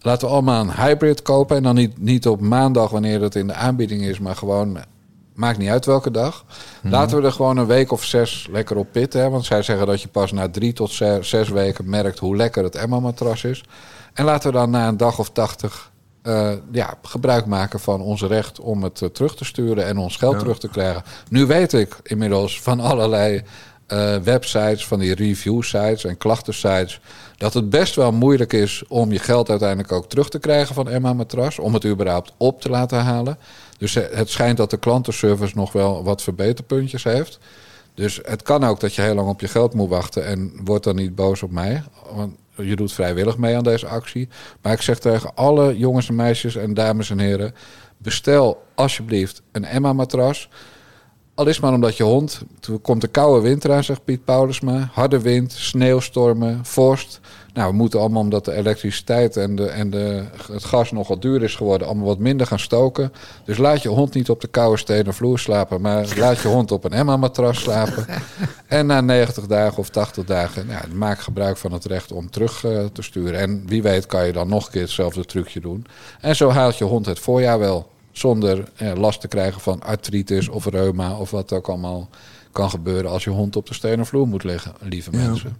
Laten 0.00 0.28
we 0.28 0.32
allemaal 0.32 0.60
een 0.60 0.74
hybrid 0.74 1.22
kopen 1.22 1.56
en 1.56 1.62
dan 1.62 1.74
niet, 1.74 1.98
niet 1.98 2.26
op 2.26 2.40
maandag 2.40 2.90
wanneer 2.90 3.22
het 3.22 3.34
in 3.34 3.46
de 3.46 3.54
aanbieding 3.54 4.02
is, 4.02 4.18
maar 4.18 4.36
gewoon 4.36 4.78
Maakt 5.40 5.58
niet 5.58 5.68
uit 5.68 5.86
welke 5.86 6.10
dag. 6.10 6.44
Laten 6.82 7.16
we 7.16 7.24
er 7.24 7.32
gewoon 7.32 7.56
een 7.56 7.66
week 7.66 7.92
of 7.92 8.04
zes 8.04 8.46
lekker 8.50 8.76
op 8.76 8.92
pitten. 8.92 9.20
Hè? 9.20 9.30
Want 9.30 9.44
zij 9.44 9.62
zeggen 9.62 9.86
dat 9.86 10.02
je 10.02 10.08
pas 10.08 10.32
na 10.32 10.48
drie 10.48 10.72
tot 10.72 10.90
zes, 10.90 11.28
zes 11.28 11.48
weken 11.48 11.90
merkt 11.90 12.18
hoe 12.18 12.36
lekker 12.36 12.64
het 12.64 12.74
Emma-matras 12.74 13.44
is. 13.44 13.64
En 14.14 14.24
laten 14.24 14.50
we 14.50 14.56
dan 14.56 14.70
na 14.70 14.88
een 14.88 14.96
dag 14.96 15.18
of 15.18 15.30
tachtig 15.30 15.89
eh, 16.22 16.52
ja, 16.72 16.94
gebruik 17.02 17.46
maken 17.46 17.80
van 17.80 18.00
ons 18.00 18.22
recht 18.22 18.60
om 18.60 18.82
het 18.82 19.02
eh, 19.02 19.08
terug 19.08 19.36
te 19.36 19.44
sturen 19.44 19.86
en 19.86 19.98
ons 19.98 20.16
geld 20.16 20.32
Ja. 20.32 20.38
terug 20.38 20.58
te 20.58 20.68
krijgen. 20.68 21.02
Nu 21.28 21.46
weet 21.46 21.72
ik 21.72 21.96
inmiddels 22.02 22.60
van 22.60 22.80
allerlei 22.80 23.42
eh, 23.86 24.16
websites, 24.16 24.86
van 24.86 24.98
die 24.98 25.14
review 25.14 25.62
sites 25.62 26.04
en 26.04 26.16
klachtensites, 26.16 27.00
dat 27.36 27.54
het 27.54 27.70
best 27.70 27.94
wel 27.94 28.12
moeilijk 28.12 28.52
is 28.52 28.82
om 28.88 29.12
je 29.12 29.18
geld 29.18 29.50
uiteindelijk 29.50 29.92
ook 29.92 30.08
terug 30.08 30.28
te 30.28 30.38
krijgen 30.38 30.74
van 30.74 30.88
Emma 30.88 31.12
Matras, 31.12 31.58
om 31.58 31.74
het 31.74 31.84
überhaupt 31.84 32.32
op 32.36 32.60
te 32.60 32.70
laten 32.70 32.98
halen. 32.98 33.38
Dus 33.78 33.94
het 33.94 34.30
schijnt 34.30 34.56
dat 34.56 34.70
de 34.70 34.76
klantenservice 34.76 35.56
nog 35.56 35.72
wel 35.72 36.04
wat 36.04 36.22
verbeterpuntjes 36.22 37.04
heeft. 37.04 37.38
Dus 37.94 38.20
het 38.22 38.42
kan 38.42 38.64
ook 38.64 38.80
dat 38.80 38.94
je 38.94 39.02
heel 39.02 39.14
lang 39.14 39.28
op 39.28 39.40
je 39.40 39.48
geld 39.48 39.74
moet 39.74 39.88
wachten 39.88 40.26
en 40.26 40.52
word 40.64 40.84
dan 40.84 40.96
niet 40.96 41.14
boos 41.14 41.42
op 41.42 41.50
mij. 41.50 41.82
Want 42.14 42.34
je 42.64 42.76
doet 42.76 42.92
vrijwillig 42.92 43.36
mee 43.36 43.56
aan 43.56 43.64
deze 43.64 43.86
actie. 43.86 44.28
Maar 44.62 44.72
ik 44.72 44.82
zeg 44.82 44.98
tegen 44.98 45.34
alle 45.34 45.78
jongens 45.78 46.08
en 46.08 46.14
meisjes 46.14 46.56
en 46.56 46.74
dames 46.74 47.10
en 47.10 47.18
heren: 47.18 47.54
bestel 47.96 48.62
alsjeblieft 48.74 49.42
een 49.52 49.64
Emma-matras. 49.64 50.48
Al 51.40 51.46
is 51.46 51.60
maar 51.60 51.72
omdat 51.72 51.96
je 51.96 52.02
hond. 52.02 52.42
Toen 52.60 52.80
komt 52.80 53.00
de 53.00 53.08
koude 53.08 53.40
winter 53.40 53.72
aan, 53.72 53.84
zegt 53.84 54.04
Piet 54.04 54.24
Paulusma. 54.24 54.88
Harde 54.92 55.20
wind, 55.20 55.52
sneeuwstormen, 55.52 56.60
vorst. 56.62 57.20
Nou, 57.54 57.70
we 57.70 57.76
moeten 57.76 58.00
allemaal, 58.00 58.22
omdat 58.22 58.44
de 58.44 58.52
elektriciteit 58.52 59.36
en, 59.36 59.56
de, 59.56 59.66
en 59.66 59.90
de, 59.90 60.24
het 60.52 60.64
gas 60.64 60.90
nogal 60.90 61.20
duur 61.20 61.42
is 61.42 61.54
geworden, 61.54 61.86
allemaal 61.86 62.06
wat 62.06 62.18
minder 62.18 62.46
gaan 62.46 62.58
stoken. 62.58 63.12
Dus 63.44 63.58
laat 63.58 63.82
je 63.82 63.88
hond 63.88 64.14
niet 64.14 64.30
op 64.30 64.40
de 64.40 64.46
koude 64.46 64.78
stenen 64.78 65.14
vloer 65.14 65.38
slapen, 65.38 65.80
maar 65.80 66.12
laat 66.16 66.40
je 66.40 66.48
hond 66.48 66.72
op 66.72 66.84
een 66.84 66.92
Emma-matras 66.92 67.60
slapen. 67.60 68.06
En 68.66 68.86
na 68.86 69.00
90 69.00 69.46
dagen 69.46 69.78
of 69.78 69.88
80 69.88 70.24
dagen, 70.24 70.66
nou, 70.66 70.94
maak 70.94 71.20
gebruik 71.20 71.56
van 71.56 71.72
het 71.72 71.84
recht 71.84 72.12
om 72.12 72.30
terug 72.30 72.64
eh, 72.64 72.84
te 72.92 73.02
sturen. 73.02 73.40
En 73.40 73.62
wie 73.66 73.82
weet 73.82 74.06
kan 74.06 74.26
je 74.26 74.32
dan 74.32 74.48
nog 74.48 74.66
een 74.66 74.72
keer 74.72 74.82
hetzelfde 74.82 75.24
trucje 75.24 75.60
doen. 75.60 75.86
En 76.20 76.36
zo 76.36 76.50
haalt 76.50 76.76
je 76.76 76.84
hond 76.84 77.06
het 77.06 77.18
voorjaar 77.18 77.58
wel. 77.58 77.88
Zonder 78.12 78.68
eh, 78.76 78.92
last 78.94 79.20
te 79.20 79.28
krijgen 79.28 79.60
van 79.60 79.82
artritis 79.82 80.48
of 80.48 80.66
reuma 80.66 81.16
of 81.16 81.30
wat 81.30 81.52
ook 81.52 81.68
allemaal 81.68 82.08
kan 82.52 82.70
gebeuren 82.70 83.10
als 83.10 83.24
je 83.24 83.30
hond 83.30 83.56
op 83.56 83.66
de 83.66 83.74
stenen 83.74 84.06
vloer 84.06 84.28
moet 84.28 84.44
liggen, 84.44 84.72
lieve 84.80 85.10
Ja. 85.12 85.18
mensen. 85.26 85.56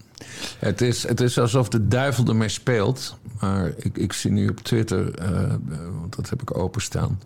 Het 0.59 0.81
is, 0.81 1.03
het 1.09 1.21
is 1.21 1.39
alsof 1.39 1.69
de 1.69 1.89
duivel 1.89 2.27
ermee 2.27 2.49
speelt. 2.49 3.17
Maar 3.41 3.73
ik, 3.77 3.99
ik 3.99 4.13
zie 4.13 4.31
nu 4.31 4.49
op 4.49 4.61
Twitter, 4.61 5.15
eh, 5.15 5.43
eh, 5.43 5.51
want 6.01 6.17
dat 6.17 6.31
heb 6.31 6.43
ik 6.43 6.57
openstaan... 6.59 7.21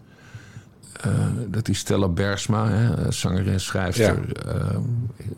eh, 1.01 1.11
dat 1.49 1.65
die 1.67 1.75
Stella 1.75 2.09
Bersma, 2.09 2.69
hè, 2.69 3.13
zangeres, 3.13 3.65
schrijfster... 3.65 4.19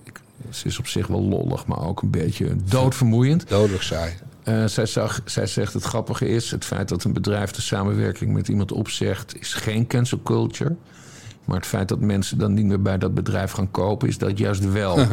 ik- 0.05 0.21
ze 0.51 0.67
is 0.67 0.79
op 0.79 0.87
zich 0.87 1.07
wel 1.07 1.23
lollig, 1.23 1.67
maar 1.67 1.87
ook 1.87 2.03
een 2.03 2.11
beetje 2.11 2.57
doodvermoeiend. 2.65 3.49
Dodelijk 3.49 3.83
saai. 3.83 4.13
Eh, 4.47 4.65
zij, 4.65 4.87
zag, 4.87 5.21
zij 5.25 5.47
zegt 5.47 5.73
het 5.73 5.83
grappige 5.83 6.29
is... 6.29 6.51
het 6.51 6.65
feit 6.65 6.89
dat 6.89 7.05
een 7.05 7.13
bedrijf 7.13 7.51
de 7.51 7.61
samenwerking 7.61 8.33
met 8.33 8.49
iemand 8.49 8.73
opzegt... 8.73 9.41
is 9.41 9.55
geen 9.55 9.87
cancel 9.87 10.21
culture. 10.23 10.75
Maar 11.45 11.57
het 11.57 11.67
feit 11.67 11.89
dat 11.89 12.01
mensen 12.01 12.39
dan 12.39 12.55
niet 12.55 12.65
meer 12.65 12.83
bij 12.83 12.99
dat 12.99 13.15
bedrijf 13.15 13.51
gaan 13.53 13.71
kopen... 13.71 14.09
is 14.09 14.19
dat 14.19 14.39
juist 14.39 14.73
wel. 14.73 14.99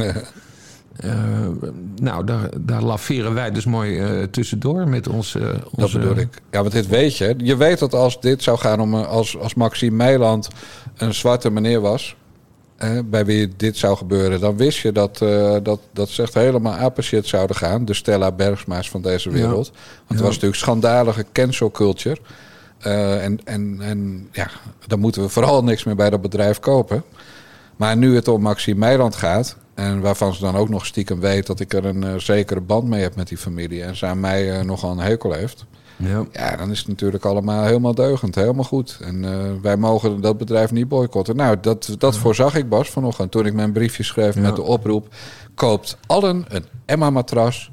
Eh, 0.93 1.47
nou, 1.95 2.25
daar, 2.25 2.49
daar 2.61 2.81
laveren 2.81 3.33
wij 3.33 3.51
dus 3.51 3.65
mooi 3.65 3.99
eh, 3.99 4.23
tussendoor 4.23 4.87
met 4.87 5.07
onze... 5.07 5.39
Dat 5.39 5.69
onze 5.71 5.99
bedoel 5.99 6.17
ik. 6.17 6.41
Ja, 6.51 6.59
want 6.59 6.71
dit 6.71 6.87
weet 6.87 7.17
je. 7.17 7.35
Je 7.37 7.55
weet 7.55 7.79
dat 7.79 7.93
als 7.93 8.21
dit 8.21 8.43
zou 8.43 8.57
gaan 8.57 8.79
om... 8.79 8.95
Als, 8.95 9.37
als 9.37 9.53
Maxime 9.53 9.95
Meiland 9.95 10.47
een 10.97 11.13
zwarte 11.13 11.51
meneer 11.51 11.81
was... 11.81 12.15
bij 13.05 13.25
wie 13.25 13.53
dit 13.57 13.77
zou 13.77 13.97
gebeuren... 13.97 14.39
dan 14.39 14.57
wist 14.57 14.79
je 14.79 14.91
dat, 14.91 15.21
eh, 15.21 15.55
dat, 15.63 15.79
dat 15.93 16.09
ze 16.09 16.21
echt 16.21 16.33
helemaal 16.33 16.73
apenshit 16.73 17.27
zouden 17.27 17.55
gaan. 17.55 17.85
De 17.85 17.93
Stella 17.93 18.31
Bergsma's 18.31 18.89
van 18.89 19.01
deze 19.01 19.29
wereld. 19.29 19.71
Want 19.71 20.07
het 20.07 20.19
was 20.19 20.33
natuurlijk 20.33 20.61
schandalige 20.61 21.25
cancel 21.31 21.71
culture. 21.71 22.17
Eh, 22.79 23.23
en, 23.23 23.39
en, 23.43 23.77
en 23.81 24.29
ja, 24.31 24.49
dan 24.87 24.99
moeten 24.99 25.21
we 25.21 25.29
vooral 25.29 25.63
niks 25.63 25.83
meer 25.83 25.95
bij 25.95 26.09
dat 26.09 26.21
bedrijf 26.21 26.59
kopen. 26.59 27.03
Maar 27.75 27.97
nu 27.97 28.15
het 28.15 28.27
om 28.27 28.41
Maxime 28.41 28.79
Meiland 28.79 29.15
gaat... 29.15 29.57
en 29.73 30.01
waarvan 30.01 30.33
ze 30.33 30.41
dan 30.41 30.55
ook 30.55 30.69
nog 30.69 30.85
stiekem 30.85 31.19
weet... 31.19 31.47
dat 31.47 31.59
ik 31.59 31.73
er 31.73 31.85
een 31.85 32.03
eh, 32.03 32.15
zekere 32.17 32.61
band 32.61 32.87
mee 32.87 33.01
heb 33.01 33.15
met 33.15 33.27
die 33.27 33.37
familie... 33.37 33.83
en 33.83 33.95
ze 33.95 34.05
aan 34.05 34.19
mij 34.19 34.63
nogal 34.63 34.91
een 34.91 34.97
hekel 34.97 35.31
heeft... 35.33 35.65
Ja. 35.95 36.25
Ja, 36.31 36.55
dan 36.55 36.71
is 36.71 36.79
het 36.79 36.87
natuurlijk 36.87 37.25
allemaal 37.25 37.63
helemaal 37.63 37.95
deugend, 37.95 38.35
helemaal 38.35 38.63
goed. 38.63 38.97
En 39.01 39.25
eh, 39.25 39.51
wij 39.61 39.77
mogen 39.77 40.21
dat 40.21 40.37
bedrijf 40.37 40.71
niet 40.71 40.87
boycotten. 40.87 41.35
Nou, 41.35 41.57
dat, 41.61 41.95
dat 41.97 42.17
voorzag 42.17 42.55
ik 42.55 42.69
Bas 42.69 42.89
vanochtend 42.89 43.31
toen 43.31 43.45
ik 43.45 43.53
mijn 43.53 43.71
briefje 43.71 44.03
schreef 44.03 44.35
met 44.35 44.55
de 44.55 44.61
oproep... 44.61 45.07
koopt 45.55 45.97
allen 46.05 46.45
een 46.47 46.65
Emma-matras 46.85 47.71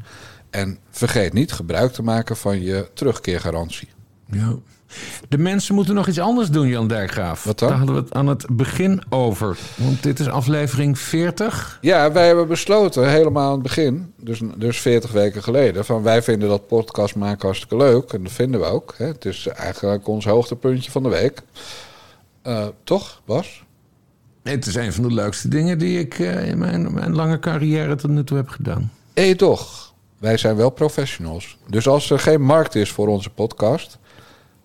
en 0.50 0.78
vergeet 0.90 1.32
niet 1.32 1.52
gebruik 1.52 1.92
te 1.92 2.02
maken 2.02 2.36
van 2.36 2.60
je 2.60 2.90
terugkeergarantie. 2.94 3.88
Ja. 4.26 4.54
De 5.28 5.38
mensen 5.38 5.74
moeten 5.74 5.95
nog 5.95 6.09
iets 6.09 6.18
anders 6.18 6.51
doen, 6.51 6.68
Jan 6.68 6.88
Dijkgraaf. 6.88 7.45
Wat 7.45 7.59
dan? 7.59 7.68
Daar 7.68 7.78
hadden 7.78 7.97
we 7.97 8.03
het 8.03 8.12
aan 8.12 8.26
het 8.26 8.47
begin 8.51 9.03
over. 9.09 9.59
Want 9.76 10.03
dit 10.03 10.20
is 10.20 10.28
aflevering 10.28 10.99
40. 10.99 11.78
Ja, 11.80 12.12
wij 12.12 12.26
hebben 12.26 12.49
besloten 12.49 13.11
helemaal 13.11 13.47
aan 13.47 13.53
het 13.53 13.62
begin, 13.62 14.12
dus, 14.16 14.41
dus 14.57 14.80
40 14.80 15.12
weken 15.12 15.43
geleden... 15.43 15.84
van 15.84 16.03
wij 16.03 16.22
vinden 16.22 16.49
dat 16.49 16.66
podcast 16.66 17.14
maken 17.14 17.47
hartstikke 17.47 17.76
leuk. 17.76 18.12
En 18.12 18.22
dat 18.22 18.32
vinden 18.32 18.61
we 18.61 18.66
ook. 18.66 18.95
Hè. 18.97 19.07
Het 19.07 19.24
is 19.24 19.47
eigenlijk 19.47 20.09
ons 20.09 20.24
hoogtepuntje 20.24 20.91
van 20.91 21.03
de 21.03 21.09
week. 21.09 21.43
Eh, 22.43 22.66
toch, 22.84 23.20
Bas? 23.24 23.62
Het 24.43 24.66
is 24.66 24.74
een 24.74 24.93
van 24.93 25.09
de 25.09 25.14
leukste 25.14 25.49
dingen 25.49 25.78
die 25.78 25.99
ik 25.99 26.18
eh, 26.18 26.49
in 26.49 26.59
mijn, 26.59 26.93
mijn 26.95 27.14
lange 27.14 27.38
carrière 27.38 27.95
tot 27.95 28.11
nu 28.11 28.24
toe 28.24 28.36
heb 28.36 28.49
gedaan. 28.49 28.93
Hé, 29.14 29.34
toch. 29.34 29.93
Wij 30.18 30.36
zijn 30.36 30.57
wel 30.57 30.70
professionals. 30.70 31.57
Dus 31.66 31.88
als 31.88 32.11
er 32.11 32.18
geen 32.18 32.43
markt 32.43 32.74
is 32.74 32.91
voor 32.91 33.09
onze 33.09 33.30
podcast, 33.30 33.99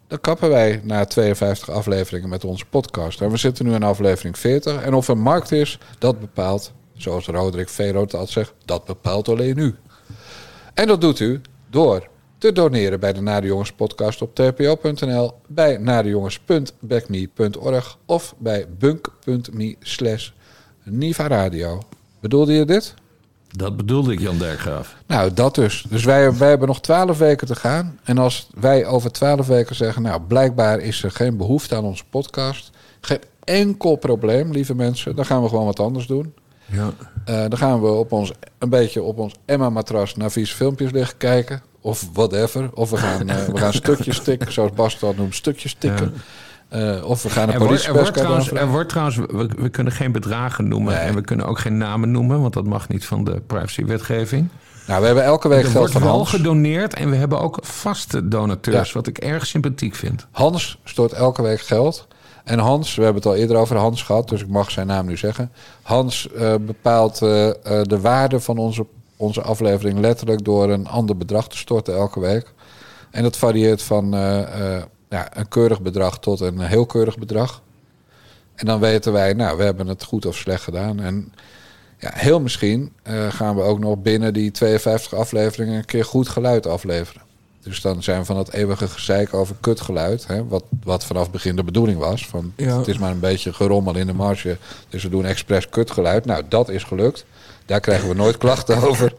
dan 0.07 0.21
kappen 0.21 0.49
wij 0.49 0.81
na 0.83 1.05
52 1.05 1.69
afleveringen 1.69 2.29
met 2.29 2.43
onze 2.43 2.65
podcast. 2.65 3.21
En 3.21 3.29
we 3.29 3.37
zitten 3.37 3.65
nu 3.65 3.73
in 3.73 3.83
aflevering 3.83 4.37
40. 4.37 4.81
En 4.81 4.93
of 4.93 5.07
er 5.07 5.17
markt 5.17 5.51
is, 5.51 5.79
dat 5.99 6.19
bepaalt, 6.19 6.71
zoals 6.93 7.25
Roderick 7.25 7.69
Veroot 7.69 8.13
al 8.13 8.27
zegt, 8.27 8.53
dat 8.65 8.85
bepaalt 8.85 9.29
alleen 9.29 9.57
u. 9.57 9.75
En 10.73 10.87
dat 10.87 11.01
doet 11.01 11.19
u 11.19 11.41
door 11.69 12.07
te 12.37 12.51
doneren 12.51 12.99
bij 12.99 13.13
de 13.13 13.21
Nare 13.21 13.47
Jongens 13.47 13.71
podcast 13.71 14.21
op 14.21 14.35
tpo.nl, 14.35 15.33
bij 15.47 15.77
narejongens.backme.org 15.77 17.97
of 18.05 18.35
bij 18.37 18.65
bunk.me 18.77 19.75
slash 19.79 20.29
Niva 20.83 21.27
Radio. 21.27 21.81
Bedoelde 22.19 22.53
je 22.53 22.65
dit? 22.65 22.93
Dat 23.57 23.77
bedoelde 23.77 24.13
ik, 24.13 24.19
Jan 24.19 24.37
Dijkgraaf. 24.37 24.95
Nou, 25.07 25.33
dat 25.33 25.55
dus. 25.55 25.85
Dus 25.89 26.03
wij, 26.03 26.37
wij 26.37 26.49
hebben 26.49 26.67
nog 26.67 26.81
twaalf 26.81 27.17
weken 27.17 27.47
te 27.47 27.55
gaan. 27.55 27.99
En 28.03 28.17
als 28.17 28.49
wij 28.53 28.85
over 28.85 29.11
twaalf 29.11 29.47
weken 29.47 29.75
zeggen... 29.75 30.01
nou, 30.01 30.21
blijkbaar 30.21 30.79
is 30.79 31.03
er 31.03 31.11
geen 31.11 31.37
behoefte 31.37 31.75
aan 31.75 31.83
onze 31.83 32.03
podcast... 32.09 32.71
geen 33.01 33.19
enkel 33.43 33.95
probleem, 33.95 34.51
lieve 34.51 34.75
mensen... 34.75 35.15
dan 35.15 35.25
gaan 35.25 35.41
we 35.41 35.49
gewoon 35.49 35.65
wat 35.65 35.79
anders 35.79 36.07
doen. 36.07 36.33
Ja. 36.65 36.93
Eh, 37.25 37.35
dan 37.35 37.57
gaan 37.57 37.81
we 37.81 37.87
op 37.87 38.11
ons, 38.11 38.31
een 38.57 38.69
beetje 38.69 39.01
op 39.01 39.17
ons 39.17 39.33
Emma-matras... 39.45 40.15
naar 40.15 40.31
vieze 40.31 40.55
filmpjes 40.55 40.91
liggen 40.91 41.17
kijken. 41.17 41.61
Of 41.81 42.09
whatever. 42.13 42.69
Of 42.73 42.89
we 42.89 42.97
gaan, 42.97 43.29
eh, 43.29 43.45
we 43.45 43.57
gaan 43.57 43.73
stukjes 43.73 44.19
tikken, 44.29 44.53
zoals 44.53 44.71
Bas 44.71 44.99
dat 44.99 45.15
noemt. 45.15 45.35
Stukjes 45.35 45.73
tikken. 45.73 46.13
Eh, 46.75 47.09
of 47.09 47.23
we 47.23 47.29
gaan 47.29 47.43
een 47.43 47.53
Er 47.53 47.61
er, 47.61 47.67
politiepers 47.67 48.11
trouwens, 48.11 48.51
er 48.51 48.67
wordt 48.67 48.89
trouwens, 48.89 49.17
we, 49.17 49.49
we 49.57 49.69
kunnen 49.69 49.93
geen 49.93 50.11
bedragen 50.11 50.67
noemen 50.67 51.01
en 51.01 51.15
we 51.15 51.21
kunnen 51.21 51.45
ook 51.45 51.59
geen 51.59 51.77
namen 51.77 52.11
noemen, 52.11 52.41
want 52.41 52.53
dat 52.53 52.65
mag 52.65 52.87
niet 52.87 53.05
van 53.05 53.23
de 53.23 53.41
privacywetgeving. 53.47 54.47
Nou, 54.87 54.99
we 54.99 55.05
hebben 55.05 55.23
elke 55.23 55.47
week 55.47 55.57
er 55.57 55.63
geld 55.63 55.77
wordt 55.77 55.91
van 55.91 56.01
wel 56.01 56.11
Hans. 56.11 56.29
gedoneerd 56.29 56.93
en 56.93 57.09
we 57.09 57.15
hebben 57.15 57.39
ook 57.39 57.57
vaste 57.61 58.27
donateurs, 58.27 58.87
Ja. 58.87 58.93
wat 58.93 59.07
ik 59.07 59.17
erg 59.17 59.45
sympathiek 59.45 59.95
vind. 59.95 60.27
Hans 60.31 60.79
stort 60.83 61.13
elke 61.13 61.41
week 61.41 61.61
geld. 61.61 62.07
En 62.43 62.59
Hans, 62.59 62.95
we 62.95 63.03
hebben 63.03 63.21
het 63.21 63.31
al 63.31 63.37
eerder 63.37 63.57
over 63.57 63.75
Hans 63.77 64.03
gehad, 64.03 64.29
dus 64.29 64.41
ik 64.41 64.47
mag 64.47 64.71
zijn 64.71 64.87
naam 64.87 65.05
nu 65.05 65.17
zeggen. 65.17 65.51
Hans 65.81 66.31
eh, 66.31 66.53
bepaalt 66.61 67.13
eh, 67.13 67.49
de 67.83 67.99
waarde 68.01 68.39
van 68.39 68.57
onze, 68.57 68.85
onze 69.17 69.41
aflevering 69.41 69.99
letterlijk 69.99 70.43
door 70.45 70.69
een 70.69 70.87
ander 70.87 71.17
bedrag 71.17 71.47
te 71.47 71.57
storten 71.57 71.95
elke 71.95 72.19
week. 72.19 72.53
En 73.11 73.23
dat 73.23 73.37
varieert 73.37 73.81
van 73.81 74.13
ja, 75.09 75.37
een 75.37 75.47
keurig 75.47 75.81
bedrag 75.81 76.19
tot 76.19 76.39
een 76.39 76.59
heel 76.59 76.85
keurig 76.85 77.17
bedrag. 77.17 77.61
En 78.55 78.65
dan 78.65 78.79
weten 78.79 79.13
wij, 79.13 79.33
nou, 79.33 79.57
we 79.57 79.63
hebben 79.63 79.87
het 79.87 80.03
goed 80.03 80.25
of 80.25 80.35
slecht 80.35 80.63
gedaan. 80.63 80.99
En 80.99 81.33
ja, 81.99 82.11
heel 82.13 82.39
misschien 82.39 82.93
eh, 83.03 83.31
gaan 83.31 83.55
we 83.55 83.61
ook 83.61 83.79
nog 83.79 84.01
binnen 84.01 84.33
die 84.33 84.51
52 84.51 85.13
afleveringen 85.13 85.77
een 85.77 85.85
keer 85.85 86.05
goed 86.05 86.29
geluid 86.29 86.67
afleveren. 86.67 87.21
Dus 87.61 87.81
dan 87.81 88.03
zijn 88.03 88.19
we 88.19 88.25
van 88.25 88.35
dat 88.35 88.51
eeuwige 88.51 88.87
gezeik 88.87 89.33
over 89.33 89.55
kutgeluid, 89.59 90.27
hè, 90.27 90.47
wat, 90.47 90.63
wat 90.83 91.05
vanaf 91.05 91.23
het 91.23 91.31
begin 91.31 91.55
de 91.55 91.63
bedoeling 91.63 91.99
was. 91.99 92.27
Van, 92.27 92.53
Ja. 92.55 92.77
Het 92.77 92.87
is 92.87 92.97
maar 92.97 93.11
een 93.11 93.19
beetje 93.19 93.53
gerommel 93.53 93.95
in 93.95 94.05
de 94.05 94.13
marge, 94.13 94.57
dus 94.89 95.03
we 95.03 95.09
doen 95.09 95.25
expres 95.25 95.69
kutgeluid. 95.69 96.25
Nou, 96.25 96.43
dat 96.49 96.69
is 96.69 96.83
gelukt. 96.83 97.25
Daar 97.65 97.79
krijgen 97.79 98.09
we 98.09 98.15
nooit 98.15 98.37
klachten 98.37 98.83
over. 98.83 99.13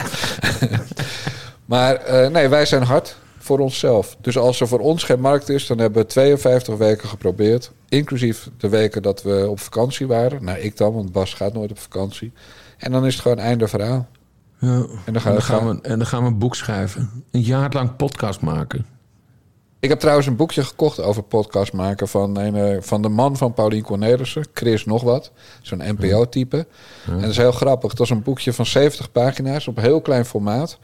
maar 1.65 1.95
eh, 1.95 2.31
nee, 2.31 2.49
wij 2.49 2.67
zijn 2.67 2.83
hard 2.83 3.17
voor 3.47 3.59
onszelf. 3.59 4.17
Dus 4.21 4.39
als 4.39 4.61
er 4.61 4.69
voor 4.69 4.79
ons 4.81 5.03
geen 5.03 5.21
markt 5.21 5.49
is, 5.49 5.67
dan 5.67 5.79
hebben 5.79 6.03
we 6.03 6.09
52 6.09 6.77
weken 6.77 7.09
geprobeerd. 7.09 7.73
Inclusief 7.89 8.51
de 8.59 8.69
weken 8.69 9.03
dat 9.03 9.23
we 9.23 9.47
op 9.49 9.61
vakantie 9.61 10.07
waren. 10.07 10.45
Nou, 10.45 10.59
ik 10.59 10.77
dan, 10.77 10.93
want 10.93 11.13
Bas 11.13 11.35
gaat 11.35 11.53
nooit 11.53 11.71
op 11.71 11.79
vakantie. 11.79 12.33
En 12.79 12.93
dan 12.93 13.07
is 13.07 13.13
het 13.13 13.23
gewoon 13.23 13.39
einde 13.39 13.69
verhaal. 13.69 14.07
Ja. 14.59 14.69
En 14.69 15.13
dan 15.13 15.15
En 15.15 15.21
gaan 15.21 15.23
dan 15.33 15.35
we 15.35 15.41
gaan 15.41 15.59
gaan. 15.59 15.81
we, 15.81 15.89
en 15.89 15.99
dan 15.99 16.07
gaan 16.07 16.23
we 16.23 16.29
een 16.29 16.39
boek 16.39 16.55
schrijven. 16.55 17.25
Een 17.31 17.43
jaar 17.43 17.73
lang 17.73 17.97
podcast 17.97 18.41
maken. 18.41 18.87
Ik 19.81 19.89
heb 19.89 20.01
trouwens 20.01 20.27
een 20.27 20.37
boekje 20.37 20.65
gekocht 20.65 21.01
over 21.01 21.23
podcast 21.23 21.73
maken 21.73 22.09
van, 22.09 22.39
een, 22.39 22.55
eh, 22.55 22.77
van 22.81 23.03
de 23.03 23.09
man 23.09 23.37
van 23.37 23.55
Paulien 23.55 23.83
Cornelissen, 23.83 24.47
Chris 24.55 24.85
nog 24.85 25.03
wat. 25.03 25.31
Zo'n 25.63 25.83
NPO-type. 25.85 26.67
En 27.07 27.21
dat 27.21 27.31
is 27.31 27.37
heel 27.37 27.53
grappig. 27.53 27.91
Het 27.91 27.99
was 27.99 28.11
een 28.11 28.23
boekje 28.23 28.53
van 28.53 28.67
70 28.67 29.13
pagina's 29.13 29.67
op 29.69 29.77
heel 29.77 30.01
klein 30.01 30.25
formaat. 30.25 30.79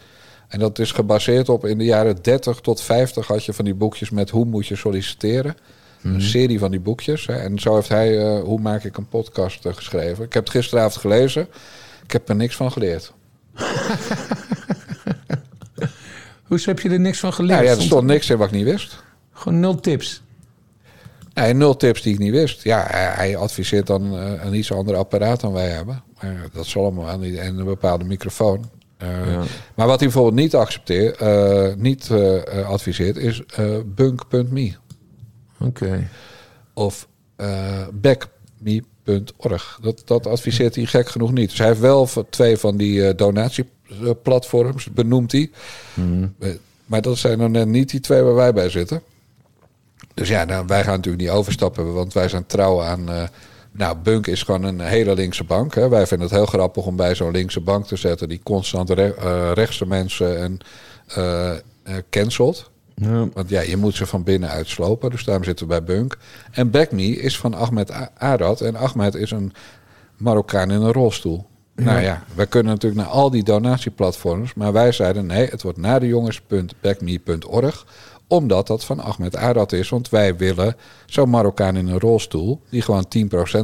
En 0.52 0.58
dat 0.58 0.78
is 0.78 0.92
gebaseerd 0.92 1.48
op 1.48 1.66
in 1.66 1.78
de 1.78 1.84
jaren 1.84 2.22
30 2.22 2.60
tot 2.60 2.80
50 2.80 3.26
had 3.26 3.44
je 3.44 3.52
van 3.52 3.64
die 3.64 3.74
boekjes 3.74 4.10
met 4.10 4.30
hoe 4.30 4.44
moet 4.44 4.66
je 4.66 4.76
solliciteren. 4.76 5.56
Een 6.02 6.22
serie 6.22 6.58
van 6.58 6.70
die 6.70 6.80
boekjes. 6.80 7.26
Hè. 7.26 7.34
En 7.34 7.58
zo 7.58 7.74
heeft 7.74 7.88
hij 7.88 8.18
eh, 8.18 8.42
Hoe 8.42 8.60
maak 8.60 8.84
ik 8.84 8.96
een 8.96 9.08
podcast 9.08 9.66
eh, 9.66 9.74
geschreven. 9.74 10.24
Ik 10.24 10.32
heb 10.32 10.42
het 10.42 10.52
gisteravond 10.52 10.96
gelezen. 10.96 11.48
Ik 12.04 12.12
heb 12.12 12.28
er 12.28 12.36
niks 12.36 12.56
van 12.56 12.72
geleerd. 12.72 13.12
Hoezo 16.48 16.68
heb 16.68 16.80
je 16.80 16.88
er 16.88 17.00
niks 17.00 17.18
van 17.18 17.32
geleerd? 17.32 17.60
Nou 17.60 17.70
ja, 17.70 17.76
er 17.76 17.82
Stond 17.82 18.06
niks 18.06 18.30
in 18.30 18.38
wat 18.38 18.46
ik 18.46 18.54
niet 18.54 18.64
wist. 18.64 19.02
Gewoon 19.32 19.60
nul 19.60 19.80
tips. 19.80 20.22
Nee, 21.34 21.54
nul 21.54 21.76
tips 21.76 22.02
die 22.02 22.12
ik 22.12 22.18
niet 22.18 22.32
wist. 22.32 22.62
Ja, 22.62 22.86
hij, 22.90 23.36
adviseert 23.36 23.86
dan 23.86 24.18
eh, 24.18 24.44
een 24.44 24.54
iets 24.54 24.72
ander 24.72 24.96
apparaat 24.96 25.40
dan 25.40 25.52
wij 25.52 25.68
hebben. 25.68 26.02
Maar 26.20 26.46
dat 26.52 26.66
zal 26.66 26.82
allemaal 26.82 27.08
aan 27.08 27.22
een 27.22 27.64
bepaalde 27.64 28.04
microfoon. 28.04 28.70
Eh, 29.02 29.32
Ja. 29.32 29.42
Maar 29.74 29.86
wat 29.86 30.00
hij 30.00 30.08
bijvoorbeeld 30.08 30.34
niet, 30.42 30.54
accepteert, 30.54 31.16
eh, 31.16 31.74
niet 31.76 32.10
eh, 32.10 32.68
adviseert, 32.68 33.16
is 33.16 33.42
bunk.me 33.86 34.72
Oké. 35.60 36.08
of 36.72 37.08
backme.org. 37.92 39.78
Dat, 39.82 40.02
dat 40.04 40.26
adviseert 40.26 40.74
hij 40.74 40.84
gek 40.84 41.08
genoeg 41.08 41.32
niet. 41.32 41.48
Dus 41.48 41.58
hij 41.58 41.66
heeft 41.68 41.80
wel 41.80 42.08
twee 42.30 42.56
van 42.56 42.76
die 42.76 43.14
donatieplatforms, 43.14 44.90
benoemt 44.90 45.32
hij. 45.32 45.50
Eh, 46.38 46.50
Maar 46.86 47.02
dat 47.02 47.18
zijn 47.18 47.38
dan 47.38 47.50
net 47.50 47.66
niet 47.66 47.90
die 47.90 48.00
twee 48.00 48.22
waar 48.22 48.34
wij 48.34 48.52
bij 48.52 48.68
zitten. 48.70 49.02
Dus 50.14 50.28
ja, 50.28 50.44
nou, 50.44 50.66
wij 50.66 50.82
gaan 50.84 50.96
natuurlijk 50.96 51.22
niet 51.22 51.32
overstappen, 51.32 51.92
want 51.94 52.12
wij 52.12 52.28
zijn 52.28 52.46
trouw 52.46 52.82
aan. 52.82 53.08
Nou, 53.72 53.96
Bunk 54.02 54.26
is 54.26 54.42
gewoon 54.42 54.62
een 54.62 54.80
hele 54.80 55.14
linkse 55.14 55.44
bank. 55.44 55.74
Hè. 55.74 55.88
Wij 55.88 56.06
vinden 56.06 56.26
het 56.26 56.36
heel 56.36 56.46
grappig 56.46 56.86
om 56.86 56.96
bij 56.96 57.14
zo'n 57.14 57.30
linkse 57.30 57.60
bank 57.60 57.86
te 57.86 57.96
zetten 57.96 58.28
die 58.28 58.40
constant 58.42 58.90
re- 58.90 59.14
eh, 59.18 59.50
rechtse 59.54 59.86
mensen 59.86 60.40
en 60.40 60.58
eh 61.06 61.52
eh, 61.82 61.94
cancelt. 62.10 62.70
Ja. 62.94 63.28
Want 63.32 63.48
ja, 63.48 63.60
je 63.60 63.76
moet 63.76 63.94
ze 63.94 64.06
van 64.06 64.22
binnen 64.22 64.48
uitslopen. 64.48 65.10
Dus 65.10 65.24
daarom 65.24 65.44
zitten 65.44 65.68
we 65.68 65.72
bij 65.72 65.84
Bunk. 65.96 66.16
En 66.50 66.70
Backme 66.70 67.16
is 67.16 67.38
van 67.38 67.54
Ahmed 67.54 67.92
Arad. 68.16 68.60
En 68.60 68.76
Ahmed 68.76 69.14
is 69.14 69.30
een 69.30 69.52
Marokkaan 70.16 70.70
in 70.70 70.80
een 70.80 70.92
rolstoel. 70.92 71.46
Nou 71.74 72.00
ja, 72.00 72.24
wij 72.34 72.46
kunnen 72.46 72.72
natuurlijk 72.72 73.02
naar 73.02 73.10
al 73.10 73.30
die 73.30 73.42
donatieplatforms. 73.42 74.54
Maar 74.54 74.72
wij 74.72 74.92
zeiden 74.92 75.26
nee, 75.26 75.46
het 75.46 75.62
wordt 75.62 75.78
nadejongens.backme.org. 75.78 77.86
Omdat 78.32 78.66
dat 78.66 78.84
van 78.84 79.00
Ahmed 79.00 79.36
Arad 79.36 79.72
is. 79.72 79.88
Want 79.88 80.08
wij 80.08 80.36
willen 80.36 80.74
zo'n 81.06 81.30
Marokkaan 81.30 81.76
in 81.76 81.86
een 81.88 81.98
rolstoel... 81.98 82.62
die 82.70 82.82
gewoon 82.82 83.06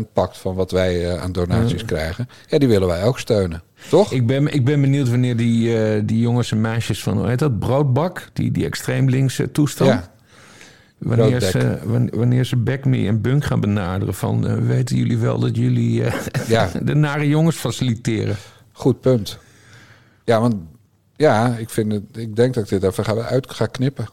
10% 0.00 0.12
pakt 0.12 0.38
van 0.38 0.54
wat 0.54 0.70
wij 0.70 1.10
eh, 1.10 1.22
aan 1.22 1.32
donaties 1.32 1.84
krijgen. 1.84 2.28
Ja, 2.46 2.58
die 2.58 2.68
willen 2.68 2.88
wij 2.88 3.04
ook 3.04 3.18
steunen. 3.18 3.62
Toch? 3.90 4.12
Ik 4.12 4.26
ben, 4.26 4.52
ik 4.54 4.64
ben 4.64 4.80
benieuwd 4.80 5.08
wanneer 5.08 5.36
die, 5.36 5.78
eh, 5.84 6.02
die 6.04 6.18
jongens 6.20 6.50
en 6.52 6.60
meisjes 6.60 7.02
van, 7.02 7.18
hoe 7.18 7.28
heet 7.28 7.38
dat, 7.38 7.58
Broodbak, 7.58 8.28
die, 8.32 8.50
die 8.52 8.64
extreem 8.64 9.08
linkse 9.08 9.50
toestand. 9.52 9.90
Ja. 9.90 10.10
Wanneer 10.98 11.40
ze, 11.40 11.78
wan- 11.84 12.10
wanneer 12.12 12.44
ze 12.44 12.56
Back 12.56 12.84
Me 12.84 13.06
en 13.06 13.20
Bunk 13.20 13.44
gaan 13.44 13.60
benaderen 13.60 14.14
van... 14.14 14.46
eh, 14.48 14.54
weten 14.56 14.96
jullie 14.96 15.18
wel 15.18 15.38
dat 15.38 15.56
jullie 15.56 16.02
Ja. 16.48 16.70
de 16.82 16.94
nare 16.94 17.28
jongens 17.28 17.56
faciliteren? 17.56 18.36
Goed 18.72 19.00
punt. 19.00 19.38
Ja, 20.24 20.40
want 20.40 20.54
ja, 21.16 21.56
ik, 21.56 21.70
vind 21.70 21.92
het, 21.92 22.02
ik 22.16 22.36
denk 22.36 22.54
dat 22.54 22.62
ik 22.64 22.68
dit 22.70 22.82
even 22.90 23.04
ga, 23.04 23.14
uit 23.14 23.50
ga 23.50 23.66
knippen. 23.66 24.08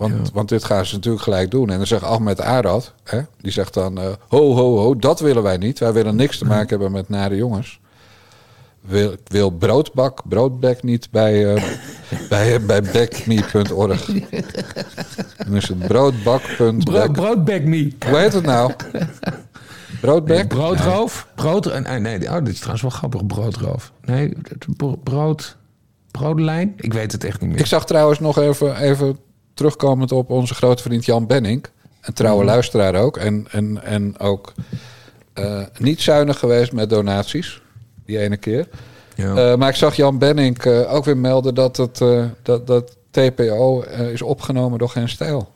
Want, 0.00 0.30
want 0.32 0.48
dit 0.48 0.64
gaan 0.64 0.86
ze 0.86 0.94
natuurlijk 0.94 1.22
gelijk 1.22 1.50
doen. 1.50 1.70
En 1.70 1.76
dan 1.76 1.86
zegt 1.86 2.02
Ahmed 2.02 2.40
Arad, 2.40 2.94
hè, 3.04 3.20
die 3.40 3.52
zegt 3.52 3.74
dan... 3.74 3.98
eh, 3.98 4.06
ho, 4.28 4.54
ho, 4.54 4.76
ho, 4.76 4.96
dat 4.96 5.20
willen 5.20 5.42
wij 5.42 5.56
niet. 5.56 5.78
Wij 5.78 5.92
willen 5.92 6.16
niks 6.16 6.38
te 6.38 6.44
maken 6.44 6.68
hebben 6.68 6.92
met 6.92 7.08
nare 7.08 7.36
jongens. 7.36 7.80
Wil, 8.80 9.14
wil 9.26 9.50
broodbak, 9.50 10.22
broodbek 10.28 10.82
niet 10.82 11.10
bij, 11.10 11.54
eh 11.54 11.62
bij, 12.28 12.60
bij 12.60 12.82
backme.org. 12.82 14.06
Dan 15.36 15.56
is 15.56 15.68
het 15.68 15.78
broodbak.back. 15.78 17.12
Bro. 17.12 17.44
Hoe 18.08 18.18
heet 18.18 18.32
het 18.32 18.44
nou? 18.44 18.72
Broodbek? 20.00 20.48
Broodroof? 20.48 21.28
Brood, 21.34 21.66
eh, 21.66 21.80
nee, 21.80 22.00
nee, 22.00 22.28
oh, 22.28 22.38
dit 22.38 22.48
is 22.48 22.58
trouwens 22.58 22.82
wel 22.82 22.90
grappig, 22.90 23.26
broodroof. 23.26 23.92
Nee, 24.04 24.36
brood, 25.04 25.56
broodlijn? 26.10 26.74
Ik 26.76 26.92
weet 26.92 27.12
het 27.12 27.24
echt 27.24 27.40
niet 27.40 27.50
meer. 27.50 27.58
Ik 27.58 27.66
zag 27.66 27.86
trouwens 27.86 28.18
nog 28.18 28.38
even, 28.38 28.76
even 28.76 29.18
terugkomend 29.60 30.12
op 30.12 30.30
onze 30.30 30.54
grote 30.54 30.82
vriend 30.82 31.04
Jan 31.04 31.26
Benning. 31.26 31.64
Een 32.00 32.12
trouwe 32.12 32.42
Mhm. 32.42 32.50
luisteraar 32.50 32.94
ook. 32.94 33.16
En, 33.16 33.46
en, 33.50 33.82
en 33.84 34.18
ook 34.18 34.52
eh, 35.32 35.62
niet 35.78 36.00
zuinig 36.00 36.38
geweest 36.38 36.72
met 36.72 36.90
donaties. 36.90 37.62
Die 38.06 38.18
ene 38.18 38.36
keer. 38.36 38.68
Ja. 39.14 39.34
Eh, 39.52 39.56
maar 39.58 39.68
ik 39.68 39.74
zag 39.74 39.96
Jan 39.96 40.18
Benning 40.18 40.58
eh, 40.58 40.94
ook 40.94 41.04
weer 41.04 41.16
melden 41.16 41.54
dat, 41.54 41.76
het, 41.76 42.02
dat, 42.42 42.66
dat 42.66 42.96
TPO 43.10 43.80
is 44.12 44.22
opgenomen 44.22 44.78
door 44.78 44.88
geen 44.88 45.08
stijl. 45.08 45.50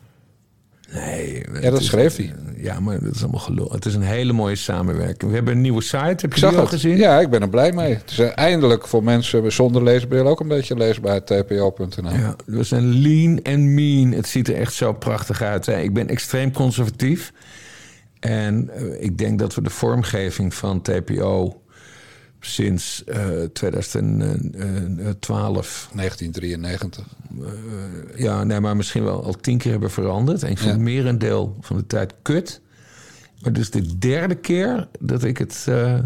Nee. 0.94 1.44
Ja, 1.60 1.70
dat 1.70 1.82
schreef 1.82 2.16
hij. 2.16 2.32
Ja, 2.56 2.80
maar 2.80 3.00
dat 3.00 3.14
is 3.14 3.22
allemaal 3.22 3.40
gelul. 3.40 3.68
Het 3.72 3.84
is 3.84 3.94
een 3.94 4.02
hele 4.02 4.32
mooie 4.32 4.56
samenwerking. 4.56 5.30
We 5.30 5.36
hebben 5.36 5.54
een 5.54 5.60
nieuwe 5.60 5.82
site. 5.82 5.96
Heb 5.98 6.24
Ik 6.24 6.34
je 6.34 6.40
die 6.40 6.56
al 6.56 6.60
het. 6.60 6.68
gezien? 6.68 6.96
Ja, 6.96 7.20
ik 7.20 7.30
ben 7.30 7.42
er 7.42 7.48
blij 7.48 7.72
mee. 7.72 7.94
Het 7.94 8.10
is 8.10 8.18
eh, 8.18 8.28
eindelijk 8.34 8.86
voor 8.86 9.04
mensen 9.04 9.52
zonder 9.52 9.82
leesbril 9.82 10.26
ook 10.26 10.40
een 10.40 10.48
beetje 10.48 10.76
leesbaar. 10.76 11.24
TPO.nl. 11.24 12.10
Ja, 12.12 12.36
we 12.46 12.62
zijn 12.62 13.00
lean 13.00 13.42
en 13.42 13.74
mean. 13.74 14.12
Het 14.12 14.26
ziet 14.28 14.48
er 14.48 14.54
echt 14.56 14.72
zo 14.72 14.92
prachtig 14.92 15.42
uit. 15.42 15.66
Hè. 15.66 15.80
Ik 15.80 15.92
ben 15.94 16.08
extreem 16.08 16.52
conservatief. 16.52 17.32
En 18.20 18.70
eh, 18.74 19.02
ik 19.02 19.18
denk 19.18 19.38
dat 19.38 19.54
we 19.54 19.62
de 19.62 19.70
vormgeving 19.70 20.54
van 20.54 20.82
TPO 20.82 21.60
sinds 22.44 23.04
eh 23.04 23.28
2012... 23.52 25.88
1993. 25.94 27.04
ja, 28.16 28.44
nee, 28.44 28.60
maar 28.60 28.76
misschien 28.76 29.04
wel 29.04 29.24
al 29.24 29.32
tien 29.32 29.58
keer 29.58 29.70
hebben 29.70 29.90
veranderd. 29.90 30.42
En 30.42 30.50
ik 30.50 30.58
vind 30.58 30.70
Ja. 30.70 30.76
het 30.76 30.84
merendeel 30.84 31.56
van 31.60 31.76
de 31.76 31.86
tijd 31.86 32.14
kut. 32.22 32.60
Maar 33.42 33.52
dus 33.52 33.70
de 33.70 33.98
derde 33.98 34.34
keer 34.34 34.88
dat 35.00 35.24
ik 35.24 35.38
het, 35.38 35.64
eh, 35.68 35.98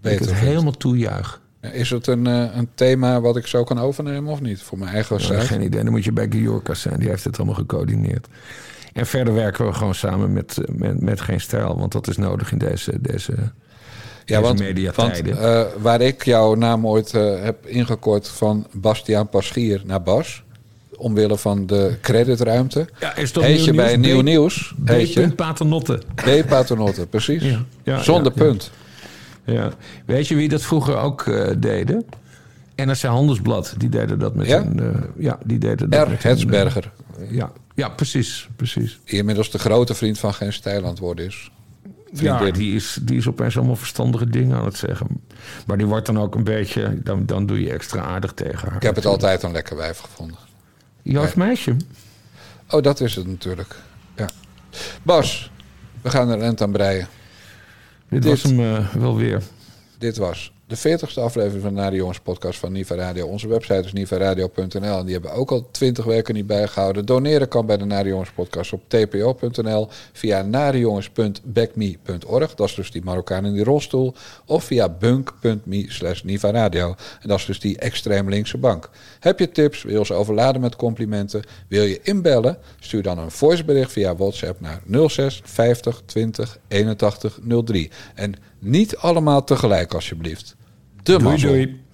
dat 0.00 0.12
ik 0.12 0.18
het 0.18 0.34
helemaal 0.34 0.72
toejuich. 0.72 1.40
Is 1.60 1.90
het 1.90 2.06
een, 2.06 2.26
eh, 2.26 2.56
een 2.56 2.68
thema 2.74 3.20
wat 3.20 3.36
ik 3.36 3.46
zo 3.46 3.64
kan 3.64 3.78
overnemen 3.78 4.32
of 4.32 4.40
niet? 4.40 4.62
Voor 4.62 4.78
mijn 4.78 4.90
eigen 4.94 5.18
Ja, 5.18 5.40
geen 5.40 5.62
idee. 5.62 5.82
Dan 5.82 5.92
moet 5.92 6.04
je 6.04 6.12
bij 6.12 6.26
Giorca 6.30 6.74
zijn. 6.74 6.98
Die 6.98 7.08
heeft 7.08 7.24
het 7.24 7.36
allemaal 7.36 7.54
gecoördineerd. 7.54 8.26
En 8.92 9.06
verder 9.06 9.34
werken 9.34 9.66
we 9.66 9.72
gewoon 9.72 9.94
samen 9.94 10.32
met, 10.32 10.58
met, 10.72 11.00
met 11.00 11.20
Geen 11.20 11.40
Stijl. 11.40 11.78
Want 11.78 11.92
dat 11.92 12.08
is 12.08 12.16
nodig 12.16 12.52
in 12.52 12.58
deze, 12.58 13.00
deze, 13.00 13.34
Ja, 14.30 14.40
deze 14.40 14.48
want, 14.48 14.60
want 14.60 14.74
mediatijden. 14.74 15.38
eh, 15.38 15.66
waar 15.82 16.00
ik 16.00 16.24
jouw 16.24 16.54
naam 16.54 16.86
ooit 16.86 17.14
eh, 17.14 17.42
heb 17.42 17.66
ingekort 17.66 18.28
van 18.28 18.66
Bastiaan 18.72 19.28
Paschier 19.28 19.82
naar 19.84 20.02
Bas... 20.02 20.42
omwille 20.96 21.38
van 21.38 21.66
de 21.66 21.96
creditruimte... 22.00 22.88
ja, 23.00 23.16
is 23.16 23.30
toch 23.32 23.44
heet 23.44 23.64
je 23.64 23.72
bij? 23.74 23.96
Nieuw 23.96 24.20
D- 24.20 24.24
Nieuws... 24.24 24.74
heet 24.84 25.12
je. 25.12 25.32
Paternotte. 25.32 26.02
D. 26.14 26.46
Paternotte, 26.46 27.06
precies. 27.06 27.42
Ja. 27.42 27.64
Ja, 27.82 28.02
Zonder 28.02 28.32
ja, 28.36 28.42
punt. 28.44 28.70
Ja. 29.44 29.70
Weet 30.06 30.28
je 30.28 30.34
wie 30.34 30.48
dat 30.48 30.62
vroeger 30.62 30.96
ook 30.96 31.22
eh, 31.26 31.48
deden? 31.58 32.04
NRC 32.76 33.02
Handelsblad. 33.02 33.74
Die 33.78 33.88
deden 33.88 34.18
dat 34.18 34.34
met 34.34 34.46
Ja? 34.46 34.58
een... 34.60 34.80
eh, 34.80 35.00
ja, 35.18 35.38
die 35.44 35.58
deden 35.58 35.90
dat 35.90 36.06
R. 36.06 36.10
met 36.10 36.24
een, 36.24 36.30
Hetsberger. 36.30 36.90
ja, 37.30 37.52
ja, 37.74 37.88
precies. 37.88 38.48
precies. 38.56 39.00
Die 39.04 39.18
inmiddels 39.18 39.50
de 39.50 39.58
grote 39.58 39.94
vriend 39.94 40.18
van 40.18 40.34
Geen 40.34 40.52
Stijl 40.52 40.82
aan 40.82 40.90
het 40.90 40.98
worden 40.98 41.26
is. 41.26 41.50
Ja, 42.12 42.50
die 42.50 42.74
is, 42.74 42.98
die 43.02 43.16
is 43.16 43.26
opeens 43.28 43.56
allemaal 43.56 43.76
verstandige 43.76 44.26
dingen 44.26 44.56
aan 44.56 44.64
het 44.64 44.76
zeggen. 44.76 45.06
Maar 45.66 45.76
die 45.76 45.86
wordt 45.86 46.06
dan 46.06 46.18
ook 46.18 46.34
een 46.34 46.44
beetje... 46.44 46.98
Dan, 47.02 47.26
dan 47.26 47.46
doe 47.46 47.60
je 47.60 47.70
extra 47.72 48.02
aardig 48.02 48.32
tegen 48.32 48.68
haar. 48.68 48.76
Ik 48.76 48.82
heb 48.82 48.94
het 48.94 49.06
altijd 49.06 49.42
een 49.42 49.52
lekker 49.52 49.76
wijf 49.76 49.98
gevonden. 49.98 50.36
Joost 51.02 51.36
Meisje. 51.36 51.76
Oh, 52.70 52.82
dat 52.82 53.00
is 53.00 53.14
het 53.14 53.26
natuurlijk. 53.26 53.76
Ja. 54.16 54.28
Bas, 55.02 55.50
we 56.02 56.10
gaan 56.10 56.28
er 56.28 56.34
een 56.34 56.42
eind 56.42 56.60
aan 56.62 56.72
breien. 56.72 57.08
Dit, 58.08 58.22
Dit- 58.22 58.30
was 58.30 58.42
hem 58.42 58.60
eh, 58.60 58.94
wel 58.94 59.16
weer. 59.16 59.42
Dit 59.98 60.16
was 60.16 60.52
de 60.70 60.98
40ste 60.98 61.20
aflevering 61.20 61.62
van 61.62 61.74
de 61.74 61.80
Nare 61.80 61.96
Jongens 61.96 62.20
podcast 62.20 62.58
van 62.58 62.72
Niva 62.72 62.94
Radio. 62.94 63.26
Onze 63.26 63.48
website 63.48 63.84
is 63.84 63.92
nivaradio.nl 63.92 64.98
en 64.98 65.04
die 65.04 65.12
hebben 65.12 65.32
ook 65.32 65.50
al 65.50 65.68
20 65.70 66.04
weken 66.04 66.34
niet 66.34 66.46
bijgehouden. 66.46 67.06
Doneren 67.06 67.48
kan 67.48 67.66
bij 67.66 67.76
de 67.76 67.84
Nare 67.84 68.08
Jongens 68.08 68.30
podcast 68.30 68.72
op 68.72 68.82
tpo.nl 68.88 69.88
via 70.12 70.42
narejongens.backme.org. 70.42 72.54
Dat 72.54 72.68
is 72.68 72.74
dus 72.74 72.90
die 72.90 73.04
Marokkaan 73.04 73.46
in 73.46 73.52
die 73.52 73.64
rolstoel. 73.64 74.14
Of 74.46 74.64
via 74.64 74.88
bunk.me 74.88 75.84
slash 75.88 76.22
nivaradio. 76.22 76.94
En 77.20 77.28
dat 77.28 77.38
is 77.38 77.44
dus 77.44 77.60
die 77.60 77.78
extreem 77.78 78.28
linkse 78.28 78.58
bank. 78.58 78.90
Heb 79.20 79.38
je 79.38 79.50
tips? 79.50 79.82
Wil 79.82 79.92
je 79.92 79.98
ons 79.98 80.12
overladen 80.12 80.60
met 80.60 80.76
complimenten? 80.76 81.42
Wil 81.68 81.84
je 81.84 82.00
inbellen? 82.02 82.58
Stuur 82.80 83.02
dan 83.02 83.18
een 83.18 83.30
voicebericht 83.30 83.92
via 83.92 84.16
WhatsApp 84.16 84.60
naar 84.60 84.80
06 85.08 85.40
50 85.44 86.02
20 86.06 86.58
81 86.68 87.38
03. 87.64 87.90
En 88.14 88.34
niet 88.58 88.96
allemaal 88.96 89.44
tegelijk 89.44 89.94
alsjeblieft. 89.94 90.58
Ty 91.02 91.18
Dojďoj. 91.18 91.89